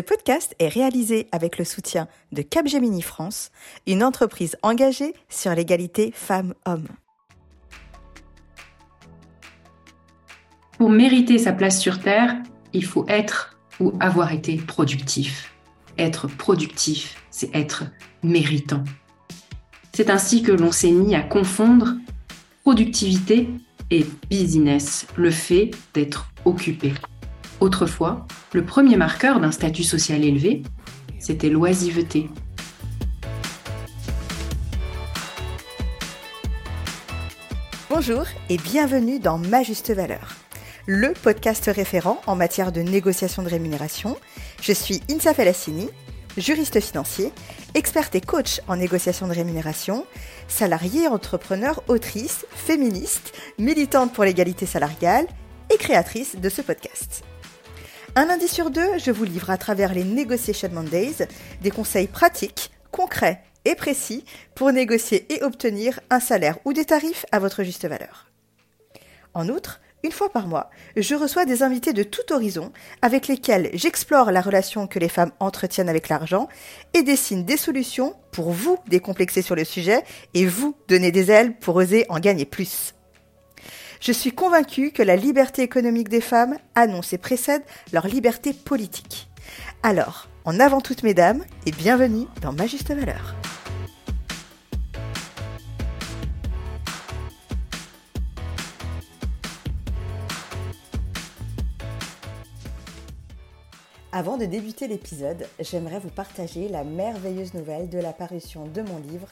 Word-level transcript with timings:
Ce 0.00 0.02
podcast 0.02 0.54
est 0.58 0.68
réalisé 0.68 1.26
avec 1.30 1.58
le 1.58 1.64
soutien 1.66 2.08
de 2.32 2.40
Capgemini 2.40 3.02
France, 3.02 3.50
une 3.86 4.02
entreprise 4.02 4.56
engagée 4.62 5.12
sur 5.28 5.54
l'égalité 5.54 6.10
femmes-hommes. 6.14 6.88
Pour 10.78 10.88
mériter 10.88 11.36
sa 11.36 11.52
place 11.52 11.78
sur 11.78 12.00
Terre, 12.00 12.34
il 12.72 12.86
faut 12.86 13.04
être 13.08 13.58
ou 13.78 13.92
avoir 14.00 14.32
été 14.32 14.56
productif. 14.56 15.52
Être 15.98 16.28
productif, 16.28 17.22
c'est 17.30 17.54
être 17.54 17.84
méritant. 18.22 18.84
C'est 19.92 20.08
ainsi 20.08 20.42
que 20.42 20.52
l'on 20.52 20.72
s'est 20.72 20.92
mis 20.92 21.14
à 21.14 21.20
confondre 21.20 21.88
productivité 22.62 23.50
et 23.90 24.06
business, 24.30 25.06
le 25.16 25.30
fait 25.30 25.72
d'être 25.92 26.32
occupé. 26.46 26.94
Autrefois, 27.60 28.26
le 28.54 28.64
premier 28.64 28.96
marqueur 28.96 29.38
d'un 29.38 29.52
statut 29.52 29.82
social 29.82 30.24
élevé, 30.24 30.62
c'était 31.18 31.50
l'oisiveté. 31.50 32.30
Bonjour 37.90 38.24
et 38.48 38.56
bienvenue 38.56 39.18
dans 39.18 39.36
Ma 39.36 39.62
Juste 39.62 39.92
Valeur, 39.92 40.36
le 40.86 41.12
podcast 41.12 41.70
référent 41.74 42.22
en 42.26 42.34
matière 42.34 42.72
de 42.72 42.80
négociation 42.80 43.42
de 43.42 43.50
rémunération. 43.50 44.16
Je 44.62 44.72
suis 44.72 45.02
Insa 45.10 45.34
Felassini, 45.34 45.90
juriste 46.38 46.80
financier, 46.80 47.30
experte 47.74 48.14
et 48.14 48.22
coach 48.22 48.62
en 48.68 48.76
négociation 48.76 49.28
de 49.28 49.34
rémunération, 49.34 50.06
salariée, 50.48 51.08
entrepreneur, 51.08 51.82
autrice, 51.88 52.46
féministe, 52.52 53.34
militante 53.58 54.14
pour 54.14 54.24
l'égalité 54.24 54.64
salariale 54.64 55.26
et 55.68 55.76
créatrice 55.76 56.36
de 56.36 56.48
ce 56.48 56.62
podcast. 56.62 57.22
Un 58.16 58.24
lundi 58.24 58.48
sur 58.48 58.70
deux, 58.70 58.98
je 58.98 59.12
vous 59.12 59.22
livre 59.22 59.50
à 59.50 59.56
travers 59.56 59.94
les 59.94 60.02
Negotiation 60.02 60.68
Mondays 60.72 61.28
des 61.62 61.70
conseils 61.70 62.08
pratiques, 62.08 62.72
concrets 62.90 63.40
et 63.64 63.76
précis 63.76 64.24
pour 64.56 64.72
négocier 64.72 65.32
et 65.32 65.44
obtenir 65.44 66.00
un 66.10 66.18
salaire 66.18 66.58
ou 66.64 66.72
des 66.72 66.84
tarifs 66.84 67.24
à 67.30 67.38
votre 67.38 67.62
juste 67.62 67.86
valeur. 67.86 68.26
En 69.32 69.48
outre, 69.48 69.80
une 70.02 70.10
fois 70.10 70.28
par 70.28 70.48
mois, 70.48 70.70
je 70.96 71.14
reçois 71.14 71.44
des 71.44 71.62
invités 71.62 71.92
de 71.92 72.02
tout 72.02 72.32
horizon 72.32 72.72
avec 73.00 73.28
lesquels 73.28 73.70
j'explore 73.74 74.32
la 74.32 74.40
relation 74.40 74.88
que 74.88 74.98
les 74.98 75.08
femmes 75.08 75.32
entretiennent 75.38 75.88
avec 75.88 76.08
l'argent 76.08 76.48
et 76.94 77.04
dessine 77.04 77.44
des 77.44 77.56
solutions 77.56 78.16
pour 78.32 78.50
vous 78.50 78.76
décomplexer 78.88 79.40
sur 79.40 79.54
le 79.54 79.64
sujet 79.64 80.02
et 80.34 80.46
vous 80.46 80.74
donner 80.88 81.12
des 81.12 81.30
ailes 81.30 81.56
pour 81.58 81.76
oser 81.76 82.06
en 82.08 82.18
gagner 82.18 82.44
plus. 82.44 82.94
Je 84.00 84.12
suis 84.12 84.32
convaincue 84.32 84.92
que 84.92 85.02
la 85.02 85.14
liberté 85.14 85.60
économique 85.60 86.08
des 86.08 86.22
femmes 86.22 86.56
annonce 86.74 87.12
et 87.12 87.18
précède 87.18 87.62
leur 87.92 88.06
liberté 88.06 88.54
politique. 88.54 89.28
Alors, 89.82 90.28
en 90.46 90.58
avant 90.58 90.80
toutes 90.80 91.02
mesdames, 91.02 91.44
et 91.66 91.70
bienvenue 91.70 92.24
dans 92.40 92.54
Ma 92.54 92.66
Juste 92.66 92.90
Valeur. 92.94 93.34
Avant 104.12 104.38
de 104.38 104.46
débuter 104.46 104.88
l'épisode, 104.88 105.46
j'aimerais 105.58 106.00
vous 106.00 106.08
partager 106.08 106.68
la 106.68 106.84
merveilleuse 106.84 107.52
nouvelle 107.52 107.90
de 107.90 107.98
la 107.98 108.14
parution 108.14 108.64
de 108.66 108.80
mon 108.80 108.96
livre 108.96 109.28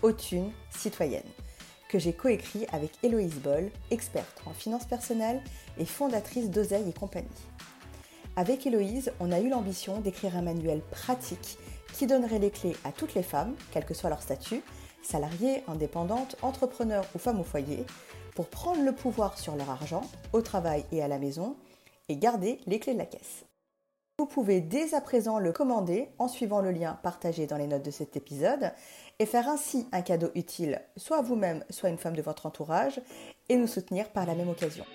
Autune 0.00 0.52
citoyenne 0.70 1.22
que 1.88 1.98
j'ai 1.98 2.12
coécrit 2.12 2.66
avec 2.72 2.92
Héloïse 3.02 3.36
Boll, 3.36 3.70
experte 3.90 4.42
en 4.46 4.52
finances 4.52 4.86
personnelles 4.86 5.42
et 5.78 5.84
fondatrice 5.84 6.50
d'Oseille 6.50 6.88
et 6.88 6.98
compagnie. 6.98 7.28
Avec 8.36 8.66
Héloïse, 8.66 9.12
on 9.20 9.32
a 9.32 9.40
eu 9.40 9.48
l'ambition 9.48 10.00
d'écrire 10.00 10.36
un 10.36 10.42
manuel 10.42 10.80
pratique 10.90 11.58
qui 11.94 12.06
donnerait 12.06 12.38
les 12.38 12.50
clés 12.50 12.76
à 12.84 12.92
toutes 12.92 13.14
les 13.14 13.22
femmes, 13.22 13.54
quel 13.72 13.86
que 13.86 13.94
soit 13.94 14.10
leur 14.10 14.22
statut, 14.22 14.62
salariées, 15.02 15.62
indépendantes, 15.68 16.36
entrepreneurs 16.42 17.06
ou 17.14 17.18
femmes 17.18 17.40
au 17.40 17.44
foyer, 17.44 17.84
pour 18.34 18.48
prendre 18.48 18.84
le 18.84 18.92
pouvoir 18.92 19.38
sur 19.38 19.56
leur 19.56 19.70
argent, 19.70 20.02
au 20.34 20.42
travail 20.42 20.84
et 20.92 21.02
à 21.02 21.08
la 21.08 21.18
maison, 21.18 21.56
et 22.08 22.16
garder 22.16 22.58
les 22.66 22.78
clés 22.78 22.92
de 22.92 22.98
la 22.98 23.06
caisse. 23.06 23.46
Vous 24.18 24.24
pouvez 24.24 24.62
dès 24.62 24.94
à 24.94 25.02
présent 25.02 25.38
le 25.38 25.52
commander 25.52 26.08
en 26.18 26.26
suivant 26.26 26.62
le 26.62 26.70
lien 26.70 26.98
partagé 27.02 27.46
dans 27.46 27.58
les 27.58 27.66
notes 27.66 27.84
de 27.84 27.90
cet 27.90 28.16
épisode 28.16 28.72
et 29.18 29.26
faire 29.26 29.46
ainsi 29.46 29.86
un 29.92 30.00
cadeau 30.00 30.30
utile 30.34 30.80
soit 30.96 31.18
à 31.18 31.22
vous-même, 31.22 31.62
soit 31.68 31.90
une 31.90 31.98
femme 31.98 32.16
de 32.16 32.22
votre 32.22 32.46
entourage 32.46 32.98
et 33.50 33.56
nous 33.56 33.66
soutenir 33.66 34.08
par 34.08 34.24
la 34.24 34.34
même 34.34 34.48
occasion. 34.48 34.86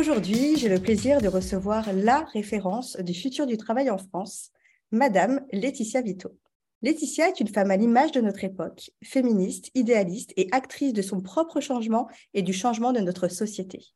Aujourd'hui, 0.00 0.56
j'ai 0.56 0.70
le 0.70 0.80
plaisir 0.80 1.20
de 1.20 1.28
recevoir 1.28 1.92
la 1.92 2.20
référence 2.32 2.96
du 2.96 3.12
futur 3.12 3.44
du 3.44 3.58
travail 3.58 3.90
en 3.90 3.98
France, 3.98 4.50
Madame 4.92 5.44
Laetitia 5.52 6.00
Vito. 6.00 6.30
Laetitia 6.80 7.28
est 7.28 7.38
une 7.38 7.48
femme 7.48 7.70
à 7.70 7.76
l'image 7.76 8.10
de 8.10 8.22
notre 8.22 8.42
époque, 8.42 8.92
féministe, 9.04 9.70
idéaliste 9.74 10.32
et 10.38 10.48
actrice 10.52 10.94
de 10.94 11.02
son 11.02 11.20
propre 11.20 11.60
changement 11.60 12.08
et 12.32 12.40
du 12.40 12.54
changement 12.54 12.94
de 12.94 13.00
notre 13.00 13.28
société. 13.28 13.88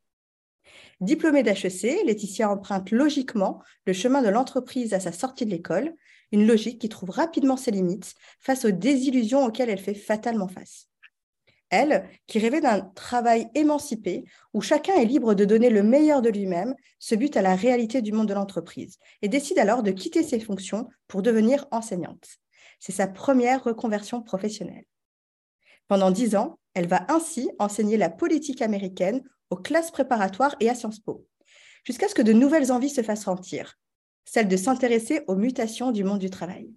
Diplômée 1.00 1.42
d'HEC, 1.42 2.04
Laetitia 2.04 2.50
emprunte 2.50 2.90
logiquement 2.90 3.62
le 3.86 3.94
chemin 3.94 4.20
de 4.20 4.28
l'entreprise 4.28 4.92
à 4.92 5.00
sa 5.00 5.10
sortie 5.10 5.46
de 5.46 5.50
l'école, 5.52 5.94
une 6.32 6.46
logique 6.46 6.82
qui 6.82 6.90
trouve 6.90 7.08
rapidement 7.08 7.56
ses 7.56 7.70
limites 7.70 8.12
face 8.40 8.66
aux 8.66 8.72
désillusions 8.72 9.46
auxquelles 9.46 9.70
elle 9.70 9.78
fait 9.78 9.94
fatalement 9.94 10.48
face. 10.48 10.86
Elle, 11.70 12.08
qui 12.26 12.38
rêvait 12.38 12.60
d'un 12.60 12.80
travail 12.80 13.48
émancipé 13.54 14.24
où 14.52 14.60
chacun 14.60 14.94
est 14.94 15.04
libre 15.04 15.34
de 15.34 15.44
donner 15.44 15.70
le 15.70 15.82
meilleur 15.82 16.22
de 16.22 16.28
lui-même, 16.28 16.74
se 16.98 17.14
bute 17.14 17.36
à 17.36 17.42
la 17.42 17.56
réalité 17.56 18.02
du 18.02 18.12
monde 18.12 18.28
de 18.28 18.34
l'entreprise 18.34 18.98
et 19.22 19.28
décide 19.28 19.58
alors 19.58 19.82
de 19.82 19.90
quitter 19.90 20.22
ses 20.22 20.40
fonctions 20.40 20.88
pour 21.08 21.22
devenir 21.22 21.66
enseignante. 21.70 22.26
C'est 22.78 22.92
sa 22.92 23.06
première 23.06 23.64
reconversion 23.64 24.22
professionnelle. 24.22 24.84
Pendant 25.88 26.10
dix 26.10 26.36
ans, 26.36 26.58
elle 26.74 26.88
va 26.88 27.06
ainsi 27.08 27.50
enseigner 27.58 27.96
la 27.96 28.10
politique 28.10 28.62
américaine 28.62 29.22
aux 29.50 29.56
classes 29.56 29.90
préparatoires 29.90 30.56
et 30.60 30.68
à 30.68 30.74
Sciences 30.74 31.00
Po, 31.00 31.26
jusqu'à 31.84 32.08
ce 32.08 32.14
que 32.14 32.22
de 32.22 32.32
nouvelles 32.32 32.72
envies 32.72 32.90
se 32.90 33.02
fassent 33.02 33.24
sentir, 33.24 33.78
celle 34.24 34.48
de 34.48 34.56
s'intéresser 34.56 35.22
aux 35.26 35.36
mutations 35.36 35.92
du 35.92 36.04
monde 36.04 36.18
du 36.18 36.30
travail. 36.30 36.70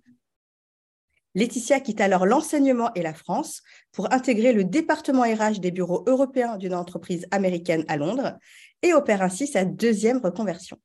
Laetitia 1.37 1.81
quitte 1.81 2.01
alors 2.01 2.25
l'enseignement 2.25 2.91
et 2.95 3.03
la 3.03 3.13
France 3.13 3.61
pour 3.91 4.11
intégrer 4.11 4.53
le 4.53 4.63
département 4.63 5.21
RH 5.21 5.59
des 5.59 5.69
bureaux 5.69 6.03
européens 6.07 6.57
d'une 6.57 6.73
entreprise 6.73 7.27
américaine 7.29 7.85
à 7.87 7.95
Londres 7.95 8.39
et 8.81 8.91
opère 8.91 9.21
ainsi 9.21 9.45
sa 9.45 9.63
deuxième 9.63 10.17
reconversion. 10.17 10.79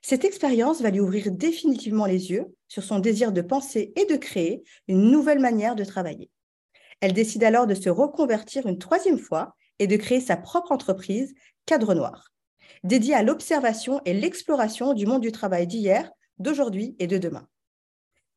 Cette 0.00 0.24
expérience 0.24 0.80
va 0.80 0.88
lui 0.88 1.00
ouvrir 1.00 1.30
définitivement 1.30 2.06
les 2.06 2.30
yeux 2.30 2.46
sur 2.66 2.82
son 2.82 2.98
désir 2.98 3.30
de 3.30 3.42
penser 3.42 3.92
et 3.96 4.06
de 4.06 4.16
créer 4.16 4.62
une 4.86 5.10
nouvelle 5.10 5.38
manière 5.38 5.76
de 5.76 5.84
travailler. 5.84 6.30
Elle 7.02 7.12
décide 7.12 7.44
alors 7.44 7.66
de 7.66 7.74
se 7.74 7.90
reconvertir 7.90 8.66
une 8.66 8.78
troisième 8.78 9.18
fois 9.18 9.54
et 9.80 9.86
de 9.86 9.96
créer 9.96 10.22
sa 10.22 10.38
propre 10.38 10.72
entreprise, 10.72 11.34
Cadre 11.66 11.92
Noir, 11.92 12.32
dédiée 12.84 13.12
à 13.12 13.22
l'observation 13.22 14.00
et 14.06 14.14
l'exploration 14.14 14.94
du 14.94 15.04
monde 15.04 15.20
du 15.20 15.30
travail 15.30 15.66
d'hier, 15.66 16.10
d'aujourd'hui 16.38 16.96
et 16.98 17.06
de 17.06 17.18
demain. 17.18 17.46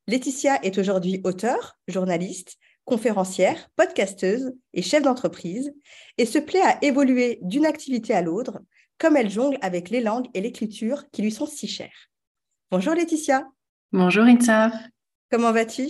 Laetitia 0.08 0.62
est 0.64 0.78
aujourd'hui 0.78 1.20
auteure, 1.24 1.78
journaliste, 1.86 2.56
conférencière, 2.84 3.68
podcasteuse 3.76 4.52
et 4.74 4.82
chef 4.82 5.02
d'entreprise 5.02 5.72
et 6.18 6.26
se 6.26 6.38
plaît 6.38 6.62
à 6.62 6.78
évoluer 6.82 7.38
d'une 7.42 7.66
activité 7.66 8.12
à 8.12 8.22
l'autre 8.22 8.60
comme 8.98 9.16
elle 9.16 9.30
jongle 9.30 9.58
avec 9.62 9.90
les 9.90 10.00
langues 10.00 10.26
et 10.34 10.40
l'écriture 10.40 11.04
qui 11.10 11.22
lui 11.22 11.30
sont 11.30 11.46
si 11.46 11.68
chères. 11.68 12.10
Bonjour 12.70 12.94
Laetitia. 12.94 13.46
Bonjour 13.92 14.24
Insa. 14.24 14.72
Comment 15.30 15.52
vas-tu? 15.52 15.88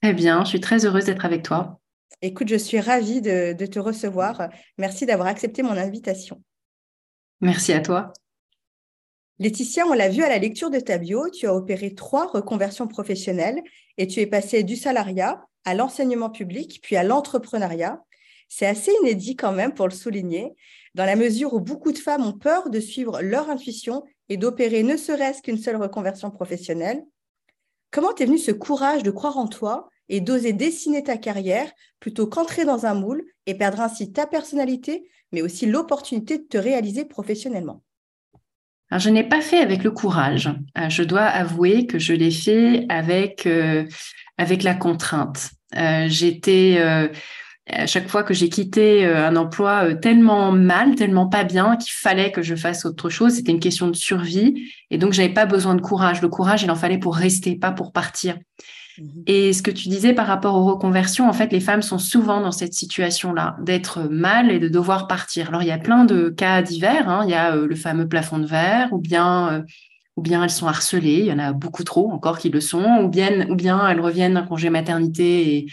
Très 0.00 0.14
bien, 0.14 0.44
je 0.44 0.50
suis 0.50 0.60
très 0.60 0.84
heureuse 0.86 1.04
d'être 1.04 1.24
avec 1.24 1.42
toi. 1.42 1.80
Écoute, 2.22 2.48
je 2.48 2.56
suis 2.56 2.80
ravie 2.80 3.20
de, 3.20 3.52
de 3.52 3.66
te 3.66 3.78
recevoir. 3.78 4.48
Merci 4.78 5.04
d'avoir 5.04 5.28
accepté 5.28 5.62
mon 5.62 5.72
invitation. 5.72 6.42
Merci 7.40 7.72
à 7.72 7.80
toi. 7.80 8.12
Laetitia, 9.40 9.84
on 9.88 9.94
l'a 9.94 10.08
vu 10.08 10.22
à 10.22 10.28
la 10.28 10.38
lecture 10.38 10.70
de 10.70 10.78
ta 10.78 10.96
bio, 10.96 11.28
tu 11.28 11.48
as 11.48 11.54
opéré 11.54 11.94
trois 11.94 12.28
reconversions 12.28 12.86
professionnelles 12.86 13.60
et 13.98 14.06
tu 14.06 14.20
es 14.20 14.26
passée 14.26 14.62
du 14.62 14.76
salariat 14.76 15.44
à 15.64 15.74
l'enseignement 15.74 16.30
public, 16.30 16.78
puis 16.82 16.94
à 16.94 17.02
l'entrepreneuriat. 17.02 18.00
C'est 18.48 18.66
assez 18.66 18.92
inédit 19.02 19.34
quand 19.34 19.50
même 19.50 19.74
pour 19.74 19.88
le 19.88 19.94
souligner, 19.94 20.52
dans 20.94 21.04
la 21.04 21.16
mesure 21.16 21.52
où 21.52 21.60
beaucoup 21.60 21.90
de 21.90 21.98
femmes 21.98 22.24
ont 22.24 22.38
peur 22.38 22.70
de 22.70 22.78
suivre 22.78 23.22
leur 23.22 23.50
intuition 23.50 24.04
et 24.28 24.36
d'opérer 24.36 24.84
ne 24.84 24.96
serait-ce 24.96 25.42
qu'une 25.42 25.58
seule 25.58 25.82
reconversion 25.82 26.30
professionnelle. 26.30 27.02
Comment 27.90 28.12
t'es 28.12 28.26
venu 28.26 28.38
ce 28.38 28.52
courage 28.52 29.02
de 29.02 29.10
croire 29.10 29.38
en 29.38 29.48
toi 29.48 29.88
et 30.08 30.20
d'oser 30.20 30.52
dessiner 30.52 31.02
ta 31.02 31.16
carrière 31.16 31.72
plutôt 31.98 32.28
qu'entrer 32.28 32.64
dans 32.64 32.86
un 32.86 32.94
moule 32.94 33.24
et 33.46 33.56
perdre 33.56 33.80
ainsi 33.80 34.12
ta 34.12 34.28
personnalité, 34.28 35.08
mais 35.32 35.42
aussi 35.42 35.66
l'opportunité 35.66 36.38
de 36.38 36.44
te 36.44 36.58
réaliser 36.58 37.04
professionnellement? 37.04 37.83
Je 38.92 39.10
n'ai 39.10 39.24
pas 39.24 39.40
fait 39.40 39.58
avec 39.58 39.82
le 39.82 39.90
courage. 39.90 40.50
Euh, 40.78 40.88
je 40.88 41.02
dois 41.02 41.24
avouer 41.24 41.86
que 41.86 41.98
je 41.98 42.12
l'ai 42.12 42.30
fait 42.30 42.86
avec, 42.88 43.46
euh, 43.46 43.84
avec 44.38 44.62
la 44.62 44.74
contrainte. 44.74 45.50
Euh, 45.76 46.06
j'étais 46.08 46.78
à 47.66 47.86
chaque 47.86 48.08
fois 48.08 48.22
que 48.22 48.34
j'ai 48.34 48.50
quitté 48.50 49.06
un 49.06 49.36
emploi 49.36 49.94
tellement 49.94 50.52
mal, 50.52 50.96
tellement 50.96 51.28
pas 51.28 51.44
bien 51.44 51.76
qu'il 51.76 51.92
fallait 51.92 52.30
que 52.30 52.42
je 52.42 52.54
fasse 52.54 52.84
autre 52.84 53.08
chose. 53.08 53.34
C'était 53.34 53.52
une 53.52 53.60
question 53.60 53.88
de 53.88 53.96
survie 53.96 54.70
et 54.90 54.98
donc 54.98 55.14
j'avais 55.14 55.32
pas 55.32 55.46
besoin 55.46 55.74
de 55.74 55.80
courage. 55.80 56.20
Le 56.20 56.28
courage, 56.28 56.62
il 56.62 56.70
en 56.70 56.76
fallait 56.76 56.98
pour 56.98 57.16
rester, 57.16 57.56
pas 57.56 57.72
pour 57.72 57.90
partir. 57.90 58.36
Mhm. 58.98 59.24
Et 59.26 59.52
ce 59.52 59.62
que 59.62 59.70
tu 59.70 59.88
disais 59.88 60.12
par 60.12 60.26
rapport 60.26 60.54
aux 60.54 60.64
reconversions, 60.64 61.28
en 61.28 61.32
fait, 61.32 61.52
les 61.52 61.60
femmes 61.60 61.82
sont 61.82 61.98
souvent 61.98 62.40
dans 62.40 62.52
cette 62.52 62.74
situation-là, 62.74 63.56
d'être 63.60 64.02
mal 64.02 64.50
et 64.50 64.58
de 64.58 64.68
devoir 64.68 65.06
partir. 65.06 65.48
Alors, 65.48 65.62
il 65.62 65.68
y 65.68 65.72
a 65.72 65.78
plein 65.78 66.04
de 66.04 66.28
cas 66.30 66.62
divers. 66.62 67.08
Hein. 67.08 67.22
Il 67.24 67.30
y 67.30 67.34
a 67.34 67.54
euh, 67.54 67.66
le 67.66 67.74
fameux 67.74 68.08
plafond 68.08 68.38
de 68.38 68.46
verre, 68.46 68.92
ou 68.92 68.98
bien, 68.98 69.52
euh, 69.52 69.62
ou 70.16 70.22
bien 70.22 70.42
elles 70.44 70.50
sont 70.50 70.68
harcelées. 70.68 71.20
Il 71.20 71.26
y 71.26 71.32
en 71.32 71.38
a 71.38 71.52
beaucoup 71.52 71.84
trop 71.84 72.10
encore 72.12 72.38
qui 72.38 72.50
le 72.50 72.60
sont, 72.60 73.00
ou 73.02 73.08
bien, 73.08 73.48
ou 73.50 73.56
bien 73.56 73.86
elles 73.88 74.00
reviennent 74.00 74.34
d'un 74.34 74.46
congé 74.46 74.70
maternité 74.70 75.56
et 75.56 75.66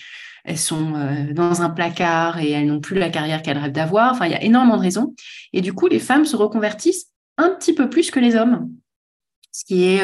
elles 0.44 0.58
sont 0.58 0.96
euh, 0.96 1.34
dans 1.34 1.62
un 1.62 1.70
placard 1.70 2.40
et 2.40 2.50
elles 2.50 2.66
n'ont 2.66 2.80
plus 2.80 2.98
la 2.98 3.10
carrière 3.10 3.44
qu'elles 3.44 3.60
rêvent 3.60 3.72
d'avoir. 3.72 4.14
Enfin, 4.14 4.26
il 4.26 4.32
y 4.32 4.36
a 4.36 4.44
énormément 4.44 4.78
de 4.78 4.82
raisons. 4.82 5.14
Et 5.54 5.62
du 5.62 5.74
coup, 5.74 5.88
les 5.88 6.00
femmes 6.00 6.26
se 6.26 6.36
reconvertissent 6.36 7.12
un 7.38 7.50
petit 7.50 7.74
peu 7.74 7.90
plus 7.90 8.10
que 8.10 8.20
les 8.20 8.36
hommes, 8.36 8.72
ce 9.52 9.64
qui 9.64 9.84
est 9.86 10.04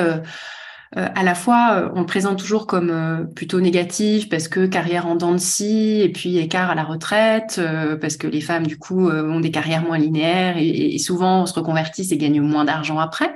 euh, 0.95 1.07
à 1.15 1.23
la 1.23 1.35
fois, 1.35 1.73
euh, 1.73 1.89
on 1.95 2.01
le 2.01 2.05
présente 2.05 2.39
toujours 2.39 2.65
comme 2.65 2.89
euh, 2.89 3.23
plutôt 3.25 3.59
négatif 3.59 4.29
parce 4.29 4.47
que 4.47 4.65
carrière 4.65 5.05
en 5.05 5.15
dents 5.15 5.33
de 5.33 5.37
scie 5.37 6.01
et 6.01 6.09
puis 6.09 6.37
écart 6.37 6.69
à 6.69 6.75
la 6.75 6.83
retraite, 6.83 7.59
parce 7.99 8.17
que 8.17 8.27
les 8.27 8.41
femmes, 8.41 8.65
du 8.67 8.77
coup, 8.77 9.09
ont 9.09 9.39
des 9.39 9.51
carrières 9.51 9.83
moins 9.83 9.97
linéaires 9.97 10.55
et, 10.57 10.97
souvent 10.97 11.45
se 11.45 11.53
reconvertissent 11.53 12.11
et 12.11 12.17
gagnent 12.17 12.41
moins 12.41 12.65
d'argent 12.65 12.99
après. 12.99 13.35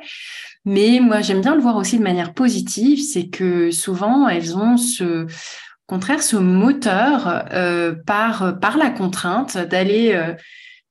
Mais 0.65 0.99
moi, 1.01 1.21
j'aime 1.21 1.41
bien 1.41 1.55
le 1.55 1.61
voir 1.61 1.75
aussi 1.75 1.97
de 1.97 2.03
manière 2.03 2.33
positive, 2.33 2.99
c'est 2.99 3.27
que 3.27 3.71
souvent, 3.71 4.27
elles 4.27 4.55
ont 4.55 4.77
ce 4.77 5.25
contraire, 5.87 6.23
ce 6.23 6.37
moteur 6.37 7.45
par, 8.05 8.59
par 8.59 8.77
la 8.77 8.89
contrainte 8.89 9.57
d'aller 9.57 10.35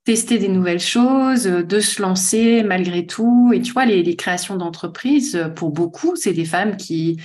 tester 0.05 0.39
des 0.39 0.49
nouvelles 0.49 0.81
choses, 0.81 1.47
euh, 1.47 1.63
de 1.63 1.81
se 1.81 2.01
lancer 2.01 2.63
malgré 2.63 3.07
tout. 3.07 3.53
Et 3.55 3.61
tu 3.61 3.73
vois, 3.73 3.85
les, 3.85 4.17
créations 4.17 4.57
d'entreprises, 4.57 5.37
euh, 5.37 5.49
pour 5.49 5.71
beaucoup, 5.71 6.17
c'est 6.17 6.33
des 6.33 6.45
femmes 6.45 6.77
qui 6.77 7.21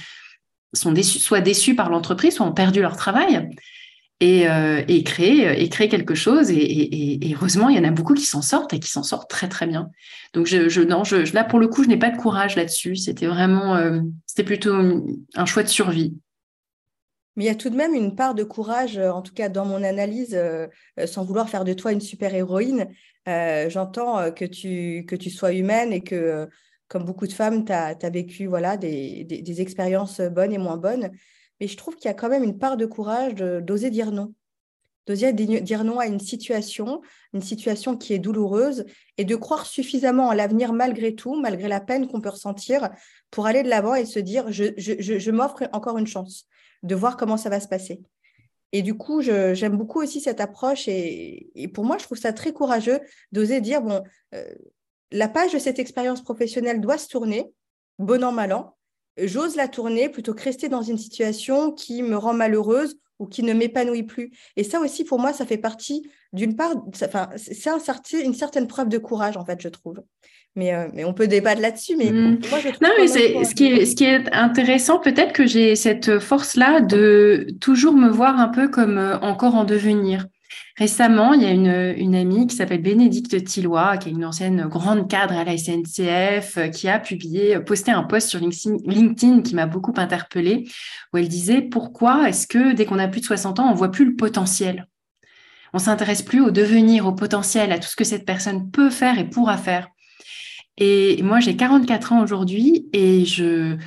sont 0.73 0.91
déçues, 0.91 1.19
soit 1.19 1.41
déçues 1.41 1.75
par 1.75 1.89
l'entreprise, 1.89 2.35
soit 2.35 2.45
ont 2.45 2.53
perdu 2.53 2.81
leur 2.81 2.97
travail 2.97 3.49
et, 4.19 4.49
euh, 4.49 4.83
et, 4.87 5.03
créer, 5.03 5.61
et 5.61 5.69
créer 5.69 5.87
quelque 5.87 6.15
chose. 6.15 6.51
Et, 6.51 7.33
heureusement, 7.33 7.69
il 7.69 7.77
y 7.77 7.79
en 7.79 7.85
a 7.85 7.91
beaucoup 7.91 8.13
qui 8.13 8.25
s'en 8.25 8.41
sortent 8.41 8.73
et 8.73 8.79
qui 8.79 8.89
s'en 8.89 9.03
sortent 9.03 9.29
très, 9.29 9.47
très 9.47 9.67
bien. 9.67 9.89
Donc, 10.33 10.47
je, 10.47 10.81
non, 10.81 11.05
je, 11.05 11.33
là, 11.33 11.45
pour 11.45 11.59
le 11.59 11.67
coup, 11.67 11.83
je 11.83 11.87
n'ai 11.87 11.97
pas 11.97 12.09
de 12.09 12.17
courage 12.17 12.57
là-dessus. 12.57 12.97
C'était 12.97 13.27
vraiment, 13.27 13.79
c'était 14.25 14.43
plutôt 14.43 14.75
un 15.35 15.45
choix 15.45 15.63
de 15.63 15.69
survie. 15.69 16.13
Mais 17.35 17.43
il 17.45 17.47
y 17.47 17.49
a 17.49 17.55
tout 17.55 17.69
de 17.69 17.75
même 17.75 17.93
une 17.93 18.15
part 18.15 18.33
de 18.33 18.43
courage, 18.43 18.97
euh, 18.97 19.11
en 19.11 19.21
tout 19.21 19.33
cas 19.33 19.49
dans 19.49 19.65
mon 19.65 19.83
analyse, 19.83 20.35
euh, 20.35 20.67
euh, 20.99 21.07
sans 21.07 21.25
vouloir 21.25 21.49
faire 21.49 21.65
de 21.65 21.73
toi 21.73 21.91
une 21.91 22.01
super-héroïne. 22.01 22.87
J'entends 23.27 24.31
que 24.31 24.45
tu, 24.45 25.03
que 25.07 25.15
tu 25.15 25.31
sois 25.31 25.53
humaine 25.53 25.91
et 25.91 26.01
que, 26.01 26.47
comme 26.87 27.05
beaucoup 27.05 27.25
de 27.25 27.33
femmes, 27.33 27.65
tu 27.65 27.71
as, 27.71 28.09
vécu 28.11 28.45
voilà, 28.45 28.77
des, 28.77 29.23
des, 29.23 29.61
expériences 29.61 30.21
bonnes 30.21 30.53
et 30.53 30.59
moins 30.59 30.77
bonnes. 30.77 31.09
Mais 31.59 31.67
je 31.67 31.75
trouve 31.75 31.95
qu'il 31.95 32.05
y 32.05 32.11
a 32.11 32.13
quand 32.13 32.29
même 32.29 32.43
une 32.43 32.59
part 32.59 32.77
de 32.77 32.85
courage 32.85 33.33
d'oser 33.33 33.89
dire 33.89 34.11
non. 34.11 34.35
D'oser 35.07 35.33
dire 35.33 35.83
non 35.83 35.97
à 35.97 36.05
une 36.05 36.19
situation, 36.19 37.01
une 37.33 37.41
situation 37.41 37.97
qui 37.97 38.13
est 38.13 38.19
douloureuse, 38.19 38.85
et 39.17 39.25
de 39.25 39.35
croire 39.35 39.65
suffisamment 39.65 40.27
en 40.27 40.33
l'avenir 40.33 40.71
malgré 40.71 41.15
tout, 41.15 41.35
malgré 41.41 41.67
la 41.67 41.79
peine 41.79 42.07
qu'on 42.07 42.21
peut 42.21 42.29
ressentir, 42.29 42.91
pour 43.31 43.47
aller 43.47 43.63
de 43.63 43.69
l'avant 43.69 43.95
et 43.95 44.05
se 44.05 44.19
dire, 44.19 44.51
je, 44.51 44.65
je, 44.77 45.17
je 45.17 45.31
m'offre 45.31 45.63
encore 45.73 45.97
une 45.97 46.05
chance 46.05 46.47
de 46.85 46.95
voir 46.95 47.17
comment 47.17 47.37
ça 47.37 47.49
va 47.49 47.59
se 47.59 47.67
passer. 47.67 48.01
Et 48.71 48.81
du 48.81 48.95
coup, 48.95 49.21
j'aime 49.21 49.77
beaucoup 49.77 50.01
aussi 50.01 50.19
cette 50.19 50.41
approche 50.41 50.87
et, 50.87 51.69
pour 51.73 51.85
moi, 51.85 51.97
je 51.97 52.03
trouve 52.03 52.17
ça 52.17 52.33
très 52.33 52.51
courageux 52.51 52.99
d'oser 53.31 53.61
dire, 53.61 53.81
bon, 53.81 54.03
euh, 54.33 54.53
la 55.11 55.27
page 55.27 55.53
de 55.53 55.59
cette 55.59 55.79
expérience 55.79 56.21
professionnelle 56.21 56.81
doit 56.81 56.97
se 56.97 57.07
tourner, 57.07 57.51
bon 57.99 58.23
an, 58.23 58.31
mal 58.31 58.53
an. 58.53 58.75
J'ose 59.17 59.55
la 59.55 59.69
tourner 59.69 60.09
plutôt 60.09 60.33
que 60.33 60.43
rester 60.43 60.67
dans 60.67 60.81
une 60.81 60.97
situation 60.97 61.71
qui 61.71 62.03
me 62.03 62.17
rend 62.17 62.33
malheureuse 62.33 62.99
ou 63.19 63.27
qui 63.27 63.43
ne 63.43 63.53
m'épanouit 63.53 64.03
plus. 64.03 64.31
Et 64.57 64.65
ça 64.65 64.81
aussi, 64.81 65.05
pour 65.05 65.19
moi, 65.19 65.31
ça 65.31 65.45
fait 65.45 65.57
partie 65.57 66.09
d'une 66.33 66.57
part, 66.57 66.75
enfin, 67.01 67.29
c'est 67.37 68.21
une 68.21 68.33
certaine 68.33 68.67
preuve 68.67 68.89
de 68.89 68.97
courage, 68.97 69.37
en 69.37 69.45
fait, 69.45 69.61
je 69.61 69.69
trouve. 69.69 70.01
Mais, 70.57 70.73
euh, 70.73 70.87
mais 70.93 71.03
on 71.03 71.13
peut 71.13 71.27
débattre 71.27 71.61
là-dessus. 71.61 71.95
Mais 71.97 72.11
mmh. 72.11 72.39
moi, 72.49 72.59
je 72.59 72.69
non, 72.81 72.89
mais 72.97 73.07
c'est 73.07 73.43
ce 73.43 73.53
qui 73.53 73.65
est 73.67 73.85
ce 73.85 73.95
qui 73.95 74.05
est 74.05 74.33
intéressant, 74.33 74.99
peut-être 74.99 75.33
que 75.33 75.45
j'ai 75.45 75.75
cette 75.75 76.19
force-là 76.19 76.79
de 76.79 77.47
toujours 77.59 77.93
me 77.93 78.09
voir 78.09 78.39
un 78.39 78.47
peu 78.47 78.69
comme 78.69 78.97
euh, 78.97 79.19
encore 79.19 79.55
en 79.55 79.65
devenir. 79.65 80.25
Récemment, 80.77 81.33
il 81.33 81.41
y 81.41 81.45
a 81.45 81.51
une, 81.51 81.95
une 81.97 82.15
amie 82.15 82.47
qui 82.47 82.55
s'appelle 82.55 82.81
Bénédicte 82.81 83.43
Tillois, 83.43 83.97
qui 83.97 84.09
est 84.09 84.11
une 84.11 84.25
ancienne 84.25 84.67
grande 84.67 85.09
cadre 85.09 85.33
à 85.33 85.43
la 85.43 85.57
SNCF, 85.57 86.57
euh, 86.57 86.67
qui 86.67 86.87
a 86.87 86.99
publié, 86.99 87.59
posté 87.59 87.91
un 87.91 88.03
post 88.03 88.29
sur 88.29 88.39
LinkedIn 88.39 89.41
qui 89.41 89.55
m'a 89.55 89.65
beaucoup 89.65 89.93
interpellée, 89.97 90.69
où 91.13 91.17
elle 91.17 91.27
disait 91.27 91.61
pourquoi 91.61 92.29
est-ce 92.29 92.47
que 92.47 92.73
dès 92.73 92.85
qu'on 92.85 92.99
a 92.99 93.09
plus 93.09 93.21
de 93.21 93.25
60 93.25 93.59
ans, 93.59 93.69
on 93.69 93.73
voit 93.73 93.91
plus 93.91 94.05
le 94.05 94.15
potentiel? 94.15 94.87
On 95.73 95.79
s'intéresse 95.79 96.21
plus 96.21 96.39
au 96.39 96.51
devenir, 96.51 97.05
au 97.05 97.11
potentiel, 97.11 97.73
à 97.73 97.79
tout 97.79 97.89
ce 97.89 97.97
que 97.97 98.05
cette 98.05 98.25
personne 98.25 98.71
peut 98.71 98.89
faire 98.89 99.19
et 99.19 99.29
pourra 99.29 99.57
faire. 99.57 99.89
Et 100.77 101.21
moi, 101.23 101.39
j'ai 101.39 101.55
44 101.55 102.13
ans 102.13 102.21
aujourd'hui 102.21 102.87
et 102.91 103.25
je, 103.25 103.77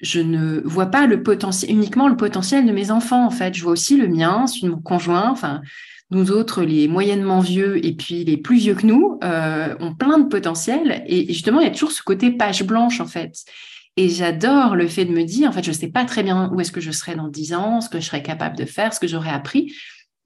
je 0.00 0.20
ne 0.20 0.60
vois 0.64 0.86
pas 0.86 1.06
le 1.06 1.22
potentiel, 1.22 1.70
uniquement 1.70 2.08
le 2.08 2.16
potentiel 2.16 2.66
de 2.66 2.72
mes 2.72 2.90
enfants, 2.90 3.26
en 3.26 3.30
fait. 3.30 3.54
Je 3.54 3.62
vois 3.62 3.72
aussi 3.72 3.96
le 3.96 4.08
mien, 4.08 4.46
celui 4.46 4.66
de 4.66 4.70
mon 4.70 4.80
conjoint, 4.80 5.30
enfin, 5.30 5.62
nous 6.10 6.30
autres, 6.30 6.62
les 6.62 6.86
moyennement 6.86 7.40
vieux 7.40 7.84
et 7.84 7.94
puis 7.94 8.24
les 8.24 8.36
plus 8.36 8.58
vieux 8.58 8.74
que 8.74 8.86
nous, 8.86 9.18
euh, 9.24 9.74
ont 9.80 9.94
plein 9.94 10.18
de 10.18 10.28
potentiel. 10.28 11.02
Et 11.06 11.32
justement, 11.32 11.60
il 11.60 11.64
y 11.64 11.70
a 11.70 11.72
toujours 11.72 11.92
ce 11.92 12.02
côté 12.02 12.30
page 12.30 12.62
blanche, 12.62 13.00
en 13.00 13.06
fait. 13.06 13.44
Et 13.96 14.08
j'adore 14.08 14.76
le 14.76 14.88
fait 14.88 15.04
de 15.04 15.12
me 15.12 15.22
dire, 15.22 15.48
en 15.48 15.52
fait, 15.52 15.64
je 15.64 15.70
ne 15.70 15.76
sais 15.76 15.88
pas 15.88 16.04
très 16.04 16.22
bien 16.22 16.50
où 16.52 16.60
est-ce 16.60 16.72
que 16.72 16.80
je 16.80 16.90
serai 16.90 17.14
dans 17.14 17.28
10 17.28 17.54
ans, 17.54 17.80
ce 17.80 17.88
que 17.88 18.00
je 18.00 18.06
serai 18.06 18.22
capable 18.22 18.56
de 18.56 18.64
faire, 18.64 18.92
ce 18.92 19.00
que 19.00 19.06
j'aurai 19.06 19.30
appris, 19.30 19.72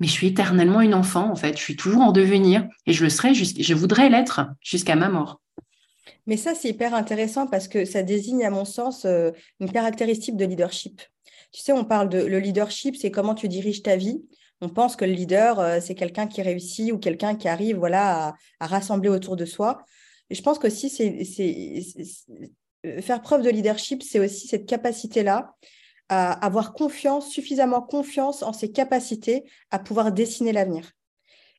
mais 0.00 0.06
je 0.06 0.12
suis 0.12 0.28
éternellement 0.28 0.80
une 0.80 0.94
enfant, 0.94 1.30
en 1.30 1.36
fait. 1.36 1.56
Je 1.56 1.62
suis 1.62 1.76
toujours 1.76 2.02
en 2.02 2.12
devenir 2.12 2.66
et 2.86 2.92
je 2.92 3.04
le 3.04 3.10
serai, 3.10 3.34
je 3.34 3.74
voudrais 3.74 4.08
l'être 4.08 4.40
jusqu'à 4.62 4.96
ma 4.96 5.08
mort. 5.08 5.40
Mais 6.26 6.36
ça, 6.36 6.54
c'est 6.54 6.68
hyper 6.68 6.94
intéressant 6.94 7.46
parce 7.46 7.68
que 7.68 7.84
ça 7.84 8.02
désigne, 8.02 8.44
à 8.44 8.50
mon 8.50 8.64
sens, 8.64 9.04
euh, 9.04 9.30
une 9.60 9.70
caractéristique 9.70 10.36
de 10.36 10.44
leadership. 10.44 11.02
Tu 11.52 11.62
sais, 11.62 11.72
on 11.72 11.84
parle 11.84 12.08
de 12.08 12.18
le 12.18 12.38
leadership, 12.38 12.96
c'est 12.96 13.10
comment 13.10 13.34
tu 13.34 13.48
diriges 13.48 13.82
ta 13.82 13.96
vie. 13.96 14.22
On 14.60 14.68
pense 14.68 14.96
que 14.96 15.04
le 15.04 15.12
leader, 15.12 15.60
euh, 15.60 15.78
c'est 15.80 15.94
quelqu'un 15.94 16.26
qui 16.26 16.42
réussit 16.42 16.92
ou 16.92 16.98
quelqu'un 16.98 17.36
qui 17.36 17.48
arrive 17.48 17.76
voilà, 17.76 18.34
à, 18.60 18.66
rassembler 18.66 19.08
autour 19.08 19.36
de 19.36 19.44
soi. 19.44 19.84
Et 20.30 20.34
je 20.34 20.42
pense 20.42 20.58
qu'aussi, 20.58 20.90
c'est, 20.90 21.24
euh, 22.86 23.00
faire 23.00 23.22
preuve 23.22 23.42
de 23.42 23.50
leadership, 23.50 24.02
c'est 24.02 24.18
aussi 24.18 24.46
cette 24.48 24.66
capacité-là 24.66 25.54
à 26.08 26.32
avoir 26.44 26.72
confiance, 26.72 27.28
suffisamment 27.28 27.82
confiance 27.82 28.42
en 28.42 28.52
ses 28.52 28.72
capacités 28.72 29.44
à 29.70 29.78
pouvoir 29.78 30.10
dessiner 30.10 30.52
l'avenir. 30.52 30.92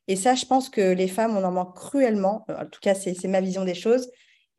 Et 0.08 0.16
ça, 0.16 0.34
je 0.34 0.44
pense 0.44 0.68
que 0.68 0.80
les 0.80 1.06
femmes, 1.06 1.36
on 1.36 1.44
en 1.44 1.52
manque 1.52 1.76
cruellement. 1.76 2.44
En 2.48 2.66
tout 2.66 2.80
cas, 2.80 2.94
c'est 2.94 3.22
ma 3.28 3.40
vision 3.40 3.64
des 3.64 3.74
choses. 3.74 4.10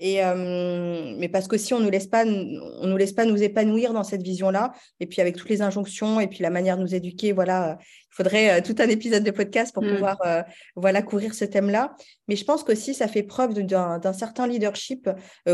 Et, 0.04 0.26
euh, 0.26 1.14
mais 1.20 1.30
parce 1.30 1.48
que 1.48 1.58
si 1.58 1.76
on 1.76 1.80
ne 1.80 1.84
nous 1.84 1.92
laisse 1.92 2.08
pas, 2.08 2.26
on 2.26 2.88
nous 2.88 2.98
laisse 2.98 3.14
pas 3.14 3.24
nous 3.24 3.44
épanouir 3.44 3.94
dans 3.94 4.04
cette 4.04 4.24
vision-là, 4.24 4.74
et 5.00 5.06
puis 5.06 5.22
avec 5.22 5.38
toutes 5.38 5.50
les 5.50 5.62
injonctions 5.62 6.20
et 6.20 6.26
puis 6.26 6.40
la 6.40 6.50
manière 6.50 6.76
de 6.76 6.82
nous 6.82 6.96
éduquer, 6.96 7.34
voilà, 7.34 7.78
il 7.80 8.16
faudrait 8.16 8.60
euh, 8.60 8.62
tout 8.64 8.76
un 8.80 8.90
épisode 8.90 9.24
de 9.24 9.30
podcast 9.30 9.72
pour 9.72 9.84
mm. 9.84 9.94
pouvoir, 9.94 10.18
euh, 10.26 10.42
voilà, 10.76 11.04
couvrir 11.04 11.36
ce 11.36 11.46
thème-là. 11.46 11.96
Mais 12.28 12.36
je 12.36 12.44
pense 12.44 12.64
qu'aussi 12.64 12.96
ça 12.96 13.08
fait 13.08 13.22
preuve 13.22 13.54
d'un 13.54 14.14
certain 14.14 14.48
leadership 14.48 15.08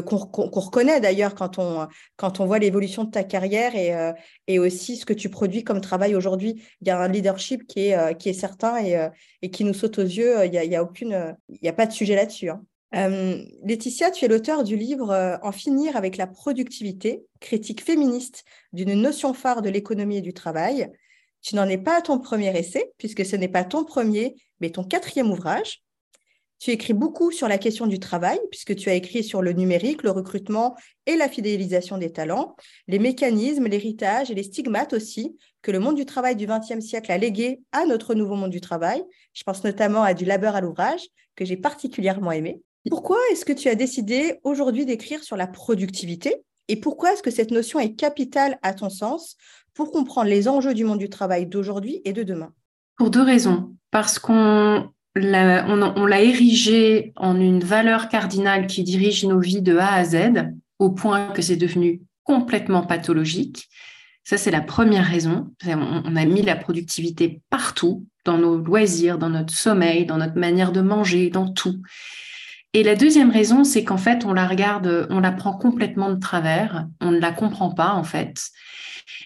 qu'on 0.06 0.18
reconnaît 0.18 1.02
d'ailleurs 1.02 1.34
quand 1.36 1.58
on 1.58 1.88
quand 2.18 2.40
on 2.40 2.46
voit 2.46 2.60
l'évolution 2.60 3.04
de 3.04 3.10
ta 3.10 3.24
carrière 3.24 3.76
et 3.76 3.96
et 4.46 4.60
aussi 4.60 4.96
ce 4.96 5.06
que 5.06 5.14
tu 5.14 5.30
produis 5.30 5.64
comme 5.64 5.82
travail 5.82 6.14
aujourd'hui. 6.16 6.64
Il 6.82 6.88
y 6.88 6.92
a 6.92 7.00
un 7.00 7.08
leadership 7.08 7.66
qui 7.66 7.88
est 7.88 8.18
qui 8.20 8.30
est 8.30 8.34
certain 8.34 8.78
et 8.86 9.10
et 9.42 9.50
qui 9.50 9.64
nous 9.64 9.74
saute 9.74 9.98
aux 9.98 10.04
yeux. 10.04 10.46
Il 10.46 10.54
y 10.54 10.58
a, 10.60 10.64
y 10.66 10.76
a 10.76 10.84
aucune, 10.84 11.36
il 11.50 11.60
y 11.64 11.68
a 11.68 11.74
pas 11.74 11.88
de 11.88 11.94
sujet 11.94 12.16
là-dessus. 12.16 12.50
Hein. 12.50 12.62
Euh, 12.96 13.44
Laetitia, 13.64 14.12
tu 14.12 14.24
es 14.24 14.28
l'auteur 14.28 14.64
du 14.64 14.78
livre 14.78 15.12
euh, 15.12 15.38
En 15.44 15.52
finir 15.52 15.98
avec 15.98 16.16
la 16.18 16.28
productivité, 16.28 17.26
critique 17.40 17.84
féministe 17.84 18.46
d'une 18.72 18.94
notion 18.94 19.34
phare 19.34 19.62
de 19.62 19.70
l'économie 19.70 20.18
et 20.18 20.22
du 20.22 20.34
travail. 20.34 20.90
Tu 21.42 21.56
n'en 21.56 21.68
es 21.68 21.78
pas 21.78 21.98
à 21.98 22.02
ton 22.02 22.20
premier 22.20 22.58
essai, 22.58 22.92
puisque 22.98 23.26
ce 23.26 23.36
n'est 23.36 23.50
pas 23.50 23.64
ton 23.64 23.84
premier, 23.84 24.36
mais 24.60 24.70
ton 24.70 24.84
quatrième 24.84 25.32
ouvrage. 25.32 25.84
Tu 26.60 26.72
écris 26.72 26.94
beaucoup 26.94 27.32
sur 27.32 27.48
la 27.48 27.60
question 27.60 27.86
du 27.86 28.00
travail, 28.00 28.40
puisque 28.50 28.76
tu 28.76 28.90
as 28.90 28.96
écrit 28.96 29.24
sur 29.24 29.44
le 29.44 29.54
numérique, 29.54 30.02
le 30.02 30.10
recrutement 30.10 30.76
et 31.06 31.16
la 31.16 31.30
fidélisation 31.30 32.00
des 32.00 32.12
talents, 32.12 32.56
les 32.88 32.98
mécanismes, 32.98 33.68
l'héritage 33.68 34.32
et 34.32 34.34
les 34.34 34.44
stigmates 34.44 34.94
aussi 34.94 35.38
que 35.62 35.70
le 35.70 35.80
monde 35.80 35.96
du 35.96 36.06
travail 36.06 36.36
du 36.36 36.48
XXe 36.48 36.80
siècle 36.80 37.12
a 37.12 37.18
légué 37.20 37.60
à 37.74 37.86
notre 37.86 38.16
nouveau 38.16 38.36
monde 38.36 38.50
du 38.50 38.62
travail. 38.62 39.04
Je 39.34 39.44
pense 39.44 39.64
notamment 39.64 40.02
à 40.02 40.16
du 40.16 40.26
labeur 40.26 40.56
à 40.56 40.62
l'ouvrage, 40.62 41.02
que 41.36 41.46
j'ai 41.46 41.58
particulièrement 41.58 42.32
aimé. 42.32 42.64
Pourquoi 42.90 43.18
est-ce 43.32 43.46
que 43.46 43.54
tu 43.54 43.68
as 43.68 43.76
décidé 43.76 44.40
aujourd'hui 44.44 44.86
d'écrire 44.86 45.24
sur 45.24 45.36
la 45.36 45.48
productivité 45.48 46.36
et 46.68 46.76
pourquoi 46.76 47.14
est-ce 47.14 47.24
que 47.24 47.32
cette 47.32 47.52
notion 47.52 47.80
est 47.80 47.96
capitale 47.96 48.60
à 48.62 48.74
ton 48.74 48.90
sens 48.90 49.38
pour 49.74 49.92
comprendre 49.92 50.30
les 50.30 50.48
enjeux 50.48 50.74
du 50.74 50.84
monde 50.84 51.00
du 51.00 51.10
travail 51.10 51.46
d'aujourd'hui 51.46 52.02
et 52.04 52.14
de 52.14 52.24
demain? 52.24 52.52
Pour 52.98 53.10
deux 53.10 53.22
raisons. 53.22 53.76
Parce 53.92 54.20
qu'on 54.20 54.90
l'a, 55.16 55.66
on, 55.68 56.06
l'a 56.06 56.22
érigé 56.22 57.14
en 57.16 57.40
une 57.40 57.64
valeur 57.64 58.10
cardinale 58.10 58.68
qui 58.68 58.84
dirige 58.84 59.24
nos 59.26 59.40
vies 59.40 59.62
de 59.62 59.78
A 59.78 59.94
à 59.94 60.04
Z, 60.04 60.52
au 60.80 60.92
point 60.92 61.30
que 61.30 61.42
c'est 61.42 61.56
devenu 61.56 62.02
complètement 62.24 62.86
pathologique. 62.86 63.70
Ça, 64.24 64.38
c'est 64.38 64.52
la 64.52 64.62
première 64.62 65.06
raison. 65.06 65.54
On 65.66 66.16
a 66.18 66.26
mis 66.26 66.42
la 66.42 66.58
productivité 66.58 67.42
partout, 67.50 68.06
dans 68.26 68.38
nos 68.38 68.58
loisirs, 68.58 69.18
dans 69.18 69.30
notre 69.30 69.54
sommeil, 69.54 70.06
dans 70.06 70.18
notre 70.18 70.38
manière 70.38 70.74
de 70.74 70.82
manger, 70.82 71.30
dans 71.30 71.50
tout. 71.50 71.82
Et 72.74 72.84
la 72.84 72.96
deuxième 72.96 73.32
raison, 73.32 73.64
c'est 73.64 73.84
qu'en 73.84 73.98
fait, 73.98 74.26
on 74.26 74.34
la 74.34 74.48
regarde, 74.48 75.08
on 75.10 75.20
la 75.20 75.32
prend 75.32 75.54
complètement 75.54 76.12
de 76.12 76.20
travers, 76.20 76.88
on 77.02 77.12
ne 77.12 77.20
la 77.20 77.32
comprend 77.32 77.74
pas 77.74 77.94
en 77.94 78.04
fait. 78.04 78.52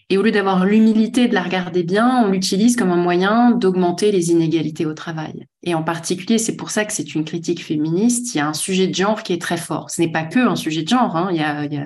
Et 0.10 0.18
au 0.18 0.22
lieu 0.22 0.32
d'avoir 0.32 0.66
l'humilité 0.66 1.28
de 1.28 1.34
la 1.34 1.42
regarder 1.42 1.84
bien, 1.84 2.24
on 2.24 2.30
l'utilise 2.30 2.76
comme 2.76 2.92
un 2.92 2.98
moyen 2.98 3.52
d'augmenter 3.52 4.12
les 4.12 4.30
inégalités 4.30 4.86
au 4.86 4.94
travail. 4.94 5.48
Et 5.64 5.74
en 5.74 5.84
particulier, 5.84 6.38
c'est 6.38 6.56
pour 6.56 6.70
ça 6.70 6.86
que 6.86 6.94
c'est 6.94 7.16
une 7.16 7.26
critique 7.26 7.64
féministe. 7.64 8.36
Il 8.36 8.38
y 8.38 8.42
a 8.42 8.48
un 8.48 8.54
sujet 8.54 8.88
de 8.88 8.94
genre 8.96 9.24
qui 9.24 9.34
est 9.34 9.42
très 9.42 9.58
fort. 9.58 9.90
Ce 9.90 10.02
n'est 10.02 10.12
pas 10.12 10.24
que 10.24 10.40
un 10.40 10.56
sujet 10.56 10.84
de 10.84 10.90
genre. 10.90 11.16
Hein. 11.16 11.30
Il, 11.32 11.38
y 11.38 11.44
a, 11.44 11.66
il, 11.66 11.74
y 11.74 11.82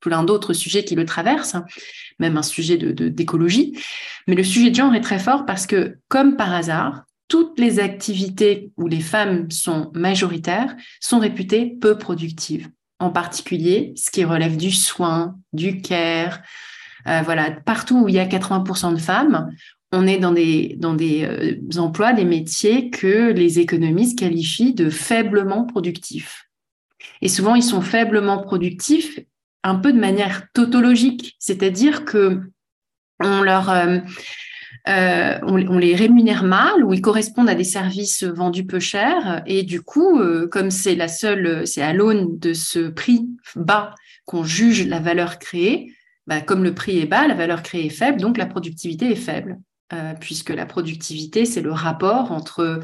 plein 0.00 0.24
d'autres 0.24 0.52
sujets 0.52 0.84
qui 0.84 0.94
le 0.94 1.04
traversent, 1.04 1.54
hein. 1.54 1.64
même 2.18 2.36
un 2.36 2.42
sujet 2.42 2.76
de 2.76 3.08
d'écologie. 3.08 3.78
Mais 4.26 4.34
le 4.34 4.44
sujet 4.44 4.70
de 4.70 4.74
genre 4.74 4.94
est 4.94 5.00
très 5.00 5.18
fort 5.18 5.46
parce 5.46 5.66
que, 5.66 5.98
comme 6.08 6.36
par 6.36 6.52
hasard, 6.52 7.04
toutes 7.32 7.58
les 7.58 7.80
activités 7.80 8.72
où 8.76 8.88
les 8.88 9.00
femmes 9.00 9.50
sont 9.50 9.90
majoritaires 9.94 10.76
sont 11.00 11.18
réputées 11.18 11.78
peu 11.80 11.96
productives. 11.96 12.68
En 12.98 13.08
particulier, 13.08 13.94
ce 13.96 14.10
qui 14.10 14.22
relève 14.22 14.58
du 14.58 14.70
soin, 14.70 15.38
du 15.54 15.80
care, 15.80 16.42
euh, 17.08 17.22
voilà, 17.24 17.50
partout 17.50 18.02
où 18.02 18.08
il 18.10 18.16
y 18.16 18.18
a 18.18 18.26
80% 18.26 18.92
de 18.92 19.00
femmes, 19.00 19.50
on 19.92 20.06
est 20.06 20.18
dans 20.18 20.32
des, 20.32 20.76
dans 20.78 20.92
des 20.92 21.24
euh, 21.24 21.78
emplois, 21.80 22.12
des 22.12 22.26
métiers 22.26 22.90
que 22.90 23.32
les 23.32 23.60
économistes 23.60 24.18
qualifient 24.18 24.74
de 24.74 24.90
faiblement 24.90 25.64
productifs. 25.64 26.50
Et 27.22 27.28
souvent, 27.28 27.54
ils 27.54 27.62
sont 27.62 27.80
faiblement 27.80 28.42
productifs 28.42 29.20
un 29.64 29.76
peu 29.76 29.94
de 29.94 29.98
manière 29.98 30.48
tautologique, 30.52 31.36
c'est-à-dire 31.38 32.04
que 32.04 32.42
on 33.20 33.40
leur, 33.40 33.70
euh, 33.70 34.00
euh, 34.88 35.38
on, 35.42 35.78
les 35.78 35.94
rémunère 35.94 36.42
mal 36.42 36.84
ou 36.84 36.92
ils 36.92 37.00
correspondent 37.00 37.48
à 37.48 37.54
des 37.54 37.64
services 37.64 38.24
vendus 38.24 38.66
peu 38.66 38.80
cher. 38.80 39.42
Et 39.46 39.62
du 39.62 39.80
coup, 39.80 40.18
euh, 40.18 40.48
comme 40.48 40.70
c'est 40.70 40.96
la 40.96 41.08
seule, 41.08 41.66
c'est 41.66 41.82
à 41.82 41.92
l'aune 41.92 42.38
de 42.38 42.52
ce 42.52 42.88
prix 42.88 43.28
bas 43.54 43.94
qu'on 44.24 44.42
juge 44.42 44.86
la 44.86 44.98
valeur 44.98 45.38
créée, 45.38 45.92
bah, 46.26 46.40
comme 46.40 46.64
le 46.64 46.74
prix 46.74 46.98
est 46.98 47.06
bas, 47.06 47.28
la 47.28 47.34
valeur 47.34 47.62
créée 47.62 47.86
est 47.86 47.90
faible, 47.90 48.20
donc 48.20 48.38
la 48.38 48.46
productivité 48.46 49.10
est 49.10 49.16
faible, 49.16 49.58
euh, 49.92 50.14
puisque 50.18 50.50
la 50.50 50.66
productivité, 50.66 51.44
c'est 51.44 51.62
le 51.62 51.72
rapport 51.72 52.32
entre 52.32 52.80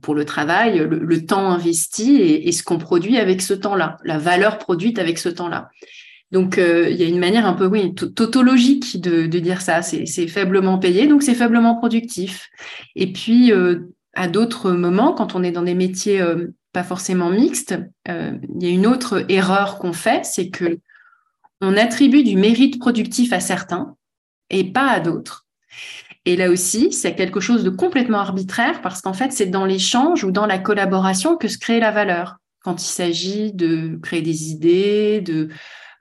pour 0.00 0.14
le 0.14 0.24
travail, 0.24 0.78
le, 0.78 1.26
temps 1.26 1.50
investi 1.50 2.22
et 2.22 2.52
ce 2.52 2.62
qu'on 2.62 2.78
produit 2.78 3.18
avec 3.18 3.42
ce 3.42 3.52
temps-là, 3.52 3.98
la 4.02 4.16
valeur 4.16 4.56
produite 4.56 4.98
avec 4.98 5.18
ce 5.18 5.28
temps-là. 5.28 5.68
Donc, 6.30 6.58
euh, 6.58 6.90
il 6.90 6.96
y 6.96 7.04
a 7.04 7.06
une 7.06 7.18
manière 7.18 7.46
un 7.46 7.54
peu, 7.54 7.66
oui, 7.66 7.94
tautologique 7.94 9.00
de, 9.00 9.26
dire 9.26 9.60
ça. 9.60 9.82
C'est 9.82 10.28
faiblement 10.28 10.78
payé, 10.78 11.06
donc 11.06 11.22
c'est 11.22 11.34
faiblement 11.34 11.76
productif. 11.76 12.48
Et 12.96 13.12
puis, 13.12 13.52
euh, 13.52 13.90
à 14.14 14.28
d'autres 14.28 14.72
moments, 14.72 15.12
quand 15.12 15.34
on 15.34 15.42
est 15.42 15.52
dans 15.52 15.62
des 15.62 15.74
métiers 15.74 16.20
euh, 16.20 16.48
pas 16.72 16.82
forcément 16.82 17.30
mixtes, 17.30 17.76
il 18.06 18.62
y 18.62 18.66
a 18.66 18.70
une 18.70 18.86
autre 18.86 19.24
erreur 19.28 19.78
qu'on 19.78 19.94
fait, 19.94 20.24
c'est 20.24 20.50
que 20.50 20.78
on 21.60 21.76
attribue 21.76 22.22
du 22.22 22.36
mérite 22.36 22.78
productif 22.78 23.32
à 23.32 23.40
certains 23.40 23.96
et 24.50 24.70
pas 24.70 24.88
à 24.88 25.00
d'autres. 25.00 25.46
Et 26.24 26.36
là 26.36 26.50
aussi, 26.50 26.92
c'est 26.92 27.14
quelque 27.14 27.40
chose 27.40 27.64
de 27.64 27.70
complètement 27.70 28.18
arbitraire 28.18 28.82
parce 28.82 29.00
qu'en 29.00 29.14
fait, 29.14 29.32
c'est 29.32 29.46
dans 29.46 29.64
l'échange 29.64 30.24
ou 30.24 30.30
dans 30.30 30.46
la 30.46 30.58
collaboration 30.58 31.36
que 31.36 31.48
se 31.48 31.58
crée 31.58 31.80
la 31.80 31.90
valeur. 31.90 32.36
Quand 32.62 32.82
il 32.82 32.86
s'agit 32.86 33.52
de 33.54 33.98
créer 34.02 34.20
des 34.20 34.50
idées, 34.50 35.20
de 35.22 35.48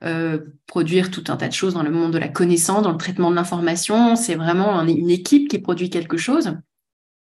euh, 0.04 0.40
produire 0.68 1.10
tout 1.10 1.24
un 1.30 1.38
tas 1.38 1.48
de 1.48 1.54
choses 1.54 1.74
dans 1.74 1.84
le 1.84 1.90
monde 1.90 2.14
de 2.14 2.20
la 2.20 2.28
connaissance, 2.28 2.84
dans 2.84 2.92
le 2.92 2.98
traitement 2.98 3.32
de 3.32 3.36
l'information. 3.36 4.16
C'est 4.16 4.36
vraiment 4.36 4.82
une 4.84 5.10
équipe 5.10 5.50
qui 5.50 5.60
produit 5.60 5.90
quelque 5.90 6.18
chose. 6.18 6.54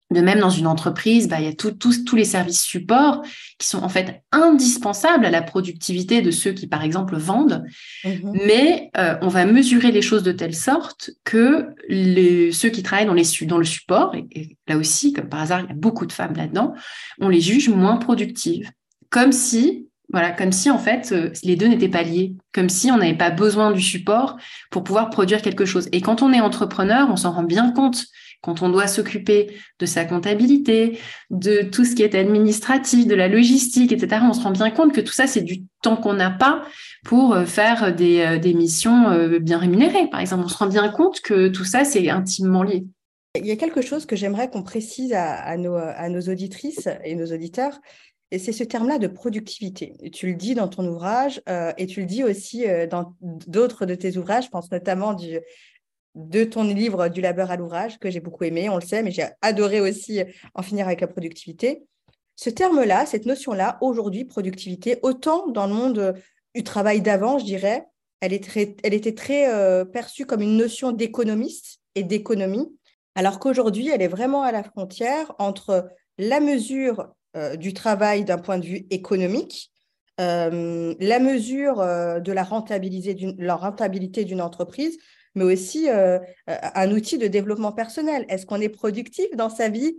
De 0.10 0.22
même, 0.22 0.40
dans 0.40 0.50
une 0.50 0.68
entreprise, 0.68 1.28
bah, 1.28 1.40
il 1.40 1.46
y 1.46 1.50
a 1.50 1.54
tous 1.54 2.16
les 2.16 2.24
services 2.24 2.62
supports 2.62 3.24
qui 3.58 3.68
sont 3.68 3.84
en 3.84 3.90
fait 3.90 4.24
indispensables 4.32 5.26
à 5.26 5.30
la 5.30 5.42
productivité 5.42 6.22
de 6.22 6.32
ceux 6.32 6.54
qui, 6.54 6.68
par 6.68 6.82
exemple, 6.82 7.18
vendent. 7.18 7.66
Mm-hmm. 8.06 8.46
Mais 8.46 8.90
euh, 8.96 9.16
on 9.22 9.28
va 9.28 9.46
mesurer 9.46 9.92
les 9.92 10.02
choses 10.02 10.24
de 10.24 10.32
telle 10.32 10.56
sorte 10.56 11.12
que 11.26 11.68
les, 11.90 12.54
ceux 12.54 12.70
qui 12.70 12.84
travaillent 12.84 13.06
dans, 13.06 13.14
les, 13.14 13.46
dans 13.46 13.58
le 13.58 13.66
support, 13.66 14.16
et, 14.16 14.58
là 14.68 14.78
aussi, 14.78 15.12
comme 15.12 15.28
par 15.28 15.42
hasard, 15.42 15.62
il 15.62 15.68
y 15.68 15.72
a 15.72 15.76
beaucoup 15.76 16.06
de 16.06 16.14
femmes 16.14 16.36
là-dedans, 16.36 16.74
on 17.20 17.28
les 17.28 17.42
juge 17.42 17.68
moins 17.68 17.98
productives. 17.98 18.72
Comme 19.10 19.34
si 19.34 19.87
voilà, 20.10 20.32
comme 20.32 20.54
si 20.54 20.70
en 20.70 20.78
fait 20.78 21.12
euh, 21.12 21.32
les 21.44 21.56
deux 21.56 21.68
n'étaient 21.68 21.90
pas 21.90 22.04
liés, 22.04 22.36
comme 22.54 22.70
si 22.70 22.92
on 22.92 22.98
n'avait 22.98 23.18
pas 23.18 23.30
besoin 23.30 23.72
du 23.72 23.82
support 23.82 24.38
pour 24.72 24.84
pouvoir 24.84 25.10
produire 25.10 25.42
quelque 25.42 25.66
chose. 25.66 25.90
Et 25.92 26.02
quand 26.02 26.22
on 26.22 26.32
est 26.32 26.40
entrepreneur, 26.40 27.10
on 27.12 27.18
s'en 27.18 27.32
rend 27.32 27.44
bien 27.44 27.72
compte. 27.72 28.06
Quand 28.42 28.62
on 28.62 28.70
doit 28.70 28.88
s'occuper 28.88 29.58
de 29.80 29.86
sa 29.86 30.06
comptabilité, 30.06 31.00
de 31.32 31.64
tout 31.64 31.84
ce 31.84 31.96
qui 31.96 32.04
est 32.04 32.16
administratif, 32.16 33.08
de 33.08 33.16
la 33.16 33.28
logistique, 33.28 33.92
etc., 33.92 34.22
on 34.24 34.34
se 34.34 34.42
rend 34.42 34.52
bien 34.52 34.70
compte 34.70 34.94
que 34.94 35.02
tout 35.02 35.12
ça, 35.12 35.28
c'est 35.28 35.42
du 35.42 35.64
temps 35.82 35.98
qu'on 35.98 36.14
n'a 36.14 36.30
pas 36.30 36.62
pour 37.04 37.34
euh, 37.34 37.46
faire 37.46 37.94
des, 37.94 38.20
euh, 38.22 38.54
missions 38.54 39.40
bien 39.40 39.58
rémunérées. 39.58 40.08
Par 40.10 40.22
exemple, 40.22 40.44
on 40.46 40.50
se 40.50 40.58
rend 40.58 40.68
bien 40.68 40.88
compte 40.90 41.20
que 41.22 41.50
tout 41.50 41.66
ça, 41.66 41.84
c'est 41.84 42.10
intimement 42.10 42.64
lié. 42.64 42.86
Il 43.36 43.46
y 43.46 43.52
a 43.52 43.56
quelque 43.56 43.82
chose 43.82 44.06
que 44.06 44.16
j'aimerais 44.16 44.50
qu'on 44.50 44.64
précise 44.64 45.14
à, 45.14 45.58
nos, 45.58 45.78
auditrices 46.28 46.90
et 47.04 47.16
nos 47.16 47.32
auditeurs, 47.32 47.80
et 48.32 48.40
c'est 48.40 48.52
ce 48.52 48.64
terme-là 48.64 48.98
de 48.98 49.08
productivité. 49.08 49.94
tu 50.12 50.28
le 50.28 50.34
dis 50.34 50.56
dans 50.56 50.68
ton 50.68 50.86
ouvrage 50.88 51.42
euh, 51.48 51.72
et 51.78 51.88
tu 51.88 52.02
le 52.02 52.06
dis 52.06 52.24
aussi 52.24 52.68
euh, 52.68 52.86
dans 52.88 53.16
d'autres 53.22 53.86
de 53.86 53.96
tes 53.96 54.18
ouvrages. 54.18 54.46
Je 54.46 54.50
pense 54.50 54.70
notamment 54.72 55.14
du, 55.14 55.40
de 56.16 56.44
ton 56.44 56.64
livre 56.64 57.08
Du 57.08 57.22
labeur 57.22 57.52
à 57.52 57.56
l'ouvrage, 57.56 58.00
que 58.00 58.10
j'ai 58.10 58.20
beaucoup 58.20 58.44
aimé, 58.44 58.70
on 58.70 58.76
le 58.76 58.82
sait, 58.82 59.04
mais 59.04 59.12
j'ai 59.12 59.28
adoré 59.42 59.80
aussi 59.80 60.22
en 60.56 60.62
finir 60.62 60.88
avec 60.88 61.02
la 61.02 61.08
productivité. 61.08 61.84
Ce 62.36 62.50
terme-là, 62.50 63.06
cette 63.06 63.26
notion-là, 63.26 63.78
aujourd'hui, 63.82 64.26
productivité, 64.26 65.00
autant 65.04 65.48
dans 65.48 65.68
le 65.68 65.74
monde 65.74 66.16
du 66.54 66.64
travail 66.64 67.02
d'avant, 67.02 67.40
je 67.40 67.46
dirais, 67.46 67.86
elle, 68.20 68.34
était 68.34 69.14
très 69.14 69.54
euh, 69.54 69.86
perçue 69.86 70.26
comme 70.26 70.42
une 70.42 70.58
notion 70.58 70.92
d'économiste 70.92 71.80
et 71.96 72.04
d'économie, 72.04 72.68
alors 73.16 73.40
qu'aujourd'hui, 73.40 73.90
elle 73.90 74.02
est 74.02 74.08
vraiment 74.08 74.44
à 74.44 74.52
la 74.52 74.64
frontière 74.64 75.34
entre 75.40 75.90
la 76.18 76.40
mesure 76.40 77.00
euh, 77.00 77.06
du 77.58 77.74
travail 77.74 78.24
d'un 78.24 78.38
point 78.38 78.60
de 78.60 78.65
vue 78.65 78.86
économique, 78.89 79.72
euh, 80.20 80.96
la 81.00 81.20
mesure 81.20 81.79
euh, 81.79 82.20
de 82.20 82.32
la, 82.32 82.48
la 83.38 83.56
rentabilité 83.56 84.25
d'une 84.25 84.41
entreprise, 84.41 84.98
mais 85.36 85.44
aussi 85.44 85.88
un 85.88 86.91
outil 86.91 87.17
de 87.17 87.27
développement 87.27 87.72
personnel. 87.72 88.25
Est-ce 88.27 88.46
qu'on 88.48 88.62
est 88.62 88.70
productif 88.70 89.27
dans 89.36 89.50
sa 89.50 89.70
vie? 89.70 89.98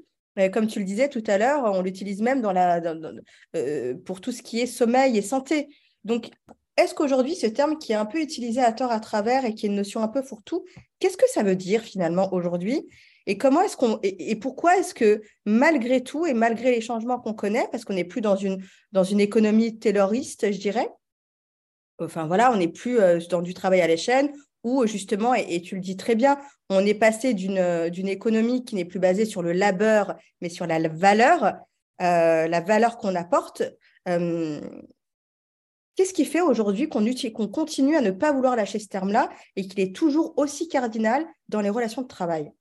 Comme 0.53 0.67
tu 0.67 0.81
le 0.81 0.85
disais 0.85 1.09
tout 1.09 1.23
à 1.29 1.39
l'heure, 1.39 1.63
on 1.65 1.83
l'utilise 1.83 2.23
même 2.23 2.41
dans 2.41 2.53
la, 2.53 2.81
pour 4.05 4.21
tout 4.21 4.33
ce 4.33 4.43
qui 4.43 4.61
est 4.61 4.67
sommeil 4.67 5.17
et 5.17 5.23
santé. 5.23 5.69
Donc, 6.03 6.31
est-ce 6.77 6.95
qu'aujourd'hui, 6.95 7.35
ce 7.35 7.47
terme 7.47 7.79
qui 7.79 7.93
est 7.93 7.97
un 7.97 8.07
peu 8.07 8.21
utilisé 8.21 8.61
à 8.61 8.73
tort 8.73 8.93
à 8.93 9.01
travers 9.01 9.45
et 9.45 9.55
qui 9.55 9.67
est 9.67 9.69
une 9.69 9.75
notion 9.75 10.01
un 10.03 10.09
peu 10.09 10.23
fourre-tout, 10.23 10.65
qu'est-ce 11.01 11.17
que 11.17 11.29
ça 11.33 11.43
veut 11.43 11.57
dire 11.57 11.83
finalement 11.83 12.33
aujourd'hui? 12.33 12.87
Et 13.29 13.37
comment 13.37 13.61
est-ce 13.61 13.77
qu'on 13.77 14.01
et, 14.03 14.35
pourquoi 14.37 14.79
est-ce 14.79 14.95
que 14.95 15.21
malgré 15.45 16.03
tout 16.03 16.25
et 16.25 16.33
malgré 16.33 16.71
les 16.71 16.81
changements 16.81 17.21
qu'on 17.21 17.35
connaît, 17.35 17.69
parce 17.71 17.85
qu'on 17.85 17.93
n'est 17.93 18.03
plus 18.05 18.23
dans 18.23 18.37
une 18.37 18.65
dans 18.91 19.05
une 19.05 19.21
économie 19.21 19.79
tayloriste, 19.79 20.51
je 20.51 20.59
dirais. 20.59 20.89
Enfin 21.99 22.27
voilà, 22.27 22.51
on 22.53 22.57
n'est 22.57 22.69
plus 22.69 22.99
euh, 22.99 23.21
dans 23.29 23.43
du 23.43 23.53
travail 23.53 23.83
à 23.83 23.87
l'échelle 23.87 24.33
où 24.65 24.87
justement, 24.87 25.35
et, 25.35 25.61
tu 25.61 25.77
le 25.77 25.81
dis 25.81 25.97
très 25.97 26.15
bien, 26.15 26.39
on 26.71 26.85
est 26.85 26.95
passé 26.95 27.35
d'une 27.35 27.91
d'une 27.91 28.09
économie 28.09 28.65
qui 28.65 28.75
n'est 28.77 28.87
plus 28.87 28.99
basée 28.99 29.27
sur 29.27 29.43
le 29.43 29.53
labeur, 29.53 30.15
mais 30.41 30.49
sur 30.49 30.67
la 30.67 30.89
valeur, 30.89 31.53
euh, 32.01 32.49
la 32.49 32.61
valeur 32.61 32.97
qu'on 32.97 33.15
apporte. 33.15 33.63
Euh, 34.09 34.61
qu'est-ce 35.97 36.15
qui 36.15 36.25
fait 36.25 36.41
aujourd'hui 36.41 36.89
qu'on 36.89 37.05
qu'on 37.35 37.49
continue 37.49 37.95
à 37.95 38.01
ne 38.01 38.11
pas 38.11 38.33
vouloir 38.33 38.57
lâcher 38.57 38.79
ce 38.79 38.89
terme-là 38.89 39.29
et 39.55 39.69
qu'il 39.69 39.81
est 39.81 39.95
toujours 39.95 40.33
aussi 40.39 40.69
cardinal 40.69 41.27
dans 41.51 41.61
les 41.61 41.71
relations 41.71 42.03
de 42.03 42.09
travail? 42.09 42.53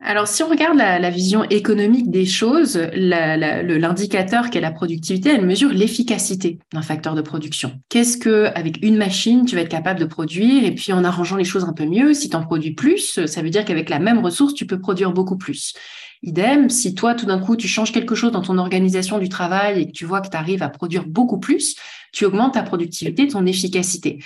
Alors, 0.00 0.28
si 0.28 0.42
on 0.42 0.48
regarde 0.48 0.76
la, 0.76 1.10
vision 1.10 1.44
économique 1.44 2.10
des 2.10 2.26
choses, 2.26 2.76
l'indicateur 2.94 4.50
qu'est 4.50 4.60
la 4.60 4.70
productivité, 4.70 5.30
elle 5.30 5.46
mesure 5.46 5.70
l'efficacité 5.70 6.58
d'un 6.74 6.82
facteur 6.82 7.14
de 7.14 7.22
production. 7.22 7.80
Qu'est-ce 7.88 8.18
que, 8.18 8.50
avec 8.54 8.82
une 8.82 8.96
machine, 8.96 9.46
tu 9.46 9.54
vas 9.54 9.62
être 9.62 9.70
capable 9.70 10.00
de 10.00 10.04
produire, 10.04 10.64
et 10.64 10.74
puis 10.74 10.92
en 10.92 11.04
arrangeant 11.04 11.36
les 11.36 11.44
choses 11.44 11.64
un 11.64 11.72
peu 11.72 11.86
mieux, 11.86 12.12
si 12.12 12.28
tu 12.28 12.36
en 12.36 12.42
produis 12.42 12.74
plus, 12.74 13.24
ça 13.24 13.40
veut 13.40 13.48
dire 13.48 13.64
qu'avec 13.64 13.88
la 13.88 13.98
même 13.98 14.18
ressource, 14.18 14.52
tu 14.52 14.66
peux 14.66 14.78
produire 14.78 15.12
beaucoup 15.12 15.38
plus. 15.38 15.72
Idem, 16.22 16.70
si 16.70 16.94
toi, 16.94 17.14
tout 17.14 17.26
d'un 17.26 17.38
coup, 17.38 17.56
tu 17.56 17.68
changes 17.68 17.92
quelque 17.92 18.14
chose 18.14 18.32
dans 18.32 18.42
ton 18.42 18.58
organisation 18.58 19.18
du 19.18 19.28
travail 19.28 19.80
et 19.80 19.86
que 19.86 19.92
tu 19.92 20.04
vois 20.04 20.20
que 20.20 20.28
tu 20.28 20.36
arrives 20.36 20.62
à 20.62 20.68
produire 20.68 21.06
beaucoup 21.06 21.38
plus, 21.38 21.76
tu 22.12 22.24
augmentes 22.24 22.54
ta 22.54 22.62
productivité, 22.62 23.28
ton 23.28 23.46
efficacité. 23.46 24.18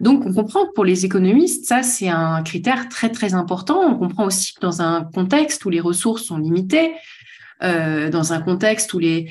Donc, 0.00 0.24
on 0.26 0.32
comprend 0.32 0.66
que 0.66 0.72
pour 0.72 0.84
les 0.84 1.04
économistes, 1.04 1.66
ça, 1.66 1.82
c'est 1.82 2.08
un 2.08 2.42
critère 2.42 2.88
très, 2.88 3.10
très 3.10 3.34
important. 3.34 3.80
On 3.80 3.96
comprend 3.96 4.26
aussi 4.26 4.54
que 4.54 4.60
dans 4.60 4.82
un 4.82 5.04
contexte 5.04 5.64
où 5.64 5.70
les 5.70 5.80
ressources 5.80 6.24
sont 6.24 6.38
limitées, 6.38 6.92
euh, 7.62 8.10
dans 8.10 8.32
un 8.32 8.40
contexte 8.40 8.92
où 8.94 8.98
les, 8.98 9.28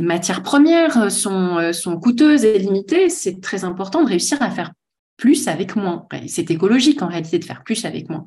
matières 0.00 0.42
premières 0.42 1.10
sont, 1.10 1.58
euh, 1.58 1.72
sont 1.72 1.98
coûteuses 1.98 2.44
et 2.44 2.58
limitées, 2.58 3.08
c'est 3.10 3.40
très 3.40 3.64
important 3.64 4.02
de 4.02 4.08
réussir 4.08 4.40
à 4.42 4.50
faire 4.50 4.72
plus 5.18 5.48
avec 5.48 5.76
moins. 5.76 6.06
C'est 6.28 6.50
écologique 6.50 7.02
en 7.02 7.08
réalité 7.08 7.38
de 7.38 7.44
faire 7.44 7.62
plus 7.64 7.84
avec 7.84 8.08
moins. 8.08 8.24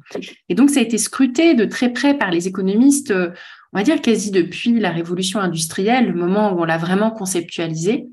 Et 0.50 0.56
donc, 0.56 0.70
ça 0.70 0.82
a 0.82 0.84
été 0.84 0.98
scruté 0.98 1.56
de 1.56 1.66
très 1.66 1.92
près 1.92 2.18
par 2.18 2.30
les 2.30 2.48
économistes, 2.48 3.12
euh, 3.12 3.32
on 3.74 3.80
va 3.80 3.84
dire 3.84 4.02
quasi 4.02 4.30
depuis 4.30 4.78
la 4.80 4.92
révolution 4.92 5.40
industrielle, 5.40 6.08
le 6.08 6.14
moment 6.14 6.54
où 6.54 6.62
on 6.62 6.66
l'a 6.66 6.78
vraiment 6.78 7.10
conceptualisé. 7.10 8.08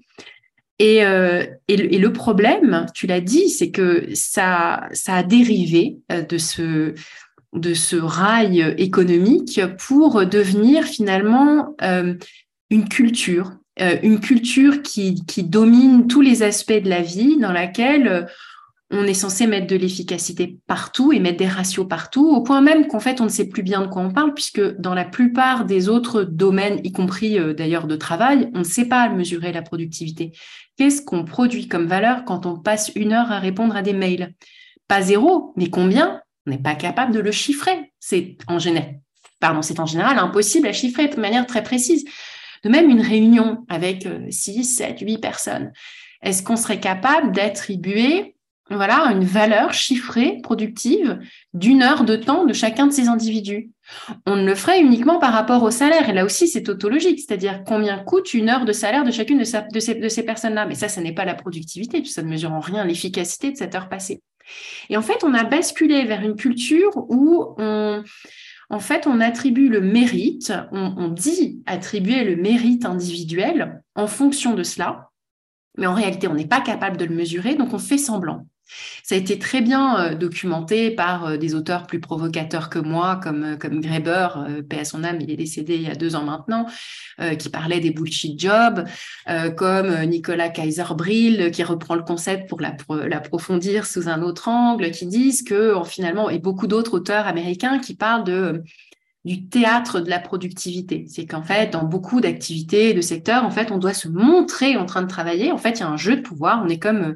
Et, 0.79 1.05
euh, 1.05 1.45
et, 1.67 1.99
le, 1.99 2.13
problème, 2.13 2.87
tu 2.95 3.07
l'as 3.07 3.21
dit, 3.21 3.49
c'est 3.49 3.71
que 3.71 4.09
ça, 4.15 4.89
a 5.07 5.23
dérivé 5.23 5.99
euh, 6.13 6.23
de 6.23 6.39
ce, 6.39 7.97
rail 7.97 8.75
économique 8.79 9.61
pour 9.79 10.25
devenir 10.25 10.85
finalement 10.85 11.75
une 12.71 12.89
culture, 12.89 13.53
une 13.79 14.21
culture 14.21 14.83
qui 14.83 15.43
domine 15.43 16.07
tous 16.07 16.21
les 16.21 16.43
aspects 16.43 16.73
de 16.73 16.89
la 16.89 17.03
vie, 17.03 17.39
dans 17.39 17.53
laquelle 17.53 18.29
on 18.91 19.05
est 19.05 19.15
censé 19.15 19.47
mettre 19.47 19.67
de 19.67 19.77
l'efficacité 19.77 20.59
partout 20.67 21.13
et 21.13 21.21
mettre 21.21 21.37
des 21.37 21.47
ratios 21.47 21.87
partout, 21.87 22.31
au 22.31 22.43
point 22.43 22.63
même 22.63 22.87
qu'en 22.87 23.01
fait, 23.01 23.21
on 23.21 23.25
ne 23.25 23.29
sait 23.29 23.49
plus 23.49 23.63
bien 23.63 23.83
de 23.83 23.87
quoi 23.87 24.01
on 24.01 24.13
parle, 24.13 24.33
puisque 24.33 24.63
dans 24.79 24.95
la 24.95 25.05
plupart 25.05 25.67
des 25.67 25.91
autres 25.91 26.23
domaines, 26.23 26.81
y 26.85 26.93
compris 26.93 27.39
euh, 27.39 27.53
d'ailleurs 27.53 27.87
de 27.87 27.97
travail, 27.97 28.51
on 28.55 28.61
ne 28.61 28.65
sait 28.65 28.87
pas 28.87 29.11
mesurer 29.11 29.53
la 29.53 29.61
productivité. 29.61 30.33
Qu'est-ce 30.77 31.03
qu'on 31.03 31.25
produit 31.25 31.69
comme 31.69 31.87
valeur 31.87 32.25
quand 32.25 32.47
on 32.47 32.59
passe 32.59 32.91
une 32.95 33.13
heure 33.13 33.31
à 33.31 33.39
répondre 33.39 33.77
à 33.77 33.83
des 33.83 33.93
mails? 33.93 34.35
Pas 34.87 35.03
zéro, 35.03 35.53
mais 35.57 35.69
combien? 35.69 36.23
On 36.47 36.51
n'est 36.51 36.59
pas 36.59 36.75
capable 36.75 37.13
de 37.13 37.21
le 37.21 37.31
chiffrer. 37.31 37.93
C'est 38.01 38.39
en 38.47 38.59
général, 38.59 39.01
pardon, 39.39 39.61
c'est 39.61 39.81
en 39.81 39.87
général 39.87 40.19
impossible 40.19 40.67
à 40.67 40.73
chiffrer 40.73 41.09
de 41.09 41.21
manière 41.21 41.47
très 41.47 41.63
précise. 41.63 42.07
De 42.65 42.71
même, 42.71 42.89
une 42.89 43.03
réunion 43.03 43.67
avec 43.69 44.09
6, 44.31 44.65
7, 44.65 45.01
8 45.01 45.19
personnes, 45.19 45.73
est-ce 46.23 46.43
qu'on 46.43 46.57
serait 46.57 46.81
capable 46.81 47.33
d'attribuer 47.33 48.35
voilà, 48.71 49.11
une 49.13 49.25
valeur 49.25 49.73
chiffrée, 49.73 50.39
productive, 50.43 51.19
d'une 51.55 51.83
heure 51.83 52.05
de 52.05 52.17
temps 52.17 52.45
de 52.45 52.53
chacun 52.53 52.87
de 52.87 52.93
ces 52.93 53.09
individus. 53.09 53.71
On 54.27 54.37
ne 54.37 54.45
le 54.45 54.55
ferait 54.55 54.81
uniquement 54.81 55.19
par 55.19 55.33
rapport 55.33 55.63
au 55.63 55.71
salaire. 55.71 56.11
Et 56.11 56.13
là 56.13 56.25
aussi, 56.25 56.49
c'est 56.49 56.65
tautologique, 56.65 57.21
c'est-à-dire 57.21 57.63
combien 57.67 57.99
coûte 57.99 58.35
une 58.35 58.51
heure 58.51 58.67
de 58.67 58.73
salaire 58.73 59.05
de 59.05 59.11
chacune 59.11 59.39
de, 59.39 59.45
ces, 59.81 60.23
personnes-là? 60.23 60.67
Mais 60.67 60.75
ça, 60.75 60.89
ça 60.89 61.01
n'est 61.01 61.15
pas 61.15 61.25
la 61.25 61.35
productivité, 61.35 62.05
ça 62.05 62.23
ne 62.23 62.29
mesure 62.29 62.53
en 62.53 62.61
rien 62.61 62.85
l'efficacité 62.85 63.51
de 63.51 63.57
cette 63.57 63.75
heure 63.75 63.89
passée. 63.89 64.23
Et 64.91 64.97
en 64.97 65.03
fait, 65.03 65.25
on 65.25 65.35
a 65.35 65.45
basculé 65.45 66.05
vers 66.05 66.23
une 66.23 66.37
culture 66.37 66.91
où 67.09 67.55
on, 67.59 68.03
en 68.71 68.79
fait, 68.81 69.07
on 69.07 69.21
attribue 69.21 69.69
le 69.69 69.81
mérite, 69.81 70.53
on 70.73 71.09
dit 71.09 71.63
attribuer 71.67 72.25
le 72.25 72.37
mérite 72.37 72.85
individuel 72.85 73.83
en 73.95 74.07
fonction 74.07 74.55
de 74.55 74.63
cela, 74.63 75.09
mais 75.79 75.87
en 75.87 75.95
réalité, 75.95 76.29
on 76.29 76.35
n'est 76.35 76.47
pas 76.47 76.61
capable 76.61 76.97
de 76.97 77.05
le 77.05 77.15
mesurer, 77.15 77.55
donc 77.55 77.73
on 77.73 77.79
fait 77.79 77.99
semblant. 77.99 78.47
Ça 79.03 79.15
a 79.15 79.19
été 79.19 79.39
très 79.39 79.61
bien 79.61 79.99
euh, 79.99 80.15
documenté 80.15 80.91
par 80.91 81.27
euh, 81.27 81.37
des 81.37 81.55
auteurs 81.55 81.87
plus 81.87 82.01
provocateurs 82.01 82.69
que 82.69 82.79
moi, 82.79 83.19
comme, 83.23 83.45
euh, 83.45 83.57
comme 83.57 83.81
Greber, 83.81 84.29
paix 84.69 84.81
à 84.81 84.85
son 84.85 85.05
âme, 85.05 85.19
il 85.21 85.31
est 85.31 85.37
décédé 85.37 85.77
il 85.77 85.83
y 85.83 85.91
a 85.91 85.95
deux 85.95 86.15
ans 86.15 86.25
maintenant, 86.25 86.67
qui 87.39 87.49
parlait 87.49 87.81
des 87.81 87.91
bullshit 87.91 88.39
jobs, 88.39 88.85
comme 89.57 90.05
Nicolas 90.05 90.49
Kaiser-Brill, 90.49 91.51
qui 91.51 91.63
reprend 91.63 91.95
le 91.95 92.03
concept 92.03 92.49
pour 92.49 92.61
l'approfondir 92.61 93.87
sous 93.87 94.09
un 94.09 94.23
autre 94.23 94.49
angle, 94.49 94.91
qui 94.91 95.07
disent 95.07 95.43
que 95.43 95.75
finalement, 95.85 96.31
et 96.31 96.39
beaucoup 96.39 96.67
d'autres 96.67 96.95
auteurs 96.95 97.27
américains 97.27 97.79
qui 97.79 97.95
parlent 97.95 98.25
de 98.25 98.63
du 99.25 99.49
théâtre 99.49 100.01
de 100.01 100.09
la 100.09 100.21
productivité. 100.21 101.05
C'est 101.09 101.27
qu'en 101.27 101.43
fait, 101.43 101.73
dans 101.73 101.85
beaucoup 101.85 102.21
d'activités, 102.21 102.95
de 102.95 103.01
secteurs, 103.01 103.45
en 103.45 103.51
fait, 103.51 103.71
on 103.71 103.79
doit 103.79 103.93
se 103.93 104.09
montrer 104.09 104.77
en 104.77 104.87
train 104.87 105.03
de 105.03 105.09
travailler. 105.09 105.53
En 105.53 105.59
fait, 105.59 105.73
il 105.73 105.81
y 105.81 105.83
a 105.83 105.89
un 105.89 105.97
jeu 105.97 106.17
de 106.17 106.23
pouvoir. 106.23 106.63
On 106.65 106.69
est 106.69 106.79
comme 106.79 107.15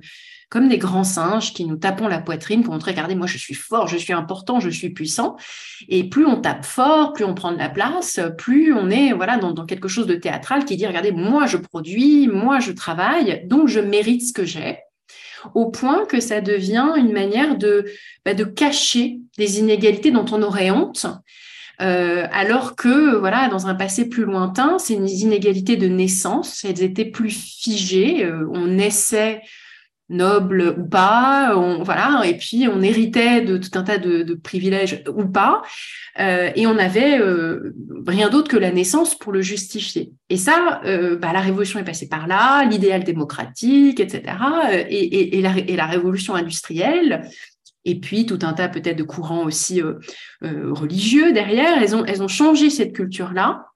comme 0.52 0.68
des 0.68 0.76
grands 0.76 1.02
singes 1.02 1.54
qui 1.54 1.64
nous 1.64 1.76
tapons 1.76 2.08
la 2.08 2.18
poitrine 2.18 2.62
pour 2.62 2.74
montrer, 2.74 2.90
regardez, 2.90 3.14
moi 3.14 3.26
je 3.26 3.38
suis 3.38 3.54
fort, 3.54 3.88
je 3.88 3.96
suis 3.96 4.12
important, 4.12 4.60
je 4.60 4.68
suis 4.68 4.90
puissant. 4.90 5.38
Et 5.88 6.04
plus 6.04 6.26
on 6.26 6.42
tape 6.42 6.66
fort, 6.66 7.14
plus 7.14 7.24
on 7.24 7.32
prend 7.32 7.52
de 7.52 7.56
la 7.56 7.70
place, 7.70 8.20
plus 8.36 8.74
on 8.74 8.90
est 8.90 9.14
voilà 9.14 9.38
dans, 9.38 9.64
quelque 9.64 9.88
chose 9.88 10.06
de 10.06 10.14
théâtral 10.14 10.66
qui 10.66 10.76
dit, 10.76 10.86
regardez, 10.86 11.10
moi 11.10 11.46
je 11.46 11.56
produis, 11.56 12.28
moi 12.28 12.60
je 12.60 12.70
travaille, 12.70 13.46
donc 13.46 13.68
je 13.68 13.80
mérite 13.80 14.26
ce 14.26 14.34
que 14.34 14.44
j'ai 14.44 14.80
au 15.54 15.70
point 15.70 16.04
que 16.04 16.20
ça 16.20 16.42
devient 16.42 16.92
une 16.98 17.12
manière 17.12 17.56
de, 17.56 17.86
bah, 18.26 18.34
de 18.34 18.44
cacher 18.44 19.20
des 19.38 19.58
inégalités 19.58 20.10
dont 20.10 20.26
on 20.32 20.42
aurait 20.42 20.70
honte. 20.70 21.06
Euh, 21.80 22.26
alors 22.30 22.76
que, 22.76 23.16
voilà, 23.16 23.48
dans 23.48 23.66
un 23.68 23.74
passé 23.74 24.08
plus 24.08 24.24
lointain, 24.24 24.78
ces 24.78 24.94
inégalités 24.94 25.76
de 25.76 25.88
naissance, 25.88 26.64
elles 26.64 26.82
étaient 26.82 27.06
plus 27.06 27.30
figées. 27.30 28.24
Euh, 28.24 28.46
on 28.52 28.66
naissait 28.66 29.40
noble 30.12 30.74
ou 30.78 30.84
pas, 30.84 31.54
voilà, 31.80 32.22
et 32.24 32.36
puis 32.36 32.68
on 32.68 32.82
héritait 32.82 33.40
de 33.40 33.56
tout 33.56 33.70
un 33.74 33.82
tas 33.82 33.98
de, 33.98 34.34
privilèges 34.34 35.02
ou 35.12 35.26
pas, 35.26 35.62
euh, 36.20 36.50
et 36.54 36.66
on 36.66 36.78
avait 36.78 37.18
euh, 37.18 37.74
rien 38.06 38.28
d'autre 38.28 38.48
que 38.48 38.56
la 38.56 38.70
naissance 38.70 39.18
pour 39.18 39.32
le 39.32 39.42
justifier. 39.42 40.12
Et 40.28 40.36
ça, 40.36 40.80
euh, 40.84 41.16
bah, 41.16 41.32
la 41.32 41.40
révolution 41.40 41.80
est 41.80 41.84
passée 41.84 42.08
par 42.08 42.26
là, 42.26 42.64
l'idéal 42.64 43.04
démocratique, 43.04 43.98
etc., 43.98 44.22
et, 44.88 45.40
la, 45.40 45.58
et, 45.58 45.76
la, 45.76 45.86
révolution 45.86 46.34
industrielle. 46.34 47.28
Et 47.84 47.98
puis 47.98 48.26
tout 48.26 48.38
un 48.42 48.52
tas 48.52 48.68
peut-être 48.68 48.98
de 48.98 49.02
courants 49.02 49.44
aussi 49.44 49.82
religieux 50.40 51.32
derrière, 51.32 51.82
elles 51.82 51.96
ont, 51.96 52.04
elles 52.04 52.22
ont 52.22 52.28
changé 52.28 52.70
cette 52.70 52.92
culture-là, 52.92 53.66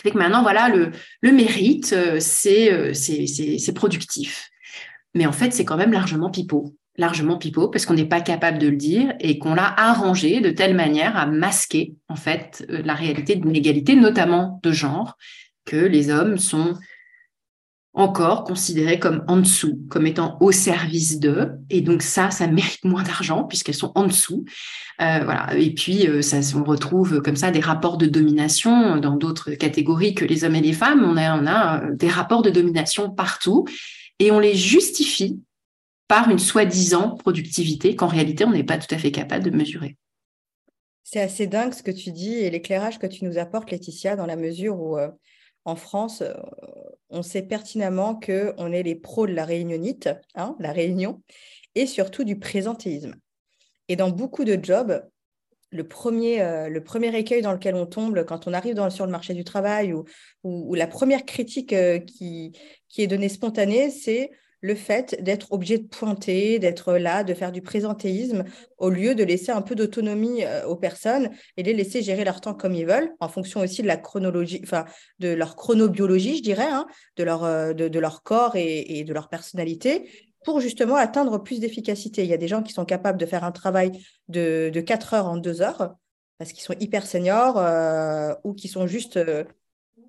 fait 0.00 0.10
que 0.10 0.18
maintenant, 0.18 0.42
voilà, 0.42 0.68
le, 0.68 0.90
le 1.20 1.32
mérite, 1.32 1.94
c'est 2.18 2.94
c'est 2.94 3.74
productif. 3.74 4.51
Mais 5.14 5.26
en 5.26 5.32
fait, 5.32 5.52
c'est 5.52 5.64
quand 5.64 5.76
même 5.76 5.92
largement 5.92 6.30
pipeau. 6.30 6.76
Largement 6.96 7.38
pipeau 7.38 7.68
parce 7.68 7.86
qu'on 7.86 7.94
n'est 7.94 8.04
pas 8.04 8.20
capable 8.20 8.58
de 8.58 8.68
le 8.68 8.76
dire 8.76 9.14
et 9.20 9.38
qu'on 9.38 9.54
l'a 9.54 9.72
arrangé 9.78 10.40
de 10.40 10.50
telle 10.50 10.74
manière 10.74 11.16
à 11.16 11.26
masquer, 11.26 11.94
en 12.08 12.16
fait, 12.16 12.66
euh, 12.70 12.82
la 12.84 12.94
réalité 12.94 13.36
de 13.36 13.44
l'inégalité, 13.44 13.94
notamment 13.94 14.60
de 14.62 14.72
genre, 14.72 15.16
que 15.64 15.76
les 15.76 16.10
hommes 16.10 16.38
sont 16.38 16.74
encore 17.94 18.44
considérés 18.44 18.98
comme 18.98 19.22
en 19.28 19.36
dessous, 19.36 19.78
comme 19.90 20.06
étant 20.06 20.38
au 20.40 20.50
service 20.50 21.20
d'eux. 21.20 21.52
Et 21.68 21.82
donc 21.82 22.02
ça, 22.02 22.30
ça 22.30 22.46
mérite 22.46 22.84
moins 22.84 23.02
d'argent 23.02 23.44
puisqu'elles 23.44 23.74
sont 23.74 23.92
en 23.94 24.06
dessous. 24.06 24.44
Euh, 25.00 25.20
voilà. 25.24 25.54
Et 25.56 25.74
puis, 25.74 26.08
euh, 26.08 26.22
ça, 26.22 26.38
on 26.56 26.64
retrouve 26.64 27.20
comme 27.20 27.36
ça 27.36 27.50
des 27.50 27.60
rapports 27.60 27.98
de 27.98 28.06
domination 28.06 28.96
dans 28.96 29.16
d'autres 29.16 29.52
catégories 29.52 30.14
que 30.14 30.24
les 30.24 30.44
hommes 30.44 30.54
et 30.54 30.60
les 30.60 30.72
femmes. 30.72 31.04
On 31.04 31.16
a, 31.16 31.38
on 31.38 31.46
a 31.46 31.82
des 31.92 32.08
rapports 32.08 32.42
de 32.42 32.50
domination 32.50 33.10
partout 33.10 33.66
et 34.22 34.30
on 34.30 34.38
les 34.38 34.54
justifie 34.54 35.40
par 36.06 36.30
une 36.30 36.38
soi-disant 36.38 37.16
productivité 37.16 37.96
qu'en 37.96 38.06
réalité, 38.06 38.44
on 38.44 38.52
n'est 38.52 38.62
pas 38.62 38.78
tout 38.78 38.94
à 38.94 38.98
fait 38.98 39.10
capable 39.10 39.44
de 39.44 39.50
mesurer. 39.50 39.96
C'est 41.02 41.20
assez 41.20 41.48
dingue 41.48 41.72
ce 41.72 41.82
que 41.82 41.90
tu 41.90 42.12
dis 42.12 42.34
et 42.34 42.48
l'éclairage 42.48 43.00
que 43.00 43.08
tu 43.08 43.24
nous 43.24 43.36
apportes, 43.36 43.72
Laetitia, 43.72 44.14
dans 44.14 44.26
la 44.26 44.36
mesure 44.36 44.80
où 44.80 44.96
euh, 44.96 45.10
en 45.64 45.74
France, 45.74 46.22
euh, 46.22 46.34
on 47.10 47.22
sait 47.22 47.42
pertinemment 47.42 48.14
qu'on 48.14 48.70
est 48.70 48.84
les 48.84 48.94
pros 48.94 49.26
de 49.26 49.32
la 49.32 49.44
réunionite, 49.44 50.08
hein, 50.36 50.54
la 50.60 50.70
réunion, 50.70 51.20
et 51.74 51.86
surtout 51.86 52.22
du 52.22 52.38
présentéisme. 52.38 53.16
Et 53.88 53.96
dans 53.96 54.10
beaucoup 54.10 54.44
de 54.44 54.56
jobs, 54.62 55.02
le 55.72 55.84
premier, 55.84 56.42
euh, 56.42 56.68
le 56.68 56.84
premier 56.84 57.16
écueil 57.16 57.42
dans 57.42 57.52
lequel 57.52 57.74
on 57.74 57.86
tombe 57.86 58.24
quand 58.24 58.46
on 58.46 58.52
arrive 58.52 58.88
sur 58.90 59.06
le 59.06 59.12
marché 59.12 59.34
du 59.34 59.42
travail 59.42 59.94
ou, 60.44 60.74
la 60.74 60.86
première 60.86 61.24
critique 61.24 61.72
euh, 61.72 61.98
qui, 61.98 62.52
est 62.98 63.06
donnée 63.06 63.28
spontanée, 63.28 63.90
c'est 63.90 64.30
le 64.60 64.74
fait 64.76 65.20
d'être 65.20 65.50
obligé 65.52 65.78
de 65.78 65.88
pointer, 65.88 66.60
d'être 66.60 66.92
là, 66.94 67.24
de 67.24 67.34
faire 67.34 67.50
du 67.50 67.62
présentéisme, 67.62 68.44
au 68.78 68.90
lieu 68.90 69.16
de 69.16 69.24
laisser 69.24 69.50
un 69.50 69.62
peu 69.62 69.74
d'autonomie 69.74 70.44
euh, 70.44 70.64
aux 70.66 70.76
personnes 70.76 71.30
et 71.56 71.64
les 71.64 71.72
laisser 71.72 72.02
gérer 72.02 72.24
leur 72.24 72.40
temps 72.40 72.54
comme 72.54 72.74
ils 72.74 72.86
veulent, 72.86 73.10
en 73.18 73.28
fonction 73.28 73.60
aussi 73.60 73.82
de 73.82 73.88
la 73.88 73.96
chronologie, 73.96 74.62
de 75.18 75.28
leur 75.28 75.56
chronobiologie, 75.56 76.36
je 76.36 76.42
dirais, 76.42 76.68
hein, 76.68 76.86
de, 77.16 77.24
leur, 77.24 78.22
corps 78.22 78.54
et 78.56 79.04
de 79.04 79.12
leur 79.12 79.28
personnalité, 79.28 80.08
pour 80.44 80.60
justement 80.60 80.96
atteindre 80.96 81.38
plus 81.38 81.60
d'efficacité. 81.60 82.24
Il 82.24 82.28
y 82.28 82.34
a 82.34 82.38
des 82.38 82.48
gens 82.48 82.62
qui 82.62 82.72
sont 82.72 82.84
capables 82.84 83.18
de 83.18 83.26
faire 83.26 83.44
un 83.44 83.52
travail 83.52 83.92
de, 84.28 84.70
de 84.72 84.80
4 84.80 85.14
heures 85.14 85.26
en 85.26 85.36
2 85.36 85.62
heures 85.62 85.94
parce 86.42 86.52
qu'ils 86.52 86.64
sont 86.64 86.74
hyper 86.80 87.06
seniors 87.06 87.56
euh, 87.56 88.34
ou 88.42 88.52
qui 88.52 88.66
sont 88.66 88.88
juste 88.88 89.16
euh, 89.16 89.44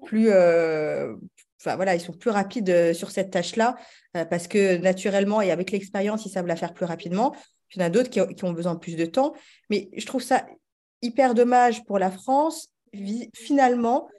plus, 0.03 0.29
euh, 0.31 1.15
enfin 1.61 1.75
voilà, 1.75 1.93
ils 1.93 2.01
sont 2.01 2.11
plus 2.11 2.31
rapides 2.31 2.93
sur 2.93 3.11
cette 3.11 3.29
tâche-là 3.29 3.75
parce 4.13 4.47
que 4.47 4.77
naturellement 4.77 5.41
et 5.41 5.51
avec 5.51 5.69
l'expérience, 5.69 6.25
ils 6.25 6.29
savent 6.29 6.47
la 6.47 6.55
faire 6.55 6.73
plus 6.73 6.85
rapidement. 6.85 7.35
il 7.71 7.79
y 7.79 7.83
en 7.83 7.85
a 7.85 7.89
d'autres 7.89 8.09
qui, 8.09 8.19
qui, 8.35 8.43
ont 8.45 8.51
besoin 8.51 8.73
de 8.73 8.79
plus 8.79 8.95
de 8.95 9.05
temps. 9.05 9.33
Mais 9.69 9.89
je 9.95 10.05
trouve 10.07 10.23
ça 10.23 10.45
hyper 11.03 11.35
dommage 11.35 11.83
pour 11.85 11.99
la 11.99 12.09
France 12.09 12.69
finalement 13.35 14.09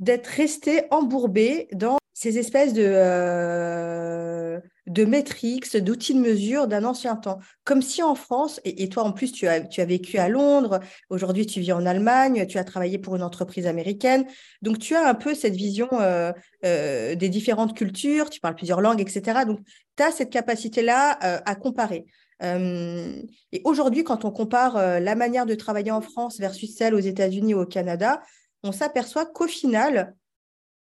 d'être 0.00 0.26
resté 0.26 0.82
embourbé 0.90 1.68
dans 1.72 1.99
ces 2.20 2.36
espèces 2.36 2.74
de, 2.74 2.84
euh, 2.84 4.60
de 4.86 5.78
d'outils 5.78 6.12
de 6.12 6.20
mesure 6.20 6.68
d'un 6.68 6.84
ancien 6.84 7.16
temps. 7.16 7.38
Comme 7.64 7.80
si 7.80 8.02
en 8.02 8.14
France, 8.14 8.60
et, 8.66 8.90
toi 8.90 9.04
en 9.04 9.12
plus 9.12 9.32
tu 9.32 9.48
as, 9.48 9.62
tu 9.62 9.80
as 9.80 9.86
vécu 9.86 10.18
à 10.18 10.28
Londres, 10.28 10.80
aujourd'hui 11.08 11.46
tu 11.46 11.60
vis 11.60 11.72
en 11.72 11.86
Allemagne, 11.86 12.44
tu 12.46 12.58
as 12.58 12.64
travaillé 12.64 12.98
pour 12.98 13.16
une 13.16 13.22
entreprise 13.22 13.66
américaine, 13.66 14.26
donc 14.60 14.78
tu 14.78 14.94
as 14.94 15.08
un 15.08 15.14
peu 15.14 15.34
cette 15.34 15.54
vision 15.54 15.88
euh, 15.92 16.30
euh, 16.66 17.14
des 17.14 17.30
différentes 17.30 17.74
cultures, 17.74 18.28
tu 18.28 18.38
parles 18.38 18.54
plusieurs 18.54 18.82
langues, 18.82 19.00
etc. 19.00 19.46
Donc 19.46 19.60
tu 19.96 20.02
as 20.02 20.10
cette 20.10 20.30
capacité-là 20.30 21.12
à 21.22 21.54
comparer. 21.54 22.04
et 22.42 23.62
aujourd'hui, 23.64 24.04
quand 24.04 24.26
on 24.26 24.30
compare 24.30 24.74
la 24.76 25.14
manière 25.14 25.46
de 25.46 25.54
travailler 25.54 25.90
en 25.90 26.02
France 26.02 26.38
versus 26.38 26.76
celle 26.76 26.94
aux 26.94 27.00
États-Unis 27.00 27.54
ou 27.54 27.60
au 27.60 27.66
Canada, 27.66 28.20
on 28.62 28.72
s'aperçoit 28.72 29.24
qu'au 29.24 29.46
final, 29.46 30.14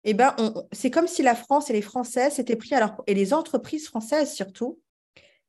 eh 0.09 0.13
ben, 0.13 0.33
c'est 0.71 0.89
comme 0.89 1.05
si 1.05 1.21
la 1.21 1.35
France 1.35 1.69
et 1.69 1.73
les 1.73 1.81
Français 1.81 2.29
s'étaient 2.29 2.55
pris, 2.55 2.73
alors, 2.73 3.03
et 3.07 3.13
les 3.13 3.33
entreprises 3.33 3.87
françaises 3.87 4.33
surtout, 4.33 4.79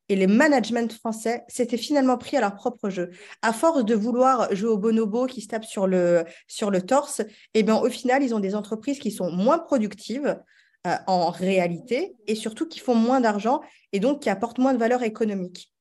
et 0.08 0.16
les 0.16 0.26
managements 0.26 0.88
français 0.88 1.44
s'étaient 1.46 1.76
finalement 1.76 2.18
pris 2.18 2.36
à 2.36 2.40
leur 2.40 2.56
propre 2.56 2.90
jeu. 2.90 3.10
À 3.42 3.52
force 3.52 3.84
de 3.84 3.94
vouloir 3.94 4.52
jouer 4.52 4.70
au 4.70 4.76
bonobo 4.76 5.26
qui 5.26 5.42
se 5.42 5.46
tape 5.46 5.64
sur 5.64 5.86
le, 5.86 6.24
sur 6.48 6.72
le 6.72 6.82
torse, 6.82 7.22
eh 7.54 7.62
ben, 7.62 7.76
au 7.76 7.88
final, 7.88 8.24
ils 8.24 8.34
ont 8.34 8.40
des 8.40 8.56
entreprises 8.56 8.98
qui 8.98 9.12
sont 9.12 9.30
moins 9.30 9.60
productives 9.60 10.40
euh, 10.88 10.96
en 11.06 11.30
réalité 11.30 12.16
et 12.26 12.34
surtout 12.34 12.66
qui 12.66 12.80
font 12.80 12.96
moins 12.96 13.20
d'argent 13.20 13.60
et 13.92 14.00
donc 14.00 14.22
qui 14.22 14.30
apportent 14.30 14.58
moins 14.58 14.74
de 14.74 14.78
valeur 14.78 15.04
économique. 15.04 15.72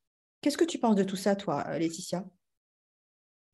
Qu'est-ce 0.42 0.58
que 0.58 0.66
tu 0.66 0.78
penses 0.78 0.96
de 0.96 1.04
tout 1.04 1.16
ça, 1.16 1.36
toi, 1.36 1.66
Laetitia? 1.80 2.24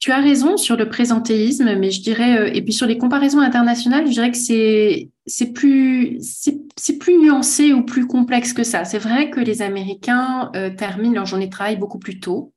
Tu 0.03 0.11
as 0.11 0.19
raison 0.19 0.57
sur 0.57 0.75
le 0.75 0.89
présentéisme, 0.89 1.77
mais 1.77 1.89
je 1.89 2.01
dirais, 2.01 2.37
euh, 2.37 2.51
et 2.53 2.61
puis 2.61 2.73
sur 2.73 2.85
les 2.85 2.97
comparaisons 2.97 3.39
internationales, 3.39 4.05
je 4.05 4.11
dirais 4.11 4.31
que 4.31 4.37
c'est 4.37 5.11
c'est 5.25 5.53
plus 5.53 6.17
c'est 6.75 6.97
plus 6.97 7.17
nuancé 7.17 7.71
ou 7.71 7.85
plus 7.85 8.05
complexe 8.05 8.51
que 8.51 8.65
ça. 8.65 8.83
C'est 8.83 8.97
vrai 8.97 9.29
que 9.29 9.39
les 9.39 9.61
Américains 9.61 10.51
euh, 10.57 10.69
terminent 10.69 11.13
leur 11.13 11.25
journée 11.25 11.45
de 11.45 11.51
travail 11.51 11.77
beaucoup 11.77 11.99
plus 11.99 12.19
tôt 12.19 12.53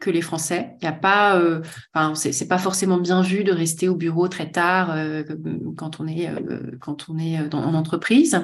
que 0.00 0.10
les 0.10 0.20
Français. 0.20 0.74
Il 0.82 0.86
y 0.86 0.88
a 0.88 0.92
pas, 0.92 1.36
euh, 1.38 1.62
enfin, 1.94 2.16
c'est 2.16 2.48
pas 2.48 2.58
forcément 2.58 2.98
bien 2.98 3.22
vu 3.22 3.44
de 3.44 3.52
rester 3.52 3.88
au 3.88 3.94
bureau 3.94 4.26
très 4.26 4.50
tard 4.50 4.96
quand 5.76 6.00
on 6.00 6.08
est 6.08 6.28
quand 6.80 7.06
on 7.08 7.18
est 7.18 7.48
dans, 7.50 7.62
en 7.62 7.74
entreprise. 7.74 8.36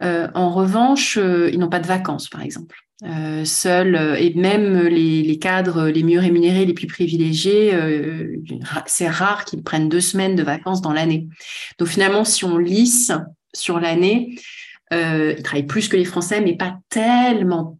en 0.00 0.50
revanche, 0.50 1.16
ils 1.16 1.60
n'ont 1.60 1.70
pas 1.70 1.78
de 1.78 1.86
vacances, 1.86 2.28
par 2.28 2.42
exemple. 2.42 2.76
Euh, 3.04 3.44
seuls 3.44 3.96
euh, 3.96 4.14
et 4.14 4.32
même 4.34 4.86
les, 4.86 5.38
cadres 5.40 5.88
les 5.88 6.04
mieux 6.04 6.20
rémunérés, 6.20 6.64
les 6.64 6.74
plus 6.74 6.86
privilégiés, 6.86 7.74
euh, 7.74 8.36
c'est 8.86 9.08
rare 9.08 9.44
qu'ils 9.44 9.64
prennent 9.64 9.88
deux 9.88 10.00
semaines 10.00 10.36
de 10.36 10.42
vacances 10.44 10.82
dans 10.82 10.92
l'année. 10.92 11.26
Donc 11.78 11.88
finalement, 11.88 12.24
si 12.24 12.44
on 12.44 12.58
lisse 12.58 13.10
sur 13.52 13.80
l'année, 13.80 14.38
ils 14.92 15.42
travaillent 15.42 15.66
plus 15.66 15.88
que 15.88 15.96
les 15.96 16.04
Français, 16.04 16.42
mais 16.42 16.54
pas 16.54 16.76
tellement. 16.90 17.78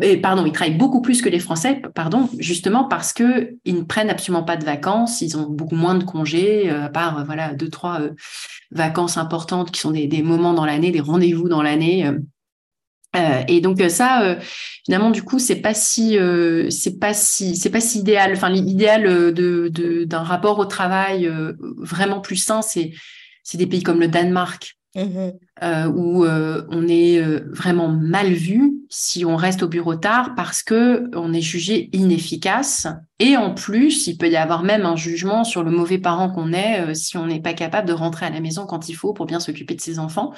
Et, 0.00 0.16
pardon, 0.16 0.46
ils 0.46 0.52
travaillent 0.52 0.76
beaucoup 0.76 1.02
plus 1.02 1.20
que 1.20 1.28
les 1.28 1.40
Français, 1.40 1.82
pardon, 1.94 2.30
justement 2.38 2.84
parce 2.84 3.12
que 3.12 3.56
ils 3.64 3.74
ne 3.74 3.82
prennent 3.82 4.08
absolument 4.08 4.44
pas 4.44 4.56
de 4.56 4.64
vacances, 4.64 5.20
ils 5.22 5.36
ont 5.36 5.50
beaucoup 5.50 5.74
moins 5.74 5.96
de 5.96 6.04
congés, 6.04 6.70
à 6.70 6.88
part 6.88 7.24
voilà 7.26 7.52
deux 7.52 7.68
trois 7.68 8.00
vacances 8.70 9.18
importantes 9.18 9.72
qui 9.72 9.80
sont 9.80 9.90
des, 9.90 10.06
des 10.06 10.22
moments 10.22 10.54
dans 10.54 10.64
l'année, 10.64 10.92
des 10.92 11.00
rendez-vous 11.00 11.48
dans 11.48 11.62
l'année 11.62 12.08
euh, 13.14 13.42
et 13.46 13.60
donc 13.60 13.80
euh, 13.80 13.88
ça, 13.88 14.22
euh, 14.22 14.36
finalement, 14.84 15.10
du 15.10 15.22
coup, 15.22 15.38
c'est 15.38 15.56
pas 15.56 15.74
si, 15.74 16.18
c'est 16.70 16.98
pas 16.98 17.14
si, 17.14 17.56
c'est 17.56 17.70
pas 17.70 17.80
si 17.80 18.00
idéal. 18.00 18.32
Enfin, 18.32 18.50
l'idéal 18.50 19.34
de, 19.34 20.04
d'un 20.04 20.22
rapport 20.22 20.58
au 20.58 20.64
travail 20.64 21.30
vraiment 21.76 22.20
plus 22.20 22.36
sain, 22.36 22.62
c'est, 22.62 22.92
c'est 23.42 23.58
des 23.58 23.66
pays 23.66 23.82
comme 23.82 24.00
le 24.00 24.08
Danemark, 24.08 24.76
mmh 24.94 25.30
où 25.94 26.26
on 26.26 26.88
est 26.88 27.20
vraiment 27.46 27.88
mal 27.88 28.32
vu 28.32 28.72
si 28.90 29.24
on 29.24 29.36
reste 29.36 29.62
au 29.62 29.68
bureau 29.68 29.94
tard 29.94 30.34
parce 30.34 30.62
que 30.62 31.08
on 31.14 31.32
est 31.32 31.40
jugé 31.40 31.88
inefficace. 31.92 32.88
Et 33.18 33.36
en 33.36 33.54
plus, 33.54 34.06
il 34.06 34.16
peut 34.16 34.28
y 34.28 34.36
avoir 34.36 34.62
même 34.62 34.84
un 34.84 34.96
jugement 34.96 35.44
sur 35.44 35.62
le 35.62 35.70
mauvais 35.70 35.98
parent 35.98 36.30
qu'on 36.30 36.52
est 36.52 36.94
si 36.94 37.16
on 37.16 37.26
n'est 37.26 37.40
pas 37.40 37.52
capable 37.52 37.86
de 37.86 37.92
rentrer 37.92 38.26
à 38.26 38.30
la 38.30 38.40
maison 38.40 38.66
quand 38.66 38.88
il 38.88 38.94
faut 38.94 39.12
pour 39.12 39.26
bien 39.26 39.38
s'occuper 39.38 39.74
de 39.74 39.80
ses 39.80 39.98
enfants. 39.98 40.32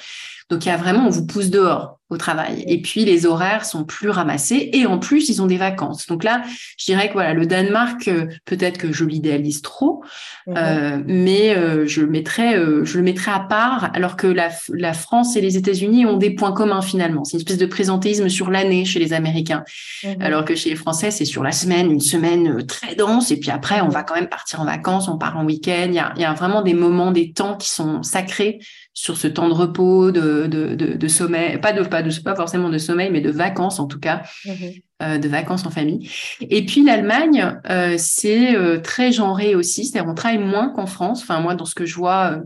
Donc 0.51 0.67
il 0.67 0.69
y 0.69 0.73
a 0.73 0.77
vraiment, 0.77 1.07
on 1.07 1.11
vous 1.11 1.27
pousse 1.27 1.51
dehors 1.51 1.99
au 2.11 2.19
travail. 2.19 2.65
Et 2.67 2.83
puis 2.83 3.05
les 3.05 3.25
horaires 3.25 3.65
sont 3.65 3.85
plus 3.85 4.11
ramassés 4.11 4.71
et 4.75 4.85
en 4.85 4.99
plus 4.99 5.31
ils 5.31 5.41
ont 5.41 5.47
des 5.47 5.57
vacances. 5.57 6.07
Donc 6.07 6.23
là, 6.23 6.43
je 6.79 6.85
dirais 6.85 7.09
que 7.09 7.15
voilà, 7.15 7.33
le 7.33 7.47
Danemark, 7.47 8.09
euh, 8.09 8.27
peut-être 8.45 8.77
que 8.77 8.93
je 8.93 9.05
l'idéalise 9.05 9.63
trop, 9.63 10.05
mhm. 10.47 10.55
euh, 10.57 11.03
mais 11.07 11.57
euh, 11.57 11.87
je 11.87 12.03
le 12.03 12.09
mettrais, 12.09 12.55
je 12.85 12.99
le 12.99 13.03
mettrais 13.03 13.33
à 13.33 13.41
part. 13.41 13.91
Alors 13.95 14.17
que 14.17 14.27
la, 14.27 14.51
la 14.69 14.93
France 14.93 15.35
et 15.37 15.41
les 15.41 15.57
États-Unis 15.57 16.05
ont 16.05 16.19
des 16.19 16.31
points 16.31 16.53
communs 16.53 16.83
finalement. 16.83 17.25
C'est 17.25 17.39
une 17.39 17.41
espèce 17.41 17.59
de 17.59 17.67
présentéisme 17.67 18.29
sur 18.29 18.51
l'année 18.51 18.85
chez 18.85 18.99
les 18.99 19.15
Américains, 19.15 19.65
mhm. 20.05 20.17
alors 20.21 20.45
que 20.45 20.55
chez 20.55 20.69
les 20.69 20.77
Français 20.77 21.11
c'est 21.11 21.25
sur 21.25 21.43
la 21.43 21.53
semaine, 21.53 21.91
une 21.91 22.01
semaine 22.01 22.64
très 22.67 22.95
dense. 22.95 23.31
Et 23.31 23.39
puis 23.39 23.51
après, 23.51 23.81
on 23.81 23.89
va 23.89 24.03
quand 24.03 24.15
même 24.15 24.29
partir 24.29 24.61
en 24.61 24.65
vacances, 24.65 25.09
on 25.09 25.19
part 25.19 25.37
en 25.37 25.45
week-end. 25.45 25.87
Il 25.89 25.95
y 25.95 25.99
a, 25.99 26.13
il 26.17 26.23
y 26.23 26.25
a 26.25 26.33
vraiment 26.33 26.63
des 26.63 26.75
moments, 26.75 27.13
des 27.13 27.33
temps 27.33 27.57
qui 27.57 27.69
sont 27.69 28.03
sacrés 28.03 28.59
sur 28.95 29.17
ce 29.17 29.27
temps 29.27 29.49
de 29.49 29.55
repos, 29.55 30.13
de, 30.13 30.47
de, 30.47 30.75
de, 30.75 31.09
sommeil, 31.09 31.59
pas 31.59 31.73
de 31.73 31.83
pas 31.83 32.03
de 32.03 32.21
pas 32.21 32.37
forcément 32.37 32.69
de 32.69 32.79
sommeil, 32.79 33.11
mais 33.11 33.21
de 33.21 33.31
vacances 33.31 33.81
en 33.81 33.87
tout 33.87 33.99
cas, 33.99 34.23
mhm. 34.47 34.55
euh, 35.03 35.19
de 35.19 35.29
vacances 35.29 35.67
en 35.67 35.71
famille. 35.71 36.09
Et 36.41 36.65
puis 36.65 36.85
l'Allemagne, 36.85 37.59
euh, 37.69 37.97
c'est 37.99 38.55
euh, 38.55 38.81
très 38.81 39.11
genré 39.11 39.57
aussi, 39.57 39.85
c'est-à-dire 39.85 40.11
on 40.11 40.15
travaille 40.15 40.39
moins 40.39 40.69
qu'en 40.69 40.87
France. 40.87 41.23
Enfin 41.23 41.41
moi, 41.41 41.57
dans 41.57 41.65
ce 41.65 41.75
que 41.75 41.85
je 41.85 41.97
vois, 41.97 42.41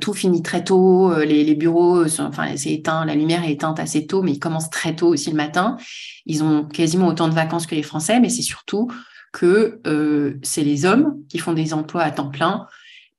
tout 0.00 0.12
finit 0.12 0.42
très 0.42 0.64
tôt, 0.64 1.14
les, 1.20 1.44
les 1.44 1.54
bureaux, 1.54 2.08
sont, 2.08 2.24
enfin 2.24 2.56
c'est 2.56 2.72
éteint, 2.72 3.04
la 3.04 3.14
lumière 3.14 3.44
est 3.44 3.52
éteinte 3.52 3.78
assez 3.78 4.06
tôt, 4.06 4.22
mais 4.22 4.32
ils 4.32 4.38
commencent 4.38 4.70
très 4.70 4.96
tôt 4.96 5.08
aussi 5.08 5.30
le 5.30 5.36
matin. 5.36 5.76
Ils 6.26 6.42
ont 6.42 6.64
quasiment 6.64 7.08
autant 7.08 7.28
de 7.28 7.34
vacances 7.34 7.66
que 7.66 7.74
les 7.74 7.82
Français, 7.82 8.20
mais 8.20 8.28
c'est 8.28 8.42
surtout 8.42 8.90
que 9.32 9.80
c'est 10.42 10.64
les 10.64 10.84
hommes 10.84 11.22
qui 11.28 11.38
font 11.38 11.52
des 11.52 11.74
emplois 11.74 12.02
à 12.02 12.10
temps 12.10 12.30
plein 12.30 12.66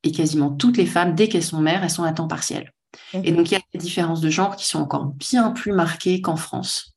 et 0.03 0.11
quasiment 0.11 0.51
toutes 0.51 0.77
les 0.77 0.85
femmes, 0.85 1.15
dès 1.15 1.27
qu'elles 1.27 1.43
sont 1.43 1.61
mères, 1.61 1.83
elles 1.83 1.89
sont 1.89 2.03
à 2.03 2.13
temps 2.13 2.27
partiel. 2.27 2.73
Et 3.13 3.31
donc, 3.31 3.51
il 3.51 3.53
y 3.53 3.57
a 3.57 3.61
des 3.73 3.79
différences 3.79 4.21
de 4.21 4.29
genre 4.29 4.55
qui 4.55 4.67
sont 4.67 4.79
encore 4.79 5.05
bien 5.05 5.51
plus 5.51 5.71
marquées 5.71 6.21
qu'en 6.21 6.35
France. 6.35 6.95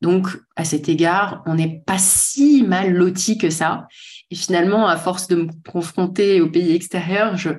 Donc, 0.00 0.28
à 0.56 0.64
cet 0.64 0.88
égard, 0.88 1.42
on 1.46 1.54
n'est 1.54 1.82
pas 1.86 1.98
si 1.98 2.62
mal 2.62 2.92
loti 2.92 3.38
que 3.38 3.48
ça. 3.48 3.86
Et 4.30 4.34
finalement, 4.34 4.86
à 4.86 4.96
force 4.96 5.28
de 5.28 5.36
me 5.36 5.48
confronter 5.70 6.40
aux 6.40 6.50
pays 6.50 6.74
extérieurs, 6.74 7.36
je, 7.36 7.50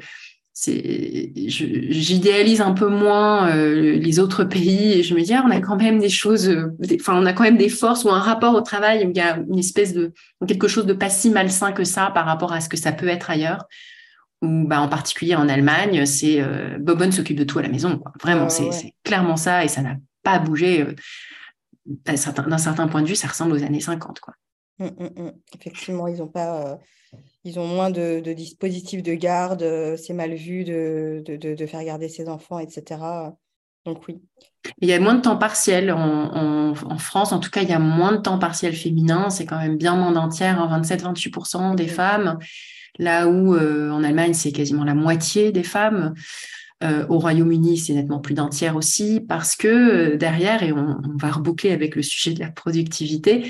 j'idéalise 0.56 2.62
un 2.62 2.72
peu 2.72 2.88
moins 2.88 3.50
euh, 3.50 3.98
les 3.98 4.20
autres 4.20 4.46
pays 4.46 4.94
et 4.94 5.04
je 5.04 5.14
me 5.14 5.22
dis 5.22 5.34
ah, 5.34 5.44
on 5.46 5.52
a 5.52 5.60
quand 5.60 5.76
même 5.76 6.00
des 6.00 6.08
choses 6.08 6.48
euh, 6.48 6.74
enfin 6.96 7.22
on 7.22 7.26
a 7.26 7.34
quand 7.34 7.44
même 7.44 7.58
des 7.58 7.68
forces 7.68 8.06
ou 8.06 8.10
un 8.10 8.20
rapport 8.20 8.56
au 8.56 8.62
travail 8.62 9.06
où 9.06 9.10
il 9.10 9.18
y 9.18 9.22
a 9.22 9.36
une 9.36 9.60
espèce 9.60 9.94
de 9.94 10.14
quelque 10.48 10.70
chose 10.70 10.86
de 10.86 10.94
pas 10.94 11.10
si 11.10 11.30
malsain 11.30 11.74
que 11.74 11.84
ça 11.84 12.10
par 12.14 12.26
rapport 12.26 12.54
à 12.54 12.62
ce 12.62 12.70
que 12.70 12.78
ça 12.78 12.94
peut 12.94 13.10
être 13.10 13.30
ailleurs 13.30 13.66
ou 14.42 14.68
bah, 14.68 14.82
en 14.82 14.88
particulier 14.88 15.36
en 15.36 15.50
Allemagne, 15.50 16.06
c'est 16.06 16.42
euh, 16.42 16.78
Bobonne 16.80 17.12
s'occupe 17.12 17.38
de 17.38 17.44
tout 17.44 17.60
à 17.60 17.62
la 17.62 17.70
maison. 17.70 18.02
Vraiment, 18.22 18.50
c'est 18.50 18.94
clairement 19.04 19.38
ça 19.38 19.64
et 19.64 19.68
ça 19.68 19.82
n'a 19.82 19.96
pas 20.24 20.40
bougé. 20.40 20.82
Euh, 20.82 20.96
d'un 21.86 22.58
certain, 22.58 22.88
point 22.88 23.04
de 23.04 23.08
vue, 23.08 23.16
ça 23.16 23.28
ressemble 23.28 23.54
aux 23.54 23.64
années 23.64 23.80
50. 23.80 24.20
Quoi. 24.20 24.34
Mmh, 24.80 24.86
mmh, 24.86 25.24
mmh. 25.24 25.32
Effectivement, 25.60 26.08
ils 26.08 26.22
ont 26.22 26.28
pas. 26.28 26.80
Euh, 27.46 27.50
ils 27.50 27.60
ont 27.60 27.68
moins 27.68 27.92
de, 27.92 28.20
dispositifs 28.34 29.04
de 29.04 29.14
garde, 29.14 29.64
c'est 29.98 30.14
mal 30.14 30.34
vu 30.34 30.64
de, 30.64 31.24
de, 31.26 31.66
faire 31.66 31.84
garder 31.84 32.10
ses 32.10 32.28
enfants, 32.28 32.60
etc. 32.60 33.02
Donc 33.86 34.08
oui. 34.08 34.22
Il 34.82 34.90
y 34.90 34.94
a 34.94 35.00
moins 35.00 35.14
de 35.14 35.22
temps 35.22 35.38
partiel 35.38 35.92
en, 35.92 36.74
en, 36.74 36.98
France, 36.98 37.32
en 37.32 37.40
tout 37.40 37.52
cas, 37.52 37.62
il 37.62 37.70
y 37.70 37.74
a 37.74 37.80
moins 37.80 38.14
de 38.14 38.18
temps 38.18 38.40
partiel 38.40 38.76
féminin. 38.76 39.30
C'est 39.30 39.46
quand 39.46 39.60
même 39.60 39.78
bien 39.78 39.96
moins 39.96 40.12
d'un 40.12 40.28
tiers, 40.28 40.58
27-28% 40.58 41.58
hein, 41.58 41.76
des 41.76 41.88
femmes 41.88 42.40
là 43.00 43.28
où 43.28 43.56
euh, 43.56 43.92
en 43.92 44.04
Allemagne, 44.04 44.34
c'est 44.34 44.52
quasiment 44.52 44.84
la 44.84 44.96
moitié 44.96 45.52
des 45.52 45.64
femmes. 45.64 46.14
Euh, 46.84 47.06
au 47.08 47.20
Royaume-Uni, 47.20 47.78
c'est 47.78 47.94
nettement 47.94 48.20
plus 48.20 48.34
d'un 48.34 48.50
tiers 48.50 48.76
aussi, 48.76 49.22
parce 49.22 49.56
que 49.56 49.68
euh, 49.68 50.18
derrière, 50.18 50.62
et 50.62 50.74
on, 50.74 50.98
va 51.16 51.32
reboucler 51.32 51.72
avec 51.72 51.96
le 51.96 52.02
sujet 52.02 52.34
de 52.34 52.40
la 52.42 52.50
productivité, 52.50 53.50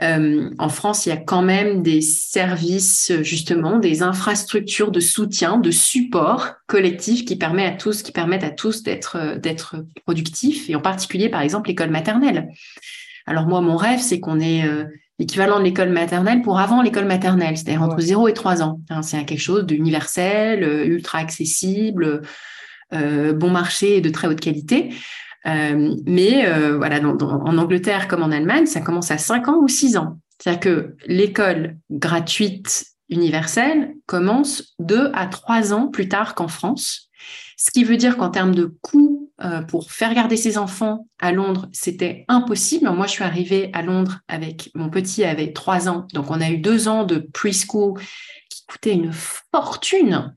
en 0.00 0.68
France, 0.68 1.06
il 1.06 1.10
y 1.10 1.12
a 1.12 1.16
quand 1.16 1.42
même 1.42 1.82
des 1.82 2.00
services, 2.00 3.12
justement, 3.22 3.78
des 3.78 4.02
infrastructures 4.02 4.90
de 4.90 5.00
soutien, 5.00 5.56
de 5.56 5.70
support 5.70 6.54
collectif 6.66 7.24
qui 7.24 7.36
permet 7.36 7.64
à 7.64 7.70
tous, 7.70 8.02
qui 8.02 8.12
permettent 8.12 8.44
à 8.44 8.50
tous 8.50 8.82
d'être 8.82 9.38
d'être 9.38 9.76
productifs, 10.04 10.68
et 10.68 10.74
en 10.74 10.80
particulier, 10.80 11.28
par 11.28 11.42
exemple, 11.42 11.68
l'école 11.68 11.90
maternelle. 11.90 12.48
Alors 13.26 13.46
moi, 13.46 13.60
mon 13.60 13.76
rêve, 13.76 14.00
c'est 14.00 14.20
qu'on 14.20 14.40
ait 14.40 14.64
l'équivalent 15.18 15.58
de 15.58 15.64
l'école 15.64 15.90
maternelle 15.90 16.42
pour 16.42 16.58
avant 16.58 16.82
l'école 16.82 17.04
maternelle, 17.04 17.56
c'est-à-dire 17.56 17.82
entre 17.82 18.00
0 18.00 18.28
et 18.28 18.34
3 18.34 18.62
ans. 18.62 18.80
Hein, 18.90 19.02
c'est 19.02 19.24
quelque 19.24 19.40
chose 19.40 19.64
d'universel, 19.64 20.64
euh, 20.64 20.84
ultra 20.84 21.18
accessible, 21.18 22.22
euh, 22.92 23.32
bon 23.32 23.50
marché 23.50 23.96
et 23.96 24.00
de 24.00 24.10
très 24.10 24.26
haute 24.26 24.40
qualité. 24.40 24.90
Euh, 25.46 25.94
mais 26.06 26.46
voilà, 26.76 27.00
en 27.00 27.58
Angleterre 27.58 28.08
comme 28.08 28.22
en 28.22 28.30
Allemagne, 28.30 28.66
ça 28.66 28.80
commence 28.80 29.10
à 29.10 29.18
5 29.18 29.48
ans 29.48 29.58
ou 29.60 29.68
6 29.68 29.96
ans. 29.96 30.18
C'est-à-dire 30.38 30.60
que 30.60 30.96
l'école 31.06 31.78
gratuite 31.90 32.86
universelle 33.08 33.94
commence 34.06 34.74
deux 34.78 35.10
à 35.14 35.26
trois 35.26 35.72
ans 35.72 35.88
plus 35.88 36.08
tard 36.08 36.34
qu'en 36.34 36.48
France. 36.48 37.08
Ce 37.56 37.70
qui 37.70 37.84
veut 37.84 37.96
dire 37.96 38.16
qu'en 38.16 38.30
termes 38.30 38.54
de 38.54 38.76
coûts 38.82 39.30
euh, 39.42 39.62
pour 39.62 39.90
faire 39.90 40.14
garder 40.14 40.36
ses 40.36 40.58
enfants 40.58 41.08
à 41.18 41.32
Londres, 41.32 41.68
c'était 41.72 42.24
impossible. 42.28 42.90
Moi, 42.90 43.06
je 43.06 43.12
suis 43.12 43.24
arrivée 43.24 43.70
à 43.72 43.82
Londres 43.82 44.20
avec 44.28 44.70
mon 44.74 44.90
petit 44.90 45.24
avait 45.24 45.52
trois 45.52 45.88
ans, 45.88 46.06
donc 46.12 46.30
on 46.30 46.40
a 46.40 46.50
eu 46.50 46.58
deux 46.58 46.88
ans 46.88 47.04
de 47.04 47.18
preschool 47.32 48.00
qui 48.50 48.64
coûtait 48.66 48.92
une 48.92 49.12
fortune. 49.12 50.34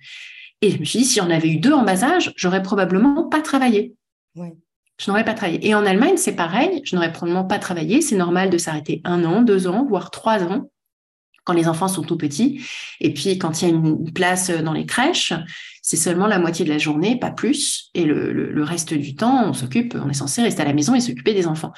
Et 0.62 0.72
je 0.72 0.80
me 0.80 0.86
suis 0.86 1.00
dit, 1.00 1.06
si 1.06 1.22
on 1.22 1.30
avait 1.30 1.50
eu 1.50 1.58
deux 1.58 1.74
en 1.74 1.84
bas 1.84 2.04
âge, 2.04 2.34
j'aurais 2.36 2.64
probablement 2.64 3.28
pas 3.28 3.42
travaillé. 3.42 3.94
Je 5.00 5.10
n'aurais 5.12 5.26
pas 5.26 5.34
travaillé. 5.34 5.68
Et 5.68 5.76
en 5.76 5.86
Allemagne, 5.86 6.18
c'est 6.18 6.36
pareil. 6.36 6.82
Je 6.84 6.96
n'aurais 6.96 7.12
probablement 7.12 7.46
pas 7.46 7.60
travaillé. 7.60 8.02
C'est 8.02 8.16
normal 8.16 8.50
de 8.50 8.58
s'arrêter 8.58 9.02
un 9.04 9.24
an, 9.24 9.42
deux 9.42 9.68
ans, 9.68 9.86
voire 9.88 10.12
trois 10.12 10.44
ans 10.44 10.70
quand 11.48 11.54
les 11.54 11.70
enfants 11.70 11.88
sont 11.88 12.02
tout 12.02 12.18
petits. 12.18 12.62
Et 13.00 13.14
puis, 13.14 13.38
quand 13.38 13.62
il 13.62 13.68
y 13.68 13.72
a 13.72 13.74
une 13.74 14.12
place 14.12 14.52
dans 14.52 14.74
les 14.74 14.86
crèches, 14.86 15.34
c'est 15.82 15.96
seulement 15.96 16.28
la 16.28 16.40
moitié 16.40 16.66
de 16.66 16.70
la 16.70 16.78
journée, 16.78 17.18
pas 17.18 17.32
plus. 17.32 17.90
Et 17.94 18.04
le, 18.04 18.64
reste 18.64 18.94
du 18.94 19.16
temps, 19.16 19.48
on 19.48 19.54
s'occupe, 19.54 19.96
on 19.96 20.10
est 20.10 20.14
censé 20.14 20.42
rester 20.42 20.62
à 20.62 20.66
la 20.66 20.74
maison 20.74 20.94
et 20.94 21.00
s'occuper 21.00 21.34
des 21.34 21.48
enfants. 21.48 21.72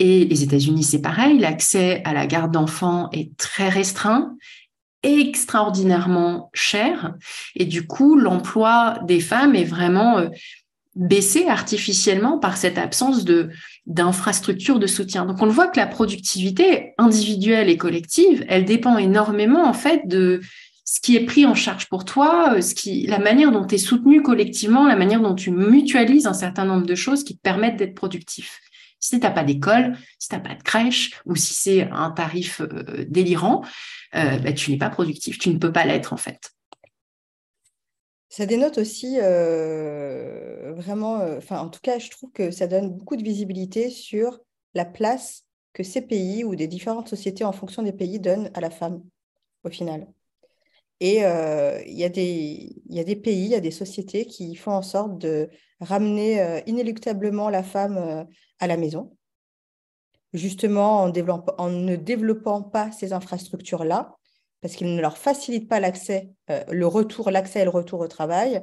Et 0.00 0.24
les 0.24 0.42
États-Unis, 0.42 0.82
c'est 0.82 1.00
pareil. 1.00 1.38
L'accès 1.38 2.02
à 2.04 2.12
la 2.12 2.26
garde 2.26 2.50
d'enfants 2.50 3.08
est 3.12 3.36
très 3.36 3.68
restreint 3.68 4.34
extraordinairement 5.04 6.50
cher. 6.52 7.14
Et 7.54 7.66
du 7.66 7.86
coup, 7.86 8.16
l'emploi 8.16 8.98
des 9.04 9.20
femmes 9.20 9.54
est 9.54 9.64
vraiment 9.64 10.28
euh, 10.96 11.06
baissé 11.06 11.46
artificiellement 11.48 12.38
par 12.38 12.56
cette 12.56 12.78
absence 12.78 13.24
de 13.24 13.50
d'infrastructures 13.86 14.78
de 14.78 14.86
soutien. 14.86 15.26
Donc 15.26 15.42
on 15.42 15.46
voit 15.46 15.68
que 15.68 15.78
la 15.78 15.86
productivité 15.86 16.94
individuelle 16.96 17.68
et 17.68 17.76
collective, 17.76 18.44
elle 18.48 18.64
dépend 18.64 18.96
énormément 18.96 19.64
en 19.66 19.74
fait 19.74 20.06
de 20.06 20.40
ce 20.84 21.00
qui 21.00 21.16
est 21.16 21.24
pris 21.24 21.46
en 21.46 21.54
charge 21.54 21.88
pour 21.88 22.04
toi, 22.04 22.54
euh, 22.54 22.60
ce 22.60 22.74
qui, 22.74 23.06
la 23.06 23.18
manière 23.18 23.50
dont 23.50 23.66
tu 23.66 23.74
es 23.74 23.78
soutenu 23.78 24.22
collectivement, 24.22 24.86
la 24.86 24.96
manière 24.96 25.20
dont 25.20 25.34
tu 25.34 25.50
mutualises 25.50 26.26
un 26.26 26.34
certain 26.34 26.64
nombre 26.64 26.86
de 26.86 26.94
choses 26.94 27.24
qui 27.24 27.36
te 27.36 27.40
permettent 27.40 27.76
d'être 27.76 27.94
productif. 27.94 28.60
Si 29.00 29.18
tu 29.18 29.26
n'as 29.26 29.32
pas 29.32 29.44
d'école, 29.44 29.96
si 30.18 30.28
tu 30.28 30.34
n'as 30.34 30.40
pas 30.40 30.54
de 30.54 30.62
crèche, 30.62 31.10
ou 31.26 31.36
si 31.36 31.54
c'est 31.54 31.90
un 31.90 32.10
tarif 32.10 32.60
euh, 32.60 33.04
délirant, 33.08 33.62
euh, 34.14 34.38
bah, 34.38 34.52
tu 34.52 34.70
n'es 34.70 34.78
pas 34.78 34.90
productif, 34.90 35.38
tu 35.38 35.50
ne 35.50 35.58
peux 35.58 35.72
pas 35.72 35.84
l'être 35.84 36.12
en 36.12 36.16
fait. 36.16 36.53
Ça 38.36 38.46
dénote 38.46 38.78
aussi 38.78 39.18
euh, 39.22 40.72
vraiment, 40.76 41.20
euh, 41.20 41.38
enfin 41.38 41.60
en 41.60 41.68
tout 41.68 41.78
cas, 41.80 42.00
je 42.00 42.10
trouve 42.10 42.32
que 42.32 42.50
ça 42.50 42.66
donne 42.66 42.90
beaucoup 42.90 43.14
de 43.14 43.22
visibilité 43.22 43.90
sur 43.90 44.40
la 44.74 44.84
place 44.84 45.44
que 45.72 45.84
ces 45.84 46.02
pays 46.02 46.42
ou 46.42 46.56
des 46.56 46.66
différentes 46.66 47.08
sociétés 47.08 47.44
en 47.44 47.52
fonction 47.52 47.84
des 47.84 47.92
pays 47.92 48.18
donnent 48.18 48.50
à 48.54 48.60
la 48.60 48.70
femme 48.70 49.04
au 49.62 49.70
final. 49.70 50.08
Et 50.98 51.24
euh, 51.24 51.80
il 51.86 51.96
y, 51.96 52.02
a 52.02 52.08
des, 52.08 52.74
y 52.88 52.98
a 52.98 53.04
des 53.04 53.14
pays, 53.14 53.44
il 53.44 53.50
y 53.50 53.54
a 53.54 53.60
des 53.60 53.70
sociétés 53.70 54.26
qui 54.26 54.56
font 54.56 54.72
en 54.72 54.82
sorte 54.82 55.16
de 55.16 55.48
ramener 55.78 56.60
inéluctablement 56.66 57.50
la 57.50 57.62
femme 57.62 58.26
à 58.58 58.66
la 58.66 58.76
maison, 58.76 59.16
justement 60.32 61.04
en, 61.04 61.12
en 61.58 61.70
ne 61.70 61.94
développant 61.94 62.62
pas 62.62 62.90
ces 62.90 63.12
infrastructures-là 63.12 64.16
parce 64.64 64.76
qu'ils 64.76 64.94
ne 64.94 65.00
leur 65.02 65.18
facilitent 65.18 65.68
pas 65.68 65.78
l'accès, 65.78 66.30
euh, 66.48 66.64
le 66.70 66.86
retour, 66.86 67.30
l'accès 67.30 67.60
et 67.60 67.64
le 67.64 67.70
retour 67.70 68.00
au 68.00 68.08
travail, 68.08 68.62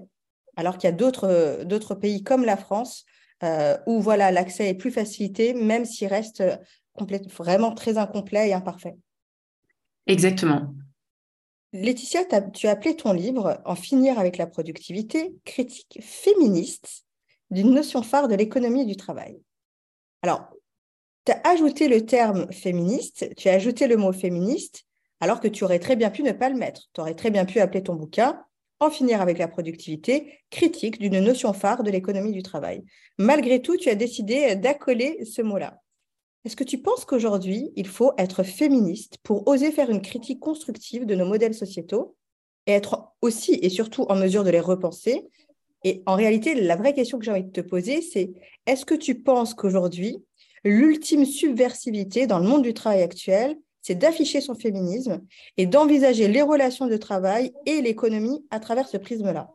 alors 0.56 0.80
qu'il 0.80 0.90
y 0.90 0.92
a 0.92 0.96
d'autres, 0.96 1.28
euh, 1.28 1.64
d'autres 1.64 1.94
pays 1.94 2.24
comme 2.24 2.44
la 2.44 2.58
France 2.58 3.06
euh, 3.44 3.78
où 3.86 4.02
voilà 4.02 4.32
l'accès 4.32 4.68
est 4.68 4.74
plus 4.74 4.90
facilité, 4.90 5.54
même 5.54 5.86
s'il 5.86 6.08
reste 6.08 6.44
vraiment 7.38 7.76
très 7.76 8.00
incomplet 8.00 8.50
et 8.50 8.54
imparfait. 8.54 8.96
Exactement. 10.08 10.74
Laetitia, 11.72 12.26
tu 12.52 12.66
as 12.66 12.72
appelé 12.72 12.96
ton 12.96 13.14
livre 13.14 13.62
En 13.66 13.76
finir 13.76 14.18
avec 14.18 14.38
la 14.38 14.48
productivité, 14.48 15.36
critique 15.46 16.00
féministe 16.02 17.06
d'une 17.52 17.76
notion 17.76 18.02
phare 18.02 18.28
de 18.28 18.34
l'économie 18.34 18.88
du 18.88 18.96
travail. 18.96 19.40
Alors, 20.24 20.50
tu 21.28 21.32
as 21.32 21.48
ajouté 21.48 21.88
le 21.88 22.08
terme 22.08 22.52
féministe, 22.52 23.36
tu 23.38 23.50
as 23.50 23.54
ajouté 23.54 23.86
le 23.86 23.98
mot 23.98 24.12
féministe, 24.12 24.88
alors 25.22 25.40
que 25.40 25.48
tu 25.48 25.64
aurais 25.64 25.80
très 25.80 25.96
bien 25.96 26.10
pu 26.10 26.24
ne 26.24 26.32
pas 26.32 26.50
le 26.50 26.58
mettre. 26.58 26.90
Tu 26.94 27.00
aurais 27.00 27.16
très 27.16 27.30
bien 27.30 27.46
pu 27.46 27.60
appeler 27.60 27.84
ton 27.84 27.96
bouquin 27.96 28.44
En 28.80 28.90
finir 28.90 29.22
avec 29.22 29.38
la 29.38 29.48
productivité, 29.48 30.40
critique 30.50 31.00
d'une 31.00 31.20
notion 31.20 31.54
phare 31.54 31.84
de 31.84 31.92
l'économie 31.92 32.34
du 32.34 32.42
travail. 32.42 32.84
Malgré 33.20 33.62
tout, 33.62 33.78
tu 33.78 33.90
as 33.90 33.96
décidé 33.96 34.56
d'accoler 34.56 35.24
ce 35.24 35.44
mot-là. 35.44 35.80
Est-ce 36.44 36.56
que 36.56 36.64
tu 36.64 36.80
penses 36.80 37.06
qu'aujourd'hui, 37.06 37.72
il 37.76 37.88
faut 37.88 38.14
être 38.18 38.42
féministe 38.42 39.18
pour 39.22 39.48
oser 39.48 39.72
faire 39.72 39.92
une 39.92 40.02
critique 40.02 40.40
constructive 40.40 41.06
de 41.06 41.14
nos 41.14 41.28
modèles 41.28 41.54
sociétaux 41.54 42.16
et 42.66 42.72
être 42.72 43.14
aussi 43.22 43.60
et 43.62 43.70
surtout 43.70 44.08
en 44.10 44.16
mesure 44.16 44.44
de 44.44 44.50
les 44.50 44.60
repenser? 44.60 45.28
Et 45.84 46.02
en 46.08 46.16
réalité, 46.16 46.56
la 46.56 46.76
vraie 46.76 46.94
question 46.94 47.20
que 47.20 47.26
j'ai 47.26 47.32
envie 47.32 47.44
de 47.44 47.52
te 47.52 47.62
poser, 47.62 48.02
c'est 48.02 48.34
est-ce 48.66 48.86
que 48.86 48.96
tu 48.96 49.22
penses 49.22 49.54
qu'aujourd'hui, 49.54 50.24
l'ultime 50.64 51.26
subversivité 51.26 52.26
dans 52.26 52.40
le 52.40 52.48
monde 52.48 52.64
du 52.64 52.74
travail 52.74 53.02
actuel, 53.02 53.56
c'est 53.82 53.96
d'afficher 53.96 54.42
son 54.42 54.56
féminisme 54.56 55.22
et 55.58 55.66
d'envisager 55.66 56.28
les 56.28 56.42
relations 56.42 56.88
de 56.88 56.98
travail 56.98 57.54
et 57.66 57.82
l'économie 57.82 58.46
à 58.52 58.60
travers 58.60 58.88
ce 58.88 58.98
prisme-là 58.98 59.52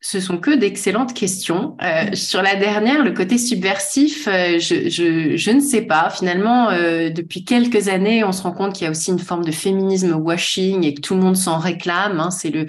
ce 0.00 0.20
sont 0.20 0.38
que 0.38 0.52
d'excellentes 0.52 1.12
questions. 1.12 1.76
Euh, 1.82 2.14
sur 2.14 2.40
la 2.40 2.54
dernière, 2.54 3.04
le 3.04 3.12
côté 3.12 3.36
subversif, 3.36 4.28
euh, 4.28 4.58
je, 4.58 5.50
ne 5.50 5.60
sais 5.60 5.82
pas. 5.82 6.08
Finalement, 6.10 6.70
euh, 6.70 7.10
depuis 7.10 7.44
quelques 7.44 7.88
années, 7.88 8.22
on 8.22 8.32
se 8.32 8.42
rend 8.42 8.52
compte 8.52 8.74
qu'il 8.74 8.84
y 8.84 8.86
a 8.86 8.90
aussi 8.90 9.10
une 9.10 9.18
forme 9.18 9.44
de 9.44 9.50
féminisme 9.50 10.12
washing 10.14 10.84
et 10.84 10.94
que 10.94 11.00
tout 11.00 11.14
le 11.14 11.20
monde 11.20 11.36
s'en 11.36 11.58
réclame. 11.58 12.20
Hein. 12.20 12.30
C'est 12.30 12.50
le, 12.50 12.66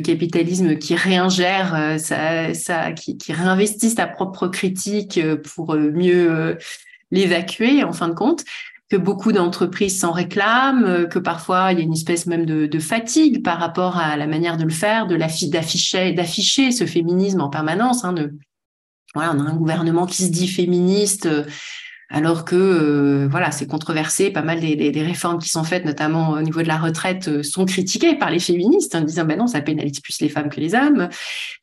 capitalisme 0.00 0.76
qui 0.76 0.94
réingère, 0.94 1.96
qui 1.96 3.32
réinvestit 3.32 3.88
sa 3.88 4.06
propre 4.06 4.48
critique 4.48 5.18
pour 5.54 5.74
mieux 5.74 6.58
l'évacuer 7.10 7.84
en 7.84 7.92
fin 7.92 8.08
de 8.08 8.14
compte, 8.14 8.44
que 8.90 8.96
beaucoup 8.96 9.32
d'entreprises 9.32 9.98
s'en 9.98 10.12
réclament, 10.12 10.84
euh, 10.84 11.06
que 11.06 11.18
parfois 11.18 11.72
il 11.72 11.78
y 11.78 11.80
a 11.80 11.84
une 11.84 11.92
espèce 11.92 12.26
même 12.26 12.44
de, 12.44 12.78
fatigue 12.78 13.42
par 13.42 13.58
rapport 13.58 13.96
à 13.96 14.16
la 14.16 14.26
manière 14.26 14.56
de 14.56 14.64
le 14.64 14.70
faire, 14.70 15.06
d'afficher, 15.06 16.70
ce 16.70 16.86
féminisme 16.86 17.40
en 17.40 17.48
permanence. 17.48 18.04
Hein, 18.04 18.14
voilà, 19.14 19.32
on 19.34 19.40
a 19.40 19.50
un 19.50 19.56
gouvernement 19.56 20.06
qui 20.06 20.22
se 20.24 20.30
dit 20.30 20.48
féministe, 20.48 21.26
euh, 21.26 21.44
alors 22.14 22.44
que 22.44 22.54
euh, 22.54 23.28
voilà, 23.28 23.50
c'est 23.50 23.66
controversé. 23.66 24.30
Pas 24.30 24.42
mal 24.42 24.60
des, 24.60 25.02
réformes 25.02 25.40
qui 25.40 25.48
sont 25.48 25.64
faites, 25.64 25.84
notamment 25.84 26.30
au 26.30 26.42
niveau 26.42 26.62
de 26.62 26.68
la 26.68 26.78
retraite, 26.78 27.26
euh, 27.26 27.42
sont 27.42 27.64
critiquées 27.64 28.14
par 28.14 28.30
les 28.30 28.38
féministes 28.38 28.94
en 28.94 29.00
disant 29.00 29.24
ben 29.24 29.36
non, 29.36 29.48
ça 29.48 29.60
pénalise 29.60 29.98
plus 29.98 30.20
les 30.20 30.28
femmes 30.28 30.48
que 30.48 30.60
les 30.60 30.76
hommes. 30.76 31.08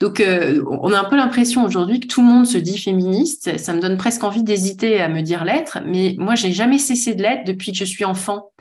Donc, 0.01 0.19
euh, 0.19 0.61
on 0.69 0.91
a 0.91 0.99
un 0.99 1.05
peu 1.05 1.15
l'impression 1.15 1.63
aujourd'hui 1.63 2.01
que 2.01 2.07
tout 2.07 2.21
le 2.21 2.27
monde 2.27 2.45
se 2.45 2.57
dit 2.57 2.77
féministe. 2.77 3.57
Ça 3.57 3.73
me 3.73 3.79
donne 3.79 3.95
presque 3.95 4.25
envie 4.25 4.43
d'hésiter 4.43 4.99
à 4.99 5.07
me 5.07 5.21
dire 5.21 5.45
l'être, 5.45 5.79
mais 5.85 6.15
moi, 6.17 6.35
j'ai 6.35 6.51
jamais 6.51 6.79
cessé 6.79 7.15
de 7.15 7.21
l'être 7.21 7.45
depuis 7.45 7.71
que 7.71 7.77
je 7.77 7.85
suis 7.85 8.03
enfant. 8.03 8.51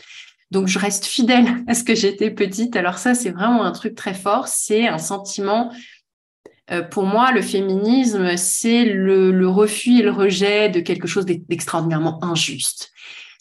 Donc, 0.52 0.68
je 0.68 0.78
reste 0.78 1.06
fidèle 1.06 1.46
à 1.66 1.74
ce 1.74 1.82
que 1.82 1.96
j'étais 1.96 2.30
petite. 2.30 2.76
Alors 2.76 2.98
ça, 2.98 3.14
c'est 3.14 3.30
vraiment 3.30 3.64
un 3.64 3.72
truc 3.72 3.96
très 3.96 4.14
fort. 4.14 4.46
C'est 4.46 4.86
un 4.86 4.98
sentiment 4.98 5.72
pour 6.90 7.04
moi, 7.04 7.32
le 7.32 7.42
féminisme, 7.42 8.36
c'est 8.36 8.84
le, 8.84 9.48
refus 9.48 9.98
et 9.98 10.02
le 10.02 10.10
rejet 10.12 10.68
de 10.68 10.80
quelque 10.80 11.08
chose 11.08 11.26
d'extraordinairement 11.26 12.22
injuste. 12.24 12.92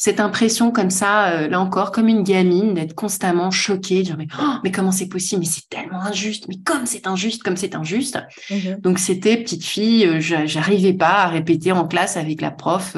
Cette 0.01 0.21
impression 0.21 0.71
comme 0.71 0.91
ça, 0.91 1.27
euh, 1.27 1.49
là 1.49 1.59
encore, 1.59 1.91
comme 1.91 2.07
une 2.07 2.23
gamine, 2.23 2.73
d'être 2.73 2.95
constamment 2.95 3.51
choquée, 3.51 3.97
de 3.97 4.13
dire 4.13 4.17
oh, 4.41 4.53
mais, 4.63 4.71
comment 4.71 4.93
c'est 4.93 5.09
possible, 5.09 5.41
mais 5.41 5.45
c'est 5.45 5.67
tellement 5.67 6.01
injuste, 6.01 6.45
mais 6.47 6.55
comme 6.63 6.85
c'est 6.85 7.05
injuste, 7.05 7.43
comme 7.43 7.57
c'est 7.57 7.75
injuste. 7.75 8.17
Mm-hmm. 8.49 8.79
Donc 8.79 8.97
c'était 8.97 9.35
petite 9.35 9.65
fille, 9.65 10.05
euh, 10.05 10.21
j'arrivais 10.21 10.93
pas 10.93 11.23
à 11.23 11.27
répéter 11.27 11.73
en 11.73 11.85
classe 11.85 12.15
avec 12.15 12.39
la 12.39 12.49
prof, 12.49 12.95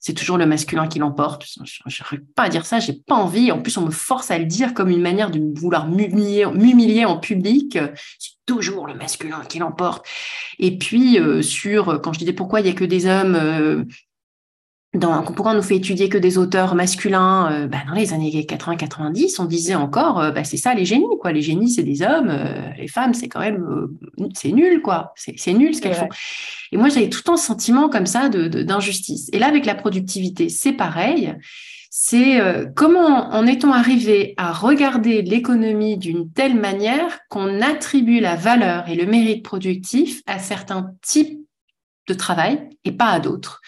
c'est 0.00 0.12
toujours 0.12 0.36
le 0.36 0.44
masculin 0.44 0.86
qui 0.86 0.98
l'emporte. 0.98 1.46
Je 1.64 2.02
n'arrive 2.02 2.20
pas 2.36 2.42
à 2.42 2.48
dire 2.50 2.66
ça, 2.66 2.78
j'ai 2.78 2.92
pas 2.92 3.14
envie. 3.14 3.50
En 3.50 3.62
plus, 3.62 3.78
on 3.78 3.86
me 3.86 3.90
force 3.90 4.30
à 4.30 4.38
le 4.38 4.44
dire 4.44 4.74
comme 4.74 4.90
une 4.90 5.00
manière 5.00 5.30
de 5.30 5.40
vouloir 5.58 5.88
m'humilier 5.88 7.06
en 7.06 7.16
public 7.18 7.78
toujours 8.48 8.86
le 8.86 8.94
masculin 8.94 9.42
qui 9.48 9.58
l'emporte. 9.58 10.06
Et 10.58 10.78
puis, 10.78 11.20
euh, 11.20 11.42
sur, 11.42 12.00
quand 12.00 12.12
je 12.14 12.18
disais 12.18 12.32
pourquoi 12.32 12.60
il 12.60 12.64
n'y 12.64 12.70
a 12.70 12.72
que 12.72 12.84
des 12.84 13.06
hommes, 13.06 13.36
euh, 13.36 13.84
dans, 14.94 15.22
pourquoi 15.22 15.52
on 15.52 15.54
nous 15.54 15.62
fait 15.62 15.76
étudier 15.76 16.08
que 16.08 16.16
des 16.18 16.38
auteurs 16.38 16.74
masculins, 16.74 17.52
euh, 17.52 17.66
bah, 17.66 17.78
dans 17.86 17.94
les 17.94 18.12
années 18.14 18.30
80-90, 18.30 19.36
on 19.38 19.44
disait 19.44 19.74
encore, 19.74 20.32
bah, 20.32 20.44
c'est 20.44 20.56
ça 20.56 20.74
les 20.74 20.84
génies, 20.84 21.18
quoi. 21.20 21.32
Les 21.32 21.42
génies, 21.42 21.70
c'est 21.70 21.82
des 21.82 22.02
hommes, 22.02 22.32
les 22.76 22.88
femmes, 22.88 23.14
c'est 23.14 23.28
quand 23.28 23.40
même, 23.40 23.88
c'est 24.34 24.52
nul, 24.52 24.80
quoi. 24.80 25.12
C'est 25.16 25.52
nul 25.52 25.74
ce 25.74 25.82
qu'elles 25.82 25.94
font. 25.94 26.08
Et 26.72 26.76
moi, 26.76 26.88
j'avais 26.88 27.08
tout 27.08 27.30
un 27.30 27.36
sentiment 27.36 27.88
comme 27.88 28.06
ça 28.06 28.28
d'injustice. 28.28 29.26
De, 29.30 29.36
Et 29.36 29.38
là, 29.38 29.46
avec 29.46 29.66
la 29.66 29.74
productivité, 29.74 30.48
c'est 30.48 30.72
pareil 30.72 31.34
c'est 31.90 32.40
euh, 32.40 32.66
comment 32.76 33.30
en 33.30 33.46
est-on 33.46 33.72
arrivé 33.72 34.34
à 34.36 34.52
regarder 34.52 35.22
l'économie 35.22 35.96
d'une 35.96 36.30
telle 36.30 36.54
manière 36.54 37.18
qu'on 37.28 37.60
attribue 37.60 38.20
la 38.20 38.36
valeur 38.36 38.88
et 38.88 38.94
le 38.94 39.06
mérite 39.06 39.44
productif 39.44 40.22
à 40.26 40.38
certains 40.38 40.92
types 41.02 41.40
de 42.06 42.14
travail 42.14 42.68
et 42.84 42.92
pas 42.92 43.10
à 43.10 43.20
d'autres? 43.20 43.60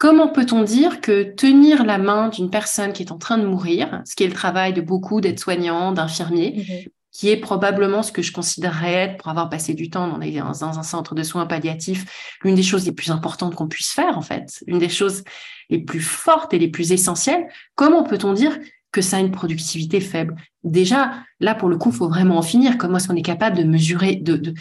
Comment 0.00 0.28
peut-on 0.28 0.62
dire 0.62 1.02
que 1.02 1.34
tenir 1.34 1.84
la 1.84 1.98
main 1.98 2.30
d'une 2.30 2.48
personne 2.48 2.94
qui 2.94 3.02
est 3.02 3.12
en 3.12 3.18
train 3.18 3.36
de 3.36 3.44
mourir, 3.44 4.00
ce 4.06 4.16
qui 4.16 4.24
est 4.24 4.28
le 4.28 4.32
travail 4.32 4.72
de 4.72 4.80
beaucoup 4.80 5.20
d'aides-soignants, 5.20 5.92
d'infirmiers, 5.92 6.54
mhm. 6.56 6.90
qui 7.12 7.28
est 7.28 7.36
probablement 7.36 8.02
ce 8.02 8.10
que 8.10 8.22
je 8.22 8.32
considérerais 8.32 8.94
être, 8.94 9.18
pour 9.18 9.28
avoir 9.28 9.50
passé 9.50 9.74
du 9.74 9.90
temps 9.90 10.08
dans, 10.08 10.16
dans 10.16 10.78
un 10.78 10.82
centre 10.82 11.14
de 11.14 11.22
soins 11.22 11.44
palliatifs, 11.44 12.38
l'une 12.42 12.54
des 12.54 12.62
choses 12.62 12.86
les 12.86 12.92
plus 12.92 13.10
importantes 13.10 13.54
qu'on 13.54 13.68
puisse 13.68 13.90
faire, 13.90 14.16
en 14.16 14.22
fait, 14.22 14.64
une 14.66 14.78
des 14.78 14.88
choses 14.88 15.22
les 15.68 15.80
plus 15.80 16.00
fortes 16.00 16.54
et 16.54 16.58
les 16.58 16.68
plus 16.68 16.92
essentielles, 16.92 17.46
comment 17.74 18.02
peut-on 18.02 18.32
dire 18.32 18.58
que 18.92 19.02
ça 19.02 19.18
a 19.18 19.20
une 19.20 19.32
productivité 19.32 20.00
faible? 20.00 20.34
Déjà, 20.64 21.12
là, 21.40 21.54
pour 21.54 21.68
le 21.68 21.76
coup, 21.76 21.90
il 21.90 21.96
faut 21.96 22.08
vraiment 22.08 22.38
en 22.38 22.42
finir. 22.42 22.78
Comment 22.78 22.96
est-ce 22.96 23.06
qu'on 23.08 23.16
est 23.16 23.22
capable 23.22 23.58
de 23.58 23.64
mesurer, 23.64 24.16
de, 24.16 24.54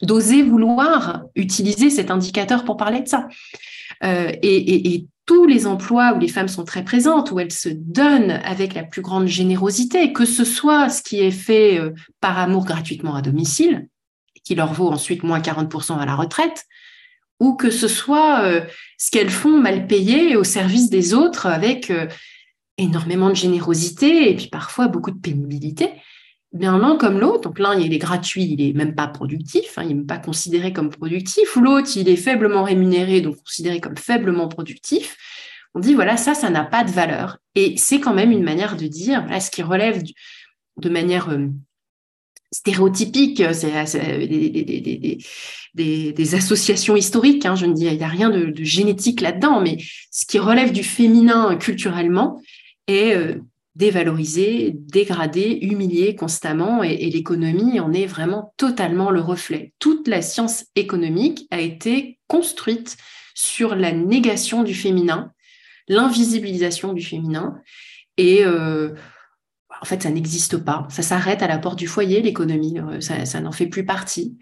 d'oser 0.00 0.42
vouloir 0.42 1.24
utiliser 1.34 1.90
cet 1.90 2.10
indicateur 2.10 2.64
pour 2.64 2.78
parler 2.78 3.02
de 3.02 3.08
ça? 3.08 3.28
Euh, 4.04 4.32
et, 4.42 5.06
tous 5.26 5.44
les 5.44 5.66
emplois 5.66 6.14
où 6.14 6.18
les 6.18 6.28
femmes 6.28 6.48
sont 6.48 6.64
très 6.64 6.82
présentes, 6.82 7.32
où 7.32 7.38
elles 7.38 7.52
se 7.52 7.68
donnent 7.68 8.30
avec 8.30 8.72
la 8.72 8.82
plus 8.82 9.02
grande 9.02 9.26
générosité, 9.26 10.14
que 10.14 10.24
ce 10.24 10.42
soit 10.42 10.88
ce 10.88 11.02
qui 11.02 11.20
est 11.20 11.30
fait 11.30 11.78
euh, 11.78 11.90
par 12.22 12.38
amour 12.38 12.64
gratuitement 12.64 13.14
à 13.14 13.20
domicile, 13.20 13.88
qui 14.42 14.54
leur 14.54 14.72
vaut 14.72 14.88
ensuite 14.88 15.24
moins 15.24 15.40
40% 15.40 15.98
à 15.98 16.06
la 16.06 16.14
retraite, 16.14 16.64
ou 17.40 17.56
que 17.56 17.68
ce 17.68 17.88
soit 17.88 18.40
euh, 18.44 18.62
ce 18.96 19.10
qu'elles 19.10 19.28
font 19.28 19.60
mal 19.60 19.86
payé 19.86 20.34
au 20.34 20.44
service 20.44 20.88
des 20.88 21.12
autres 21.12 21.44
avec 21.44 21.92
énormément 22.78 23.28
de 23.28 23.36
générosité 23.36 24.30
et 24.30 24.34
puis 24.34 24.48
parfois 24.48 24.88
beaucoup 24.88 25.10
de 25.10 25.20
pénibilité. 25.20 25.90
Bien 26.52 26.78
l'un 26.78 26.96
comme 26.96 27.18
l'autre, 27.18 27.42
donc 27.42 27.58
l'un 27.58 27.78
il 27.78 27.92
est 27.92 27.98
gratuit, 27.98 28.44
il 28.44 28.62
est 28.62 28.72
même 28.72 28.94
pas 28.94 29.06
productif, 29.06 29.76
hein, 29.76 29.82
il 29.82 29.88
n'est 29.88 29.94
même 29.94 30.06
pas 30.06 30.18
considéré 30.18 30.72
comme 30.72 30.88
productif, 30.88 31.56
l'autre 31.56 31.90
il 31.96 32.08
est 32.08 32.16
faiblement 32.16 32.62
rémunéré, 32.62 33.20
donc 33.20 33.36
considéré 33.36 33.80
comme 33.80 33.98
faiblement 33.98 34.48
productif. 34.48 35.16
On 35.74 35.80
dit 35.80 35.92
voilà 35.92 36.16
ça, 36.16 36.34
ça 36.34 36.48
n'a 36.48 36.64
pas 36.64 36.84
de 36.84 36.90
valeur. 36.90 37.38
Et 37.54 37.76
c'est 37.76 38.00
quand 38.00 38.14
même 38.14 38.32
une 38.32 38.42
manière 38.42 38.76
de 38.76 38.86
dire, 38.86 39.22
voilà, 39.24 39.40
ce 39.40 39.50
qui 39.50 39.62
relève 39.62 40.02
de 40.78 40.88
manière 40.88 41.28
stéréotypique, 42.50 43.42
c'est 43.52 43.70
des, 45.74 46.34
associations 46.34 46.96
historiques. 46.96 47.44
Hein, 47.44 47.56
je 47.56 47.66
ne 47.66 47.74
dis 47.74 47.84
il 47.84 47.96
n'y 47.98 48.02
a 48.02 48.08
rien 48.08 48.30
de 48.30 48.64
génétique 48.64 49.20
là-dedans, 49.20 49.60
mais 49.60 49.76
ce 50.10 50.24
qui 50.24 50.38
relève 50.38 50.72
du 50.72 50.82
féminin 50.82 51.56
culturellement, 51.56 52.40
est 52.88 53.14
euh, 53.14 53.34
dévalorisé, 53.78 54.72
dégradé, 54.74 55.56
humilié 55.62 56.16
constamment 56.16 56.82
et, 56.82 56.96
l'économie 56.96 57.78
en 57.78 57.92
est 57.92 58.06
vraiment 58.06 58.52
totalement 58.56 59.10
le 59.10 59.20
reflet. 59.20 59.72
Toute 59.78 60.08
la 60.08 60.20
science 60.20 60.66
économique 60.74 61.46
a 61.52 61.60
été 61.60 62.18
construite 62.26 62.96
sur 63.34 63.76
la 63.76 63.92
négation 63.92 64.64
du 64.64 64.74
féminin, 64.74 65.30
l'invisibilisation 65.86 66.92
du 66.92 67.02
féminin 67.02 67.62
et 68.16 68.44
euh, 68.44 68.94
en 69.80 69.84
fait, 69.84 70.02
ça 70.02 70.10
n'existe 70.10 70.56
pas. 70.56 70.88
Ça 70.90 71.02
s'arrête 71.02 71.40
à 71.40 71.46
la 71.46 71.58
porte 71.58 71.78
du 71.78 71.86
foyer, 71.86 72.20
l'économie. 72.20 72.80
Euh, 72.80 73.00
ça, 73.00 73.40
n'en 73.40 73.52
fait 73.52 73.68
plus 73.68 73.86
partie. 73.86 74.36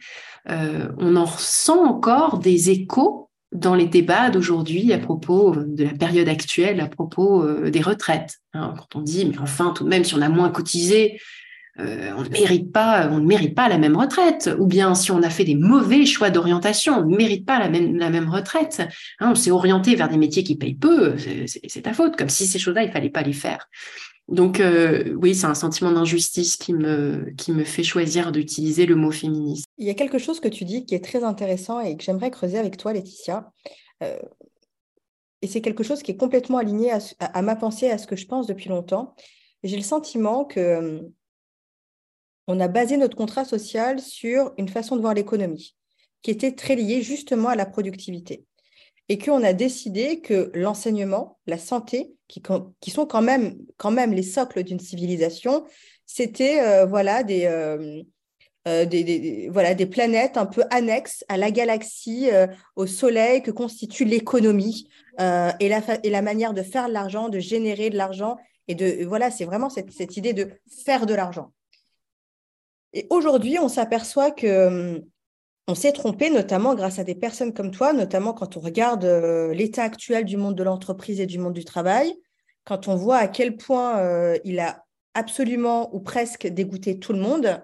on 0.49 1.15
en 1.15 1.27
ressent 1.27 1.85
encore 1.85 2.39
des 2.39 2.71
échos 2.71 3.26
dans 3.53 3.75
les 3.75 3.87
débats 3.87 4.31
d'aujourd'hui 4.31 4.93
à 4.93 4.99
propos 4.99 5.55
euh, 5.55 5.65
de 5.67 5.85
la 5.85 5.95
période 5.95 6.29
actuelle, 6.29 6.81
à 6.81 6.89
propos 6.89 7.43
euh, 7.43 7.71
des 7.71 7.81
retraites. 7.81 8.39
Hein, 8.55 8.75
quand 8.77 8.99
on 8.99 9.03
dit, 9.03 9.27
mais 9.27 9.39
enfin, 9.39 9.73
tout 9.75 9.85
de 9.85 9.89
même, 9.89 10.05
si 10.05 10.15
on 10.15 10.23
a 10.23 10.29
moins 10.29 10.51
cotisé, 10.51 11.21
euh, 11.79 12.11
on 12.17 12.23
ne 12.23 12.29
mérite 12.31 12.73
pas, 12.73 13.07
ne 13.07 13.69
la 13.69 13.79
même 13.79 13.97
retraite. 13.97 14.51
Ou 14.59 14.67
bien 14.67 14.95
si 14.95 15.11
on 15.11 15.23
a 15.23 15.31
fait 15.31 15.45
des 15.45 15.55
mauvais 15.55 16.07
choix 16.07 16.31
d'orientation, 16.31 16.99
on 16.99 17.07
ne 17.07 17.17
mérite 17.17 17.45
pas 17.45 17.59
la 17.59 17.69
même, 17.69 18.29
retraite. 18.29 18.83
Hein, 19.21 19.31
on 19.33 19.35
s'est 19.35 19.51
orienté 19.51 19.95
vers 19.95 20.09
des 20.09 20.17
métiers 20.17 20.43
qui 20.43 20.57
payent 20.57 20.75
peu, 20.75 21.17
c'est 21.19 21.83
ta 21.83 21.93
faute, 21.93 22.17
comme 22.17 22.31
si 22.31 22.47
ces 22.47 22.59
choses-là, 22.59 22.85
il 22.85 22.91
fallait 22.91 23.11
pas 23.11 23.23
les 23.23 23.35
faire. 23.35 23.69
Donc 24.29 24.59
euh, 24.59 25.15
oui, 25.15 25.35
c'est 25.35 25.47
un 25.47 25.55
sentiment 25.55 25.93
d'injustice 25.93 26.57
qui 26.57 26.75
me, 26.75 27.31
qui 27.37 27.53
me 27.53 27.63
fait 27.63 27.85
choisir 27.85 28.33
d'utiliser 28.33 28.85
le 28.85 28.97
mot 28.97 29.13
féministe. 29.13 29.69
Il 29.79 29.87
y 29.87 29.91
a 29.91 29.95
quelque 29.95 30.19
chose 30.19 30.41
que 30.41 30.49
tu 30.49 30.65
dis 30.65 30.85
qui 30.85 30.95
est 30.97 31.05
très 31.05 31.23
intéressant 31.23 31.81
et 31.81 31.97
que 31.97 32.03
j'aimerais 32.03 32.31
creuser 32.31 32.59
avec 32.59 32.77
toi, 32.77 32.93
Laetitia. 32.93 33.53
Euh, 34.03 34.19
et 35.43 35.47
c'est 35.47 35.61
quelque 35.61 35.85
chose 35.85 36.03
qui 36.03 36.11
est 36.11 36.17
complètement 36.17 36.59
aligné 36.59 36.91
à, 37.21 37.43
ma 37.43 37.55
pensée, 37.55 37.89
à 37.91 37.99
ce 37.99 38.07
que 38.07 38.17
je 38.17 38.27
pense 38.27 38.49
depuis 38.49 38.69
longtemps. 38.69 39.15
J'ai 39.63 39.77
le 39.77 39.83
sentiment 39.83 40.45
que 40.45 40.61
euh, 40.61 41.01
on 42.49 42.59
a 42.59 42.67
basé 42.67 42.97
notre 42.97 43.17
contrat 43.17 43.45
social 43.45 44.01
sur 44.01 44.53
une 44.57 44.69
façon 44.69 44.97
de 44.97 45.03
voir 45.03 45.15
l'économie 45.15 45.77
qui 46.23 46.33
était 46.33 46.53
très 46.53 46.75
liée 46.75 47.03
justement 47.03 47.51
à 47.51 47.55
la 47.55 47.67
productivité 47.67 48.45
et 49.09 49.19
qu'on 49.19 49.45
a 49.45 49.53
décidé 49.53 50.21
que 50.21 50.51
l'enseignement, 50.55 51.39
la 51.47 51.59
santé, 51.59 52.16
qui, 52.29 52.91
sont 52.91 53.07
quand 53.07 53.23
même, 53.23 54.13
les 54.13 54.23
socles 54.23 54.63
d'une 54.63 54.81
civilisation, 54.81 55.65
c'était 56.05 56.61
euh, 56.61 56.87
voilà, 56.87 57.23
des, 57.23 57.47
euh, 57.47 58.03
euh, 58.69 58.85
des, 58.85 59.49
voilà, 59.51 59.75
des 59.75 59.87
planètes 59.87 60.37
un 60.37 60.47
peu 60.47 60.63
annexes 60.71 61.25
à 61.29 61.37
la 61.37 61.51
galaxie, 61.51 62.29
au 62.75 62.87
Soleil, 62.87 63.43
que 63.43 63.51
constitue 63.51 64.05
l'économie 64.05 64.89
et, 65.19 65.69
la, 65.69 65.83
et 66.03 66.11
la 66.11 66.23
manière 66.23 66.55
de 66.55 66.63
faire 66.63 66.89
de 66.89 66.93
l'argent, 66.93 67.29
de 67.29 67.39
générer 67.39 67.91
de 67.91 67.97
l'argent. 67.97 68.37
Et 68.69 68.75
de 68.75 69.05
voilà, 69.05 69.31
c'est 69.31 69.45
vraiment 69.45 69.71
cette, 69.71 69.93
cette 69.93 70.17
idée 70.17 70.33
de 70.33 70.51
faire 70.85 71.07
de 71.07 71.15
l'argent. 71.15 71.53
Et 72.93 73.07
aujourd'hui, 73.11 73.59
on 73.61 73.69
s'aperçoit 73.69 74.33
que 74.33 74.97
hum, 74.97 75.05
on 75.69 75.75
s'est 75.75 75.93
trompé, 75.93 76.31
notamment 76.31 76.75
grâce 76.75 76.99
à 76.99 77.05
des 77.05 77.15
personnes 77.15 77.53
comme 77.53 77.71
toi, 77.71 77.93
notamment 77.93 78.33
quand 78.33 78.57
on 78.57 78.61
regarde 78.61 79.05
euh, 79.05 79.53
l'état 79.53 79.83
actuel 79.83 80.25
du 80.25 80.37
monde 80.37 80.55
de 80.55 80.63
l'entreprise 80.63 81.21
et 81.21 81.27
du 81.27 81.39
monde 81.39 81.55
du 81.55 81.65
travail, 81.65 82.15
quand 82.65 82.89
on 82.89 82.95
voit 82.95 83.17
à 83.17 83.29
quel 83.29 83.57
point 83.57 83.99
euh, 83.99 84.39
il 84.45 84.61
a 84.61 84.85
absolument 85.15 85.95
ou 85.95 86.01
presque 86.01 86.47
dégoûté 86.47 86.99
tout 86.99 87.13
le 87.13 87.19
monde 87.19 87.61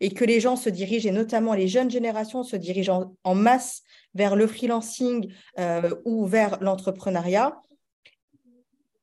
et 0.00 0.10
que 0.10 0.24
les 0.24 0.40
gens 0.40 0.56
se 0.56 0.68
dirigent, 0.68 1.08
et 1.08 1.12
notamment 1.12 1.54
les 1.54 1.68
jeunes 1.68 1.90
générations 1.90 2.44
se 2.44 2.54
dirigent 2.54 3.14
en, 3.24 3.34
masse 3.34 3.82
vers 4.14 4.36
le 4.36 4.46
freelancing 4.46 5.32
euh, 5.58 5.90
ou 6.04 6.26
vers 6.26 6.62
l'entrepreneuriat. 6.62 7.60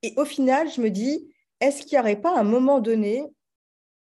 Et 0.03 0.13
au 0.17 0.23
final, 0.23 0.69
je 0.71 0.81
me 0.81 0.89
dis, 0.89 1.27
est-ce 1.59 1.81
qu'il 1.81 1.97
n'y 1.97 1.99
aurait 1.99 2.21
pas 2.21 2.37
un 2.37 2.43
moment 2.43 2.79
donné, 2.79 3.25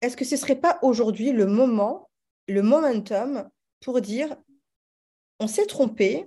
est-ce 0.00 0.16
que 0.16 0.24
ce 0.24 0.36
ne 0.36 0.40
serait 0.40 0.56
pas 0.56 0.78
aujourd'hui 0.82 1.32
le 1.32 1.46
moment, 1.46 2.08
le 2.46 2.62
momentum 2.62 3.48
pour 3.80 4.00
dire 4.00 4.36
on 5.40 5.46
s'est 5.46 5.66
trompé. 5.66 6.26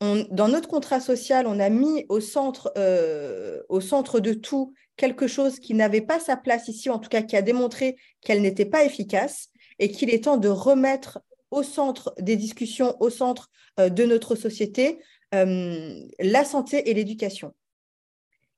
dans 0.00 0.48
notre 0.48 0.68
contrat 0.68 1.00
social, 1.00 1.46
on 1.46 1.60
a 1.60 1.68
mis 1.68 2.06
au 2.08 2.20
centre, 2.20 2.72
euh, 2.76 3.62
au 3.68 3.80
centre 3.80 4.20
de 4.20 4.32
tout 4.32 4.74
quelque 4.96 5.26
chose 5.26 5.58
qui 5.60 5.74
n'avait 5.74 6.00
pas 6.00 6.20
sa 6.20 6.36
place 6.36 6.68
ici, 6.68 6.90
en 6.90 6.98
tout 6.98 7.08
cas 7.08 7.22
qui 7.22 7.36
a 7.36 7.42
démontré 7.42 7.96
qu'elle 8.20 8.42
n'était 8.42 8.66
pas 8.66 8.84
efficace 8.84 9.48
et 9.78 9.90
qu'il 9.90 10.10
est 10.10 10.24
temps 10.24 10.36
de 10.36 10.48
remettre 10.48 11.20
au 11.50 11.62
centre 11.62 12.14
des 12.18 12.36
discussions, 12.36 12.96
au 13.00 13.10
centre 13.10 13.50
euh, 13.78 13.88
de 13.88 14.04
notre 14.04 14.34
société, 14.34 15.00
euh, 15.34 16.00
la 16.18 16.44
santé 16.44 16.90
et 16.90 16.94
l'éducation. 16.94 17.54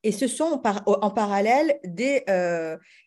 Et 0.04 0.12
ce 0.12 0.26
sont 0.26 0.60
en 0.86 1.10
parallèle 1.10 1.78
des, 1.84 2.24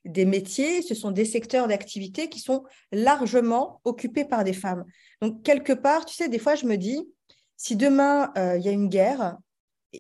des 0.06 0.26
métiers, 0.26 0.82
ce 0.82 0.96
sont 0.96 1.12
des 1.12 1.26
secteurs 1.26 1.68
d'activité 1.68 2.30
qui 2.30 2.40
sont 2.40 2.64
largement 2.92 3.82
occupés 3.84 4.26
par 4.26 4.44
des 4.44 4.54
femmes. 4.54 4.86
Donc, 5.22 5.44
quelque 5.44 5.74
part, 5.74 6.06
tu 6.06 6.16
sais, 6.16 6.30
des 6.30 6.40
fois, 6.40 6.56
je 6.56 6.66
me 6.66 6.78
dis, 6.78 7.06
si 7.58 7.76
demain, 7.76 8.32
euh, 8.38 8.58
il 8.58 8.66
y 8.66 8.70
a 8.70 8.72
une 8.72 8.90
guerre, 8.90 9.38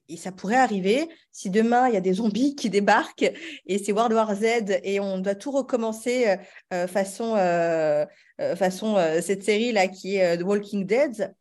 et, 0.10 0.17
ça 0.17 0.31
pourrait 0.31 0.58
arriver, 0.58 1.08
si 1.31 1.49
demain, 1.49 1.88
il 1.88 1.93
y 1.93 1.97
a 1.97 2.01
des 2.01 2.13
zombies 2.13 2.55
qui 2.55 2.69
débarquent, 2.69 3.31
et 3.65 3.77
c'est 3.77 3.93
World 3.93 4.13
War 4.13 4.36
Z, 4.36 4.79
et 4.84 4.99
on 4.99 5.19
doit 5.19 5.36
tout 5.36 5.51
recommencer 5.51 6.27
euh, 6.27 6.36
euh, 6.73 6.88
façon, 6.88 7.36
façon 8.58 8.97
cette 9.21 9.43
série-là 9.43 9.88
qui 9.88 10.17
est 10.17 10.38
The 10.38 10.43
Walking 10.43 10.86
Dead, 10.86 11.34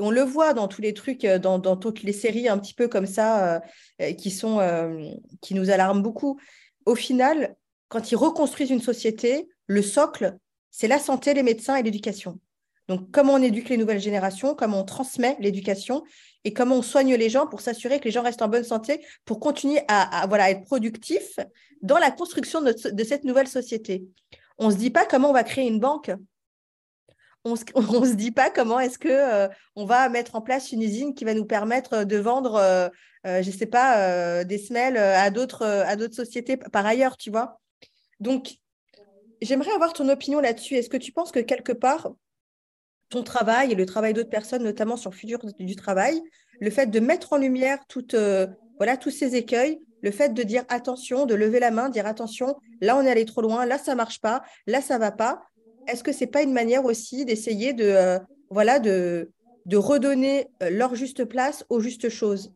on 0.00 0.10
le 0.10 0.22
voit 0.22 0.54
dans 0.54 0.68
tous 0.68 0.82
les 0.82 0.94
trucs, 0.94 1.26
dans, 1.26 1.58
dans 1.58 1.76
toutes 1.76 2.02
les 2.02 2.12
séries 2.12 2.48
un 2.48 2.58
petit 2.58 2.74
peu 2.74 2.88
comme 2.88 3.06
ça, 3.06 3.62
qui, 4.18 4.30
sont, 4.30 4.60
qui 5.40 5.54
nous 5.54 5.70
alarment 5.70 6.02
beaucoup. 6.02 6.38
Au 6.86 6.94
final, 6.94 7.56
quand 7.88 8.10
ils 8.10 8.16
reconstruisent 8.16 8.70
une 8.70 8.80
société, 8.80 9.48
le 9.66 9.82
socle, 9.82 10.36
c'est 10.70 10.88
la 10.88 10.98
santé, 10.98 11.34
les 11.34 11.42
médecins 11.42 11.76
et 11.76 11.82
l'éducation. 11.82 12.40
Donc, 12.88 13.10
comment 13.12 13.34
on 13.34 13.42
éduque 13.42 13.68
les 13.68 13.76
nouvelles 13.76 14.00
générations, 14.00 14.54
comment 14.54 14.80
on 14.80 14.84
transmet 14.84 15.36
l'éducation 15.40 16.02
et 16.44 16.52
comment 16.52 16.76
on 16.76 16.82
soigne 16.82 17.14
les 17.14 17.30
gens 17.30 17.46
pour 17.46 17.60
s'assurer 17.60 18.00
que 18.00 18.04
les 18.04 18.10
gens 18.10 18.22
restent 18.22 18.42
en 18.42 18.48
bonne 18.48 18.64
santé, 18.64 19.04
pour 19.24 19.38
continuer 19.38 19.80
à, 19.88 20.26
voilà, 20.28 20.50
être 20.50 20.64
productifs 20.64 21.38
dans 21.82 21.98
la 21.98 22.10
construction 22.10 22.60
de, 22.60 23.04
cette 23.04 23.24
nouvelle 23.24 23.46
société. 23.46 24.04
On 24.58 24.66
ne 24.66 24.72
se 24.72 24.76
dit 24.76 24.90
pas 24.90 25.06
comment 25.06 25.30
on 25.30 25.32
va 25.32 25.44
créer 25.44 25.66
une 25.66 25.78
banque. 25.78 26.10
On 27.44 27.52
ne 27.52 27.56
se, 28.06 28.14
dit 28.14 28.30
pas 28.30 28.50
comment 28.50 28.78
est-ce 28.78 28.98
qu'on 28.98 29.08
euh, 29.08 29.48
on 29.76 29.84
va 29.84 30.08
mettre 30.08 30.36
en 30.36 30.42
place 30.42 30.72
une 30.72 30.82
usine 30.82 31.14
qui 31.14 31.24
va 31.24 31.34
nous 31.34 31.44
permettre 31.44 32.04
de 32.04 32.16
vendre, 32.16 32.54
euh, 32.54 32.88
euh, 33.26 33.42
je 33.42 33.50
ne 33.50 33.56
sais 33.56 33.66
pas, 33.66 34.44
des 34.44 34.58
semelles 34.58 34.96
à 34.96 35.30
d'autres 35.30 35.84
sociétés 36.12 36.56
par 36.56 36.86
ailleurs, 36.86 37.16
tu 37.16 37.30
vois. 37.30 37.60
Donc, 38.20 38.54
j'aimerais 39.40 39.72
avoir 39.72 39.92
ton 39.92 40.08
opinion 40.08 40.40
là-dessus. 40.40 40.74
Est-ce 40.74 40.88
que 40.88 40.96
tu 40.96 41.12
penses 41.12 41.32
que 41.32 41.40
quelque 41.40 41.72
part, 41.72 42.12
ton 43.12 43.22
travail 43.22 43.72
et 43.72 43.74
le 43.74 43.86
travail 43.86 44.14
d'autres 44.14 44.30
personnes, 44.30 44.64
notamment 44.64 44.96
sur 44.96 45.10
le 45.10 45.16
futur 45.16 45.38
du 45.58 45.76
travail, 45.76 46.20
le 46.60 46.70
fait 46.70 46.86
de 46.86 47.00
mettre 47.00 47.32
en 47.32 47.36
lumière 47.36 47.78
euh, 48.14 48.46
voilà, 48.78 48.96
tous 48.96 49.10
ces 49.10 49.36
écueils, 49.36 49.80
le 50.00 50.10
fait 50.10 50.32
de 50.32 50.42
dire 50.42 50.64
attention, 50.68 51.26
de 51.26 51.34
lever 51.34 51.60
la 51.60 51.70
main, 51.70 51.88
dire 51.88 52.06
attention, 52.06 52.56
là 52.80 52.96
on 52.96 53.02
est 53.02 53.10
allé 53.10 53.24
trop 53.24 53.42
loin, 53.42 53.66
là 53.66 53.78
ça 53.78 53.94
marche 53.94 54.20
pas, 54.20 54.42
là 54.66 54.80
ça 54.80 54.98
va 54.98 55.12
pas. 55.12 55.42
Est-ce 55.86 56.04
que 56.04 56.12
c'est 56.12 56.26
pas 56.26 56.42
une 56.42 56.52
manière 56.52 56.84
aussi 56.84 57.24
d'essayer 57.24 57.72
de, 57.72 57.84
euh, 57.84 58.18
voilà, 58.50 58.78
de, 58.78 59.28
redonner 59.72 60.48
euh, 60.62 60.70
leur 60.70 60.94
juste 60.94 61.24
place 61.24 61.64
aux 61.68 61.80
justes 61.80 62.08
choses? 62.08 62.52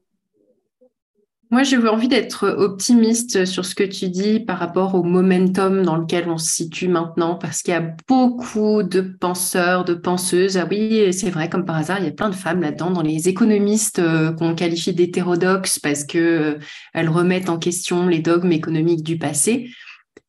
Moi, 1.52 1.62
j'ai 1.62 1.76
envie 1.76 2.08
d'être 2.08 2.48
optimiste 2.48 3.44
sur 3.44 3.64
ce 3.64 3.76
que 3.76 3.84
tu 3.84 4.08
dis 4.08 4.40
par 4.40 4.58
rapport 4.58 4.96
au 4.96 5.04
momentum 5.04 5.84
dans 5.84 5.94
lequel 5.94 6.28
on 6.28 6.38
se 6.38 6.50
situe 6.50 6.88
maintenant, 6.88 7.36
parce 7.36 7.62
qu'il 7.62 7.72
y 7.72 7.76
a 7.76 7.94
beaucoup 8.08 8.82
de 8.82 9.00
penseurs, 9.00 9.84
de 9.84 9.94
penseuses. 9.94 10.56
Ah 10.56 10.66
oui, 10.68 11.12
c'est 11.12 11.30
vrai, 11.30 11.48
comme 11.48 11.64
par 11.64 11.76
hasard, 11.76 12.00
il 12.00 12.06
y 12.06 12.08
a 12.08 12.12
plein 12.12 12.30
de 12.30 12.34
femmes 12.34 12.62
là-dedans, 12.62 12.90
dans 12.90 13.02
les 13.02 13.28
économistes 13.28 14.00
euh, 14.00 14.32
qu'on 14.32 14.56
qualifie 14.56 14.92
d'hétérodoxes 14.92 15.78
parce 15.78 16.02
que 16.02 16.18
euh, 16.18 16.58
elles 16.94 17.08
remettent 17.08 17.48
en 17.48 17.58
question 17.58 18.08
les 18.08 18.18
dogmes 18.18 18.50
économiques 18.50 19.04
du 19.04 19.16
passé. 19.16 19.70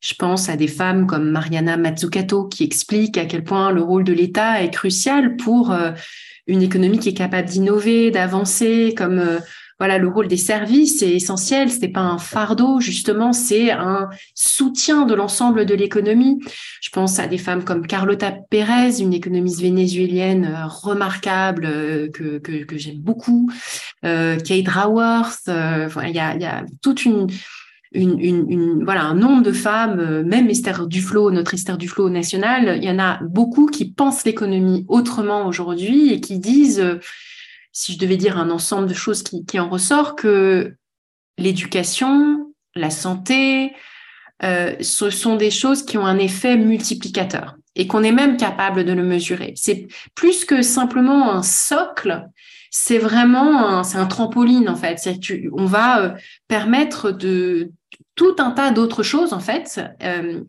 Je 0.00 0.14
pense 0.14 0.48
à 0.48 0.56
des 0.56 0.68
femmes 0.68 1.06
comme 1.06 1.30
Mariana 1.30 1.76
Mazzucato 1.76 2.46
qui 2.46 2.64
explique 2.64 3.18
à 3.18 3.26
quel 3.26 3.44
point 3.44 3.70
le 3.70 3.82
rôle 3.82 4.04
de 4.04 4.12
l'État 4.12 4.62
est 4.62 4.70
crucial 4.70 5.36
pour 5.36 5.72
euh, 5.72 5.92
une 6.46 6.62
économie 6.62 6.98
qui 6.98 7.10
est 7.10 7.14
capable 7.14 7.48
d'innover, 7.48 8.10
d'avancer, 8.10 8.94
comme 8.96 9.40
voilà, 9.78 9.98
le 9.98 10.08
rôle 10.08 10.26
des 10.26 10.36
services 10.36 11.02
est 11.02 11.12
essentiel. 11.12 11.70
Ce 11.70 11.78
n'est 11.78 11.92
pas 11.92 12.00
un 12.00 12.18
fardeau, 12.18 12.80
justement, 12.80 13.32
c'est 13.32 13.70
un 13.70 14.08
soutien 14.34 15.06
de 15.06 15.14
l'ensemble 15.14 15.66
de 15.66 15.74
l'économie. 15.74 16.40
Je 16.80 16.90
pense 16.90 17.20
à 17.20 17.28
des 17.28 17.38
femmes 17.38 17.62
comme 17.62 17.86
Carlota 17.86 18.32
Pérez, 18.50 19.00
une 19.00 19.14
économiste 19.14 19.60
vénézuélienne 19.60 20.46
euh, 20.46 20.66
remarquable 20.66 21.64
euh, 21.66 22.08
que, 22.10 22.38
que, 22.38 22.76
j'aime 22.76 22.98
beaucoup, 22.98 23.50
euh, 24.04 24.36
Kate 24.38 24.66
Raworth. 24.66 25.42
Euh, 25.48 25.88
il 26.04 26.14
y, 26.14 26.18
a, 26.18 26.36
y 26.36 26.44
a 26.44 26.64
toute 26.82 27.04
une, 27.04 27.28
voilà, 27.94 29.04
un 29.04 29.14
nombre 29.14 29.42
de 29.42 29.52
femmes, 29.52 30.22
même 30.22 30.48
Esther 30.50 30.86
Duflo, 30.86 31.30
notre 31.30 31.54
Esther 31.54 31.78
Duflo 31.78 32.10
nationale, 32.10 32.78
il 32.78 32.84
y 32.84 32.90
en 32.90 32.98
a 32.98 33.18
beaucoup 33.22 33.66
qui 33.66 33.90
pensent 33.90 34.24
l'économie 34.24 34.84
autrement 34.88 35.46
aujourd'hui 35.46 36.12
et 36.12 36.20
qui 36.20 36.38
disent 36.38 36.98
si 37.72 37.92
je 37.92 37.98
devais 37.98 38.16
dire 38.16 38.38
un 38.38 38.50
ensemble 38.50 38.88
de 38.88 38.94
choses 38.94 39.22
qui, 39.22 39.60
en 39.60 39.68
ressort, 39.68 40.16
que 40.16 40.74
l'éducation, 41.38 42.52
la 42.74 42.90
santé, 42.90 43.72
euh, 44.42 44.74
ce 44.80 45.10
sont 45.10 45.36
des 45.36 45.52
choses 45.52 45.84
qui 45.84 45.96
ont 45.96 46.04
un 46.04 46.18
effet 46.18 46.56
multiplicateur 46.56 47.56
et 47.76 47.86
qu'on 47.86 48.02
est 48.02 48.12
même 48.12 48.36
capable 48.36 48.84
de 48.84 48.92
le 48.92 49.04
mesurer. 49.04 49.52
C'est 49.56 49.86
plus 50.16 50.44
que 50.44 50.62
simplement 50.62 51.32
un 51.32 51.44
socle, 51.44 52.28
c'est 52.70 52.98
vraiment 52.98 53.68
un, 53.68 53.84
c'est 53.84 53.98
un 53.98 54.06
trampoline 54.06 54.68
en 54.68 54.76
fait. 54.76 54.98
C'est, 54.98 55.20
on 55.52 55.66
va 55.66 56.00
euh, 56.00 56.10
permettre 56.48 57.12
de 57.12 57.70
tout 58.18 58.36
un 58.38 58.50
tas 58.50 58.70
d'autres 58.70 59.02
choses 59.02 59.32
en 59.32 59.40
fait. 59.40 59.80
Euh, 60.02 60.42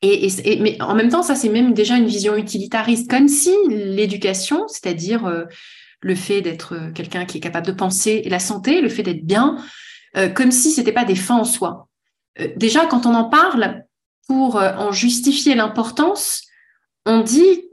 et, 0.00 0.26
et, 0.26 0.60
mais 0.60 0.80
en 0.80 0.94
même 0.94 1.10
temps, 1.10 1.22
ça 1.22 1.34
c'est 1.34 1.50
même 1.50 1.74
déjà 1.74 1.96
une 1.96 2.06
vision 2.06 2.36
utilitariste, 2.36 3.10
comme 3.10 3.28
si 3.28 3.50
l'éducation, 3.68 4.66
c'est-à-dire 4.68 5.46
le 6.04 6.14
fait 6.14 6.42
d'être 6.42 6.74
euh, 6.74 6.92
quelqu'un 6.92 7.24
qui 7.24 7.38
est 7.38 7.40
capable 7.40 7.66
de 7.66 7.72
penser, 7.72 8.22
et 8.24 8.28
la 8.28 8.38
santé, 8.38 8.80
le 8.80 8.90
fait 8.90 9.02
d'être 9.02 9.24
bien, 9.24 9.56
euh, 10.16 10.28
comme 10.28 10.52
si 10.52 10.70
ce 10.70 10.80
n'était 10.80 10.92
pas 10.92 11.06
des 11.06 11.16
fins 11.16 11.38
en 11.38 11.44
soi. 11.44 11.88
Euh, 12.38 12.48
déjà, 12.56 12.86
quand 12.86 13.06
on 13.06 13.14
en 13.14 13.24
parle, 13.24 13.82
pour 14.26 14.56
en 14.56 14.90
justifier 14.90 15.54
l'importance, 15.54 16.44
on 17.04 17.20
dit 17.20 17.64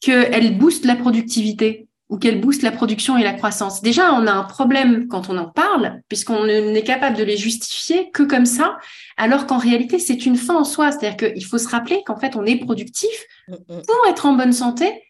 qu'elle 0.00 0.56
booste 0.56 0.86
la 0.86 0.96
productivité 0.96 1.87
ou 2.08 2.18
qu'elle 2.18 2.40
booste 2.40 2.62
la 2.62 2.70
production 2.70 3.18
et 3.18 3.22
la 3.22 3.34
croissance. 3.34 3.82
Déjà, 3.82 4.12
on 4.14 4.26
a 4.26 4.32
un 4.32 4.44
problème 4.44 5.08
quand 5.08 5.28
on 5.28 5.36
en 5.36 5.48
parle, 5.48 6.00
puisqu'on 6.08 6.46
n'est 6.46 6.82
capable 6.82 7.16
de 7.16 7.24
les 7.24 7.36
justifier 7.36 8.10
que 8.10 8.22
comme 8.22 8.46
ça, 8.46 8.78
alors 9.16 9.46
qu'en 9.46 9.58
réalité, 9.58 9.98
c'est 9.98 10.24
une 10.24 10.36
fin 10.36 10.56
en 10.56 10.64
soi. 10.64 10.90
C'est-à-dire 10.90 11.16
qu'il 11.16 11.44
faut 11.44 11.58
se 11.58 11.68
rappeler 11.68 12.02
qu'en 12.06 12.16
fait, 12.16 12.34
on 12.36 12.46
est 12.46 12.56
productif 12.56 13.10
mm, 13.48 13.54
mm. 13.54 13.82
pour 13.86 14.06
être 14.08 14.26
en 14.26 14.32
bonne 14.34 14.52
santé 14.52 15.02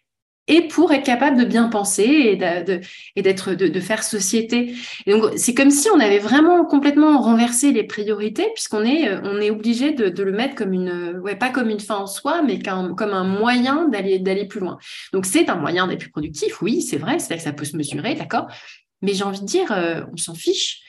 et 0.48 0.62
pour 0.62 0.92
être 0.92 1.04
capable 1.04 1.38
de 1.38 1.44
bien 1.44 1.68
penser 1.68 2.02
et 2.02 2.36
d'être 3.22 3.54
de, 3.54 3.68
de, 3.68 3.80
faire 3.80 4.02
société. 4.02 4.74
Donc 5.06 5.32
c'est 5.36 5.54
comme 5.54 5.70
si 5.70 5.88
on 5.94 6.00
avait 6.00 6.18
vraiment 6.18 6.64
complètement 6.64 7.20
renversé 7.20 7.70
les 7.70 7.84
priorités 7.84 8.48
puisqu'on 8.54 8.84
est 8.84 9.02
est 9.40 9.50
obligé 9.50 9.92
de, 9.92 10.08
de, 10.08 10.22
le 10.22 10.32
mettre 10.32 10.54
comme 10.54 10.72
une 10.72 11.20
ouais 11.22 11.36
pas 11.36 11.50
comme 11.50 11.68
une 11.70 11.80
fin 11.80 11.96
en 11.96 12.06
soi 12.06 12.42
mais 12.42 12.58
comme, 12.58 13.12
un 13.12 13.24
moyen 13.24 13.88
d'aller 13.88 14.18
d'aller 14.18 14.46
plus 14.46 14.60
loin. 14.60 14.78
Donc 15.12 15.26
c'est 15.26 15.48
un 15.48 15.56
moyen 15.56 15.86
d'être 15.86 16.00
plus 16.00 16.10
productif, 16.10 16.60
oui 16.62 16.82
c'est 16.82 16.98
vrai, 16.98 17.18
c'est 17.18 17.36
que 17.36 17.42
ça 17.42 17.52
peut 17.52 17.64
se 17.64 17.76
mesurer, 17.76 18.14
d'accord. 18.14 18.48
Mais 19.02 19.14
j'ai 19.14 19.24
envie 19.24 19.40
de 19.40 19.46
dire, 19.46 19.70
euh, 19.72 20.02
on 20.12 20.16
s'en 20.16 20.34
fiche 20.34 20.80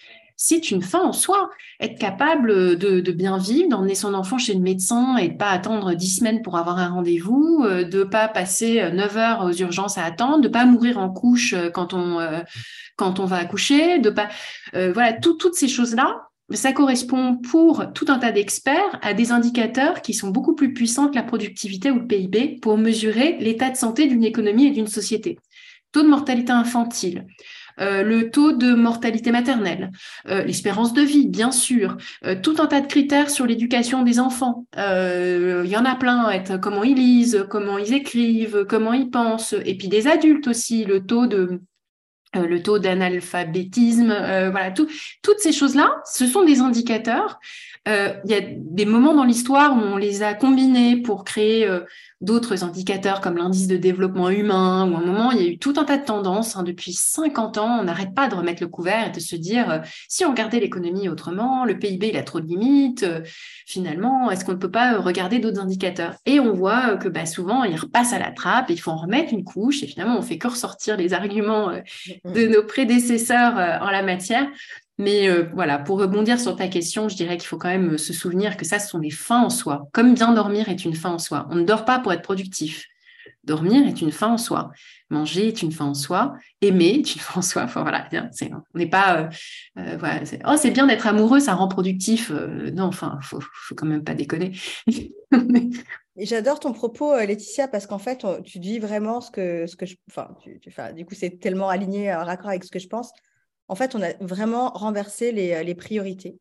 c'est 0.41 0.71
une 0.71 0.81
fin 0.81 1.01
en 1.01 1.11
soi. 1.11 1.49
Être 1.81 1.99
capable 1.99 2.77
de, 2.77 3.11
bien 3.11 3.37
vivre, 3.37 3.69
d'emmener 3.69 3.93
son 3.93 4.13
enfant 4.13 4.37
chez 4.37 4.53
le 4.53 4.61
médecin 4.61 5.17
et 5.17 5.27
de 5.27 5.37
pas 5.37 5.49
attendre 5.49 5.93
dix 5.93 6.15
semaines 6.15 6.41
pour 6.41 6.55
avoir 6.55 6.79
un 6.79 6.87
rendez-vous, 6.87 7.65
euh, 7.65 7.83
de 7.83 8.03
pas 8.03 8.29
passer 8.29 8.79
euh, 8.79 8.89
neuf 8.89 9.17
heures 9.17 9.43
aux 9.43 9.51
urgences 9.51 9.97
à 9.97 10.05
attendre, 10.05 10.39
de 10.39 10.47
pas 10.47 10.63
mourir 10.63 10.97
en 10.97 11.09
couche 11.09 11.51
euh, 11.53 11.69
quand 11.69 11.93
on, 11.93 12.19
quand 12.95 13.19
on 13.19 13.25
va 13.25 13.35
accoucher, 13.35 13.99
de 13.99 14.09
pas, 14.09 14.29
voilà, 14.73 15.11
toutes 15.13 15.55
ces 15.55 15.67
choses-là, 15.67 16.29
ça 16.51 16.71
correspond 16.71 17.35
pour 17.35 17.91
tout 17.93 18.05
un 18.07 18.17
tas 18.17 18.31
d'experts 18.31 18.99
à 19.01 19.13
des 19.13 19.31
indicateurs 19.33 20.01
qui 20.01 20.13
sont 20.13 20.29
beaucoup 20.29 20.55
plus 20.55 20.73
puissants 20.73 21.09
que 21.09 21.15
la 21.15 21.23
productivité 21.23 21.91
ou 21.91 21.95
le 21.95 22.07
PIB 22.07 22.59
pour 22.61 22.77
mesurer 22.77 23.37
l'état 23.39 23.69
de 23.69 23.75
santé 23.75 24.07
d'une 24.07 24.23
économie 24.23 24.67
et 24.67 24.71
d'une 24.71 24.87
société. 24.87 25.37
Taux 25.91 26.03
de 26.03 26.07
mortalité 26.07 26.51
infantile, 26.51 27.25
euh, 27.79 28.03
le 28.03 28.29
taux 28.29 28.51
de 28.51 28.73
mortalité 28.73 29.31
maternelle, 29.31 29.91
euh, 30.27 30.43
l'espérance 30.43 30.93
de 30.93 31.01
vie, 31.01 31.27
bien 31.27 31.51
sûr, 31.51 31.97
euh, 32.25 32.35
tout 32.41 32.55
un 32.59 32.65
tas 32.65 32.81
de 32.81 32.87
critères 32.87 33.29
sur 33.29 33.45
l'éducation 33.45 34.03
des 34.03 34.19
enfants. 34.19 34.65
Il 34.77 35.67
y 35.67 35.77
en 35.77 35.85
a 35.85 35.95
plein, 35.95 36.29
être, 36.29 36.57
comment 36.57 36.83
ils 36.83 36.95
lisent, 36.95 37.45
comment 37.49 37.77
ils 37.77 37.93
écrivent, 37.93 38.65
comment 38.67 38.93
ils 38.93 39.09
pensent, 39.09 39.55
et 39.65 39.75
puis 39.75 39.87
des 39.87 40.07
adultes 40.07 40.47
aussi, 40.47 40.85
le 40.85 41.05
taux 41.05 41.27
de 41.27 41.61
le 42.35 42.61
taux 42.61 42.77
d'analphabétisme, 42.77 44.13
voilà, 44.51 44.69
toutes 44.71 45.39
ces 45.39 45.51
choses-là, 45.51 45.95
ce 46.05 46.27
sont 46.27 46.43
des 46.43 46.59
indicateurs. 46.59 47.39
Il 47.87 48.31
y 48.31 48.35
a 48.35 48.41
des 48.41 48.85
moments 48.85 49.15
dans 49.15 49.23
l'histoire 49.23 49.75
où 49.75 49.79
on 49.79 49.97
les 49.97 50.21
a 50.21 50.33
combinés 50.33 50.97
pour 50.97 51.23
créer 51.23 51.67
d'autres 52.21 52.63
indicateurs 52.63 53.21
comme 53.21 53.37
l'indice 53.37 53.67
de 53.67 53.77
développement 53.77 54.29
humain, 54.29 54.89
ou 54.89 54.95
à 54.95 54.99
un 54.99 55.05
moment, 55.05 55.31
il 55.31 55.41
y 55.41 55.45
a 55.45 55.49
eu 55.49 55.57
tout 55.57 55.73
un 55.77 55.85
tas 55.85 55.97
de 55.97 56.05
tendances. 56.05 56.55
Hein, 56.55 56.63
depuis 56.63 56.93
50 56.93 57.57
ans, 57.57 57.79
on 57.79 57.83
n'arrête 57.83 58.13
pas 58.13 58.27
de 58.27 58.35
remettre 58.35 58.61
le 58.61 58.67
couvert 58.67 59.07
et 59.07 59.11
de 59.11 59.19
se 59.19 59.35
dire, 59.35 59.69
euh, 59.69 59.79
si 60.07 60.25
on 60.25 60.31
regardait 60.31 60.59
l'économie 60.59 61.07
autrement, 61.07 61.65
le 61.65 61.79
PIB, 61.79 62.09
il 62.09 62.17
a 62.17 62.23
trop 62.23 62.39
de 62.39 62.47
limites, 62.47 63.03
euh, 63.03 63.21
finalement, 63.65 64.29
est-ce 64.31 64.43
qu'on 64.43 64.53
ne 64.53 64.57
peut 64.57 64.71
pas 64.71 64.95
euh, 64.95 64.99
regarder 64.99 65.39
d'autres 65.39 65.61
indicateurs? 65.61 66.15
Et 66.25 66.39
on 66.39 66.53
voit 66.53 66.97
que 66.97 67.07
bah, 67.07 67.25
souvent, 67.25 67.63
il 67.63 67.75
repasse 67.75 68.11
à 68.11 68.19
la 68.19 68.31
trappe, 68.31 68.69
et 68.69 68.73
il 68.73 68.79
faut 68.79 68.91
en 68.91 68.97
remettre 68.97 69.33
une 69.33 69.43
couche, 69.43 69.83
et 69.83 69.87
finalement, 69.87 70.17
on 70.17 70.21
fait 70.21 70.37
que 70.37 70.47
ressortir 70.47 70.97
les 70.97 71.13
arguments 71.13 71.71
de 72.25 72.47
nos 72.47 72.63
prédécesseurs 72.63 73.53
en 73.81 73.91
la 73.91 74.03
matière. 74.03 74.47
Mais 74.99 75.29
euh, 75.29 75.49
voilà, 75.53 75.79
pour 75.79 75.97
rebondir 75.97 76.39
sur 76.41 76.57
ta 76.57 76.67
question, 76.67 77.07
je 77.07 77.15
dirais 77.15 77.37
qu'il 77.37 77.47
faut 77.47 77.57
quand 77.57 77.69
même 77.69 77.93
euh, 77.93 77.97
se 77.97 78.11
souvenir 78.11 78.57
que 78.57 78.65
ça, 78.65 78.79
ce 78.79 78.89
sont 78.89 78.99
des 78.99 79.09
fins 79.09 79.43
en 79.43 79.49
soi. 79.49 79.87
Comme 79.93 80.13
bien 80.13 80.33
dormir 80.33 80.67
est 80.67 80.83
une 80.83 80.93
fin 80.93 81.11
en 81.11 81.17
soi. 81.17 81.47
On 81.49 81.55
ne 81.55 81.63
dort 81.63 81.85
pas 81.85 81.99
pour 81.99 82.11
être 82.11 82.21
productif. 82.21 82.85
Dormir 83.45 83.87
est 83.87 84.01
une 84.01 84.11
fin 84.11 84.27
en 84.27 84.37
soi. 84.37 84.71
Manger 85.09 85.47
est 85.47 85.61
une 85.61 85.71
fin 85.71 85.85
en 85.85 85.93
soi. 85.93 86.33
Aimer 86.59 86.95
est 86.95 87.15
une 87.15 87.21
fin 87.21 87.39
en 87.39 87.41
soi. 87.41 87.63
Enfin, 87.63 87.81
voilà, 87.81 88.09
on 88.41 88.77
n'est 88.77 88.89
pas. 88.89 89.29
Euh, 89.77 89.97
voilà, 89.97 90.19
oh, 90.45 90.55
c'est 90.57 90.71
bien 90.71 90.85
d'être 90.85 91.07
amoureux, 91.07 91.39
ça 91.39 91.53
rend 91.53 91.69
productif. 91.69 92.29
non, 92.29 92.83
enfin, 92.83 93.19
faut, 93.21 93.39
faut 93.39 93.75
quand 93.75 93.87
même 93.87 94.03
pas 94.03 94.15
déconner. 94.15 94.51
J'adore 96.17 96.59
ton 96.59 96.73
propos, 96.73 97.15
Laetitia, 97.15 97.69
parce 97.69 97.87
qu'en 97.87 97.99
fait, 97.99 98.25
tu 98.43 98.59
dis 98.59 98.79
vraiment 98.79 99.21
ce 99.21 99.31
que, 99.31 99.65
je. 99.65 99.95
Enfin, 100.09 100.91
du 100.91 101.05
coup, 101.05 101.15
c'est 101.15 101.39
tellement 101.39 101.69
aligné, 101.69 102.13
en 102.13 102.25
raccord 102.25 102.49
avec 102.49 102.65
ce 102.65 102.71
que 102.71 102.79
je 102.79 102.89
pense 102.89 103.13
en 103.69 103.75
fait, 103.75 103.95
on 103.95 104.01
a 104.01 104.13
vraiment 104.19 104.71
renversé 104.71 105.29
euh, 105.29 105.63
les, 105.63 105.75
priorités. 105.75 106.37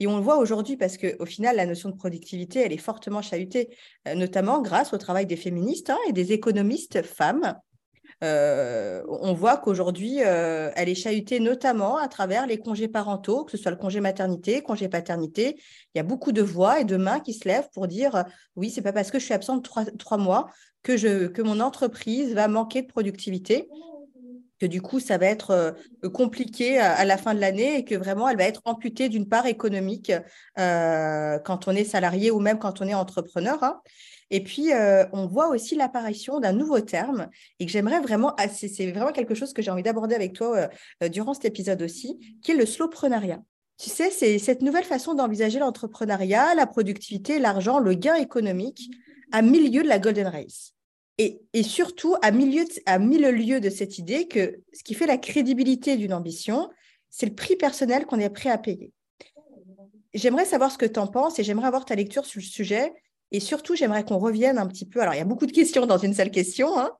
Et 0.00 0.08
on 0.08 0.16
le 0.16 0.22
voit 0.22 0.38
aujourd'hui 0.38 0.76
parce 0.76 0.98
qu'au 0.98 1.24
final, 1.24 1.56
la 1.56 1.66
notion 1.66 1.88
de 1.88 1.94
productivité, 1.94 2.60
elle 2.60 2.72
est 2.72 2.78
fortement 2.78 3.22
chahutée, 3.22 3.74
euh, 4.08 4.14
notamment 4.16 4.60
grâce 4.60 4.92
au 4.92 4.98
travail 4.98 5.24
des 5.24 5.36
féministes 5.36 5.90
hein, 5.90 5.98
et 6.08 6.12
des 6.12 6.32
économistes 6.32 7.02
femmes. 7.02 7.54
Euh, 8.22 9.02
on 9.08 9.34
voit 9.34 9.56
qu'aujourd'hui, 9.56 10.18
elle 10.18 10.88
est 10.88 10.94
chahutée 10.94 11.40
notamment 11.40 11.96
à 11.98 12.08
travers 12.08 12.46
les 12.46 12.58
congés 12.58 12.88
parentaux, 12.88 13.44
que 13.44 13.50
ce 13.50 13.56
soit 13.56 13.72
le 13.72 13.76
congé 13.76 14.00
maternité, 14.00 14.62
congé 14.62 14.88
paternité. 14.88 15.56
Il 15.94 15.98
y 15.98 16.00
a 16.00 16.04
beaucoup 16.04 16.32
de 16.32 16.40
voix 16.40 16.80
et 16.80 16.84
de 16.84 16.96
mains 16.96 17.20
qui 17.20 17.34
se 17.34 17.46
lèvent 17.46 17.68
pour 17.74 17.86
dire 17.86 18.24
oui, 18.56 18.70
c'est 18.70 18.82
pas 18.82 18.92
parce 18.92 19.10
que 19.10 19.18
je 19.18 19.24
suis 19.24 19.34
absente 19.34 19.68
trois, 19.98 20.16
mois 20.16 20.48
que 20.82 21.42
mon 21.42 21.60
entreprise 21.60 22.34
va 22.34 22.46
manquer 22.48 22.82
de 22.82 22.86
productivité 22.86 23.68
que 24.60 24.66
du 24.66 24.80
coup, 24.80 25.00
ça 25.00 25.18
va 25.18 25.26
être 25.26 25.50
euh, 25.50 26.10
compliqué 26.10 26.78
à, 26.78 27.04
la 27.04 27.16
fin 27.16 27.34
de 27.34 27.40
l'année 27.40 27.78
et 27.78 27.84
que 27.84 27.94
vraiment, 27.94 28.28
elle 28.28 28.36
va 28.36 28.44
être 28.44 28.62
amputée 28.64 29.08
d'une 29.08 29.28
part 29.28 29.46
économique 29.46 30.12
euh, 30.58 31.38
quand 31.40 31.68
on 31.68 31.72
est 31.72 31.84
salarié 31.84 32.30
ou 32.30 32.40
même 32.40 32.58
quand 32.58 32.80
on 32.80 32.86
est 32.86 32.94
entrepreneur. 32.94 33.62
Hein. 33.62 33.80
Et 34.30 34.42
puis, 34.42 34.72
euh, 34.72 35.04
on 35.12 35.26
voit 35.26 35.48
aussi 35.48 35.74
l'apparition 35.74 36.40
d'un 36.40 36.52
nouveau 36.52 36.80
terme 36.80 37.28
et 37.60 37.66
que 37.66 37.72
j'aimerais 37.72 38.00
vraiment, 38.00 38.34
c'est 38.50 38.90
vraiment 38.90 39.12
quelque 39.12 39.34
chose 39.34 39.52
que 39.52 39.62
j'ai 39.62 39.70
envie 39.70 39.82
d'aborder 39.82 40.14
avec 40.14 40.32
toi 40.32 40.68
durant 41.10 41.34
cet 41.34 41.44
épisode 41.44 41.82
aussi, 41.82 42.38
qui 42.42 42.52
est 42.52 42.56
le 42.56 42.66
slowpreneuriat. 42.66 43.42
Tu 43.78 43.90
sais, 43.90 44.10
c'est 44.10 44.38
cette 44.38 44.62
nouvelle 44.62 44.84
façon 44.84 45.14
d'envisager 45.14 45.58
l'entrepreneuriat, 45.58 46.54
la 46.54 46.66
productivité, 46.66 47.38
l'argent, 47.38 47.80
le 47.80 47.94
gain 47.94 48.14
économique 48.14 48.90
à 49.32 49.42
milieu 49.42 49.82
de 49.82 49.88
la 49.88 49.98
Golden 49.98 50.28
Race. 50.28 50.74
Et, 51.18 51.62
surtout, 51.62 52.16
à 52.22 52.28
à 52.86 52.98
milieu 52.98 53.60
de 53.60 53.70
cette 53.70 53.98
idée 53.98 54.26
que 54.26 54.60
ce 54.72 54.82
qui 54.82 54.94
fait 54.94 55.06
la 55.06 55.16
crédibilité 55.16 55.96
d'une 55.96 56.12
ambition, 56.12 56.68
c'est 57.10 57.26
le 57.26 57.34
prix 57.34 57.54
personnel 57.56 58.04
qu'on 58.06 58.18
est 58.18 58.30
prêt 58.30 58.50
à 58.50 58.58
payer. 58.58 58.92
J'aimerais 60.12 60.44
savoir 60.44 60.72
ce 60.72 60.78
que 60.78 60.86
tu 60.86 60.98
en 60.98 61.06
penses 61.06 61.38
et 61.38 61.44
j'aimerais 61.44 61.68
avoir 61.68 61.84
ta 61.84 61.94
lecture 61.94 62.26
sur 62.26 62.40
le 62.40 62.44
sujet. 62.46 62.92
Et 63.30 63.40
surtout, 63.40 63.76
j'aimerais 63.76 64.04
qu'on 64.04 64.18
revienne 64.18 64.58
un 64.58 64.66
petit 64.66 64.86
peu. 64.86 65.00
Alors, 65.00 65.14
il 65.14 65.18
y 65.18 65.20
a 65.20 65.24
beaucoup 65.24 65.46
de 65.46 65.52
questions 65.52 65.86
dans 65.86 65.98
une 65.98 66.14
seule 66.14 66.30
question, 66.30 66.78
hein, 66.78 66.90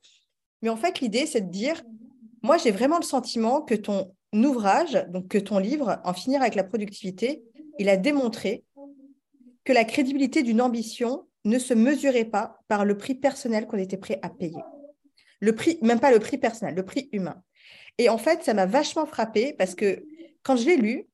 mais 0.62 0.69
en 0.69 0.77
fait, 0.77 1.01
l'idée, 1.01 1.27
c'est 1.27 1.43
de 1.43 1.51
dire, 1.51 1.83
moi, 2.43 2.57
j'ai 2.57 2.71
vraiment 2.71 2.99
le 2.99 3.05
sentiment 3.05 3.62
que 3.62 3.75
ton 3.75 4.15
ouvrage, 4.33 5.05
donc 5.11 5.29
que 5.29 5.39
ton 5.39 5.59
livre, 5.59 6.01
En 6.05 6.12
finir 6.12 6.41
avec 6.41 6.55
la 6.55 6.65
productivité, 6.65 7.43
il 7.79 7.89
a 7.89 7.97
démontré 7.97 8.65
que 9.65 9.73
la 9.73 9.85
crédibilité 9.85 10.43
d'une 10.43 10.61
ambition 10.61 11.27
ne 11.45 11.59
se 11.59 11.74
mesurait 11.74 12.24
pas 12.24 12.61
par 12.68 12.84
le 12.84 12.97
prix 12.97 13.14
personnel 13.14 13.66
qu'on 13.66 13.78
était 13.78 13.97
prêt 13.97 14.18
à 14.22 14.30
payer. 14.30 14.62
Le 15.40 15.55
prix, 15.55 15.78
même 15.82 16.01
pas 16.01 16.11
le 16.11 16.18
prix 16.18 16.38
personnel, 16.38 16.74
le 16.74 16.84
prix 16.84 17.09
humain. 17.12 17.42
Et 17.99 18.09
en 18.09 18.18
fait, 18.18 18.42
ça 18.42 18.55
m'a 18.55 18.66
vachement 18.66 19.07
frappé 19.07 19.55
parce 19.59 19.74
que 19.74 20.05
quand 20.42 20.57
je 20.57 20.66
l'ai 20.66 20.76
lu, 20.76 21.07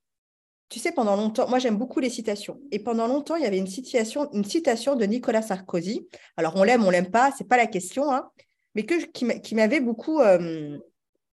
tu 0.69 0.79
sais, 0.79 0.93
pendant 0.93 1.17
longtemps, 1.17 1.49
moi 1.49 1.59
j'aime 1.59 1.77
beaucoup 1.77 1.99
les 1.99 2.11
citations. 2.11 2.61
Et 2.71 2.79
pendant 2.79 3.09
longtemps, 3.09 3.35
il 3.35 3.43
y 3.43 3.47
avait 3.47 3.59
une, 3.59 3.67
citation, 3.67 4.31
une 4.33 4.45
citation 4.45 4.95
de 4.95 5.05
Nicolas 5.05 5.43
Sarkozy. 5.43 6.07
Alors 6.37 6.55
on 6.57 6.63
l'aime, 6.63 6.85
on 6.85 6.91
l'aime 6.91 7.11
pas, 7.11 7.33
c'est 7.37 7.49
pas 7.49 7.57
la 7.57 7.67
question, 7.67 8.13
hein, 8.13 8.31
mais 8.75 8.85
que, 8.85 9.05
qui 9.05 9.55
m'avait 9.55 9.81
beaucoup 9.81 10.21
euh, 10.21 10.79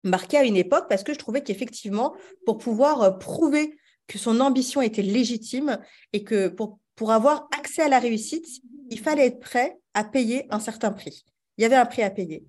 marqué 0.04 0.36
à 0.36 0.44
une 0.44 0.56
époque 0.56 0.86
parce 0.88 1.02
que 1.02 1.12
je 1.12 1.18
trouvais 1.18 1.42
qu'effectivement, 1.42 2.14
pour 2.46 2.58
pouvoir 2.58 3.02
euh, 3.02 3.10
prouver 3.10 3.76
que 4.06 4.18
son 4.18 4.40
ambition 4.40 4.82
était 4.82 5.02
légitime 5.02 5.78
et 6.12 6.22
que 6.22 6.48
pour, 6.48 6.78
pour 6.94 7.10
avoir 7.10 7.48
accès 7.58 7.82
à 7.82 7.88
la 7.88 7.98
réussite, 7.98 8.46
il 8.94 9.00
fallait 9.00 9.26
être 9.26 9.40
prêt 9.40 9.76
à 9.92 10.04
payer 10.04 10.46
un 10.50 10.60
certain 10.60 10.92
prix. 10.92 11.24
Il 11.58 11.62
y 11.62 11.64
avait 11.64 11.74
un 11.74 11.84
prix 11.84 12.02
à 12.02 12.10
payer. 12.10 12.44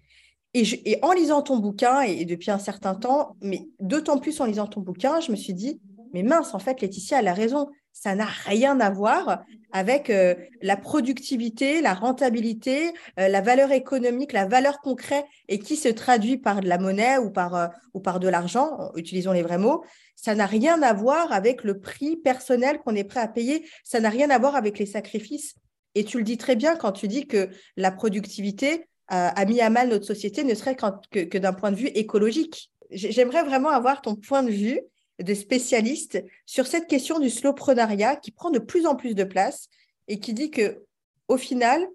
Et, 0.53 0.99
en 1.01 1.11
lisant 1.11 1.41
ton 1.41 1.57
bouquin, 1.57 2.01
et, 2.01 2.23
depuis 2.23 2.51
un 2.51 2.59
certain 2.59 2.95
temps, 2.95 3.35
mais 3.41 3.67
d'autant 3.79 4.19
plus 4.19 4.39
en 4.39 4.45
lisant 4.45 4.67
ton 4.67 4.79
bouquin, 4.79 5.19
je 5.19 5.31
me 5.31 5.35
suis 5.35 5.53
dit, 5.53 5.81
mais 6.13 6.23
mince, 6.23 6.53
en 6.53 6.59
fait, 6.59 6.79
Laetitia, 6.81 7.19
elle 7.19 7.27
a 7.27 7.33
raison. 7.33 7.67
Ça 7.91 8.13
n'a 8.13 8.25
rien 8.25 8.79
à 8.79 8.89
voir 8.89 9.43
avec 9.71 10.09
euh, 10.09 10.35
la 10.61 10.77
productivité, 10.77 11.81
la 11.81 11.93
rentabilité, 11.93 12.93
euh, 13.19 13.27
la 13.27 13.41
valeur 13.41 13.71
économique, 13.71 14.31
la 14.31 14.45
valeur 14.45 14.79
concrète 14.81 15.25
et 15.49 15.59
qui 15.59 15.75
se 15.75 15.89
traduit 15.89 16.37
par 16.37 16.61
de 16.61 16.69
la 16.69 16.77
monnaie 16.77 17.17
ou 17.17 17.33
euh, 17.37 17.67
ou 17.93 17.99
par 17.99 18.19
de 18.19 18.27
l'argent, 18.27 18.91
utilisons 18.95 19.31
les 19.31 19.43
vrais 19.43 19.57
mots. 19.57 19.83
Ça 20.15 20.35
n'a 20.35 20.45
rien 20.45 20.81
à 20.81 20.93
voir 20.93 21.31
avec 21.33 21.63
le 21.63 21.79
prix 21.79 22.15
personnel 22.15 22.79
qu'on 22.79 22.95
est 22.95 23.03
prêt 23.03 23.19
à 23.19 23.27
payer. 23.27 23.65
Ça 23.83 23.99
n'a 23.99 24.09
rien 24.09 24.29
à 24.29 24.37
voir 24.37 24.55
avec 24.55 24.79
les 24.79 24.85
sacrifices. 24.85 25.55
Et 25.95 26.03
tu 26.03 26.17
le 26.17 26.23
dis 26.23 26.37
très 26.37 26.55
bien 26.55 26.75
quand 26.75 26.91
tu 26.91 27.07
dis 27.07 27.25
que 27.27 27.49
la 27.77 27.91
productivité 27.91 28.87
a 29.07 29.45
mis 29.45 29.61
à 29.61 29.69
mal 29.69 29.89
notre 29.89 30.05
société, 30.05 30.43
ne 30.43 30.55
serait 30.55 30.75
que, 30.75 31.19
que 31.19 31.37
d'un 31.37 31.53
point 31.53 31.71
de 31.71 31.75
vue 31.75 31.87
écologique. 31.87 32.71
J'aimerais 32.91 33.43
vraiment 33.43 33.69
avoir 33.69 34.01
ton 34.01 34.15
point 34.15 34.43
de 34.43 34.51
vue 34.51 34.81
de 35.19 35.33
spécialiste 35.33 36.23
sur 36.45 36.67
cette 36.67 36.87
question 36.87 37.19
du 37.19 37.29
slowprenariat 37.29 38.15
qui 38.15 38.31
prend 38.31 38.49
de 38.49 38.59
plus 38.59 38.85
en 38.85 38.95
plus 38.95 39.15
de 39.15 39.23
place 39.23 39.69
et 40.07 40.19
qui 40.19 40.33
dit 40.33 40.51
que 40.51 40.83
au 41.27 41.37
final, 41.37 41.87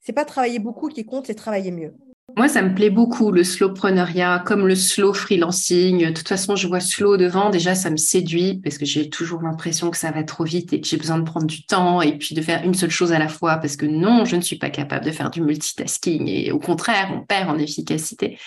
c'est 0.00 0.12
pas 0.12 0.24
travailler 0.24 0.58
beaucoup 0.58 0.88
qui 0.88 1.04
compte, 1.04 1.26
c'est 1.26 1.34
travailler 1.34 1.70
mieux. 1.70 1.94
Moi, 2.34 2.48
ça 2.48 2.60
me 2.60 2.74
plaît 2.74 2.90
beaucoup, 2.90 3.30
le 3.30 3.44
slowpreneuriat, 3.44 4.42
comme 4.44 4.66
le 4.66 4.74
slow 4.74 5.14
freelancing. 5.14 6.08
De 6.08 6.12
toute 6.12 6.26
façon, 6.26 6.56
je 6.56 6.66
vois 6.66 6.80
slow 6.80 7.16
devant. 7.16 7.50
Déjà, 7.50 7.76
ça 7.76 7.88
me 7.88 7.96
séduit 7.96 8.60
parce 8.62 8.78
que 8.78 8.84
j'ai 8.84 9.08
toujours 9.08 9.42
l'impression 9.42 9.90
que 9.90 9.96
ça 9.96 10.10
va 10.10 10.24
trop 10.24 10.42
vite 10.42 10.72
et 10.72 10.80
que 10.80 10.88
j'ai 10.88 10.96
besoin 10.96 11.18
de 11.18 11.24
prendre 11.24 11.46
du 11.46 11.64
temps 11.64 12.02
et 12.02 12.18
puis 12.18 12.34
de 12.34 12.42
faire 12.42 12.64
une 12.64 12.74
seule 12.74 12.90
chose 12.90 13.12
à 13.12 13.20
la 13.20 13.28
fois 13.28 13.58
parce 13.58 13.76
que 13.76 13.86
non, 13.86 14.24
je 14.24 14.34
ne 14.34 14.40
suis 14.40 14.58
pas 14.58 14.70
capable 14.70 15.04
de 15.04 15.12
faire 15.12 15.30
du 15.30 15.40
multitasking 15.40 16.28
et 16.28 16.50
au 16.50 16.58
contraire, 16.58 17.12
on 17.14 17.24
perd 17.24 17.48
en 17.48 17.58
efficacité. 17.58 18.38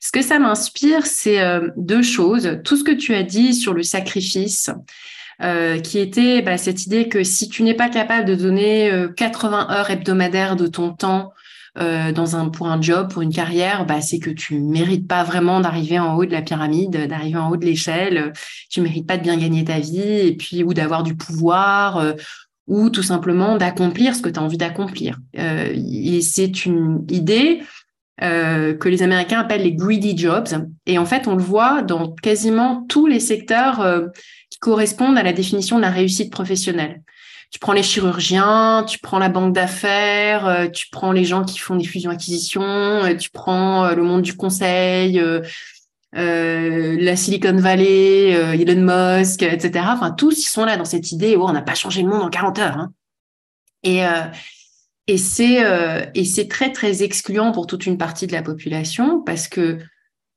Ce 0.00 0.10
que 0.10 0.22
ça 0.22 0.38
m'inspire, 0.38 1.04
c'est 1.04 1.40
euh, 1.40 1.68
deux 1.76 2.02
choses. 2.02 2.58
Tout 2.64 2.78
ce 2.78 2.84
que 2.84 2.92
tu 2.92 3.14
as 3.14 3.24
dit 3.24 3.52
sur 3.52 3.74
le 3.74 3.82
sacrifice. 3.82 4.70
Euh, 5.40 5.78
qui 5.78 6.00
était 6.00 6.42
bah, 6.42 6.58
cette 6.58 6.86
idée 6.86 7.08
que 7.08 7.22
si 7.22 7.48
tu 7.48 7.62
n'es 7.62 7.74
pas 7.74 7.88
capable 7.88 8.24
de 8.24 8.34
donner 8.34 9.06
80 9.16 9.68
euh, 9.70 9.72
heures 9.72 9.88
hebdomadaires 9.88 10.56
de 10.56 10.66
ton 10.66 10.92
temps 10.92 11.32
euh, 11.80 12.12
dans 12.12 12.34
un 12.34 12.48
pour 12.48 12.68
un 12.68 12.80
job, 12.80 13.12
pour 13.12 13.22
une 13.22 13.32
carrière, 13.32 13.86
bah, 13.86 14.00
c'est 14.00 14.18
que 14.18 14.30
tu 14.30 14.58
mérites 14.58 15.06
pas 15.06 15.22
vraiment 15.22 15.60
d'arriver 15.60 15.98
en 15.98 16.16
haut 16.16 16.24
de 16.24 16.32
la 16.32 16.42
pyramide, 16.42 17.06
d'arriver 17.06 17.38
en 17.38 17.50
haut 17.50 17.56
de 17.56 17.64
l'échelle. 17.64 18.32
Tu 18.68 18.80
mérites 18.80 19.06
pas 19.06 19.16
de 19.16 19.22
bien 19.22 19.36
gagner 19.36 19.64
ta 19.64 19.78
vie 19.78 20.00
et 20.00 20.36
puis 20.36 20.64
ou 20.64 20.74
d'avoir 20.74 21.02
du 21.02 21.16
pouvoir. 21.16 21.98
Euh, 21.98 22.12
ou 22.66 22.90
tout 22.90 23.02
simplement 23.02 23.56
d'accomplir 23.56 24.14
ce 24.14 24.20
que 24.20 24.28
tu 24.28 24.38
as 24.38 24.42
envie 24.42 24.58
d'accomplir. 24.58 25.18
Euh, 25.38 25.72
et 25.74 26.20
c'est 26.20 26.66
une 26.66 27.06
idée 27.08 27.62
que 28.20 28.88
les 28.88 29.04
Américains 29.04 29.38
appellent 29.38 29.62
les 29.62 29.74
greedy 29.74 30.18
jobs. 30.18 30.48
Et 30.86 30.98
en 30.98 31.06
fait, 31.06 31.28
on 31.28 31.36
le 31.36 31.42
voit 31.42 31.82
dans 31.82 32.10
quasiment 32.10 32.84
tous 32.88 33.06
les 33.06 33.20
secteurs 33.20 34.10
qui 34.50 34.58
correspondent 34.58 35.16
à 35.16 35.22
la 35.22 35.32
définition 35.32 35.76
de 35.76 35.82
la 35.82 35.90
réussite 35.90 36.32
professionnelle 36.32 37.00
tu 37.50 37.58
prends 37.58 37.72
les 37.72 37.82
chirurgiens, 37.82 38.84
tu 38.86 38.98
prends 38.98 39.18
la 39.18 39.30
banque 39.30 39.54
d'affaires, 39.54 40.46
euh, 40.46 40.68
tu 40.68 40.88
prends 40.90 41.12
les 41.12 41.24
gens 41.24 41.44
qui 41.44 41.58
font 41.58 41.76
des 41.76 41.84
fusions-acquisitions, 41.84 42.62
euh, 42.62 43.14
tu 43.14 43.30
prends 43.30 43.86
euh, 43.86 43.94
le 43.94 44.02
monde 44.02 44.22
du 44.22 44.36
conseil, 44.36 45.20
la 46.12 47.16
Silicon 47.16 47.56
Valley, 47.56 48.30
Elon 48.30 48.82
Musk, 48.82 49.42
etc. 49.42 49.84
Enfin, 49.88 50.10
tous 50.10 50.38
ils 50.42 50.48
sont 50.48 50.64
là 50.64 50.76
dans 50.76 50.84
cette 50.84 51.10
idée, 51.12 51.36
oh, 51.36 51.46
on 51.48 51.52
n'a 51.52 51.62
pas 51.62 51.74
changé 51.74 52.02
le 52.02 52.08
monde 52.08 52.22
en 52.22 52.30
40 52.30 52.58
heures. 52.58 52.76
Hein. 52.76 52.92
Et, 53.82 55.16
c'est 55.16 56.10
et 56.14 56.24
c'est 56.24 56.48
très 56.48 56.70
très 56.72 57.02
excluant 57.02 57.52
pour 57.52 57.66
toute 57.66 57.86
une 57.86 57.96
partie 57.96 58.26
de 58.26 58.32
la 58.32 58.42
population 58.42 59.22
parce 59.22 59.48
que 59.48 59.78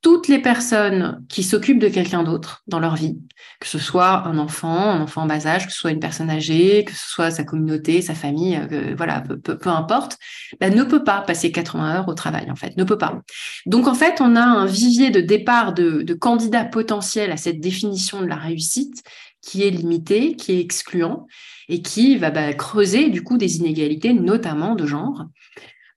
toutes 0.01 0.27
les 0.27 0.39
personnes 0.39 1.23
qui 1.29 1.43
s'occupent 1.43 1.79
de 1.79 1.87
quelqu'un 1.87 2.23
d'autre 2.23 2.63
dans 2.67 2.79
leur 2.79 2.95
vie, 2.95 3.19
que 3.59 3.67
ce 3.67 3.77
soit 3.77 4.25
un 4.25 4.39
enfant, 4.39 4.89
un 4.89 5.01
enfant 5.01 5.23
en 5.23 5.25
bas 5.27 5.45
âge, 5.45 5.67
que 5.67 5.71
ce 5.71 5.77
soit 5.77 5.91
une 5.91 5.99
personne 5.99 6.31
âgée, 6.31 6.83
que 6.85 6.93
ce 6.93 7.07
soit 7.07 7.29
sa 7.29 7.43
communauté, 7.43 8.01
sa 8.01 8.15
famille, 8.15 8.59
euh, 8.71 8.95
voilà, 8.97 9.21
peu, 9.21 9.57
importe, 9.69 10.17
bah, 10.59 10.71
ne 10.71 10.83
peut 10.83 11.03
pas 11.03 11.21
passer 11.21 11.51
80 11.51 11.95
heures 11.95 12.07
au 12.07 12.15
travail, 12.15 12.49
en 12.49 12.55
fait, 12.55 12.75
ne 12.77 12.83
peut 12.83 12.97
pas. 12.97 13.21
Donc, 13.67 13.87
en 13.87 13.93
fait, 13.93 14.21
on 14.21 14.35
a 14.35 14.41
un 14.41 14.65
vivier 14.65 15.11
de 15.11 15.21
départ 15.21 15.73
de, 15.73 16.13
candidats 16.19 16.65
potentiels 16.65 17.31
à 17.31 17.37
cette 17.37 17.59
définition 17.59 18.21
de 18.21 18.27
la 18.27 18.35
réussite 18.35 19.03
qui 19.41 19.63
est 19.63 19.71
limité, 19.71 20.35
qui 20.35 20.51
est 20.53 20.59
excluant 20.59 21.25
et 21.69 21.81
qui 21.81 22.17
va 22.17 22.31
bah, 22.31 22.53
creuser, 22.53 23.09
du 23.09 23.23
coup, 23.23 23.37
des 23.37 23.57
inégalités, 23.57 24.13
notamment 24.13 24.75
de 24.75 24.85
genre. 24.85 25.25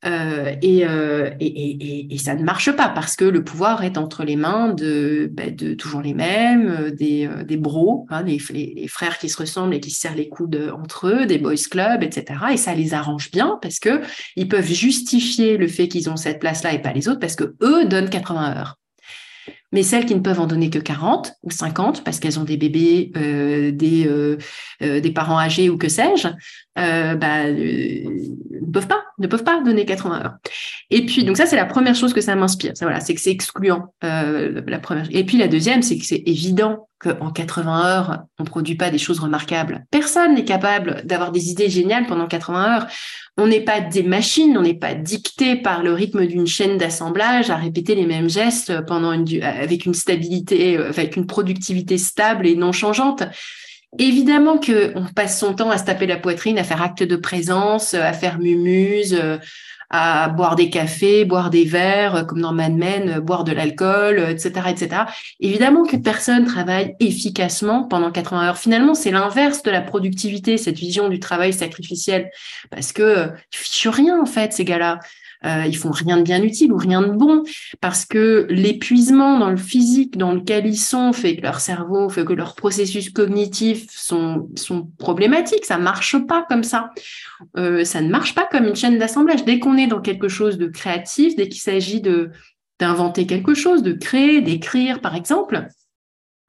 Euh, 0.06 0.54
euh, 0.62 1.30
et, 1.40 1.46
et, 1.46 2.14
et, 2.14 2.18
ça 2.18 2.34
ne 2.34 2.42
marche 2.42 2.70
pas 2.72 2.90
parce 2.90 3.16
que 3.16 3.24
le 3.24 3.42
pouvoir 3.42 3.84
est 3.84 3.96
entre 3.96 4.24
les 4.24 4.36
mains 4.36 4.74
de, 4.74 5.30
ben, 5.32 5.56
toujours 5.76 6.02
les 6.02 6.12
mêmes, 6.12 6.68
euh, 6.68 6.90
des, 6.90 7.28
des 7.46 7.56
bros, 7.56 8.06
hein, 8.10 8.22
les, 8.22 8.38
les, 8.50 8.88
frères 8.88 9.18
qui 9.18 9.30
se 9.30 9.38
ressemblent 9.38 9.74
et 9.74 9.80
qui 9.80 9.90
se 9.90 10.00
serrent 10.00 10.14
les 10.14 10.28
coudes 10.28 10.72
entre 10.76 11.08
eux, 11.08 11.26
des 11.26 11.38
boys 11.38 11.54
clubs, 11.70 12.02
etc. 12.02 12.40
Et 12.52 12.56
ça 12.58 12.74
les 12.74 12.92
arrange 12.92 13.30
bien 13.30 13.58
parce 13.62 13.78
que 13.78 14.02
ils 14.36 14.48
peuvent 14.48 14.70
justifier 14.70 15.56
le 15.56 15.68
fait 15.68 15.88
qu'ils 15.88 16.10
ont 16.10 16.16
cette 16.16 16.38
place-là 16.38 16.74
et 16.74 16.82
pas 16.82 16.92
les 16.92 17.08
autres 17.08 17.20
parce 17.20 17.36
que 17.36 17.54
eux 17.62 17.86
donnent 17.86 18.10
80 18.10 18.56
heures. 18.58 18.78
Mais 19.74 19.82
celles 19.82 20.06
qui 20.06 20.14
ne 20.14 20.20
peuvent 20.20 20.38
en 20.38 20.46
donner 20.46 20.70
que 20.70 20.78
40 20.78 21.34
ou 21.42 21.50
50 21.50 22.04
parce 22.04 22.20
qu'elles 22.20 22.38
ont 22.38 22.44
des 22.44 22.56
bébés, 22.56 23.10
euh, 23.16 23.72
des, 23.72 24.06
euh, 24.06 24.38
euh, 24.82 25.00
des 25.00 25.10
parents 25.10 25.38
âgés 25.38 25.68
ou 25.68 25.76
que 25.76 25.88
sais-je, 25.88 26.28
bah, 26.76 27.50
ne 27.50 28.70
peuvent 28.72 28.86
pas, 28.86 29.02
ne 29.18 29.26
peuvent 29.26 29.42
pas 29.42 29.60
donner 29.62 29.84
80 29.84 30.22
heures. 30.22 30.34
Et 30.90 31.04
puis, 31.04 31.24
donc 31.24 31.36
ça, 31.36 31.46
c'est 31.46 31.56
la 31.56 31.64
première 31.64 31.96
chose 31.96 32.14
que 32.14 32.20
ça 32.20 32.36
m'inspire. 32.36 32.72
Voilà, 32.80 33.00
c'est 33.00 33.14
que 33.14 33.20
c'est 33.20 33.32
excluant. 33.32 33.92
la 34.00 34.78
première. 34.78 35.08
Et 35.10 35.24
puis 35.24 35.38
la 35.38 35.48
deuxième, 35.48 35.82
c'est 35.82 35.98
que 35.98 36.06
c'est 36.06 36.22
évident 36.24 36.88
qu'en 36.98 37.30
80 37.30 37.84
heures, 37.84 38.24
on 38.38 38.44
produit 38.44 38.76
pas 38.76 38.90
des 38.90 38.98
choses 38.98 39.20
remarquables. 39.20 39.84
Personne 39.90 40.34
n'est 40.34 40.44
capable 40.44 41.02
d'avoir 41.04 41.32
des 41.32 41.50
idées 41.50 41.68
géniales 41.68 42.06
pendant 42.06 42.26
80 42.26 42.74
heures. 42.74 42.86
On 43.36 43.46
n'est 43.46 43.60
pas 43.60 43.80
des 43.80 44.02
machines, 44.02 44.56
on 44.56 44.62
n'est 44.62 44.74
pas 44.74 44.94
dicté 44.94 45.56
par 45.56 45.82
le 45.82 45.92
rythme 45.92 46.26
d'une 46.26 46.46
chaîne 46.46 46.78
d'assemblage 46.78 47.50
à 47.50 47.56
répéter 47.56 47.94
les 47.94 48.06
mêmes 48.06 48.30
gestes 48.30 48.70
avec 48.70 49.86
une 49.86 49.94
stabilité, 49.94 50.78
euh, 50.78 50.88
avec 50.88 51.16
une 51.16 51.26
productivité 51.26 51.98
stable 51.98 52.46
et 52.46 52.54
non 52.54 52.72
changeante. 52.72 53.24
Évidemment 53.98 54.58
que 54.58 54.92
on 54.96 55.04
passe 55.06 55.38
son 55.38 55.54
temps 55.54 55.70
à 55.70 55.78
se 55.78 55.84
taper 55.84 56.06
la 56.06 56.16
poitrine, 56.16 56.58
à 56.58 56.64
faire 56.64 56.82
acte 56.82 57.02
de 57.02 57.16
présence, 57.16 57.94
à 57.94 58.12
faire 58.12 58.38
mumuse, 58.38 59.16
euh, 59.20 59.38
à 59.96 60.28
boire 60.28 60.56
des 60.56 60.70
cafés, 60.70 61.24
boire 61.24 61.50
des 61.50 61.64
verres, 61.64 62.16
euh, 62.16 62.24
comme 62.24 62.40
dans 62.40 62.52
Mad 62.52 62.72
Men, 62.72 63.20
boire 63.20 63.44
de 63.44 63.52
l'alcool, 63.52 64.18
etc., 64.28 64.50
etc. 64.68 64.88
Évidemment 65.38 65.84
que 65.84 65.96
personne 65.96 66.46
travaille 66.46 66.96
efficacement 66.98 67.84
pendant 67.84 68.10
80 68.10 68.48
heures. 68.48 68.58
Finalement, 68.58 68.94
c'est 68.94 69.12
l'inverse 69.12 69.62
de 69.62 69.70
la 69.70 69.80
productivité, 69.80 70.58
cette 70.58 70.78
vision 70.78 71.08
du 71.08 71.20
travail 71.20 71.52
sacrificiel, 71.52 72.28
parce 72.70 72.92
que 72.92 73.28
tu 73.50 73.60
fiches 73.60 73.86
rien 73.86 74.20
en 74.20 74.26
fait, 74.26 74.52
ces 74.52 74.64
gars-là. 74.64 74.98
Euh, 75.44 75.64
ils 75.66 75.76
font 75.76 75.90
rien 75.90 76.16
de 76.16 76.22
bien 76.22 76.42
utile 76.42 76.72
ou 76.72 76.76
rien 76.76 77.02
de 77.02 77.12
bon 77.12 77.42
parce 77.80 78.04
que 78.04 78.46
l'épuisement 78.48 79.38
dans 79.38 79.50
le 79.50 79.56
physique 79.56 80.16
dans 80.16 80.32
lequel 80.32 80.66
ils 80.66 80.78
sont 80.78 81.12
fait 81.12 81.36
que 81.36 81.42
leur 81.42 81.60
cerveau 81.60 82.08
fait 82.08 82.24
que 82.24 82.32
leurs 82.32 82.54
processus 82.54 83.10
cognitifs 83.10 83.86
sont 83.90 84.48
problématiques. 84.98 85.64
Ça 85.64 85.78
marche 85.78 86.16
pas 86.26 86.46
comme 86.48 86.64
ça. 86.64 86.90
Euh, 87.56 87.84
ça 87.84 88.00
ne 88.00 88.08
marche 88.08 88.34
pas 88.34 88.48
comme 88.50 88.66
une 88.66 88.76
chaîne 88.76 88.98
d'assemblage. 88.98 89.44
Dès 89.44 89.58
qu'on 89.58 89.76
est 89.76 89.86
dans 89.86 90.00
quelque 90.00 90.28
chose 90.28 90.58
de 90.58 90.66
créatif 90.66 91.36
dès 91.36 91.48
qu'il 91.48 91.60
s'agit 91.60 92.00
de 92.00 92.30
d'inventer 92.80 93.24
quelque 93.26 93.54
chose 93.54 93.82
de 93.82 93.92
créer 93.92 94.40
d'écrire 94.40 95.00
par 95.00 95.14
exemple 95.14 95.68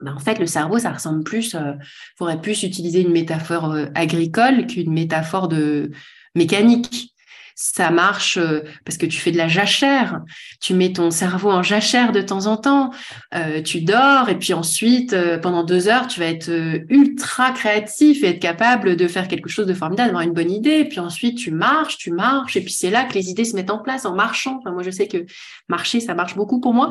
ben, 0.01 0.13
en 0.13 0.19
fait, 0.19 0.39
le 0.39 0.45
cerveau, 0.45 0.77
ça 0.77 0.91
ressemble 0.91 1.23
plus, 1.23 1.55
euh, 1.55 1.71
faudrait 2.17 2.41
plus 2.41 2.63
utiliser 2.63 3.01
une 3.01 3.11
métaphore 3.11 3.71
euh, 3.71 3.85
agricole 3.95 4.67
qu'une 4.67 4.91
métaphore 4.91 5.47
de 5.47 5.91
mécanique 6.35 7.14
ça 7.55 7.89
marche 7.89 8.37
euh, 8.37 8.59
parce 8.83 8.97
que 8.97 9.05
tu 9.05 9.17
fais 9.17 9.31
de 9.31 9.37
la 9.37 9.47
jachère, 9.47 10.19
tu 10.59 10.73
mets 10.73 10.91
ton 10.91 11.09
cerveau 11.09 11.49
en 11.49 11.63
jachère 11.63 12.11
de 12.11 12.19
temps 12.21 12.47
en 12.47 12.57
temps, 12.57 12.91
euh, 13.33 13.61
tu 13.61 13.79
dors 13.79 14.27
et 14.27 14.37
puis 14.37 14.53
ensuite, 14.53 15.13
euh, 15.13 15.37
pendant 15.37 15.63
deux 15.63 15.87
heures, 15.87 16.07
tu 16.07 16.19
vas 16.19 16.25
être 16.27 16.51
ultra 16.89 17.51
créatif 17.51 18.23
et 18.23 18.31
être 18.31 18.41
capable 18.41 18.97
de 18.97 19.07
faire 19.07 19.29
quelque 19.29 19.47
chose 19.47 19.67
de 19.67 19.73
formidable, 19.73 20.09
d'avoir 20.09 20.23
une 20.23 20.33
bonne 20.33 20.51
idée. 20.51 20.79
Et 20.79 20.85
puis 20.85 20.99
ensuite, 20.99 21.37
tu 21.37 21.51
marches, 21.51 21.97
tu 21.97 22.11
marches 22.11 22.57
et 22.57 22.61
puis 22.61 22.73
c'est 22.73 22.89
là 22.89 23.05
que 23.05 23.13
les 23.13 23.29
idées 23.29 23.45
se 23.45 23.55
mettent 23.55 23.71
en 23.71 23.79
place 23.79 24.05
en 24.05 24.13
marchant. 24.15 24.59
Moi, 24.65 24.83
je 24.83 24.91
sais 24.91 25.07
que 25.07 25.25
marcher, 25.69 26.01
ça 26.01 26.13
marche 26.13 26.35
beaucoup 26.35 26.59
pour 26.59 26.73
moi. 26.73 26.89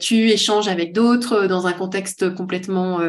tu 0.00 0.28
échanges 0.30 0.68
avec 0.68 0.92
d'autres 0.92 1.46
dans 1.48 1.66
un 1.66 1.72
contexte 1.72 2.32
complètement 2.34 3.00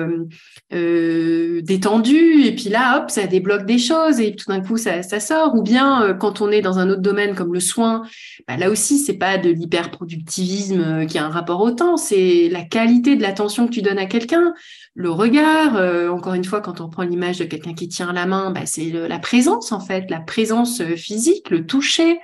détendu 0.71 2.41
et 2.45 2.55
puis 2.55 2.69
là, 2.69 2.97
hop, 2.97 3.11
ça 3.11 3.27
débloque 3.27 3.65
des 3.65 3.77
choses 3.77 4.19
et 4.19 4.35
tout 4.35 4.45
d'un 4.47 4.61
coup, 4.61 4.77
ça, 4.77 5.03
ça 5.03 5.19
sort. 5.19 5.53
Ou 5.55 5.61
bien 5.61 6.17
quand 6.19 6.41
on 6.41 6.46
est 6.51 6.61
dans 6.61 6.79
un 6.79 6.89
autre 6.89 7.01
domaine 7.01 7.35
comme 7.35 7.53
le 7.53 7.59
soin, 7.59 8.03
bah, 8.47 8.57
là 8.57 8.69
aussi, 8.69 8.97
c'est 8.97 9.17
pas 9.17 9.37
de 9.37 9.49
l'hyperproductivisme 9.49 10.81
euh, 10.81 11.05
qui 11.05 11.17
a 11.17 11.25
un 11.25 11.29
rapport 11.29 11.61
au 11.61 11.71
temps, 11.71 11.97
c'est 11.97 12.49
la 12.49 12.63
qualité 12.63 13.15
de 13.15 13.21
l'attention 13.21 13.67
que 13.67 13.73
tu 13.73 13.81
donnes 13.81 13.99
à 13.99 14.05
quelqu'un, 14.05 14.53
le 14.95 15.11
regard. 15.11 15.77
Euh, 15.77 16.09
encore 16.09 16.33
une 16.33 16.45
fois, 16.45 16.61
quand 16.61 16.81
on 16.81 16.89
prend 16.89 17.03
l'image 17.03 17.39
de 17.39 17.45
quelqu'un 17.45 17.73
qui 17.73 17.87
tient 17.87 18.13
la 18.13 18.25
main, 18.25 18.51
bah, 18.51 18.65
c'est 18.65 18.89
la 18.89 19.19
présence 19.19 19.71
en 19.71 19.79
fait, 19.79 20.09
la 20.09 20.19
présence 20.19 20.81
euh, 20.81 20.95
physique, 20.95 21.49
le 21.49 21.65
toucher, 21.65 22.19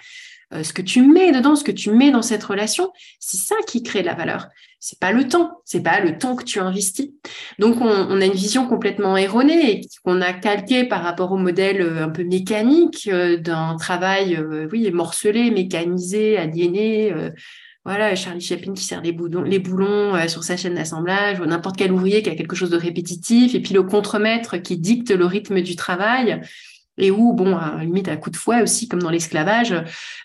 ce 0.61 0.71
que 0.71 0.83
tu 0.83 1.01
mets 1.01 1.31
dedans, 1.31 1.55
ce 1.55 1.63
que 1.63 1.71
tu 1.71 1.89
mets 1.89 2.11
dans 2.11 2.21
cette 2.21 2.43
relation, 2.43 2.91
c'est 3.19 3.37
ça 3.37 3.55
qui 3.65 3.81
crée 3.81 4.03
la 4.03 4.13
valeur 4.13 4.49
c'est 4.85 4.99
pas 4.99 5.13
le 5.13 5.29
temps, 5.29 5.61
c'est 5.63 5.81
pas 5.81 6.01
le 6.01 6.17
temps 6.17 6.35
que 6.35 6.43
tu 6.43 6.59
investis. 6.59 7.09
Donc 7.57 7.79
on, 7.79 8.19
a 8.19 8.25
une 8.25 8.33
vision 8.33 8.67
complètement 8.67 9.15
erronée 9.15 9.71
et 9.71 9.81
qu'on 10.03 10.19
a 10.19 10.33
calqué 10.33 10.83
par 10.83 11.03
rapport 11.03 11.31
au 11.31 11.37
modèle 11.37 11.79
euh, 11.79 12.03
un 12.03 12.09
peu 12.09 12.25
mécanique 12.25 13.07
euh, 13.09 13.37
d'un 13.37 13.77
travail, 13.77 14.35
euh, 14.35 14.67
oui, 14.73 14.91
morcelé, 14.91 15.51
mécanisé, 15.51 16.35
aliéné. 16.35 17.15
voilà, 17.85 18.13
Charlie 18.15 18.41
Chaplin 18.41 18.73
qui 18.73 18.83
sert 18.83 19.01
les, 19.01 19.13
boulons, 19.13 19.43
les 19.43 19.59
boulons 19.59 20.17
sur 20.27 20.43
sa 20.43 20.57
chaîne 20.57 20.75
d'assemblage, 20.75 21.39
ou 21.39 21.45
n'importe 21.45 21.77
quel 21.77 21.93
ouvrier 21.93 22.21
qui 22.21 22.29
a 22.29 22.35
quelque 22.35 22.55
chose 22.55 22.69
de 22.69 22.77
répétitif, 22.77 23.55
et 23.55 23.61
puis 23.61 23.73
le 23.73 23.83
contremaître 23.83 24.57
qui 24.57 24.77
dicte 24.77 25.11
le 25.11 25.25
rythme 25.25 25.61
du 25.61 25.77
travail 25.77 26.41
et 26.97 27.11
où, 27.11 27.33
bon, 27.33 27.55
à 27.55 27.83
limite 27.83 28.07
à 28.07 28.17
coup 28.17 28.29
de 28.29 28.35
fouet 28.35 28.61
aussi, 28.61 28.87
comme 28.87 29.01
dans 29.01 29.09
l'esclavage, 29.09 29.73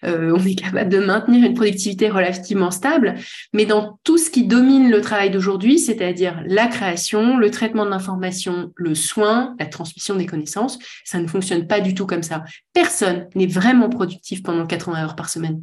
euh, 0.04 0.36
on 0.36 0.44
est 0.44 0.54
capable 0.54 0.90
de 0.90 0.98
maintenir 0.98 1.44
une 1.44 1.54
productivité 1.54 2.08
relativement 2.08 2.70
stable. 2.70 3.14
Mais 3.52 3.66
dans 3.66 3.98
tout 4.04 4.18
ce 4.18 4.30
qui 4.30 4.46
domine 4.46 4.90
le 4.90 5.00
travail 5.00 5.30
d'aujourd'hui, 5.30 5.78
c'est-à-dire 5.78 6.42
la 6.46 6.66
création, 6.66 7.36
le 7.36 7.50
traitement 7.50 7.84
de 7.84 7.90
l'information, 7.90 8.72
le 8.76 8.94
soin, 8.94 9.56
la 9.58 9.66
transmission 9.66 10.14
des 10.14 10.26
connaissances, 10.26 10.78
ça 11.04 11.18
ne 11.18 11.26
fonctionne 11.26 11.66
pas 11.66 11.80
du 11.80 11.94
tout 11.94 12.06
comme 12.06 12.22
ça. 12.22 12.44
Personne 12.72 13.28
n'est 13.34 13.46
vraiment 13.46 13.88
productif 13.88 14.42
pendant 14.42 14.66
80 14.66 15.04
heures 15.04 15.16
par 15.16 15.28
semaine. 15.28 15.62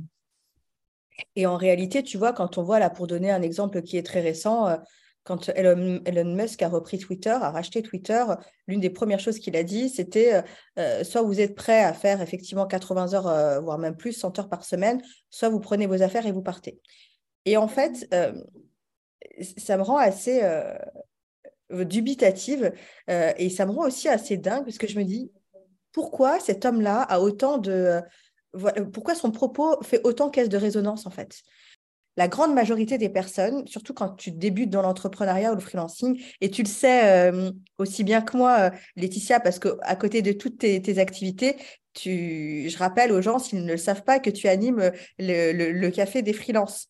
Et 1.36 1.46
en 1.46 1.56
réalité, 1.56 2.04
tu 2.04 2.18
vois, 2.18 2.34
quand 2.34 2.58
on 2.58 2.64
voit 2.64 2.80
là, 2.80 2.90
pour 2.90 3.08
donner 3.08 3.32
un 3.32 3.42
exemple 3.42 3.82
qui 3.82 3.98
est 3.98 4.04
très 4.04 4.22
récent, 4.22 4.68
euh, 4.68 4.76
quand 5.26 5.50
Elon, 5.50 6.36
Musk 6.36 6.62
a 6.62 6.70
repris 6.70 7.00
Twitter, 7.00 7.32
a 7.32 7.50
racheté 7.50 7.82
Twitter, 7.82 8.24
l'une 8.68 8.80
des 8.80 8.92
premières 8.92 9.20
choses 9.20 9.40
qu'il 9.40 9.56
a 9.58 9.64
dit, 9.64 9.90
c'était 9.90 10.36
euh, 10.36 10.42
euh, 10.78 11.04
soit 11.04 11.24
vous 11.24 11.42
êtes 11.42 11.56
prêt 11.56 11.84
à 11.84 11.94
faire 11.94 12.22
effectivement 12.22 12.68
80 12.68 13.14
heures, 13.16 13.28
euh, 13.28 13.60
voire 13.60 13.80
même 13.80 13.98
plus, 13.98 14.14
100 14.14 14.38
heures 14.38 14.50
par 14.50 14.64
semaine, 14.64 15.02
soit 15.32 15.50
vous 15.50 15.60
prenez 15.60 15.88
vos 15.88 16.04
affaires 16.04 16.28
et 16.28 16.32
vous 16.32 16.44
partez. 16.44 16.80
Et 17.46 17.58
en 17.58 17.68
fait, 17.68 18.08
ça 19.58 19.78
me 19.78 19.82
rend 19.82 19.98
assez 19.98 20.42
dubitative 21.70 22.74
et 23.08 23.50
ça 23.52 23.68
me 23.68 23.72
rend 23.72 23.86
aussi 23.86 24.10
assez 24.10 24.38
dingue 24.38 24.64
parce 24.64 24.80
que 24.80 24.88
je 24.88 24.98
me 24.98 25.04
dis, 25.04 25.32
pourquoi 25.92 26.40
cet 26.40 26.66
homme-là 26.66 27.04
a 27.04 27.20
autant 27.20 27.60
de... 27.60 28.02
pourquoi 28.94 29.14
son 29.14 29.30
propos 29.30 29.80
fait 29.84 30.02
autant 30.04 30.32
caisse 30.32 30.50
de 30.50 30.58
résonance 30.58 31.06
en 31.06 31.12
fait? 31.12 31.44
La 32.18 32.28
grande 32.28 32.54
majorité 32.54 32.98
des 32.98 33.10
personnes, 33.10 33.68
surtout 33.68 33.94
quand 33.94 34.10
tu 34.10 34.32
débutes 34.32 34.70
dans 34.70 34.82
l'entrepreneuriat 34.82 35.52
ou 35.52 35.56
le 35.56 35.62
freelancing, 35.62 36.22
et 36.42 36.50
tu 36.50 36.64
le 36.64 36.68
sais 36.68 37.32
euh, 37.32 37.52
aussi 37.78 38.04
bien 38.04 38.22
que 38.22 38.38
moi, 38.38 38.58
euh, 38.60 38.70
Laetitia, 38.96 39.40
parce 39.40 39.60
qu'à 39.60 39.96
côté 39.96 40.22
de 40.22 40.32
toutes 40.32 40.60
tes, 40.60 41.00
activités, 41.00 41.58
tu, 41.94 42.70
je 42.70 42.78
rappelle 42.78 43.12
aux 43.12 43.22
gens, 43.22 43.40
s'ils 43.40 43.64
ne 43.64 43.72
le 43.72 43.78
savent 43.78 44.04
pas, 44.04 44.20
que 44.20 44.30
tu 44.30 44.48
animes 44.48 44.80
euh, 44.80 44.92
le, 45.20 45.90
Café 45.90 46.22
des 46.22 46.34
freelances. 46.34 46.90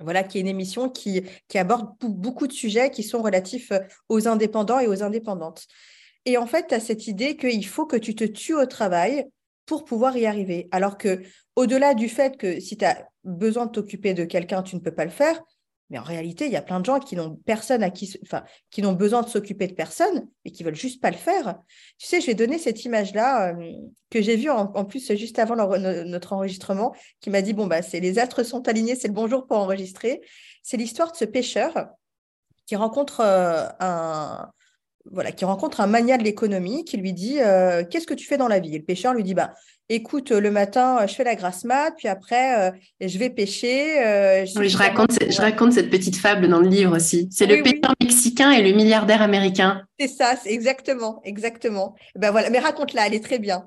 Voilà, 0.00 0.24
qui 0.24 0.38
est 0.38 0.40
une 0.40 0.48
émission 0.48 0.88
qui, 0.88 1.22
qui 1.46 1.56
aborde 1.56 1.94
beaucoup 2.00 2.46
de 2.46 2.52
sujets 2.52 2.90
qui 2.90 3.04
sont 3.04 3.22
relatifs 3.22 3.72
aux 4.08 4.26
indépendants 4.26 4.80
et 4.80 4.88
aux 4.88 5.02
indépendantes. 5.02 5.66
Et 6.24 6.36
en 6.36 6.46
fait, 6.46 6.66
tu 6.68 6.74
as 6.74 6.80
cette 6.80 7.06
idée 7.06 7.36
qu'il 7.36 7.66
faut 7.66 7.86
que 7.86 7.96
tu 7.96 8.14
te 8.14 8.24
tues 8.24 8.54
au 8.54 8.66
travail 8.66 9.26
pour 9.66 9.84
pouvoir 9.84 10.16
y 10.16 10.26
arriver. 10.26 10.68
Alors 10.72 10.98
que, 10.98 11.22
au-delà 11.54 11.94
du 11.94 12.08
fait 12.08 12.36
que 12.36 12.60
si 12.60 12.76
tu 12.76 12.84
as 12.84 13.08
besoin 13.24 13.66
de 13.66 13.72
t'occuper 13.72 14.14
de 14.14 14.24
quelqu'un, 14.24 14.62
tu 14.62 14.76
ne 14.76 14.80
peux 14.80 14.94
pas 14.94 15.04
le 15.04 15.10
faire, 15.10 15.40
mais 15.90 15.98
en 15.98 16.02
réalité, 16.02 16.46
il 16.46 16.52
y 16.52 16.56
a 16.56 16.62
plein 16.62 16.80
de 16.80 16.86
gens 16.86 16.98
qui 16.98 17.14
n'ont 17.14 17.36
personne 17.44 17.82
à 17.82 17.90
qui, 17.90 18.18
enfin, 18.22 18.42
qui 18.70 18.80
n'ont 18.80 18.94
besoin 18.94 19.22
de 19.22 19.28
s'occuper 19.28 19.66
de 19.66 19.74
personne, 19.74 20.26
mais 20.44 20.50
qui 20.50 20.64
veulent 20.64 20.74
juste 20.74 21.00
pas 21.00 21.10
le 21.10 21.16
faire. 21.16 21.58
Tu 21.98 22.06
sais, 22.06 22.20
je 22.20 22.26
vais 22.26 22.34
donner 22.34 22.58
cette 22.58 22.84
image-là 22.84 23.54
euh, 23.54 23.72
que 24.10 24.22
j'ai 24.22 24.36
vue 24.36 24.48
en, 24.50 24.84
plus 24.84 25.12
juste 25.14 25.38
avant 25.38 25.56
notre 25.56 26.32
enregistrement, 26.32 26.94
qui 27.20 27.28
m'a 27.28 27.42
dit 27.42 27.52
bon 27.52 27.66
bah 27.66 27.82
c'est 27.82 28.00
les 28.00 28.18
astres 28.18 28.44
sont 28.44 28.66
alignés, 28.66 28.96
c'est 28.96 29.08
le 29.08 29.14
bonjour 29.14 29.46
pour 29.46 29.58
enregistrer. 29.58 30.22
C'est 30.62 30.78
l'histoire 30.78 31.12
de 31.12 31.16
ce 31.16 31.26
pêcheur 31.26 31.88
qui 32.66 32.76
rencontre 32.76 33.20
euh, 33.20 33.68
un 33.80 34.50
voilà, 35.10 35.32
qui 35.32 35.44
rencontre 35.44 35.80
un 35.80 35.86
mania 35.86 36.16
de 36.16 36.24
l'économie 36.24 36.84
qui 36.84 36.96
lui 36.96 37.12
dit 37.12 37.40
euh, 37.40 37.84
Qu'est-ce 37.88 38.06
que 38.06 38.14
tu 38.14 38.26
fais 38.26 38.36
dans 38.36 38.48
la 38.48 38.58
vie? 38.58 38.74
Et 38.74 38.78
le 38.78 38.84
pêcheur 38.84 39.14
lui 39.14 39.22
dit 39.22 39.34
bah, 39.34 39.52
Écoute, 39.90 40.30
le 40.30 40.50
matin, 40.50 41.06
je 41.06 41.14
fais 41.14 41.24
la 41.24 41.34
grasse 41.34 41.64
mat, 41.64 41.92
puis 41.96 42.08
après, 42.08 42.70
euh, 42.70 42.70
je 43.00 43.18
vais 43.18 43.28
pêcher. 43.28 44.02
Euh, 44.02 44.46
je, 44.46 44.76
raconte, 44.78 45.18
je 45.30 45.40
raconte 45.42 45.74
cette 45.74 45.90
petite 45.90 46.16
fable 46.16 46.48
dans 46.48 46.60
le 46.60 46.68
livre 46.68 46.96
aussi. 46.96 47.28
C'est 47.30 47.46
le 47.46 47.62
pêcheur 47.62 47.92
mexicain 48.00 48.50
et 48.52 48.62
le 48.62 48.74
milliardaire 48.74 49.20
américain. 49.20 49.82
C'est 50.00 50.08
ça, 50.08 50.36
c'est 50.42 50.52
exactement, 50.52 51.20
exactement. 51.24 51.94
Ben 52.16 52.30
voilà, 52.30 52.48
mais 52.48 52.60
raconte-la, 52.60 53.08
elle 53.08 53.14
est 53.14 53.24
très 53.24 53.38
bien. 53.38 53.66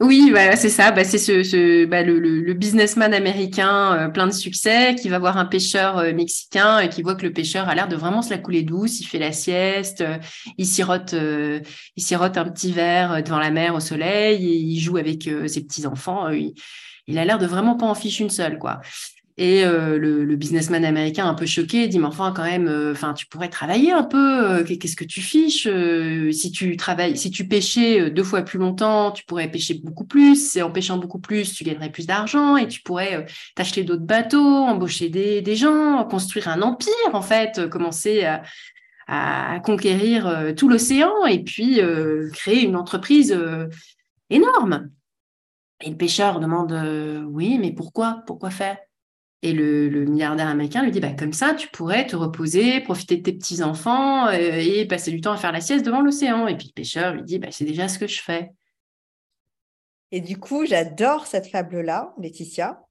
Oui, 0.00 0.30
bah, 0.32 0.56
c'est 0.56 0.70
ça. 0.70 0.92
Bah, 0.92 1.04
c'est 1.04 1.18
ce, 1.18 1.84
bah, 1.84 2.02
le, 2.02 2.52
businessman 2.54 3.12
américain 3.12 3.94
euh, 3.94 4.08
plein 4.08 4.26
de 4.26 4.32
succès 4.32 4.94
qui 4.94 5.08
va 5.08 5.18
voir 5.18 5.36
un 5.36 5.44
pêcheur 5.44 5.98
euh, 5.98 6.12
mexicain 6.12 6.78
et 6.80 6.88
qui 6.88 7.02
voit 7.02 7.14
que 7.14 7.26
le 7.26 7.32
pêcheur 7.32 7.68
a 7.68 7.74
l'air 7.74 7.86
de 7.86 7.96
vraiment 7.96 8.22
se 8.22 8.30
la 8.30 8.38
couler 8.38 8.62
douce. 8.62 9.00
Il 9.00 9.04
fait 9.04 9.18
la 9.18 9.30
sieste, 9.32 10.00
euh, 10.00 10.18
il 10.56 10.66
sirote, 10.66 11.14
il 11.14 12.02
sirote 12.02 12.36
un 12.38 12.48
petit 12.48 12.72
verre 12.72 13.22
devant 13.22 13.38
la 13.38 13.50
mer 13.50 13.74
au 13.74 13.80
soleil, 13.80 14.42
il 14.42 14.80
joue 14.80 14.96
avec 14.96 15.28
ses 15.46 15.64
petits 15.64 15.86
enfants. 15.86 16.30
Il, 16.30 16.54
il, 17.06 17.18
a 17.18 17.24
l'air 17.24 17.38
de 17.38 17.46
vraiment 17.46 17.76
pas 17.76 17.86
en 17.86 17.94
fiche 17.94 18.20
une 18.20 18.30
seule, 18.30 18.58
quoi. 18.58 18.80
Et 19.38 19.64
euh, 19.64 19.98
le, 19.98 20.36
businessman 20.36 20.84
américain, 20.84 21.26
un 21.26 21.34
peu 21.34 21.46
choqué, 21.46 21.88
dit 21.88 21.98
mais 21.98 22.06
enfin 22.06 22.32
quand 22.36 22.42
même, 22.42 22.68
euh, 22.68 22.94
tu 23.16 23.26
pourrais 23.26 23.48
travailler 23.48 23.90
un 23.90 24.02
peu. 24.02 24.60
Euh, 24.60 24.64
qu'est-ce 24.64 24.96
que 24.96 25.04
tu 25.04 25.20
fiches 25.22 25.68
Si 26.32 26.52
tu 26.52 26.76
travailles, 26.76 27.16
si 27.16 27.30
tu 27.30 27.48
pêchais 27.48 28.10
deux 28.10 28.24
fois 28.24 28.42
plus 28.42 28.58
longtemps, 28.58 29.10
tu 29.10 29.24
pourrais 29.24 29.50
pêcher 29.50 29.74
beaucoup 29.74 30.04
plus. 30.04 30.56
Et 30.56 30.62
en 30.62 30.70
pêchant 30.70 30.98
beaucoup 30.98 31.18
plus, 31.18 31.54
tu 31.54 31.64
gagnerais 31.64 31.90
plus 31.90 32.06
d'argent 32.06 32.56
et 32.56 32.68
tu 32.68 32.82
pourrais 32.82 33.26
t'acheter 33.54 33.84
d'autres 33.84 34.04
bateaux, 34.04 34.64
embaucher 34.64 35.08
des, 35.08 35.40
des, 35.40 35.56
gens, 35.56 36.04
construire 36.04 36.48
un 36.48 36.60
empire 36.60 36.92
en 37.14 37.22
fait, 37.22 37.68
commencer 37.70 38.24
à, 38.24 38.42
à 39.06 39.60
conquérir 39.60 40.52
tout 40.56 40.68
l'océan 40.68 41.24
et 41.26 41.42
puis 41.42 41.80
créer 42.34 42.64
une 42.64 42.76
entreprise 42.76 43.38
énorme. 44.28 44.90
Et 45.80 45.90
le 45.90 45.96
pêcheur 45.96 46.38
demande 46.38 46.72
oui, 47.28 47.58
mais 47.58 47.72
pourquoi? 47.72 48.22
Pourquoi 48.26 48.50
faire? 48.50 48.76
Et 49.42 49.52
le, 49.52 50.04
milliardaire 50.04 50.46
américain 50.46 50.82
lui 50.82 50.92
dit, 50.92 51.00
bah, 51.00 51.12
comme 51.12 51.32
ça, 51.32 51.54
tu 51.54 51.68
pourrais 51.68 52.06
te 52.06 52.14
reposer, 52.14 52.80
profiter 52.80 53.16
de 53.16 53.22
tes 53.22 53.32
petits-enfants 53.32 54.28
euh, 54.28 54.32
et 54.32 54.86
passer 54.86 55.10
du 55.10 55.20
temps 55.20 55.32
à 55.32 55.36
faire 55.36 55.50
la 55.50 55.60
sieste 55.60 55.84
devant 55.84 56.00
l'océan. 56.00 56.46
Et 56.46 56.56
puis 56.56 56.68
le 56.68 56.72
pêcheur 56.72 57.12
lui 57.14 57.24
dit, 57.24 57.38
bah, 57.40 57.48
c'est 57.50 57.64
déjà 57.64 57.88
ce 57.88 57.98
que 57.98 58.06
je 58.06 58.22
fais. 58.22 58.52
Et 60.12 60.20
du 60.20 60.38
coup, 60.38 60.64
j'adore 60.64 61.26
cette 61.26 61.48
fable-là, 61.48 62.14
Laetitia, 62.18 62.84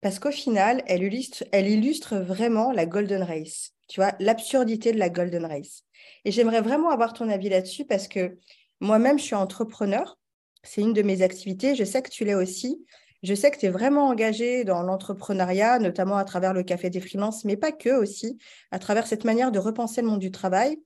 parce 0.00 0.18
qu'au 0.18 0.30
final, 0.30 0.82
elle 0.86 1.02
illustre, 1.02 1.44
elle 1.50 1.66
illustre 1.66 2.16
vraiment 2.16 2.70
la 2.70 2.86
Golden 2.86 3.22
Race, 3.22 3.72
tu 3.88 4.00
vois, 4.00 4.12
l'absurdité 4.20 4.92
de 4.92 4.98
la 4.98 5.08
Golden 5.08 5.46
Race. 5.46 5.82
Et 6.24 6.30
j'aimerais 6.30 6.60
vraiment 6.60 6.90
avoir 6.90 7.14
ton 7.14 7.28
avis 7.30 7.48
là-dessus 7.48 7.84
parce 7.84 8.06
que 8.06 8.38
moi-même, 8.80 9.18
je 9.18 9.24
suis 9.24 9.34
entrepreneur. 9.34 10.18
C'est 10.62 10.82
une 10.82 10.92
de 10.92 11.02
mes 11.02 11.22
activités. 11.22 11.74
Je 11.74 11.84
sais 11.84 12.02
que 12.02 12.10
tu 12.10 12.24
l'es 12.24 12.34
aussi. 12.34 12.84
Je 13.24 13.34
sais 13.34 13.50
que 13.50 13.56
tu 13.56 13.64
es 13.64 13.70
vraiment 13.70 14.08
engagé 14.08 14.64
dans 14.64 14.82
l'entrepreneuriat, 14.82 15.78
notamment 15.78 16.18
à 16.18 16.24
travers 16.24 16.52
le 16.52 16.62
Café 16.62 16.90
des 16.90 17.00
Freelances, 17.00 17.46
mais 17.46 17.56
pas 17.56 17.72
que 17.72 17.88
aussi, 17.88 18.36
à 18.70 18.78
travers 18.78 19.06
cette 19.06 19.24
manière 19.24 19.50
de 19.50 19.58
repenser 19.58 20.02
le 20.02 20.08
monde 20.08 20.20
du 20.20 20.30
travail, 20.30 20.78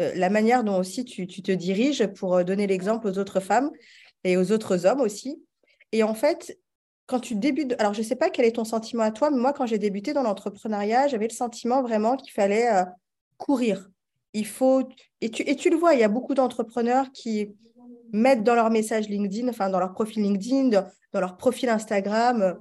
euh, 0.00 0.12
la 0.16 0.28
manière 0.28 0.64
dont 0.64 0.76
aussi 0.76 1.04
tu, 1.04 1.28
te 1.28 1.52
diriges 1.52 2.04
pour 2.08 2.34
euh, 2.34 2.42
donner 2.42 2.66
l'exemple 2.66 3.06
aux 3.06 3.16
autres 3.18 3.38
femmes 3.38 3.70
et 4.24 4.36
aux 4.36 4.50
autres 4.50 4.86
hommes 4.86 5.02
aussi. 5.02 5.40
Et 5.92 6.02
en 6.02 6.14
fait, 6.14 6.58
quand 7.06 7.20
tu 7.20 7.36
débutes, 7.36 7.76
alors 7.78 7.94
je 7.94 8.00
ne 8.00 8.04
sais 8.04 8.16
pas 8.16 8.28
quel 8.28 8.44
est 8.44 8.56
ton 8.56 8.64
sentiment 8.64 9.04
à 9.04 9.12
toi, 9.12 9.30
mais 9.30 9.38
moi, 9.38 9.52
quand 9.52 9.66
j'ai 9.66 9.78
débuté 9.78 10.12
dans 10.12 10.24
l'entrepreneuriat, 10.24 11.06
j'avais 11.06 11.28
le 11.28 11.32
sentiment 11.32 11.80
vraiment 11.80 12.16
qu'il 12.16 12.32
fallait 12.32 12.74
euh, 12.74 12.82
courir. 13.36 13.88
Il 14.32 14.48
faut, 14.48 14.88
et 15.20 15.30
tu, 15.30 15.42
et 15.42 15.54
tu 15.54 15.70
le 15.70 15.76
vois, 15.76 15.94
il 15.94 16.00
y 16.00 16.04
a 16.04 16.08
beaucoup 16.08 16.34
d'entrepreneurs 16.34 17.12
qui 17.12 17.54
mettent 18.14 18.44
dans 18.44 18.54
leur 18.54 18.70
message 18.70 19.08
LinkedIn, 19.08 19.48
enfin 19.48 19.68
dans 19.68 19.80
leur 19.80 19.92
profil 19.92 20.22
LinkedIn, 20.22 20.68
dans, 21.12 21.20
leur 21.20 21.36
profil 21.36 21.68
Instagram, 21.68 22.42
euh, 22.42 22.54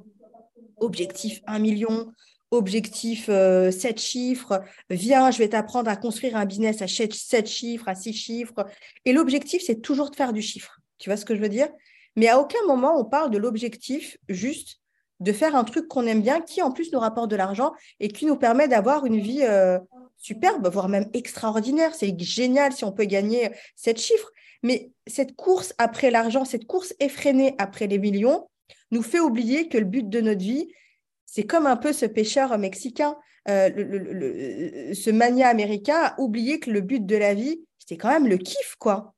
objectif 0.77 1.41
1 1.45 1.59
million, 1.59 2.11
objectif 2.49 3.25
7 3.25 3.29
euh, 3.29 3.71
chiffres, 3.97 4.61
viens, 4.89 5.29
je 5.29 5.37
vais 5.37 5.49
t'apprendre 5.49 5.89
à 5.89 5.95
construire 5.95 6.35
un 6.35 6.45
business 6.45 6.81
à 6.81 6.87
7 6.87 7.47
chiffres, 7.47 7.87
à 7.87 7.95
6 7.95 8.13
chiffres. 8.13 8.65
Et 9.05 9.13
l'objectif, 9.13 9.61
c'est 9.65 9.81
toujours 9.81 10.09
de 10.09 10.15
faire 10.15 10.33
du 10.33 10.41
chiffre. 10.41 10.79
Tu 10.97 11.09
vois 11.09 11.17
ce 11.17 11.25
que 11.25 11.35
je 11.35 11.41
veux 11.41 11.49
dire? 11.49 11.69
Mais 12.15 12.27
à 12.27 12.39
aucun 12.39 12.63
moment, 12.67 12.99
on 12.99 13.05
parle 13.05 13.29
de 13.29 13.37
l'objectif 13.37 14.17
juste 14.29 14.79
de 15.19 15.31
faire 15.31 15.55
un 15.55 15.63
truc 15.63 15.87
qu'on 15.87 16.05
aime 16.05 16.21
bien, 16.21 16.41
qui 16.41 16.61
en 16.61 16.71
plus 16.71 16.91
nous 16.91 16.99
rapporte 16.99 17.29
de 17.29 17.35
l'argent 17.35 17.73
et 17.99 18.09
qui 18.09 18.25
nous 18.25 18.35
permet 18.35 18.67
d'avoir 18.67 19.05
une 19.05 19.19
vie 19.19 19.43
euh, 19.43 19.79
superbe, 20.17 20.67
voire 20.67 20.89
même 20.89 21.09
extraordinaire. 21.13 21.95
C'est 21.95 22.19
génial 22.19 22.73
si 22.73 22.83
on 22.83 22.91
peut 22.91 23.05
gagner 23.05 23.51
7 23.75 23.99
chiffres. 23.99 24.31
Mais 24.63 24.91
cette 25.07 25.35
course 25.35 25.73
après 25.77 26.09
l'argent, 26.09 26.45
cette 26.45 26.65
course 26.65 26.93
effrénée 26.99 27.55
après 27.57 27.87
les 27.87 27.99
millions, 27.99 28.47
nous 28.91 29.03
fait 29.03 29.19
oublier 29.19 29.67
que 29.67 29.77
le 29.77 29.85
but 29.85 30.09
de 30.09 30.21
notre 30.21 30.41
vie, 30.41 30.69
c'est 31.25 31.43
comme 31.43 31.67
un 31.67 31.77
peu 31.77 31.93
ce 31.93 32.05
pêcheur 32.05 32.57
mexicain, 32.57 33.15
euh, 33.49 34.93
ce 34.93 35.09
mania 35.09 35.49
américain 35.49 35.97
a 36.03 36.19
oublié 36.19 36.59
que 36.59 36.71
le 36.71 36.81
but 36.81 37.05
de 37.05 37.17
la 37.17 37.33
vie, 37.33 37.61
c'était 37.77 37.97
quand 37.97 38.09
même 38.09 38.27
le 38.27 38.37
kiff, 38.37 38.75
quoi. 38.79 39.13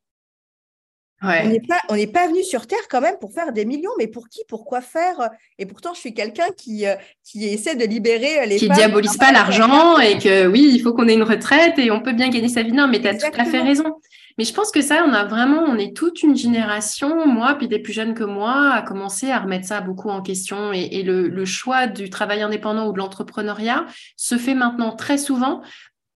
On 1.22 1.50
n'est 1.50 1.62
pas, 1.62 1.82
on 1.90 1.96
pas 2.08 2.28
venu 2.28 2.44
sur 2.44 2.68
Terre 2.68 2.88
quand 2.90 3.02
même 3.02 3.18
pour 3.20 3.32
faire 3.32 3.52
des 3.52 3.66
millions, 3.66 3.92
mais 3.98 4.06
pour 4.06 4.30
qui, 4.30 4.42
pourquoi 4.48 4.82
faire? 4.82 5.30
Et 5.58 5.66
pourtant, 5.66 5.94
je 5.94 6.00
suis 6.00 6.14
quelqu'un 6.14 6.48
qui, 6.56 6.86
euh, 6.86 6.96
qui 7.24 7.46
essaie 7.46 7.76
de 7.76 7.86
libérer 7.86 8.46
les 8.46 8.58
qui 8.58 8.68
femmes. 8.68 8.78
Diabolise 8.78 9.18
pas 9.18 9.32
l'argent 9.32 9.98
et 9.98 10.20
que 10.20 10.46
oui, 10.46 10.70
il 10.74 10.82
faut 10.82 10.94
qu'on 10.94 11.08
ait 11.08 11.16
une 11.16 11.24
retraite 11.24 11.80
et 11.80 11.90
on 11.90 12.02
peut 12.02 12.12
bien 12.12 12.30
gagner 12.30 12.50
sa 12.50 12.62
vie. 12.64 12.74
Non, 12.74 12.88
mais 12.88 13.02
tu 13.02 13.08
as 13.08 13.16
tout 13.16 13.40
à 13.40 13.46
fait 13.46 13.62
raison. 13.62 13.96
Mais 14.38 14.44
je 14.44 14.54
pense 14.54 14.72
que 14.72 14.82
ça, 14.82 15.06
on 15.08 15.14
a 15.14 15.24
vraiment, 15.24 15.64
on 15.64 15.78
est 15.78 15.96
toute 15.96 16.22
une 16.22 16.36
génération, 16.36 17.26
moi, 17.26 17.56
puis 17.56 17.68
des 17.68 17.80
plus 17.80 17.94
jeunes 17.94 18.14
que 18.14 18.24
moi, 18.24 18.72
à 18.72 18.82
commencer 18.82 19.32
à 19.32 19.40
remettre 19.40 19.66
ça 19.66 19.80
beaucoup 19.80 20.10
en 20.10 20.22
question. 20.22 20.74
Et, 20.74 21.04
le, 21.04 21.46
choix 21.46 21.88
du 21.88 22.10
travail 22.10 22.42
indépendant 22.42 22.88
ou 22.88 22.94
de 22.94 22.98
l'entrepreneuriat 22.98 23.86
se 24.18 24.38
fait 24.38 24.56
maintenant 24.56 24.96
très 24.96 25.18
souvent 25.18 25.62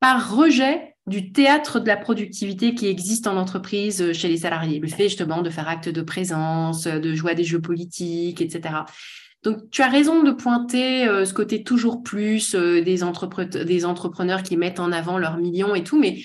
par 0.00 0.34
rejet 0.34 0.94
du 1.06 1.32
théâtre 1.32 1.78
de 1.78 1.86
la 1.86 1.96
productivité 1.96 2.74
qui 2.74 2.86
existe 2.86 3.26
en 3.26 3.36
entreprise 3.36 4.02
euh, 4.02 4.12
chez 4.12 4.28
les 4.28 4.38
salariés. 4.38 4.80
Le 4.80 4.88
fait 4.88 5.04
justement 5.04 5.40
de 5.40 5.50
faire 5.50 5.68
acte 5.68 5.88
de 5.88 6.02
présence, 6.02 6.84
de 6.84 7.14
jouer 7.14 7.32
à 7.32 7.34
des 7.34 7.44
jeux 7.44 7.60
politiques, 7.60 8.40
etc. 8.40 8.74
Donc, 9.42 9.70
tu 9.70 9.82
as 9.82 9.88
raison 9.88 10.24
de 10.24 10.32
pointer 10.32 11.06
euh, 11.06 11.24
ce 11.24 11.32
côté 11.32 11.62
toujours 11.62 12.02
plus 12.02 12.56
euh, 12.56 12.82
des, 12.82 12.98
des, 13.64 13.84
entrepreneurs 13.84 14.42
qui 14.42 14.56
mettent 14.56 14.80
en 14.80 14.90
avant 14.90 15.18
leurs 15.18 15.36
millions 15.36 15.76
et 15.76 15.84
tout, 15.84 15.98
mais 15.98 16.18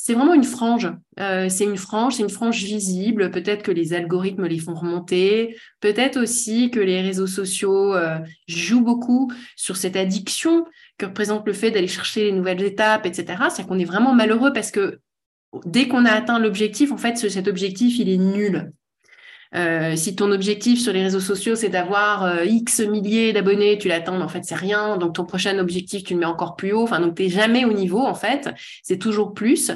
c'est 0.00 0.14
vraiment 0.14 0.32
une 0.32 0.44
frange. 0.44 0.88
c'est 1.16 1.64
une 1.64 1.76
frange, 1.76 2.14
c'est 2.14 2.22
une 2.22 2.30
frange 2.30 2.62
visible. 2.62 3.32
Peut-être 3.32 3.64
que 3.64 3.72
les 3.72 3.94
algorithmes 3.94 4.46
les 4.46 4.60
font 4.60 4.74
remonter. 4.74 5.56
Peut-être 5.80 6.22
aussi 6.22 6.70
que 6.70 6.78
les 6.78 7.02
réseaux 7.02 7.26
sociaux 7.26 7.94
jouent 8.46 8.84
beaucoup 8.84 9.30
sur 9.56 9.76
cette 9.76 9.96
addiction 9.96 10.64
que 10.98 11.06
représente 11.06 11.44
le 11.48 11.52
fait 11.52 11.72
d'aller 11.72 11.88
chercher 11.88 12.22
les 12.22 12.32
nouvelles 12.32 12.62
étapes, 12.62 13.06
etc. 13.06 13.42
C'est 13.50 13.66
qu'on 13.66 13.78
est 13.80 13.84
vraiment 13.84 14.14
malheureux 14.14 14.52
parce 14.52 14.70
que 14.70 15.00
dès 15.66 15.88
qu'on 15.88 16.04
a 16.04 16.12
atteint 16.12 16.38
l'objectif, 16.38 16.92
en 16.92 16.96
fait, 16.96 17.16
cet 17.16 17.48
objectif, 17.48 17.98
il 17.98 18.08
est 18.08 18.18
nul. 18.18 18.72
Euh, 19.54 19.96
si 19.96 20.14
ton 20.14 20.30
objectif 20.30 20.80
sur 20.80 20.92
les 20.92 21.02
réseaux 21.02 21.20
sociaux, 21.20 21.54
c'est 21.54 21.68
d'avoir 21.68 22.24
euh, 22.24 22.44
X 22.44 22.80
milliers 22.80 23.32
d'abonnés, 23.32 23.78
tu 23.78 23.88
l'attends, 23.88 24.20
en 24.20 24.28
fait, 24.28 24.44
c'est 24.44 24.54
rien. 24.54 24.96
Donc, 24.96 25.14
ton 25.14 25.24
prochain 25.24 25.58
objectif, 25.58 26.04
tu 26.04 26.14
le 26.14 26.20
mets 26.20 26.26
encore 26.26 26.56
plus 26.56 26.72
haut. 26.72 26.82
Enfin, 26.82 27.00
donc, 27.00 27.16
tu 27.16 27.22
n'es 27.22 27.28
jamais 27.28 27.64
au 27.64 27.72
niveau, 27.72 28.00
en 28.00 28.14
fait. 28.14 28.50
C'est 28.82 28.98
toujours 28.98 29.32
plus. 29.32 29.72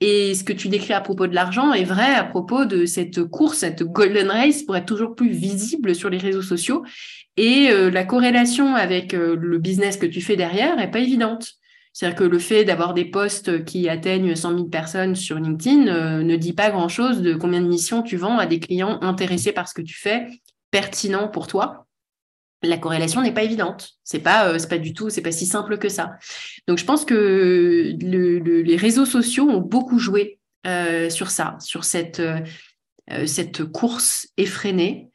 Et 0.00 0.34
ce 0.34 0.44
que 0.44 0.52
tu 0.52 0.68
décris 0.68 0.92
à 0.92 1.00
propos 1.00 1.26
de 1.26 1.34
l'argent 1.34 1.72
est 1.72 1.84
vrai 1.84 2.14
à 2.14 2.22
propos 2.22 2.64
de 2.64 2.86
cette 2.86 3.24
course, 3.24 3.58
cette 3.58 3.82
golden 3.82 4.30
race 4.30 4.62
pour 4.62 4.76
être 4.76 4.86
toujours 4.86 5.16
plus 5.16 5.30
visible 5.30 5.94
sur 5.96 6.08
les 6.08 6.18
réseaux 6.18 6.42
sociaux. 6.42 6.84
Et 7.36 7.70
euh, 7.70 7.90
la 7.90 8.04
corrélation 8.04 8.76
avec 8.76 9.12
le 9.12 9.58
business 9.58 9.96
que 9.96 10.06
tu 10.06 10.20
fais 10.20 10.36
derrière 10.36 10.76
n'est 10.76 10.90
pas 10.90 11.00
évidente. 11.00 11.58
C'est-à-dire 11.98 12.16
que 12.16 12.24
le 12.24 12.38
fait 12.38 12.64
d'avoir 12.64 12.94
des 12.94 13.04
postes 13.04 13.64
qui 13.64 13.88
atteignent 13.88 14.36
100 14.36 14.50
000 14.50 14.64
personnes 14.66 15.16
sur 15.16 15.36
LinkedIn 15.36 15.88
euh, 15.88 16.22
ne 16.22 16.36
dit 16.36 16.52
pas 16.52 16.70
grand-chose 16.70 17.22
de 17.22 17.34
combien 17.34 17.60
de 17.60 17.66
missions 17.66 18.02
tu 18.04 18.16
vends 18.16 18.38
à 18.38 18.46
des 18.46 18.60
clients 18.60 19.00
intéressés 19.02 19.50
par 19.50 19.68
ce 19.68 19.74
que 19.74 19.82
tu 19.82 19.98
fais, 19.98 20.28
pertinent 20.70 21.26
pour 21.26 21.48
toi 21.48 21.86
la 22.62 22.76
corrélation 22.76 23.22
n'est 23.22 23.32
pas 23.32 23.44
évidente. 23.44 23.90
C'est 24.02 24.18
pas, 24.18 24.48
euh, 24.48 24.58
c'est 24.58 24.68
pas 24.68 24.78
du 24.78 24.92
tout, 24.92 25.10
c'est 25.10 25.22
pas 25.22 25.30
si 25.30 25.46
simple 25.46 25.78
que 25.78 25.88
ça. 25.88 26.14
Donc 26.66 26.78
je 26.78 26.84
pense 26.84 27.04
que 27.04 27.94
les 28.00 28.76
réseaux 28.76 29.06
sociaux 29.06 29.48
ont 29.48 29.60
beaucoup 29.60 30.00
joué 30.00 30.40
euh, 30.66 31.08
sur 31.08 31.30
ça, 31.30 31.56
sur 31.60 31.84
cette 31.84 32.20
euh, 32.20 33.26
cette 33.26 33.64
course 33.64 34.28
effrénée. 34.36 35.08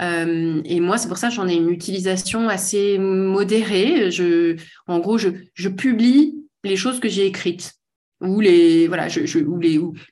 Et 0.00 0.80
moi, 0.80 0.98
c'est 0.98 1.08
pour 1.08 1.18
ça 1.18 1.28
que 1.28 1.34
j'en 1.34 1.48
ai 1.48 1.54
une 1.54 1.70
utilisation 1.70 2.48
assez 2.48 2.98
modérée. 2.98 4.10
En 4.86 4.98
gros, 4.98 5.18
je, 5.18 5.68
publie 5.68 6.34
les 6.64 6.76
choses 6.76 7.00
que 7.00 7.08
j'ai 7.08 7.26
écrites. 7.26 7.74
Ou 8.20 8.40
les 8.40 8.88
voilà 8.88 9.08
ou 9.46 9.58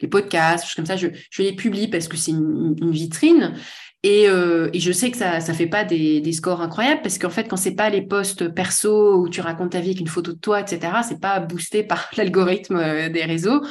les 0.00 0.08
podcasts 0.08 0.64
choses 0.64 0.74
comme 0.74 0.86
ça. 0.86 0.96
Je, 0.96 1.08
les 1.38 1.54
publie 1.54 1.88
parce 1.88 2.08
que 2.08 2.16
c'est 2.16 2.32
une, 2.32 2.90
vitrine. 2.90 3.54
Et, 4.04 4.28
euh, 4.28 4.68
et, 4.72 4.80
je 4.80 4.90
sais 4.90 5.12
que 5.12 5.16
ça 5.16 5.38
ça 5.38 5.54
fait 5.54 5.68
pas 5.68 5.84
des, 5.84 6.20
des 6.20 6.32
scores 6.32 6.60
incroyables 6.60 7.02
parce 7.02 7.18
qu'en 7.18 7.30
fait 7.30 7.44
quand 7.44 7.56
c'est 7.56 7.76
pas 7.76 7.88
les 7.88 8.02
posts 8.02 8.48
perso 8.48 9.16
où 9.16 9.28
tu 9.28 9.40
racontes 9.40 9.70
ta 9.70 9.80
vie 9.80 9.90
avec 9.90 10.00
une 10.00 10.08
photo 10.08 10.32
de 10.32 10.38
toi 10.38 10.60
etc 10.60 10.92
c'est 11.08 11.20
pas 11.20 11.38
boosté 11.38 11.84
par 11.84 12.10
l'algorithme 12.16 12.74
euh, 12.74 13.08
des 13.08 13.24
réseaux 13.24 13.62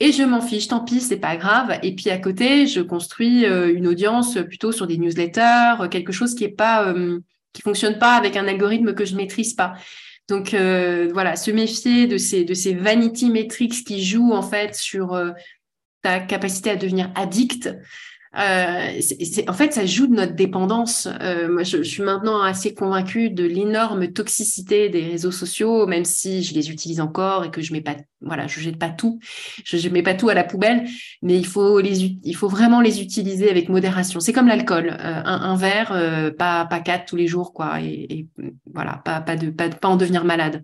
et 0.00 0.12
je 0.12 0.22
m'en 0.22 0.40
fiche 0.40 0.68
tant 0.68 0.80
pis 0.80 1.00
c'est 1.00 1.18
pas 1.18 1.36
grave. 1.36 1.78
Et 1.82 1.94
puis 1.94 2.10
à 2.10 2.18
côté 2.18 2.66
je 2.66 2.80
construis 2.80 3.44
euh, 3.44 3.72
une 3.74 3.86
audience 3.86 4.38
plutôt 4.48 4.72
sur 4.72 4.86
des 4.86 4.98
newsletters 4.98 5.88
quelque 5.90 6.12
chose 6.12 6.34
qui 6.34 6.44
est 6.44 6.48
pas 6.48 6.94
qui 7.52 7.62
fonctionne 7.62 7.98
pas 7.98 8.14
avec 8.14 8.36
un 8.36 8.46
algorithme 8.48 8.94
que 8.94 9.04
je 9.04 9.16
maîtrise 9.16 9.54
pas. 9.54 9.74
Donc 10.28 10.54
voilà 11.12 11.36
se 11.36 11.50
méfier 11.50 12.06
de 12.06 12.16
ces 12.16 12.44
de 12.44 12.54
ces 12.54 12.74
vanity 12.74 13.30
metrics 13.30 13.84
qui 13.84 14.04
jouent 14.04 14.32
en 14.32 14.42
fait 14.42 14.74
sur 14.74 15.20
ta 16.02 16.20
capacité 16.20 16.70
à 16.70 16.76
devenir 16.76 17.10
addict 17.14 17.68
euh, 18.38 19.00
en 19.48 19.52
fait, 19.52 19.72
ça 19.72 19.84
joue 19.84 20.06
de 20.06 20.14
notre 20.14 20.34
dépendance. 20.34 21.08
Euh, 21.20 21.48
moi, 21.52 21.64
je, 21.64 21.82
suis 21.82 22.02
maintenant 22.02 22.42
assez 22.42 22.74
convaincue 22.74 23.28
de 23.30 23.44
l'énorme 23.44 24.12
toxicité 24.12 24.88
des 24.88 25.02
réseaux 25.02 25.32
sociaux, 25.32 25.86
même 25.86 26.04
si 26.04 26.44
je 26.44 26.54
les 26.54 26.70
utilise 26.70 27.00
encore 27.00 27.44
et 27.44 27.50
que 27.50 27.60
je 27.60 27.72
mets 27.72 27.80
pas, 27.80 27.96
voilà, 28.20 28.46
je 28.46 28.60
jette 28.60 28.78
pas 28.78 28.90
tout, 28.90 29.18
je, 29.64 29.76
je 29.76 29.88
mets 29.88 30.04
pas 30.04 30.14
tout 30.14 30.28
à 30.28 30.34
la 30.34 30.44
poubelle, 30.44 30.86
mais 31.22 31.36
il 31.36 31.46
faut 31.46 31.80
les, 31.80 32.16
il 32.22 32.36
faut 32.36 32.48
vraiment 32.48 32.80
les 32.80 33.02
utiliser 33.02 33.50
avec 33.50 33.68
modération. 33.68 34.20
C'est 34.20 34.32
comme 34.32 34.46
l'alcool, 34.46 34.90
euh, 34.90 35.22
un, 35.24 35.40
un, 35.40 35.56
verre, 35.56 35.90
euh, 35.92 36.30
pas 36.30 36.66
pas 36.66 36.78
quatre 36.78 37.06
tous 37.06 37.16
les 37.16 37.26
jours, 37.26 37.52
quoi, 37.52 37.80
et, 37.80 38.06
et 38.10 38.28
voilà, 38.72 39.02
pas 39.04 39.20
pas 39.20 39.34
de 39.34 39.50
pas, 39.50 39.68
pas 39.70 39.88
en 39.88 39.96
devenir 39.96 40.24
malade. 40.24 40.62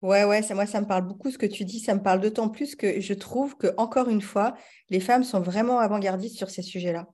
Ouais, 0.00 0.24
ouais, 0.24 0.42
ça, 0.42 0.54
moi, 0.54 0.66
ça 0.66 0.80
me 0.80 0.86
parle 0.86 1.06
beaucoup 1.06 1.30
ce 1.30 1.38
que 1.38 1.46
tu 1.46 1.64
dis. 1.64 1.80
Ça 1.80 1.94
me 1.94 2.02
parle 2.02 2.20
d'autant 2.20 2.48
plus 2.48 2.76
que 2.76 3.00
je 3.00 3.14
trouve 3.14 3.56
que, 3.56 3.68
encore 3.76 4.08
une 4.08 4.20
fois, 4.20 4.54
les 4.90 5.00
femmes 5.00 5.24
sont 5.24 5.40
vraiment 5.40 5.80
avant-gardistes 5.80 6.36
sur 6.36 6.50
ces 6.50 6.62
sujets-là. 6.62 7.06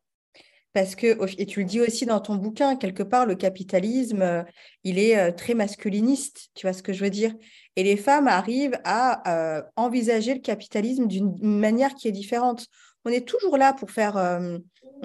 Parce 0.74 0.96
que, 0.96 1.16
et 1.38 1.46
tu 1.46 1.60
le 1.60 1.66
dis 1.66 1.80
aussi 1.80 2.04
dans 2.04 2.20
ton 2.20 2.36
bouquin, 2.36 2.76
quelque 2.76 3.02
part, 3.04 3.26
le 3.26 3.36
capitalisme, 3.36 4.22
euh, 4.22 4.42
il 4.82 4.98
est 4.98 5.16
euh, 5.18 5.32
très 5.32 5.54
masculiniste, 5.54 6.50
tu 6.54 6.66
vois 6.66 6.72
ce 6.72 6.82
que 6.82 6.92
je 6.92 7.04
veux 7.04 7.10
dire? 7.10 7.32
Et 7.76 7.84
les 7.84 7.96
femmes 7.96 8.28
arrivent 8.28 8.78
à 8.84 9.58
euh, 9.58 9.62
envisager 9.76 10.34
le 10.34 10.40
capitalisme 10.40 11.06
d'une 11.06 11.32
manière 11.42 11.94
qui 11.94 12.08
est 12.08 12.12
différente. 12.12 12.66
On 13.04 13.10
est 13.10 13.26
toujours 13.26 13.56
là 13.56 13.72
pour 13.72 13.90
faire 13.90 14.16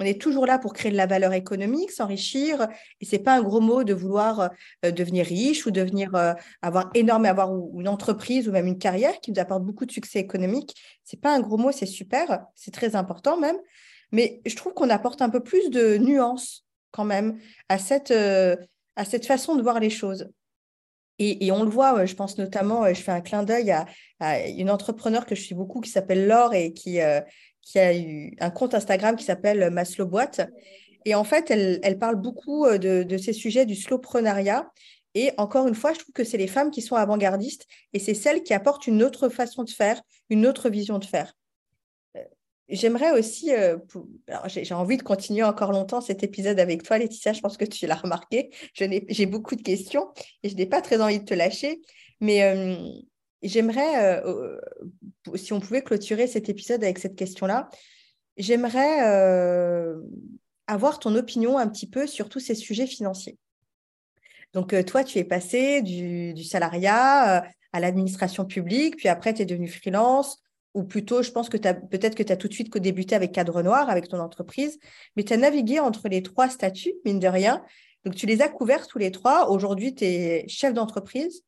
on 0.00 0.04
est 0.04 0.18
toujours 0.18 0.46
là 0.46 0.58
pour 0.58 0.72
créer 0.72 0.90
de 0.90 0.96
la 0.96 1.06
valeur 1.06 1.34
économique, 1.34 1.90
s'enrichir. 1.90 2.68
Et 3.02 3.04
c'est 3.04 3.18
pas 3.18 3.36
un 3.36 3.42
gros 3.42 3.60
mot 3.60 3.84
de 3.84 3.92
vouloir 3.92 4.50
euh, 4.84 4.90
devenir 4.90 5.26
riche 5.26 5.66
ou 5.66 5.70
devenir 5.70 6.14
euh, 6.14 6.32
avoir 6.62 6.90
énorme, 6.94 7.26
avoir 7.26 7.50
une 7.78 7.86
entreprise 7.86 8.48
ou 8.48 8.52
même 8.52 8.66
une 8.66 8.78
carrière 8.78 9.20
qui 9.20 9.30
nous 9.30 9.38
apporte 9.38 9.62
beaucoup 9.62 9.84
de 9.84 9.92
succès 9.92 10.18
économique. 10.18 10.74
C'est 11.04 11.20
pas 11.20 11.34
un 11.34 11.40
gros 11.40 11.58
mot, 11.58 11.70
c'est 11.70 11.84
super, 11.84 12.46
c'est 12.54 12.72
très 12.72 12.96
important 12.96 13.38
même. 13.38 13.58
Mais 14.10 14.40
je 14.46 14.56
trouve 14.56 14.72
qu'on 14.72 14.88
apporte 14.88 15.20
un 15.20 15.28
peu 15.28 15.40
plus 15.40 15.68
de 15.68 15.98
nuances 15.98 16.64
quand 16.92 17.04
même 17.04 17.38
à 17.68 17.76
cette, 17.78 18.10
euh, 18.10 18.56
à 18.96 19.04
cette 19.04 19.26
façon 19.26 19.54
de 19.54 19.62
voir 19.62 19.80
les 19.80 19.90
choses. 19.90 20.30
Et, 21.22 21.52
on 21.52 21.64
le 21.64 21.68
voit, 21.68 22.06
je 22.06 22.14
pense 22.14 22.38
notamment, 22.38 22.88
je 22.94 23.02
fais 23.02 23.12
un 23.12 23.20
clin 23.20 23.42
d'œil 23.42 23.70
à, 24.20 24.48
une 24.48 24.70
entrepreneur 24.70 25.26
que 25.26 25.34
je 25.34 25.42
suis 25.42 25.54
beaucoup 25.54 25.82
qui 25.82 25.90
s'appelle 25.90 26.26
Laure 26.26 26.54
et 26.54 26.72
qui, 26.72 26.98
qui 27.62 27.78
a 27.78 27.96
eu 27.96 28.36
un 28.40 28.50
compte 28.50 28.74
Instagram 28.74 29.16
qui 29.16 29.24
s'appelle 29.24 29.70
Maslow 29.70 30.06
Boîte. 30.06 30.40
Et 31.04 31.14
en 31.14 31.24
fait, 31.24 31.50
elle, 31.50 31.98
parle 31.98 32.16
beaucoup 32.16 32.66
de, 32.68 33.02
de, 33.02 33.16
ces 33.16 33.32
sujets 33.32 33.66
du 33.66 33.74
slowprenariat. 33.74 34.70
Et 35.14 35.32
encore 35.38 35.66
une 35.66 35.74
fois, 35.74 35.92
je 35.92 35.98
trouve 35.98 36.12
que 36.12 36.24
c'est 36.24 36.36
les 36.36 36.46
femmes 36.46 36.70
qui 36.70 36.82
sont 36.82 36.96
avant-gardistes 36.96 37.66
et 37.92 37.98
c'est 37.98 38.14
celles 38.14 38.42
qui 38.42 38.54
apportent 38.54 38.86
une 38.86 39.02
autre 39.02 39.28
façon 39.28 39.64
de 39.64 39.70
faire, 39.70 40.00
une 40.28 40.46
autre 40.46 40.68
vision 40.68 40.98
de 40.98 41.04
faire. 41.04 41.34
J'aimerais 42.70 43.10
aussi, 43.10 43.50
j'ai 44.46 44.74
envie 44.74 44.96
de 44.96 45.02
continuer 45.02 45.42
encore 45.42 45.72
longtemps 45.72 46.00
cet 46.00 46.22
épisode 46.22 46.60
avec 46.60 46.84
toi, 46.84 46.98
Laetitia, 46.98 47.32
je 47.32 47.40
pense 47.40 47.56
que 47.56 47.64
tu 47.64 47.86
l'as 47.86 47.96
remarqué. 47.96 48.50
J'ai 48.74 49.26
beaucoup 49.26 49.56
de 49.56 49.62
questions 49.62 50.06
et 50.44 50.48
je 50.48 50.54
n'ai 50.54 50.66
pas 50.66 50.80
très 50.80 51.00
envie 51.00 51.18
de 51.18 51.24
te 51.24 51.34
lâcher, 51.34 51.80
mais 52.20 52.78
j'aimerais, 53.48 54.22
si 55.34 55.52
on 55.52 55.60
pouvait 55.60 55.82
clôturer 55.82 56.26
cet 56.26 56.48
épisode 56.48 56.82
avec 56.84 56.98
cette 56.98 57.16
question-là, 57.16 57.68
j'aimerais 58.36 59.00
avoir 60.66 60.98
ton 60.98 61.14
opinion 61.14 61.58
un 61.58 61.68
petit 61.68 61.88
peu 61.88 62.06
sur 62.06 62.28
tous 62.28 62.40
ces 62.40 62.54
sujets 62.54 62.86
financiers. 62.86 63.38
Donc, 64.52 64.74
toi, 64.84 65.04
tu 65.04 65.18
es 65.18 65.24
passé 65.24 65.82
du, 65.82 66.34
du 66.34 66.44
salariat 66.44 67.44
à 67.72 67.80
l'administration 67.80 68.44
publique, 68.44 68.96
puis 68.96 69.08
après, 69.08 69.32
tu 69.34 69.42
es 69.42 69.46
devenu 69.46 69.68
freelance 69.68 70.42
ou 70.74 70.84
plutôt, 70.84 71.22
je 71.22 71.30
pense 71.32 71.48
que 71.48 71.56
peut-être 71.56 72.14
que 72.14 72.22
tu 72.22 72.32
as 72.32 72.36
tout 72.36 72.48
de 72.48 72.54
suite 72.54 72.76
débuté 72.78 73.14
avec 73.14 73.32
Cadre 73.32 73.62
Noir, 73.62 73.90
avec 73.90 74.08
ton 74.08 74.20
entreprise, 74.20 74.78
mais 75.16 75.24
tu 75.24 75.32
as 75.32 75.36
navigué 75.36 75.80
entre 75.80 76.08
les 76.08 76.22
trois 76.22 76.48
statuts, 76.48 76.94
mine 77.04 77.18
de 77.18 77.26
rien. 77.26 77.64
Donc, 78.04 78.14
tu 78.14 78.26
les 78.26 78.40
as 78.40 78.48
couverts 78.48 78.86
tous 78.86 78.98
les 78.98 79.10
trois. 79.10 79.50
Aujourd'hui, 79.50 79.94
tu 79.94 80.04
es 80.04 80.44
chef 80.48 80.72
d'entreprise. 80.72 81.42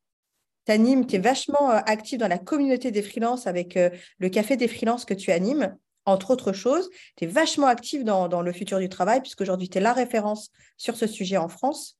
Tu 0.65 0.71
animes, 0.71 1.05
tu 1.05 1.15
es 1.15 1.19
vachement 1.19 1.71
euh, 1.71 1.79
actif 1.85 2.17
dans 2.17 2.27
la 2.27 2.37
communauté 2.37 2.91
des 2.91 3.01
freelances 3.01 3.47
avec 3.47 3.75
euh, 3.77 3.89
le 4.19 4.29
café 4.29 4.55
des 4.57 4.67
freelances 4.67 5.05
que 5.05 5.13
tu 5.13 5.31
animes, 5.31 5.75
entre 6.05 6.31
autres 6.31 6.53
choses. 6.53 6.89
Tu 7.15 7.25
es 7.25 7.27
vachement 7.27 7.67
actif 7.67 8.03
dans, 8.03 8.41
le 8.41 8.53
futur 8.53 8.79
du 8.79 8.89
travail, 8.89 9.21
puisqu'aujourd'hui, 9.21 9.69
tu 9.69 9.77
es 9.77 9.81
la 9.81 9.93
référence 9.93 10.51
sur 10.77 10.95
ce 10.95 11.07
sujet 11.07 11.37
en 11.37 11.49
France. 11.49 11.97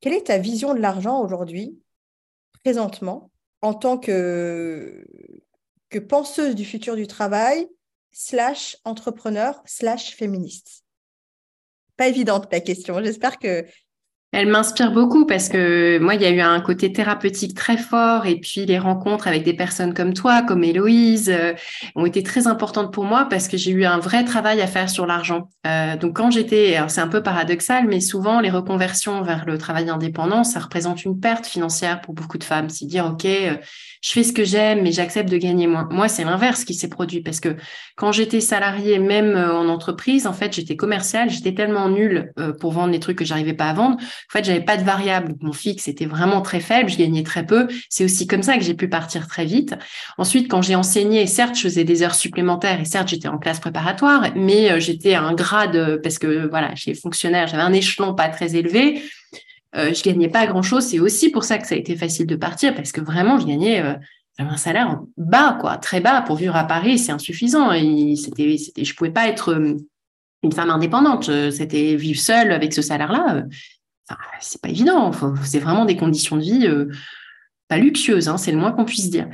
Quelle 0.00 0.14
est 0.14 0.26
ta 0.26 0.38
vision 0.38 0.74
de 0.74 0.80
l'argent 0.80 1.22
aujourd'hui, 1.22 1.78
présentement, 2.62 3.30
en 3.62 3.74
tant 3.74 3.98
que, 3.98 5.06
que 5.88 5.98
penseuse 5.98 6.54
du 6.54 6.64
futur 6.64 6.96
du 6.96 7.06
travail, 7.06 7.68
slash 8.12 8.76
entrepreneur, 8.84 9.62
slash 9.64 10.14
féministe? 10.14 10.84
Pas 11.96 12.08
évidente 12.08 12.48
la 12.52 12.60
question. 12.60 13.02
J'espère 13.02 13.38
que 13.38 13.66
elle 14.36 14.48
m'inspire 14.48 14.92
beaucoup 14.92 15.24
parce 15.24 15.48
que 15.48 15.98
moi, 15.98 16.14
il 16.14 16.20
y 16.20 16.26
a 16.26 16.30
eu 16.30 16.40
un 16.40 16.60
côté 16.60 16.92
thérapeutique 16.92 17.56
très 17.56 17.78
fort 17.78 18.26
et 18.26 18.38
puis 18.38 18.66
les 18.66 18.78
rencontres 18.78 19.28
avec 19.28 19.44
des 19.44 19.54
personnes 19.54 19.94
comme 19.94 20.12
toi, 20.12 20.42
comme 20.42 20.62
Héloïse, 20.62 21.30
euh, 21.30 21.54
ont 21.94 22.04
été 22.04 22.22
très 22.22 22.46
importantes 22.46 22.92
pour 22.92 23.04
moi 23.04 23.28
parce 23.30 23.48
que 23.48 23.56
j'ai 23.56 23.70
eu 23.70 23.86
un 23.86 23.98
vrai 23.98 24.24
travail 24.24 24.60
à 24.60 24.66
faire 24.66 24.90
sur 24.90 25.06
l'argent. 25.06 25.48
Euh, 25.66 25.96
donc 25.96 26.18
quand 26.18 26.30
j'étais, 26.30 26.78
c'est 26.88 27.00
un 27.00 27.08
peu 27.08 27.22
paradoxal, 27.22 27.86
mais 27.88 28.00
souvent 28.00 28.40
les 28.40 28.50
reconversions 28.50 29.22
vers 29.22 29.46
le 29.46 29.56
travail 29.56 29.88
indépendant, 29.88 30.44
ça 30.44 30.60
représente 30.60 31.06
une 31.06 31.18
perte 31.18 31.46
financière 31.46 32.02
pour 32.02 32.12
beaucoup 32.12 32.36
de 32.36 32.44
femmes. 32.44 32.68
C'est 32.68 32.84
dire, 32.84 33.06
OK, 33.06 33.24
euh, 33.24 33.56
je 34.02 34.10
fais 34.10 34.22
ce 34.22 34.34
que 34.34 34.44
j'aime, 34.44 34.82
mais 34.82 34.92
j'accepte 34.92 35.30
de 35.30 35.38
gagner 35.38 35.66
moins. 35.66 35.88
Moi, 35.90 36.08
c'est 36.08 36.24
l'inverse 36.24 36.64
qui 36.64 36.74
s'est 36.74 36.90
produit 36.90 37.22
parce 37.22 37.40
que 37.40 37.56
quand 37.96 38.12
j'étais 38.12 38.40
salariée, 38.42 38.98
même 38.98 39.34
en 39.34 39.66
entreprise, 39.68 40.26
en 40.26 40.34
fait, 40.34 40.52
j'étais 40.52 40.76
commerciale, 40.76 41.30
j'étais 41.30 41.54
tellement 41.54 41.88
nulle 41.88 42.34
pour 42.60 42.72
vendre 42.72 42.92
les 42.92 43.00
trucs 43.00 43.16
que 43.16 43.24
j'arrivais 43.24 43.54
pas 43.54 43.70
à 43.70 43.72
vendre 43.72 43.96
en 44.28 44.32
fait, 44.32 44.44
j'avais 44.44 44.60
pas 44.60 44.76
de 44.76 44.82
variable. 44.82 45.34
Mon 45.40 45.52
fixe 45.52 45.86
était 45.88 46.06
vraiment 46.06 46.42
très 46.42 46.60
faible. 46.60 46.90
Je 46.90 46.96
gagnais 46.96 47.22
très 47.22 47.46
peu. 47.46 47.68
C'est 47.88 48.04
aussi 48.04 48.26
comme 48.26 48.42
ça 48.42 48.56
que 48.56 48.64
j'ai 48.64 48.74
pu 48.74 48.88
partir 48.88 49.28
très 49.28 49.44
vite. 49.44 49.74
Ensuite, 50.18 50.50
quand 50.50 50.62
j'ai 50.62 50.74
enseigné, 50.74 51.26
certes, 51.26 51.54
je 51.54 51.62
faisais 51.62 51.84
des 51.84 52.02
heures 52.02 52.14
supplémentaires 52.14 52.80
et 52.80 52.84
certes, 52.84 53.08
j'étais 53.08 53.28
en 53.28 53.38
classe 53.38 53.60
préparatoire, 53.60 54.28
mais 54.34 54.72
euh, 54.72 54.80
j'étais 54.80 55.14
à 55.14 55.22
un 55.22 55.34
grade 55.34 55.76
euh, 55.76 55.98
parce 56.02 56.18
que 56.18 56.48
voilà, 56.48 56.74
chez 56.74 56.94
fonctionnaire, 56.94 57.46
j'avais 57.46 57.62
un 57.62 57.72
échelon 57.72 58.14
pas 58.14 58.28
très 58.28 58.56
élevé. 58.56 59.02
Euh, 59.76 59.92
je 59.94 60.02
gagnais 60.02 60.28
pas 60.28 60.46
grand 60.46 60.62
chose. 60.62 60.84
C'est 60.84 60.98
aussi 60.98 61.30
pour 61.30 61.44
ça 61.44 61.58
que 61.58 61.66
ça 61.66 61.76
a 61.76 61.78
été 61.78 61.94
facile 61.96 62.26
de 62.26 62.36
partir 62.36 62.74
parce 62.74 62.92
que 62.92 63.00
vraiment, 63.00 63.38
je 63.38 63.46
gagnais 63.46 63.80
euh, 63.82 63.94
un 64.38 64.56
salaire 64.56 65.00
bas, 65.16 65.56
quoi, 65.60 65.76
très 65.76 66.00
bas 66.00 66.22
pour 66.22 66.36
vivre 66.36 66.56
à 66.56 66.64
Paris. 66.64 66.98
C'est 66.98 67.12
insuffisant. 67.12 67.72
Et 67.72 68.16
c'était, 68.16 68.56
c'était, 68.58 68.84
je 68.84 68.94
pouvais 68.94 69.10
pas 69.10 69.28
être 69.28 69.56
une 70.42 70.52
femme 70.52 70.70
indépendante. 70.70 71.30
C'était 71.50 71.94
vivre 71.94 72.20
seule 72.20 72.52
avec 72.52 72.72
ce 72.72 72.82
salaire-là 72.82 73.44
c'est 74.40 74.60
pas 74.60 74.68
évident. 74.68 75.10
C'est 75.44 75.58
vraiment 75.58 75.84
des 75.84 75.96
conditions 75.96 76.36
de 76.36 76.42
vie 76.42 76.66
euh, 76.66 76.86
pas 77.68 77.78
luxueuses, 77.78 78.28
hein, 78.28 78.36
c'est 78.36 78.52
le 78.52 78.58
moins 78.58 78.72
qu'on 78.72 78.84
puisse 78.84 79.10
dire. 79.10 79.28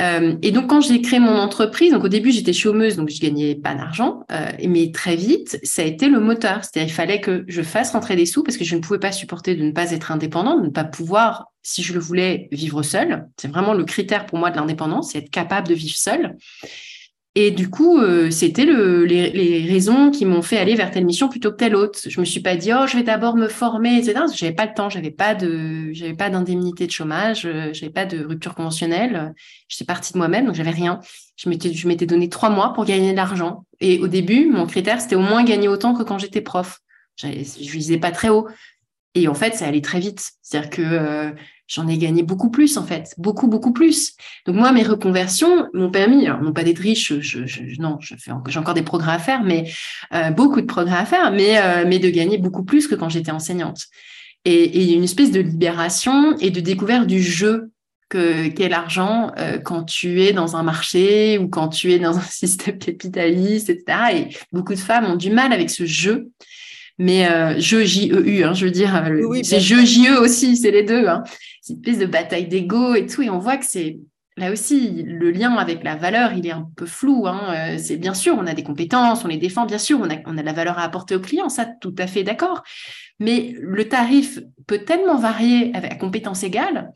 Euh, 0.00 0.36
et 0.42 0.52
donc, 0.52 0.68
quand 0.68 0.80
j'ai 0.80 1.00
créé 1.00 1.18
mon 1.18 1.36
entreprise, 1.36 1.92
au 1.94 2.08
début, 2.08 2.30
j'étais 2.30 2.52
chômeuse, 2.52 2.96
donc 2.96 3.08
je 3.08 3.20
gagnais 3.20 3.56
pas 3.56 3.74
d'argent, 3.74 4.20
euh, 4.30 4.52
mais 4.68 4.92
très 4.92 5.16
vite, 5.16 5.58
ça 5.64 5.82
a 5.82 5.84
été 5.84 6.08
le 6.08 6.20
moteur. 6.20 6.60
C'est-à-dire, 6.62 6.92
il 6.92 6.94
fallait 6.94 7.20
que 7.20 7.44
je 7.48 7.62
fasse 7.62 7.90
rentrer 7.90 8.14
des 8.14 8.26
sous 8.26 8.44
parce 8.44 8.56
que 8.56 8.64
je 8.64 8.76
ne 8.76 8.80
pouvais 8.80 9.00
pas 9.00 9.10
supporter 9.10 9.56
de 9.56 9.64
ne 9.64 9.72
pas 9.72 9.90
être 9.90 10.12
indépendante, 10.12 10.60
de 10.60 10.66
ne 10.66 10.72
pas 10.72 10.84
pouvoir, 10.84 11.52
si 11.62 11.82
je 11.82 11.92
le 11.92 12.00
voulais, 12.00 12.48
vivre 12.52 12.82
seule. 12.82 13.26
C'est 13.36 13.48
vraiment 13.48 13.74
le 13.74 13.84
critère 13.84 14.26
pour 14.26 14.38
moi 14.38 14.50
de 14.50 14.56
l'indépendance, 14.56 15.10
c'est 15.10 15.18
être 15.18 15.30
capable 15.30 15.66
de 15.66 15.74
vivre 15.74 15.96
seule. 15.96 16.36
Et 17.36 17.50
du 17.50 17.68
coup, 17.68 17.98
euh, 17.98 18.30
c'était 18.30 18.64
le, 18.64 19.04
les, 19.04 19.66
raisons 19.68 20.12
qui 20.12 20.24
m'ont 20.24 20.42
fait 20.42 20.56
aller 20.56 20.76
vers 20.76 20.92
telle 20.92 21.04
mission 21.04 21.28
plutôt 21.28 21.50
que 21.50 21.56
telle 21.56 21.74
autre. 21.74 21.98
Je 22.06 22.20
me 22.20 22.24
suis 22.24 22.38
pas 22.38 22.54
dit 22.54 22.70
oh 22.72 22.86
je 22.86 22.96
vais 22.96 23.02
d'abord 23.02 23.34
me 23.34 23.48
former 23.48 23.98
etc. 23.98 24.20
J'avais 24.32 24.52
pas 24.52 24.66
le 24.66 24.74
temps, 24.74 24.88
j'avais 24.88 25.10
pas 25.10 25.34
de 25.34 25.92
j'avais 25.92 26.14
pas 26.14 26.30
d'indemnité 26.30 26.86
de 26.86 26.92
chômage, 26.92 27.44
euh, 27.44 27.70
j'avais 27.72 27.90
pas 27.92 28.06
de 28.06 28.24
rupture 28.24 28.54
conventionnelle. 28.54 29.34
J'étais 29.66 29.84
partie 29.84 30.12
de 30.12 30.18
moi-même 30.18 30.46
donc 30.46 30.54
j'avais 30.54 30.70
rien. 30.70 31.00
Je 31.36 31.48
m'étais 31.48 31.72
je 31.72 31.88
m'étais 31.88 32.06
donné 32.06 32.28
trois 32.28 32.50
mois 32.50 32.72
pour 32.72 32.84
gagner 32.84 33.10
de 33.10 33.16
l'argent. 33.16 33.64
Et 33.80 33.98
au 33.98 34.06
début, 34.06 34.48
mon 34.48 34.66
critère 34.66 35.00
c'était 35.00 35.16
au 35.16 35.20
moins 35.20 35.42
gagner 35.42 35.66
autant 35.66 35.94
que 35.94 36.04
quand 36.04 36.18
j'étais 36.18 36.40
prof. 36.40 36.80
Je 37.16 37.26
visais 37.70 37.98
pas 37.98 38.12
très 38.12 38.28
haut. 38.28 38.46
Et 39.14 39.28
en 39.28 39.34
fait, 39.34 39.54
ça 39.54 39.66
allait 39.66 39.80
très 39.80 40.00
vite. 40.00 40.32
C'est-à-dire 40.42 40.70
que 40.70 40.82
euh, 40.82 41.30
j'en 41.68 41.86
ai 41.86 41.96
gagné 41.96 42.22
beaucoup 42.22 42.50
plus 42.50 42.76
en 42.76 42.84
fait, 42.84 43.14
beaucoup 43.16 43.46
beaucoup 43.46 43.72
plus. 43.72 44.14
Donc 44.46 44.56
moi 44.56 44.72
mes 44.72 44.82
reconversions 44.82 45.68
m'ont 45.72 45.90
permis, 45.90 46.26
non 46.26 46.52
pas 46.52 46.64
d'être 46.64 46.80
riche, 46.80 47.12
non, 47.78 47.98
j'ai 48.00 48.58
encore 48.58 48.74
des 48.74 48.82
progrès 48.82 49.12
à 49.12 49.18
faire, 49.18 49.42
mais 49.44 49.70
euh, 50.12 50.30
beaucoup 50.30 50.60
de 50.60 50.66
progrès 50.66 50.96
à 50.96 51.06
faire, 51.06 51.30
mais 51.32 51.58
euh, 51.58 51.84
mais 51.86 51.98
de 51.98 52.10
gagner 52.10 52.38
beaucoup 52.38 52.64
plus 52.64 52.88
que 52.88 52.94
quand 52.94 53.08
j'étais 53.08 53.30
enseignante. 53.30 53.84
Et 54.46 54.92
une 54.92 55.04
espèce 55.04 55.30
de 55.30 55.40
libération 55.40 56.36
et 56.36 56.50
de 56.50 56.60
découverte 56.60 57.06
du 57.06 57.22
jeu 57.22 57.70
que 58.10 58.48
qu'est 58.48 58.68
l'argent 58.68 59.32
quand 59.64 59.84
tu 59.84 60.20
es 60.20 60.34
dans 60.34 60.54
un 60.54 60.62
marché 60.62 61.38
ou 61.38 61.48
quand 61.48 61.68
tu 61.68 61.92
es 61.92 61.98
dans 61.98 62.18
un 62.18 62.20
système 62.30 62.78
capitaliste, 62.78 63.70
etc. 63.70 63.98
Et 64.12 64.36
beaucoup 64.52 64.74
de 64.74 64.78
femmes 64.78 65.06
ont 65.06 65.16
du 65.16 65.30
mal 65.30 65.54
avec 65.54 65.70
ce 65.70 65.86
jeu 65.86 66.28
mais 66.98 67.28
euh, 67.28 67.58
jeu 67.58 67.84
J-E-U, 67.84 68.44
hein, 68.44 68.54
je 68.54 68.66
veux 68.66 68.70
dire, 68.70 68.94
euh, 68.96 69.40
c'est 69.42 69.60
jeu 69.60 69.84
J-E 69.84 70.20
aussi, 70.20 70.56
c'est 70.56 70.70
les 70.70 70.82
deux. 70.82 71.06
Hein. 71.08 71.22
C'est 71.60 71.74
une 71.74 71.80
espèce 71.80 71.98
de 71.98 72.06
bataille 72.06 72.46
d'ego 72.46 72.94
et 72.94 73.06
tout, 73.06 73.22
et 73.22 73.30
on 73.30 73.38
voit 73.38 73.56
que 73.56 73.66
c'est 73.66 73.98
là 74.36 74.50
aussi 74.50 75.02
le 75.02 75.30
lien 75.30 75.54
avec 75.54 75.84
la 75.84 75.96
valeur, 75.96 76.32
il 76.32 76.46
est 76.46 76.52
un 76.52 76.68
peu 76.76 76.86
flou. 76.86 77.26
Hein. 77.26 77.74
Euh, 77.74 77.78
c'est 77.78 77.96
bien 77.96 78.14
sûr, 78.14 78.36
on 78.38 78.46
a 78.46 78.54
des 78.54 78.64
compétences, 78.64 79.24
on 79.24 79.28
les 79.28 79.36
défend, 79.36 79.66
bien 79.66 79.78
sûr, 79.78 79.98
on 80.00 80.10
a, 80.10 80.16
on 80.26 80.36
a 80.36 80.40
de 80.40 80.46
la 80.46 80.52
valeur 80.52 80.78
à 80.78 80.82
apporter 80.82 81.14
au 81.14 81.20
client, 81.20 81.48
ça, 81.48 81.66
tout 81.66 81.94
à 81.98 82.06
fait 82.06 82.24
d'accord. 82.24 82.62
Mais 83.20 83.54
le 83.60 83.88
tarif 83.88 84.40
peut 84.66 84.78
tellement 84.78 85.16
varier 85.16 85.70
avec 85.74 85.98
compétences 85.98 86.42
égales 86.42 86.92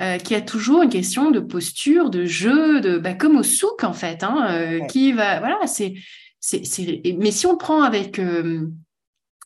euh, 0.00 0.18
qu'il 0.18 0.36
y 0.36 0.38
a 0.38 0.42
toujours 0.42 0.82
une 0.82 0.90
question 0.90 1.30
de 1.30 1.40
posture, 1.40 2.10
de 2.10 2.26
jeu, 2.26 2.80
de 2.80 2.98
bah, 2.98 3.14
comme 3.14 3.38
au 3.38 3.42
souk 3.42 3.82
en 3.82 3.94
fait, 3.94 4.22
hein, 4.22 4.46
euh, 4.50 4.80
qui 4.86 5.12
va, 5.12 5.38
voilà, 5.38 5.58
c'est, 5.66 5.94
c'est, 6.38 7.02
mais 7.18 7.30
si 7.30 7.46
on 7.46 7.56
prend 7.56 7.82
avec 7.82 8.20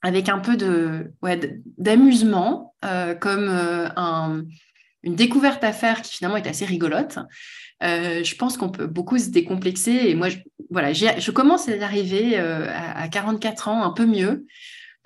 avec 0.03 0.29
un 0.29 0.39
peu 0.39 0.57
de 0.57 1.13
ouais, 1.23 1.61
d'amusement, 1.77 2.75
euh, 2.85 3.15
comme 3.15 3.49
euh, 3.49 3.89
un, 3.97 4.45
une 5.03 5.17
découverte 5.17 5.65
à 5.65 5.73
faire 5.73 6.03
qui 6.03 6.17
finalement 6.17 6.37
est 6.37 6.47
assez 6.47 6.65
rigolote. 6.65 7.19
Euh, 7.83 8.23
je 8.25 8.35
pense 8.35 8.57
qu'on 8.57 8.71
peut 8.71 8.87
beaucoup 8.87 9.19
se 9.19 9.31
décomplexer. 9.31 9.93
Et 9.93 10.15
moi, 10.15 10.29
je, 10.29 10.39
voilà, 10.71 10.93
je 10.93 11.31
commence 11.31 11.69
à 11.69 11.77
y 11.77 11.83
arriver 11.83 12.37
à, 12.37 12.99
à, 12.99 13.09
44 13.09 13.69
ans 13.69 13.85
un 13.85 13.91
peu 13.91 14.07
mieux. 14.07 14.47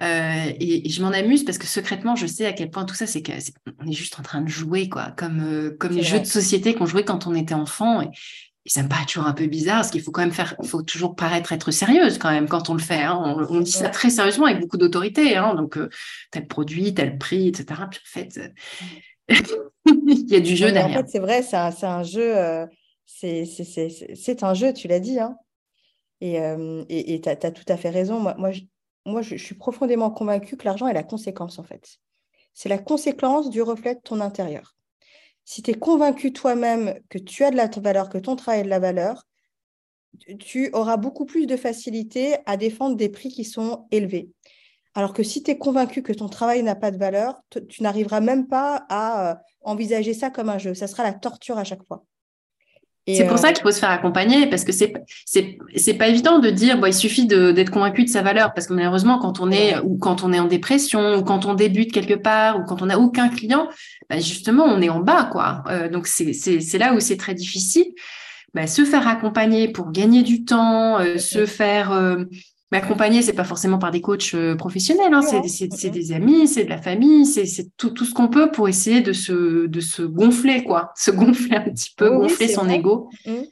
Et, 0.01 0.89
et, 0.89 0.91
je 0.91 1.01
m'en 1.01 1.11
amuse 1.11 1.45
parce 1.45 1.59
que 1.59 1.67
secrètement, 1.67 2.17
je 2.17 2.27
sais 2.27 2.45
à 2.45 2.53
quel 2.53 2.71
point 2.71 2.85
tout 2.85 2.95
ça, 2.95 3.07
c'est 3.07 3.23
qu'on 3.23 3.87
est, 3.87 3.93
juste 3.93 4.19
en 4.19 4.23
train 4.23 4.41
de 4.41 4.49
jouer, 4.49 4.89
quoi, 4.89 5.13
comme, 5.17 5.77
comme 5.79 5.93
les 5.93 6.03
jeux 6.03 6.19
de 6.19 6.25
société 6.25 6.75
qu'on 6.75 6.87
jouait 6.87 7.05
quand 7.05 7.29
on 7.29 7.35
était 7.35 7.55
enfant. 7.55 8.01
Et, 8.03 8.09
et 8.65 8.69
ça 8.69 8.83
me 8.83 8.89
paraît 8.89 9.07
toujours 9.07 9.27
un 9.27 9.33
peu 9.33 9.47
bizarre, 9.47 9.79
parce 9.79 9.91
qu'il 9.91 10.03
faut 10.03 10.13
quand 10.13 10.21
même 10.21 10.33
faire, 10.33 10.55
il 10.63 10.69
faut 10.69 10.83
toujours 10.83 11.17
paraître 11.17 11.53
être 11.53 11.73
sérieuse 11.73 12.19
quand 12.19 12.31
même 12.31 12.49
quand 12.49 12.71
on 12.71 12.75
le 12.75 12.81
fait. 12.81 13.03
Hein. 13.03 13.37
On, 13.49 13.61
dit 13.61 13.73
ça 13.73 13.89
très 13.89 14.09
sérieusement 14.09 14.47
avec 14.47 14.61
beaucoup 14.61 14.77
d'autorité. 14.77 15.37
Hein. 15.37 15.55
Donc, 15.55 15.77
euh, 15.77 15.91
tel 16.31 16.47
produit, 16.47 16.95
tel 16.95 17.19
prix, 17.19 17.49
etc. 17.49 17.83
Puis 17.91 18.01
en 18.01 18.21
fait, 18.21 18.39
euh, 18.39 19.35
il 19.87 20.31
y 20.31 20.37
a 20.37 20.41
du 20.41 20.55
jeu 20.55 20.71
derrière. 20.71 20.97
En 20.97 21.03
fait, 21.03 21.09
c'est 21.11 21.19
vrai, 21.19 21.43
c'est 21.43 21.57
un, 21.57 21.73
un, 21.83 22.03
jeu. 22.05 22.37
Euh, 22.37 22.67
c'est 23.05 24.43
un 24.45 24.55
jeu, 24.55 24.73
tu 24.73 24.87
l'as 24.87 25.01
dit. 25.01 25.19
Hein. 25.19 25.37
Et 26.21 27.21
tu 27.21 27.29
as, 27.29 27.33
as, 27.33 27.51
tout 27.51 27.65
à 27.67 27.77
fait 27.77 27.91
raison. 27.91 28.21
Moi, 28.21 28.37
moi, 28.39 28.53
je, 28.53 28.61
moi 29.07 29.23
je, 29.23 29.37
je 29.37 29.45
suis 29.45 29.57
profondément 29.57 30.11
convaincue 30.11 30.57
que 30.57 30.65
l'argent 30.65 30.87
est 30.87 30.95
la 30.95 31.03
conséquence, 31.03 31.59
en 31.59 31.65
fait. 31.65 31.99
C'est 32.55 32.69
la 32.69 32.79
conséquence 32.79 33.51
du 33.51 33.61
reflet 33.61 33.97
de 33.97 34.01
ton 34.01 34.21
intérieur 34.21 34.77
si 35.45 35.63
tu 35.63 35.71
es 35.71 35.75
convaincu 35.75 36.33
toi-même 36.33 36.99
que 37.09 37.19
tu 37.19 37.45
as 37.45 37.51
de 37.51 37.57
la 37.57 37.67
valeur, 37.67 38.09
que 38.09 38.19
ton 38.19 38.37
travail 38.37 38.61
a 38.61 38.65
de 38.65 38.69
la 38.69 38.79
valeur, 38.79 39.27
tu 40.39 40.71
auras 40.73 40.97
beaucoup 40.97 41.25
plus 41.25 41.47
de 41.47 41.57
facilité 41.57 42.37
à 42.47 42.57
défendre 42.57 42.97
des 42.97 43.09
prix 43.09 43.31
qui 43.31 43.45
sont 43.45 43.87
élevés. 43.91 44.31
Alors 44.95 45.15
que 45.15 45.23
si 45.23 45.43
tu 45.43 45.51
es 45.51 45.59
convaincu 45.59 46.03
que 46.03 46.13
ton 46.13 46.29
travail 46.29 46.63
n'a 46.63 46.75
pas 46.75 46.91
de 46.91 46.99
valeur, 46.99 47.41
tu 47.69 47.83
n'arriveras 47.83 48.21
même 48.21 48.47
pas 48.47 48.85
à 48.91 49.41
envisager 49.63 50.13
ça 50.13 50.31
comme 50.31 50.51
un 50.51 50.59
jeu. 50.59 50.75
Ça 50.75 50.87
sera 50.87 51.03
la 51.03 51.15
torture 51.15 51.59
à 51.59 51.65
chaque 51.65 51.85
fois. 51.87 52.05
C'est 53.07 53.27
pour 53.27 53.39
ça 53.39 53.49
euh, 53.49 53.53
qu'il 53.53 53.63
faut 53.63 53.73
se 53.73 53.81
faire 53.81 53.91
accompagner 53.91 54.47
parce 54.47 54.63
que 54.63 54.71
c'est 54.71 54.93
c'est 55.25 55.59
c'est 55.75 55.95
pas 55.95 56.07
évident 56.07 56.39
de 56.39 56.51
dire 56.51 56.79
bon 56.79 56.87
il 56.87 56.95
suffit 56.95 57.27
d'être 57.27 57.71
convaincu 57.71 58.05
de 58.05 58.09
sa 58.09 58.23
valeur 58.23 58.55
parce 58.55 58.69
que 58.69 58.75
malheureusement 58.75 59.19
quand 59.19 59.41
on 59.41 59.51
est 59.51 59.79
ou 59.81 59.99
quand 59.99 60.23
on 60.23 60.33
est 60.33 60.39
en 60.39 60.47
dépression 60.47 61.17
ou 61.17 61.23
quand 61.25 61.45
on 61.45 61.55
débute 61.55 61.91
quelque 61.91 62.15
part 62.15 62.61
ou 62.61 62.65
quand 62.65 62.81
on 62.81 62.87
n'a 62.87 63.01
aucun 63.01 63.29
client 63.29 63.69
bah, 64.09 64.19
justement 64.19 64.65
on 64.65 64.81
est 64.81 64.89
en 64.89 65.01
bas 65.01 65.29
quoi. 65.33 65.65
Euh, 65.69 65.89
donc 65.89 66.07
c'est 66.07 66.33
c'est 66.33 66.61
c'est 66.61 66.79
là 66.79 66.95
où 66.95 67.01
c'est 67.01 67.17
très 67.17 67.35
difficile. 67.35 67.87
Bah, 68.55 68.67
se 68.67 68.85
faire 68.85 69.09
accompagner 69.09 69.69
pour 69.69 69.91
gagner 69.91 70.23
du 70.23 70.45
temps 70.45 71.01
euh, 71.01 71.19
se 71.19 71.47
faire 71.47 71.91
M'accompagner, 72.73 73.21
c'est 73.21 73.35
pas 73.35 73.45
forcément 73.45 73.79
par 73.79 73.91
des 73.91 74.01
coachs 74.01 74.33
euh, 74.33 74.57
professionnels, 74.57 75.13
hein, 75.13 75.21
c'est 75.21 75.91
des 75.91 76.13
amis, 76.13 76.49
c'est 76.49 76.65
de 76.65 76.71
la 76.71 76.81
famille, 76.81 77.27
c'est 77.27 77.77
tout, 77.77 77.91
tout 77.91 78.07
ce 78.07 78.15
qu'on 78.15 78.29
peut 78.29 78.51
pour 78.51 78.67
essayer 78.67 79.03
de 79.03 79.13
se, 79.13 79.67
de 79.67 79.81
se 79.81 80.01
gonfler, 80.01 80.65
quoi, 80.65 80.91
se 80.97 81.11
gonfler 81.11 81.57
un 81.57 81.65
petit 81.65 81.91
peu, 81.95 82.11
gonfler 82.11 82.49
son 82.49 82.71
ego. 82.71 83.11
Mmh. 83.27 83.43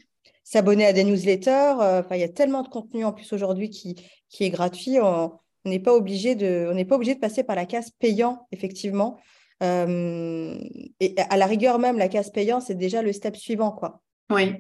S'abonner 0.43 0.87
à 0.87 0.95
des 0.95 1.05
newsletters, 1.05 1.75
euh, 1.83 2.03
il 2.13 2.17
y 2.17 2.23
a 2.23 2.31
tellement 2.31 2.63
de 2.63 2.69
contenu 2.69 3.05
en 3.05 3.13
plus 3.13 3.31
aujourd'hui 3.35 3.69
qui, 3.69 3.95
qui 4.31 4.45
est 4.45 4.51
gratuit, 4.51 4.99
on 5.01 5.39
n'est 5.67 5.81
pas 5.81 5.93
obligé 5.93 6.35
de, 6.35 6.69
on 6.71 6.75
n'est 6.75 6.87
pas 6.87 6.97
obligé 6.97 7.15
de 7.15 7.21
passer 7.21 7.45
par 7.45 7.57
la 7.57 7.67
case 7.67 7.91
payant, 7.91 8.47
effectivement. 8.53 9.19
Euh, 9.63 10.59
et 10.99 11.15
à 11.29 11.37
la 11.37 11.45
rigueur 11.45 11.79
même, 11.79 11.99
la 11.99 12.09
case 12.09 12.31
payant, 12.31 12.61
c'est 12.61 12.75
déjà 12.75 13.03
le 13.03 13.13
step 13.13 13.37
suivant, 13.37 13.73
quoi. 13.73 14.01
Oui. 14.31 14.55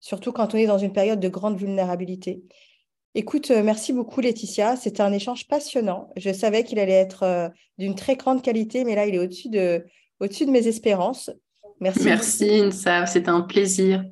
Surtout 0.00 0.32
quand 0.32 0.52
on 0.52 0.58
est 0.58 0.66
dans 0.66 0.76
une 0.76 0.92
période 0.92 1.20
de 1.20 1.28
grande 1.28 1.56
vulnérabilité. 1.56 2.42
Écoute, 3.16 3.52
euh, 3.52 3.62
merci 3.62 3.92
beaucoup 3.92 4.20
Laetitia. 4.20 4.74
C'était 4.74 5.02
un 5.02 5.12
échange 5.12 5.46
passionnant. 5.46 6.10
Je 6.16 6.32
savais 6.32 6.64
qu'il 6.64 6.80
allait 6.80 6.92
être 6.92 7.22
euh, 7.22 7.48
d'une 7.78 7.94
très 7.94 8.16
grande 8.16 8.42
qualité, 8.42 8.84
mais 8.84 8.96
là, 8.96 9.06
il 9.06 9.14
est 9.14 9.20
au-dessus 9.20 9.48
de, 9.48 9.86
au-dessus 10.18 10.46
de 10.46 10.50
mes 10.50 10.66
espérances. 10.66 11.30
Merci. 11.80 12.04
Merci 12.04 12.60
Insa, 12.60 13.06
c'était 13.06 13.28
un 13.28 13.42
plaisir. 13.42 14.04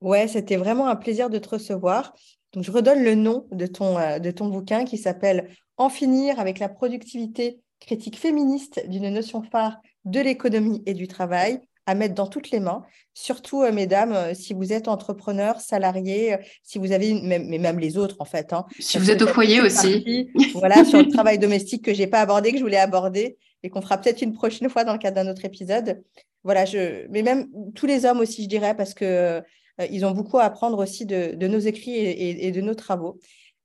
Ouais, 0.00 0.26
c'était 0.26 0.56
vraiment 0.56 0.88
un 0.88 0.96
plaisir 0.96 1.30
de 1.30 1.38
te 1.38 1.50
recevoir. 1.50 2.14
Donc, 2.52 2.64
je 2.64 2.72
redonne 2.72 3.04
le 3.04 3.14
nom 3.14 3.46
de 3.52 3.66
ton, 3.66 3.96
euh, 3.96 4.18
de 4.18 4.30
ton 4.32 4.48
bouquin 4.48 4.84
qui 4.84 4.98
s'appelle 4.98 5.50
En 5.76 5.88
finir 5.88 6.40
avec 6.40 6.58
la 6.58 6.68
productivité 6.68 7.60
critique 7.78 8.18
féministe 8.18 8.82
d'une 8.88 9.08
notion 9.08 9.42
phare 9.42 9.80
de 10.04 10.18
l'économie 10.18 10.82
et 10.86 10.94
du 10.94 11.06
travail 11.06 11.60
à 11.88 11.94
mettre 11.94 12.14
dans 12.14 12.26
toutes 12.26 12.50
les 12.50 12.60
mains. 12.60 12.84
Surtout, 13.14 13.62
euh, 13.62 13.72
mesdames, 13.72 14.12
euh, 14.12 14.34
si 14.34 14.52
vous 14.52 14.74
êtes 14.74 14.88
entrepreneur, 14.88 15.58
salarié, 15.58 16.34
euh, 16.34 16.36
si 16.62 16.78
vous 16.78 16.92
avez, 16.92 17.14
même, 17.14 17.46
mais 17.48 17.56
même 17.56 17.78
les 17.78 17.96
autres 17.96 18.16
en 18.18 18.26
fait. 18.26 18.52
Hein, 18.52 18.66
si 18.78 18.98
vous 18.98 19.10
êtes 19.10 19.22
au 19.22 19.26
foyer 19.26 19.62
aussi. 19.62 20.28
voilà, 20.52 20.84
sur 20.84 20.98
le 20.98 21.08
travail 21.08 21.38
domestique 21.38 21.82
que 21.82 21.94
je 21.94 22.00
n'ai 22.00 22.06
pas 22.06 22.20
abordé, 22.20 22.52
que 22.52 22.58
je 22.58 22.62
voulais 22.62 22.76
aborder 22.76 23.38
et 23.62 23.70
qu'on 23.70 23.80
fera 23.80 23.96
peut-être 23.96 24.20
une 24.20 24.34
prochaine 24.34 24.68
fois 24.68 24.84
dans 24.84 24.92
le 24.92 24.98
cadre 24.98 25.16
d'un 25.16 25.30
autre 25.30 25.46
épisode. 25.46 26.02
Voilà, 26.44 26.66
je... 26.66 27.06
mais 27.08 27.22
même 27.22 27.48
tous 27.74 27.86
les 27.86 28.04
hommes 28.04 28.20
aussi, 28.20 28.42
je 28.42 28.48
dirais, 28.48 28.76
parce 28.76 28.92
que 28.92 29.42
ils 29.90 30.04
ont 30.04 30.10
beaucoup 30.10 30.38
à 30.38 30.42
apprendre 30.42 30.78
aussi 30.78 31.06
de, 31.06 31.46
nos 31.46 31.58
écrits 31.58 31.96
et, 31.96 32.50
de 32.50 32.60
nos 32.60 32.74
travaux. 32.74 33.18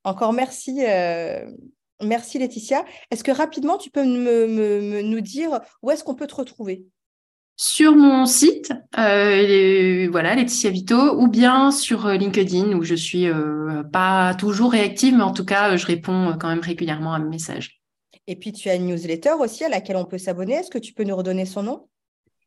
Encore 0.04 0.32
merci. 0.32 0.82
Merci 2.02 2.40
Laetitia. 2.40 2.86
Est-ce 3.12 3.24
que 3.24 3.32
rapidement, 3.32 3.78
tu 3.78 3.90
peux 3.90 4.06
me, 4.06 5.02
nous 5.02 5.22
dire 5.22 5.60
où 5.82 5.92
est-ce 5.92 6.04
qu'on 6.04 6.16
peut 6.16 6.28
te 6.28 6.36
retrouver? 6.36 6.86
Sur 7.56 7.96
mon 7.96 8.26
site, 8.26 8.74
euh, 8.98 10.08
voilà, 10.12 10.36
Laetitia 10.36 10.72
Vito, 10.72 11.20
ou 11.20 11.28
bien 11.28 11.72
sur 11.72 12.08
euh, 12.08 12.16
LinkedIn 12.16 12.74
où 12.74 12.84
je 12.84 12.96
suis 12.96 13.28
euh, 13.28 13.84
pas 13.84 14.34
toujours 14.36 14.72
réactive, 14.72 15.16
mais 15.16 15.24
en 15.24 15.34
tout 15.34 15.46
cas, 15.46 15.76
je 15.78 15.86
réponds 15.86 16.36
quand 16.40 16.50
même 16.50 16.62
régulièrement 16.62 17.14
à 17.14 17.20
mes 17.20 17.30
messages. 17.30 17.82
Et 18.26 18.36
puis, 18.36 18.54
tu 18.54 18.70
as 18.70 18.76
une 18.76 18.88
newsletter 18.88 19.34
aussi 19.40 19.64
à 19.64 19.70
laquelle 19.70 19.98
on 19.98 20.06
peut 20.06 20.18
s'abonner. 20.18 20.54
Est-ce 20.54 20.72
que 20.72 20.78
tu 20.78 20.94
peux 20.94 21.04
nous 21.04 21.16
redonner 21.16 21.46
son 21.46 21.64
nom? 21.64 21.88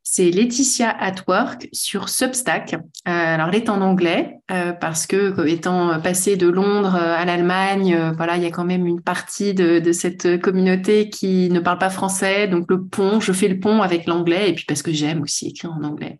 C'est 0.08 0.30
Laetitia 0.30 0.96
at 1.00 1.16
Work 1.26 1.68
sur 1.72 2.08
Substack. 2.08 2.74
Euh, 2.74 2.78
alors, 3.06 3.48
elle 3.48 3.56
est 3.56 3.68
en 3.68 3.80
anglais 3.80 4.36
euh, 4.52 4.72
parce 4.72 5.04
que, 5.08 5.44
étant 5.48 6.00
passée 6.00 6.36
de 6.36 6.46
Londres 6.46 6.94
à 6.94 7.24
l'Allemagne, 7.24 8.12
voilà, 8.16 8.36
il 8.36 8.44
y 8.44 8.46
a 8.46 8.52
quand 8.52 8.64
même 8.64 8.86
une 8.86 9.00
partie 9.00 9.52
de, 9.52 9.90
cette 9.90 10.40
communauté 10.40 11.10
qui 11.10 11.50
ne 11.50 11.58
parle 11.58 11.78
pas 11.78 11.90
français. 11.90 12.46
Donc, 12.46 12.70
le 12.70 12.84
pont, 12.84 13.18
je 13.18 13.32
fais 13.32 13.48
le 13.48 13.58
pont 13.58 13.82
avec 13.82 14.06
l'anglais 14.06 14.50
et 14.50 14.54
puis 14.54 14.64
parce 14.64 14.82
que 14.82 14.92
j'aime 14.92 15.22
aussi 15.22 15.48
écrire 15.48 15.72
en 15.72 15.82
anglais, 15.82 16.16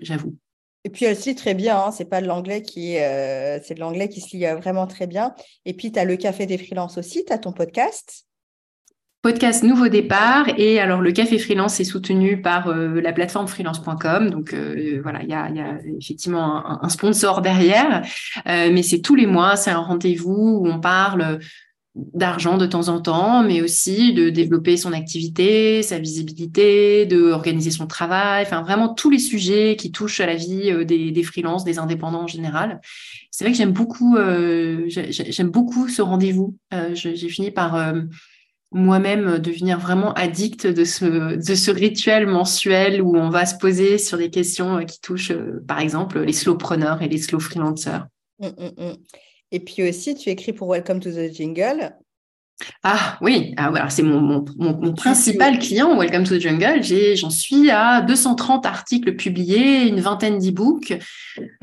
j'avoue. 0.00 0.34
Et 0.84 0.90
puis 0.90 1.06
lit 1.06 1.34
très 1.34 1.54
bien, 1.54 1.78
hein. 1.78 1.90
c'est 1.90 2.04
pas 2.06 2.20
de 2.20 2.26
l'anglais 2.26 2.62
qui 2.62 2.98
euh, 2.98 3.58
c'est 3.62 3.74
de 3.74 3.80
l'anglais 3.80 4.08
qui 4.08 4.20
se 4.20 4.36
lit 4.36 4.44
vraiment 4.44 4.86
très 4.86 5.06
bien. 5.06 5.34
Et 5.66 5.74
puis 5.74 5.92
tu 5.92 5.98
as 5.98 6.04
le 6.04 6.16
café 6.16 6.46
des 6.46 6.58
freelances 6.58 6.98
aussi, 6.98 7.24
tu 7.24 7.32
as 7.32 7.38
ton 7.38 7.52
podcast 7.52 8.26
podcast 9.24 9.62
Nouveau 9.62 9.88
Départ. 9.88 10.50
Et 10.58 10.78
alors, 10.80 11.00
le 11.00 11.10
Café 11.10 11.38
Freelance 11.38 11.80
est 11.80 11.84
soutenu 11.84 12.42
par 12.42 12.68
euh, 12.68 13.00
la 13.00 13.10
plateforme 13.10 13.48
freelance.com. 13.48 14.28
Donc, 14.28 14.52
euh, 14.52 15.00
voilà, 15.02 15.22
il 15.22 15.30
y 15.30 15.32
a, 15.32 15.78
effectivement 15.98 16.84
un, 16.84 16.88
sponsor 16.90 17.40
derrière. 17.40 18.02
Euh, 18.46 18.68
mais 18.70 18.82
c'est 18.82 19.00
tous 19.00 19.14
les 19.14 19.24
mois, 19.24 19.56
c'est 19.56 19.70
un 19.70 19.80
rendez-vous 19.80 20.60
où 20.60 20.68
on 20.68 20.78
parle 20.78 21.38
d'argent 21.94 22.58
de 22.58 22.66
temps 22.66 22.88
en 22.88 23.00
temps, 23.00 23.42
mais 23.42 23.62
aussi 23.62 24.12
de 24.12 24.28
développer 24.28 24.76
son 24.76 24.92
activité, 24.92 25.82
sa 25.82 25.98
visibilité, 25.98 27.06
de 27.06 27.30
organiser 27.30 27.70
son 27.70 27.86
travail, 27.86 28.44
enfin 28.44 28.60
vraiment 28.60 28.92
tous 28.92 29.08
les 29.08 29.18
sujets 29.18 29.76
qui 29.76 29.90
touchent 29.90 30.20
à 30.20 30.26
la 30.26 30.34
vie 30.34 30.84
des, 30.84 31.12
des 31.12 31.22
freelances, 31.22 31.64
des 31.64 31.78
indépendants 31.78 32.24
en 32.24 32.26
général. 32.26 32.82
C'est 33.30 33.44
vrai 33.44 33.52
que 33.52 33.56
j'aime 33.56 33.72
beaucoup, 33.72 34.18
j'aime 34.18 35.50
beaucoup 35.50 35.88
ce 35.88 36.02
rendez-vous. 36.02 36.58
J'ai 36.92 37.28
fini 37.28 37.52
par 37.52 37.94
moi-même 38.74 39.38
devenir 39.38 39.78
vraiment 39.78 40.12
addict 40.14 40.66
de 40.66 40.84
ce, 40.84 41.36
de 41.36 41.54
ce 41.54 41.70
rituel 41.70 42.26
mensuel 42.26 43.00
où 43.00 43.16
on 43.16 43.30
va 43.30 43.46
se 43.46 43.56
poser 43.56 43.98
sur 43.98 44.18
des 44.18 44.30
questions 44.30 44.78
euh, 44.78 44.82
qui 44.82 45.00
touchent, 45.00 45.30
euh, 45.30 45.64
par 45.66 45.78
exemple, 45.78 46.20
les 46.20 46.32
slowpreneurs 46.32 47.00
et 47.00 47.08
les 47.08 47.18
slow 47.18 47.38
freelancers. 47.38 48.06
Mmh, 48.40 48.48
mmh, 48.48 48.84
mmh. 48.84 48.96
Et 49.52 49.60
puis 49.60 49.88
aussi, 49.88 50.16
tu 50.16 50.28
écris 50.28 50.52
pour 50.52 50.68
Welcome 50.68 50.98
to 50.98 51.10
the 51.10 51.32
Jingle. 51.32 51.94
Ah 52.82 53.18
oui, 53.20 53.52
ah, 53.56 53.70
voilà, 53.70 53.90
c'est 53.90 54.02
mon, 54.02 54.20
mon, 54.20 54.44
mon, 54.58 54.92
principal 54.92 55.58
client, 55.58 55.98
Welcome 55.98 56.24
to 56.24 56.36
the 56.36 56.40
Jungle. 56.40 56.82
J'en 57.16 57.30
suis 57.30 57.70
à 57.70 58.00
230 58.00 58.64
articles 58.64 59.16
publiés, 59.16 59.88
une 59.88 60.00
vingtaine 60.00 60.38
d'e-books. 60.38 60.96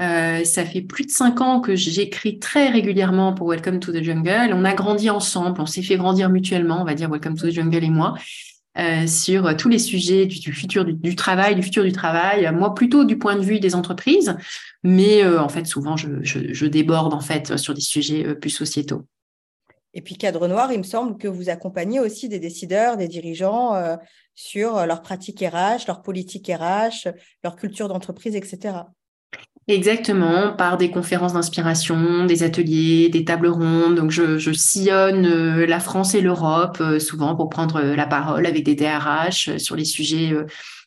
Euh, 0.02 0.44
ça 0.44 0.66
fait 0.66 0.82
plus 0.82 1.06
de 1.06 1.12
cinq 1.12 1.40
ans 1.40 1.62
que 1.62 1.76
j'écris 1.76 2.40
très 2.40 2.70
régulièrement 2.70 3.34
pour 3.34 3.50
Welcome 3.50 3.80
to 3.80 3.94
the 3.94 4.04
Jungle. 4.04 4.54
On 4.54 4.66
a 4.66 4.74
grandi 4.74 5.10
ensemble, 5.10 5.62
on 5.62 5.66
s'est 5.66 5.82
fait 5.82 5.96
grandir 5.96 6.30
mutuellement, 6.30 6.82
on 6.82 6.86
va 6.86 6.94
dire 6.94 7.10
Welcome 7.10 7.38
to 7.38 7.48
the 7.48 7.52
Jungle 7.52 7.84
et 7.84 7.90
moi. 7.90 8.16
Euh, 8.78 9.06
sur 9.06 9.56
tous 9.58 9.68
les 9.68 9.80
sujets 9.80 10.26
du, 10.26 10.54
futur 10.54 10.86
du, 10.86 11.16
travail, 11.16 11.56
du 11.56 11.64
futur 11.64 11.84
du 11.84 11.92
travail. 11.92 12.50
Moi, 12.54 12.74
plutôt 12.74 13.06
du 13.06 13.18
point 13.18 13.36
de 13.36 13.42
vue 13.42 13.60
des 13.60 13.76
entreprises, 13.76 14.36
mais 14.84 15.24
euh, 15.24 15.42
en 15.42 15.50
fait, 15.50 15.66
souvent, 15.66 15.98
je, 15.98 16.08
je, 16.22 16.54
je, 16.54 16.66
déborde 16.66 17.14
en 17.14 17.20
fait 17.20 17.58
sur 17.58 17.74
des 17.74 17.82
sujets 17.82 18.36
plus 18.36 18.50
sociétaux. 18.50 19.06
Et 19.94 20.02
puis 20.02 20.16
Cadre 20.16 20.48
Noir, 20.48 20.72
il 20.72 20.80
me 20.80 20.84
semble 20.84 21.18
que 21.18 21.28
vous 21.28 21.50
accompagnez 21.50 22.00
aussi 22.00 22.30
des 22.30 22.40
décideurs, 22.40 22.98
des 22.98 23.08
dirigeants 23.08 23.76
euh, 23.76 23.98
sur 24.36 24.86
leur 24.86 25.02
pratique 25.02 25.42
RH, 25.42 25.88
leur 25.88 26.02
politique 26.02 26.48
RH, 26.48 27.10
leur 27.44 27.56
culture 27.56 27.88
d'entreprise, 27.90 28.36
etc. 28.36 28.86
Exactement, 29.68 30.54
par 30.54 30.78
des 30.78 30.90
conférences 30.90 31.34
d'inspiration, 31.34 32.26
des 32.26 32.44
ateliers, 32.44 33.10
des 33.10 33.24
tables 33.24 33.48
rondes. 33.48 33.96
Donc, 33.96 34.12
je, 34.12 34.52
sillonne 34.52 35.26
euh, 35.26 35.66
la 35.66 35.80
France 35.80 36.16
et 36.16 36.22
l'Europe 36.22 36.78
euh, 36.82 37.00
souvent 37.00 37.36
pour 37.36 37.50
prendre 37.50 37.82
la 37.82 38.08
parole 38.08 38.46
avec 38.46 38.64
des 38.64 38.76
DRH 38.76 39.58
sur 39.58 39.76
les 39.76 39.86
sujets 39.86 40.34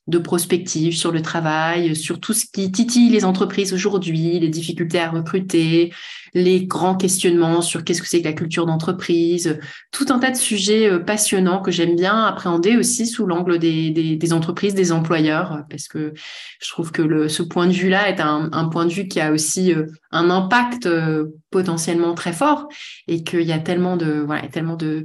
de 0.07 0.18
prospective 0.18 0.94
sur 0.96 1.12
le 1.12 1.22
travail, 1.22 1.96
sur 1.96 2.20
tout 2.20 2.34
ce 2.34 2.44
qui 2.44 2.70
titille 2.70 3.09
les 3.09 3.24
entreprises 3.24 3.72
aujourd'hui, 3.72 4.38
les 4.38 4.50
difficultés 4.50 5.00
à 5.00 5.11
recruter, 5.11 5.92
les 6.34 6.66
grands 6.66 6.96
questionnements 6.96 7.62
sur 7.62 7.84
qu'est-ce 7.84 8.02
que 8.02 8.09
c'est 8.09 8.20
que 8.20 8.26
la 8.26 8.32
culture 8.32 8.66
d'entreprise, 8.66 9.59
tout 9.92 10.07
un 10.11 10.18
tas 10.18 10.30
de 10.30 10.36
sujets 10.36 10.90
euh, 10.90 10.98
passionnants 10.98 11.62
que 11.62 11.70
j'aime 11.70 11.96
bien 11.96 12.24
appréhender 12.24 12.76
aussi 12.76 13.07
sous 13.07 13.24
l'angle 13.24 13.59
des, 13.59 13.90
des, 13.90 14.32
entreprises, 14.32 14.74
des 14.74 14.92
employeurs, 14.92 15.62
parce 15.70 15.88
que 15.88 16.12
je 16.61 16.70
trouve 16.70 16.90
que 16.90 17.02
le, 17.02 17.28
ce 17.28 17.42
point 17.42 17.66
de 17.66 17.72
vue-là 17.72 18.11
est 18.11 18.20
un, 18.20 18.50
un, 18.52 18.68
point 18.68 18.84
de 18.84 18.92
vue 18.92 19.09
qui 19.09 19.20
a 19.20 19.32
aussi 19.32 19.72
euh, 19.72 19.86
un 20.11 20.28
impact 20.28 20.86
euh, 20.86 21.26
potentiellement 21.50 22.14
très 22.14 22.32
fort 22.32 22.68
et 23.07 23.22
qu'il 23.22 23.42
y 23.42 23.52
a 23.52 23.59
tellement 23.59 23.96
de, 23.96 24.22
voilà, 24.26 24.48
tellement 24.48 24.76
de, 24.76 25.05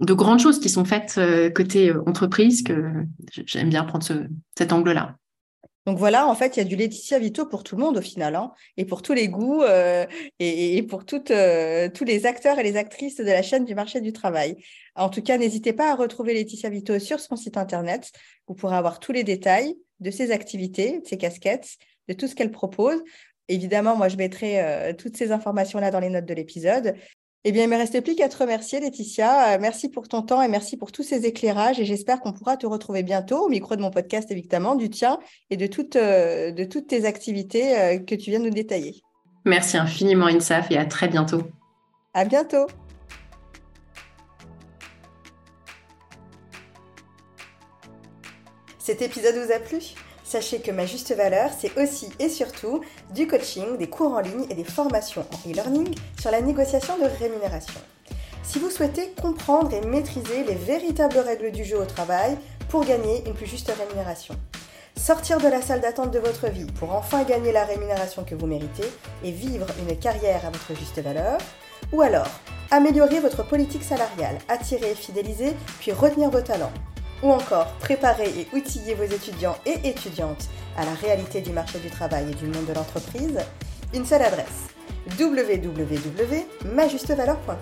de 0.00 0.12
grandes 0.12 0.40
choses 0.40 0.60
qui 0.60 0.68
sont 0.68 0.84
faites 0.84 1.16
euh, 1.18 1.50
côté 1.50 1.90
euh, 1.90 2.02
entreprise 2.06 2.62
que 2.62 3.04
j'aime 3.46 3.68
bien 3.68 3.84
prendre 3.84 4.04
cet 4.56 4.72
angle-là. 4.72 5.16
Donc 5.86 5.98
voilà, 5.98 6.26
en 6.26 6.34
fait, 6.34 6.56
il 6.56 6.60
y 6.60 6.62
a 6.62 6.64
du 6.64 6.76
Laetitia 6.76 7.18
Vito 7.18 7.44
pour 7.44 7.62
tout 7.62 7.76
le 7.76 7.82
monde 7.82 7.98
au 7.98 8.00
final, 8.00 8.36
hein, 8.36 8.52
et 8.78 8.86
pour 8.86 9.02
tous 9.02 9.12
les 9.12 9.28
goûts, 9.28 9.62
euh, 9.62 10.06
et, 10.38 10.82
pour 10.82 11.04
toutes, 11.04 11.30
tous 11.94 12.04
les 12.04 12.24
acteurs 12.24 12.58
et 12.58 12.62
les 12.62 12.76
actrices 12.76 13.18
de 13.18 13.24
la 13.24 13.42
chaîne 13.42 13.66
du 13.66 13.74
marché 13.74 14.00
du 14.00 14.14
travail. 14.14 14.56
En 14.94 15.10
tout 15.10 15.20
cas, 15.20 15.36
n'hésitez 15.36 15.74
pas 15.74 15.92
à 15.92 15.94
retrouver 15.94 16.32
Laetitia 16.32 16.70
Vito 16.70 16.98
sur 16.98 17.20
son 17.20 17.36
site 17.36 17.58
internet. 17.58 18.12
Vous 18.48 18.54
pourrez 18.54 18.76
avoir 18.76 18.98
tous 18.98 19.12
les 19.12 19.24
détails 19.24 19.76
de 20.00 20.10
ses 20.10 20.30
activités, 20.30 21.00
de 21.00 21.06
ses 21.06 21.18
casquettes, 21.18 21.76
de 22.08 22.14
tout 22.14 22.28
ce 22.28 22.34
qu'elle 22.34 22.50
propose. 22.50 23.02
Évidemment, 23.48 23.94
moi, 23.94 24.08
je 24.08 24.16
mettrai 24.16 24.94
toutes 24.96 25.18
ces 25.18 25.32
informations-là 25.32 25.90
dans 25.90 26.00
les 26.00 26.08
notes 26.08 26.24
de 26.24 26.32
l'épisode. 26.32 26.94
Eh 27.46 27.52
bien, 27.52 27.64
il 27.64 27.68
ne 27.68 27.74
me 27.74 27.78
restait 27.78 28.00
plus 28.00 28.14
qu'à 28.14 28.30
te 28.30 28.38
remercier, 28.38 28.80
Laetitia. 28.80 29.54
Euh, 29.54 29.58
merci 29.60 29.90
pour 29.90 30.08
ton 30.08 30.22
temps 30.22 30.40
et 30.40 30.48
merci 30.48 30.78
pour 30.78 30.92
tous 30.92 31.02
ces 31.02 31.26
éclairages. 31.26 31.78
Et 31.78 31.84
j'espère 31.84 32.20
qu'on 32.20 32.32
pourra 32.32 32.56
te 32.56 32.66
retrouver 32.66 33.02
bientôt 33.02 33.44
au 33.44 33.48
micro 33.50 33.76
de 33.76 33.82
mon 33.82 33.90
podcast, 33.90 34.30
évidemment, 34.30 34.76
du 34.76 34.88
tien 34.88 35.18
et 35.50 35.58
de 35.58 35.66
toutes, 35.66 35.96
euh, 35.96 36.52
de 36.52 36.64
toutes 36.64 36.86
tes 36.86 37.04
activités 37.04 37.78
euh, 37.78 37.98
que 37.98 38.14
tu 38.14 38.30
viens 38.30 38.40
de 38.40 38.46
nous 38.46 38.50
détailler. 38.50 39.02
Merci 39.44 39.76
infiniment, 39.76 40.24
Insaf, 40.24 40.70
et 40.70 40.78
à 40.78 40.86
très 40.86 41.06
bientôt. 41.08 41.42
À 42.14 42.24
bientôt. 42.24 42.66
Cet 48.78 49.02
épisode 49.02 49.34
vous 49.34 49.52
a 49.52 49.58
plu? 49.58 49.80
Sachez 50.34 50.58
que 50.58 50.72
ma 50.72 50.84
juste 50.84 51.14
valeur, 51.14 51.50
c'est 51.56 51.78
aussi 51.78 52.08
et 52.18 52.28
surtout 52.28 52.80
du 53.14 53.28
coaching, 53.28 53.76
des 53.78 53.88
cours 53.88 54.14
en 54.14 54.18
ligne 54.18 54.46
et 54.50 54.54
des 54.54 54.64
formations 54.64 55.24
en 55.32 55.48
e-learning 55.48 55.94
sur 56.20 56.32
la 56.32 56.40
négociation 56.40 56.98
de 56.98 57.04
rémunération. 57.04 57.80
Si 58.42 58.58
vous 58.58 58.68
souhaitez 58.68 59.12
comprendre 59.22 59.72
et 59.72 59.80
maîtriser 59.86 60.42
les 60.42 60.56
véritables 60.56 61.20
règles 61.20 61.52
du 61.52 61.62
jeu 61.62 61.78
au 61.78 61.84
travail 61.84 62.36
pour 62.68 62.84
gagner 62.84 63.22
une 63.28 63.34
plus 63.34 63.46
juste 63.46 63.70
rémunération, 63.70 64.34
sortir 64.96 65.38
de 65.38 65.46
la 65.46 65.62
salle 65.62 65.82
d'attente 65.82 66.10
de 66.10 66.18
votre 66.18 66.48
vie 66.48 66.66
pour 66.80 66.92
enfin 66.92 67.22
gagner 67.22 67.52
la 67.52 67.64
rémunération 67.64 68.24
que 68.24 68.34
vous 68.34 68.48
méritez 68.48 68.90
et 69.22 69.30
vivre 69.30 69.68
une 69.88 69.96
carrière 69.96 70.44
à 70.44 70.50
votre 70.50 70.76
juste 70.76 71.00
valeur, 71.00 71.38
ou 71.92 72.02
alors 72.02 72.40
améliorer 72.72 73.20
votre 73.20 73.46
politique 73.46 73.84
salariale, 73.84 74.38
attirer 74.48 74.90
et 74.90 74.96
fidéliser, 74.96 75.54
puis 75.78 75.92
retenir 75.92 76.28
vos 76.28 76.40
talents 76.40 76.72
ou 77.22 77.30
encore 77.30 77.72
préparer 77.74 78.28
et 78.28 78.48
outiller 78.54 78.94
vos 78.94 79.04
étudiants 79.04 79.56
et 79.66 79.88
étudiantes 79.88 80.48
à 80.76 80.84
la 80.84 80.94
réalité 80.94 81.40
du 81.40 81.52
marché 81.52 81.78
du 81.78 81.90
travail 81.90 82.30
et 82.30 82.34
du 82.34 82.46
monde 82.46 82.66
de 82.66 82.72
l'entreprise, 82.72 83.38
une 83.92 84.04
seule 84.04 84.22
adresse 84.22 84.68
www.majustevaleur.com. 85.18 87.56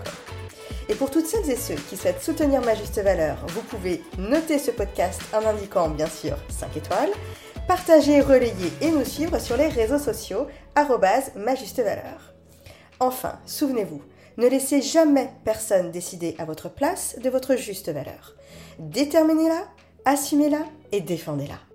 Et 0.89 0.95
pour 0.95 1.11
toutes 1.11 1.27
celles 1.27 1.51
et 1.51 1.57
ceux 1.57 1.75
qui 1.75 1.97
souhaitent 1.97 2.23
soutenir 2.23 2.61
Ma 2.61 2.75
Juste 2.75 3.01
Valeur, 3.01 3.39
vous 3.49 3.63
pouvez 3.63 4.03
noter 4.19 4.59
ce 4.59 4.71
podcast 4.71 5.21
en 5.33 5.47
indiquant 5.47 5.89
bien 5.89 6.09
sûr 6.09 6.37
5 6.49 6.77
étoiles, 6.77 7.11
partager, 7.69 8.21
relayer 8.21 8.73
et 8.81 8.91
nous 8.91 9.05
suivre 9.05 9.39
sur 9.39 9.57
les 9.57 9.69
réseaux 9.69 9.99
sociaux 9.99 10.49
Ma 11.37 11.55
Juste 11.55 11.81
Valeur. 11.81 12.35
Enfin, 13.01 13.39
souvenez-vous, 13.47 14.03
ne 14.39 14.47
laissez 14.47 14.81
jamais 14.81 15.31
personne 15.45 15.91
décider 15.91 16.35
à 16.39 16.45
votre 16.45 16.69
place 16.69 17.17
de 17.23 17.31
votre 17.31 17.57
juste 17.57 17.91
valeur. 17.91 18.35
Déterminez-la, 18.79 19.69
assumez-la 20.05 20.65
et 20.93 21.01
défendez-la. 21.01 21.72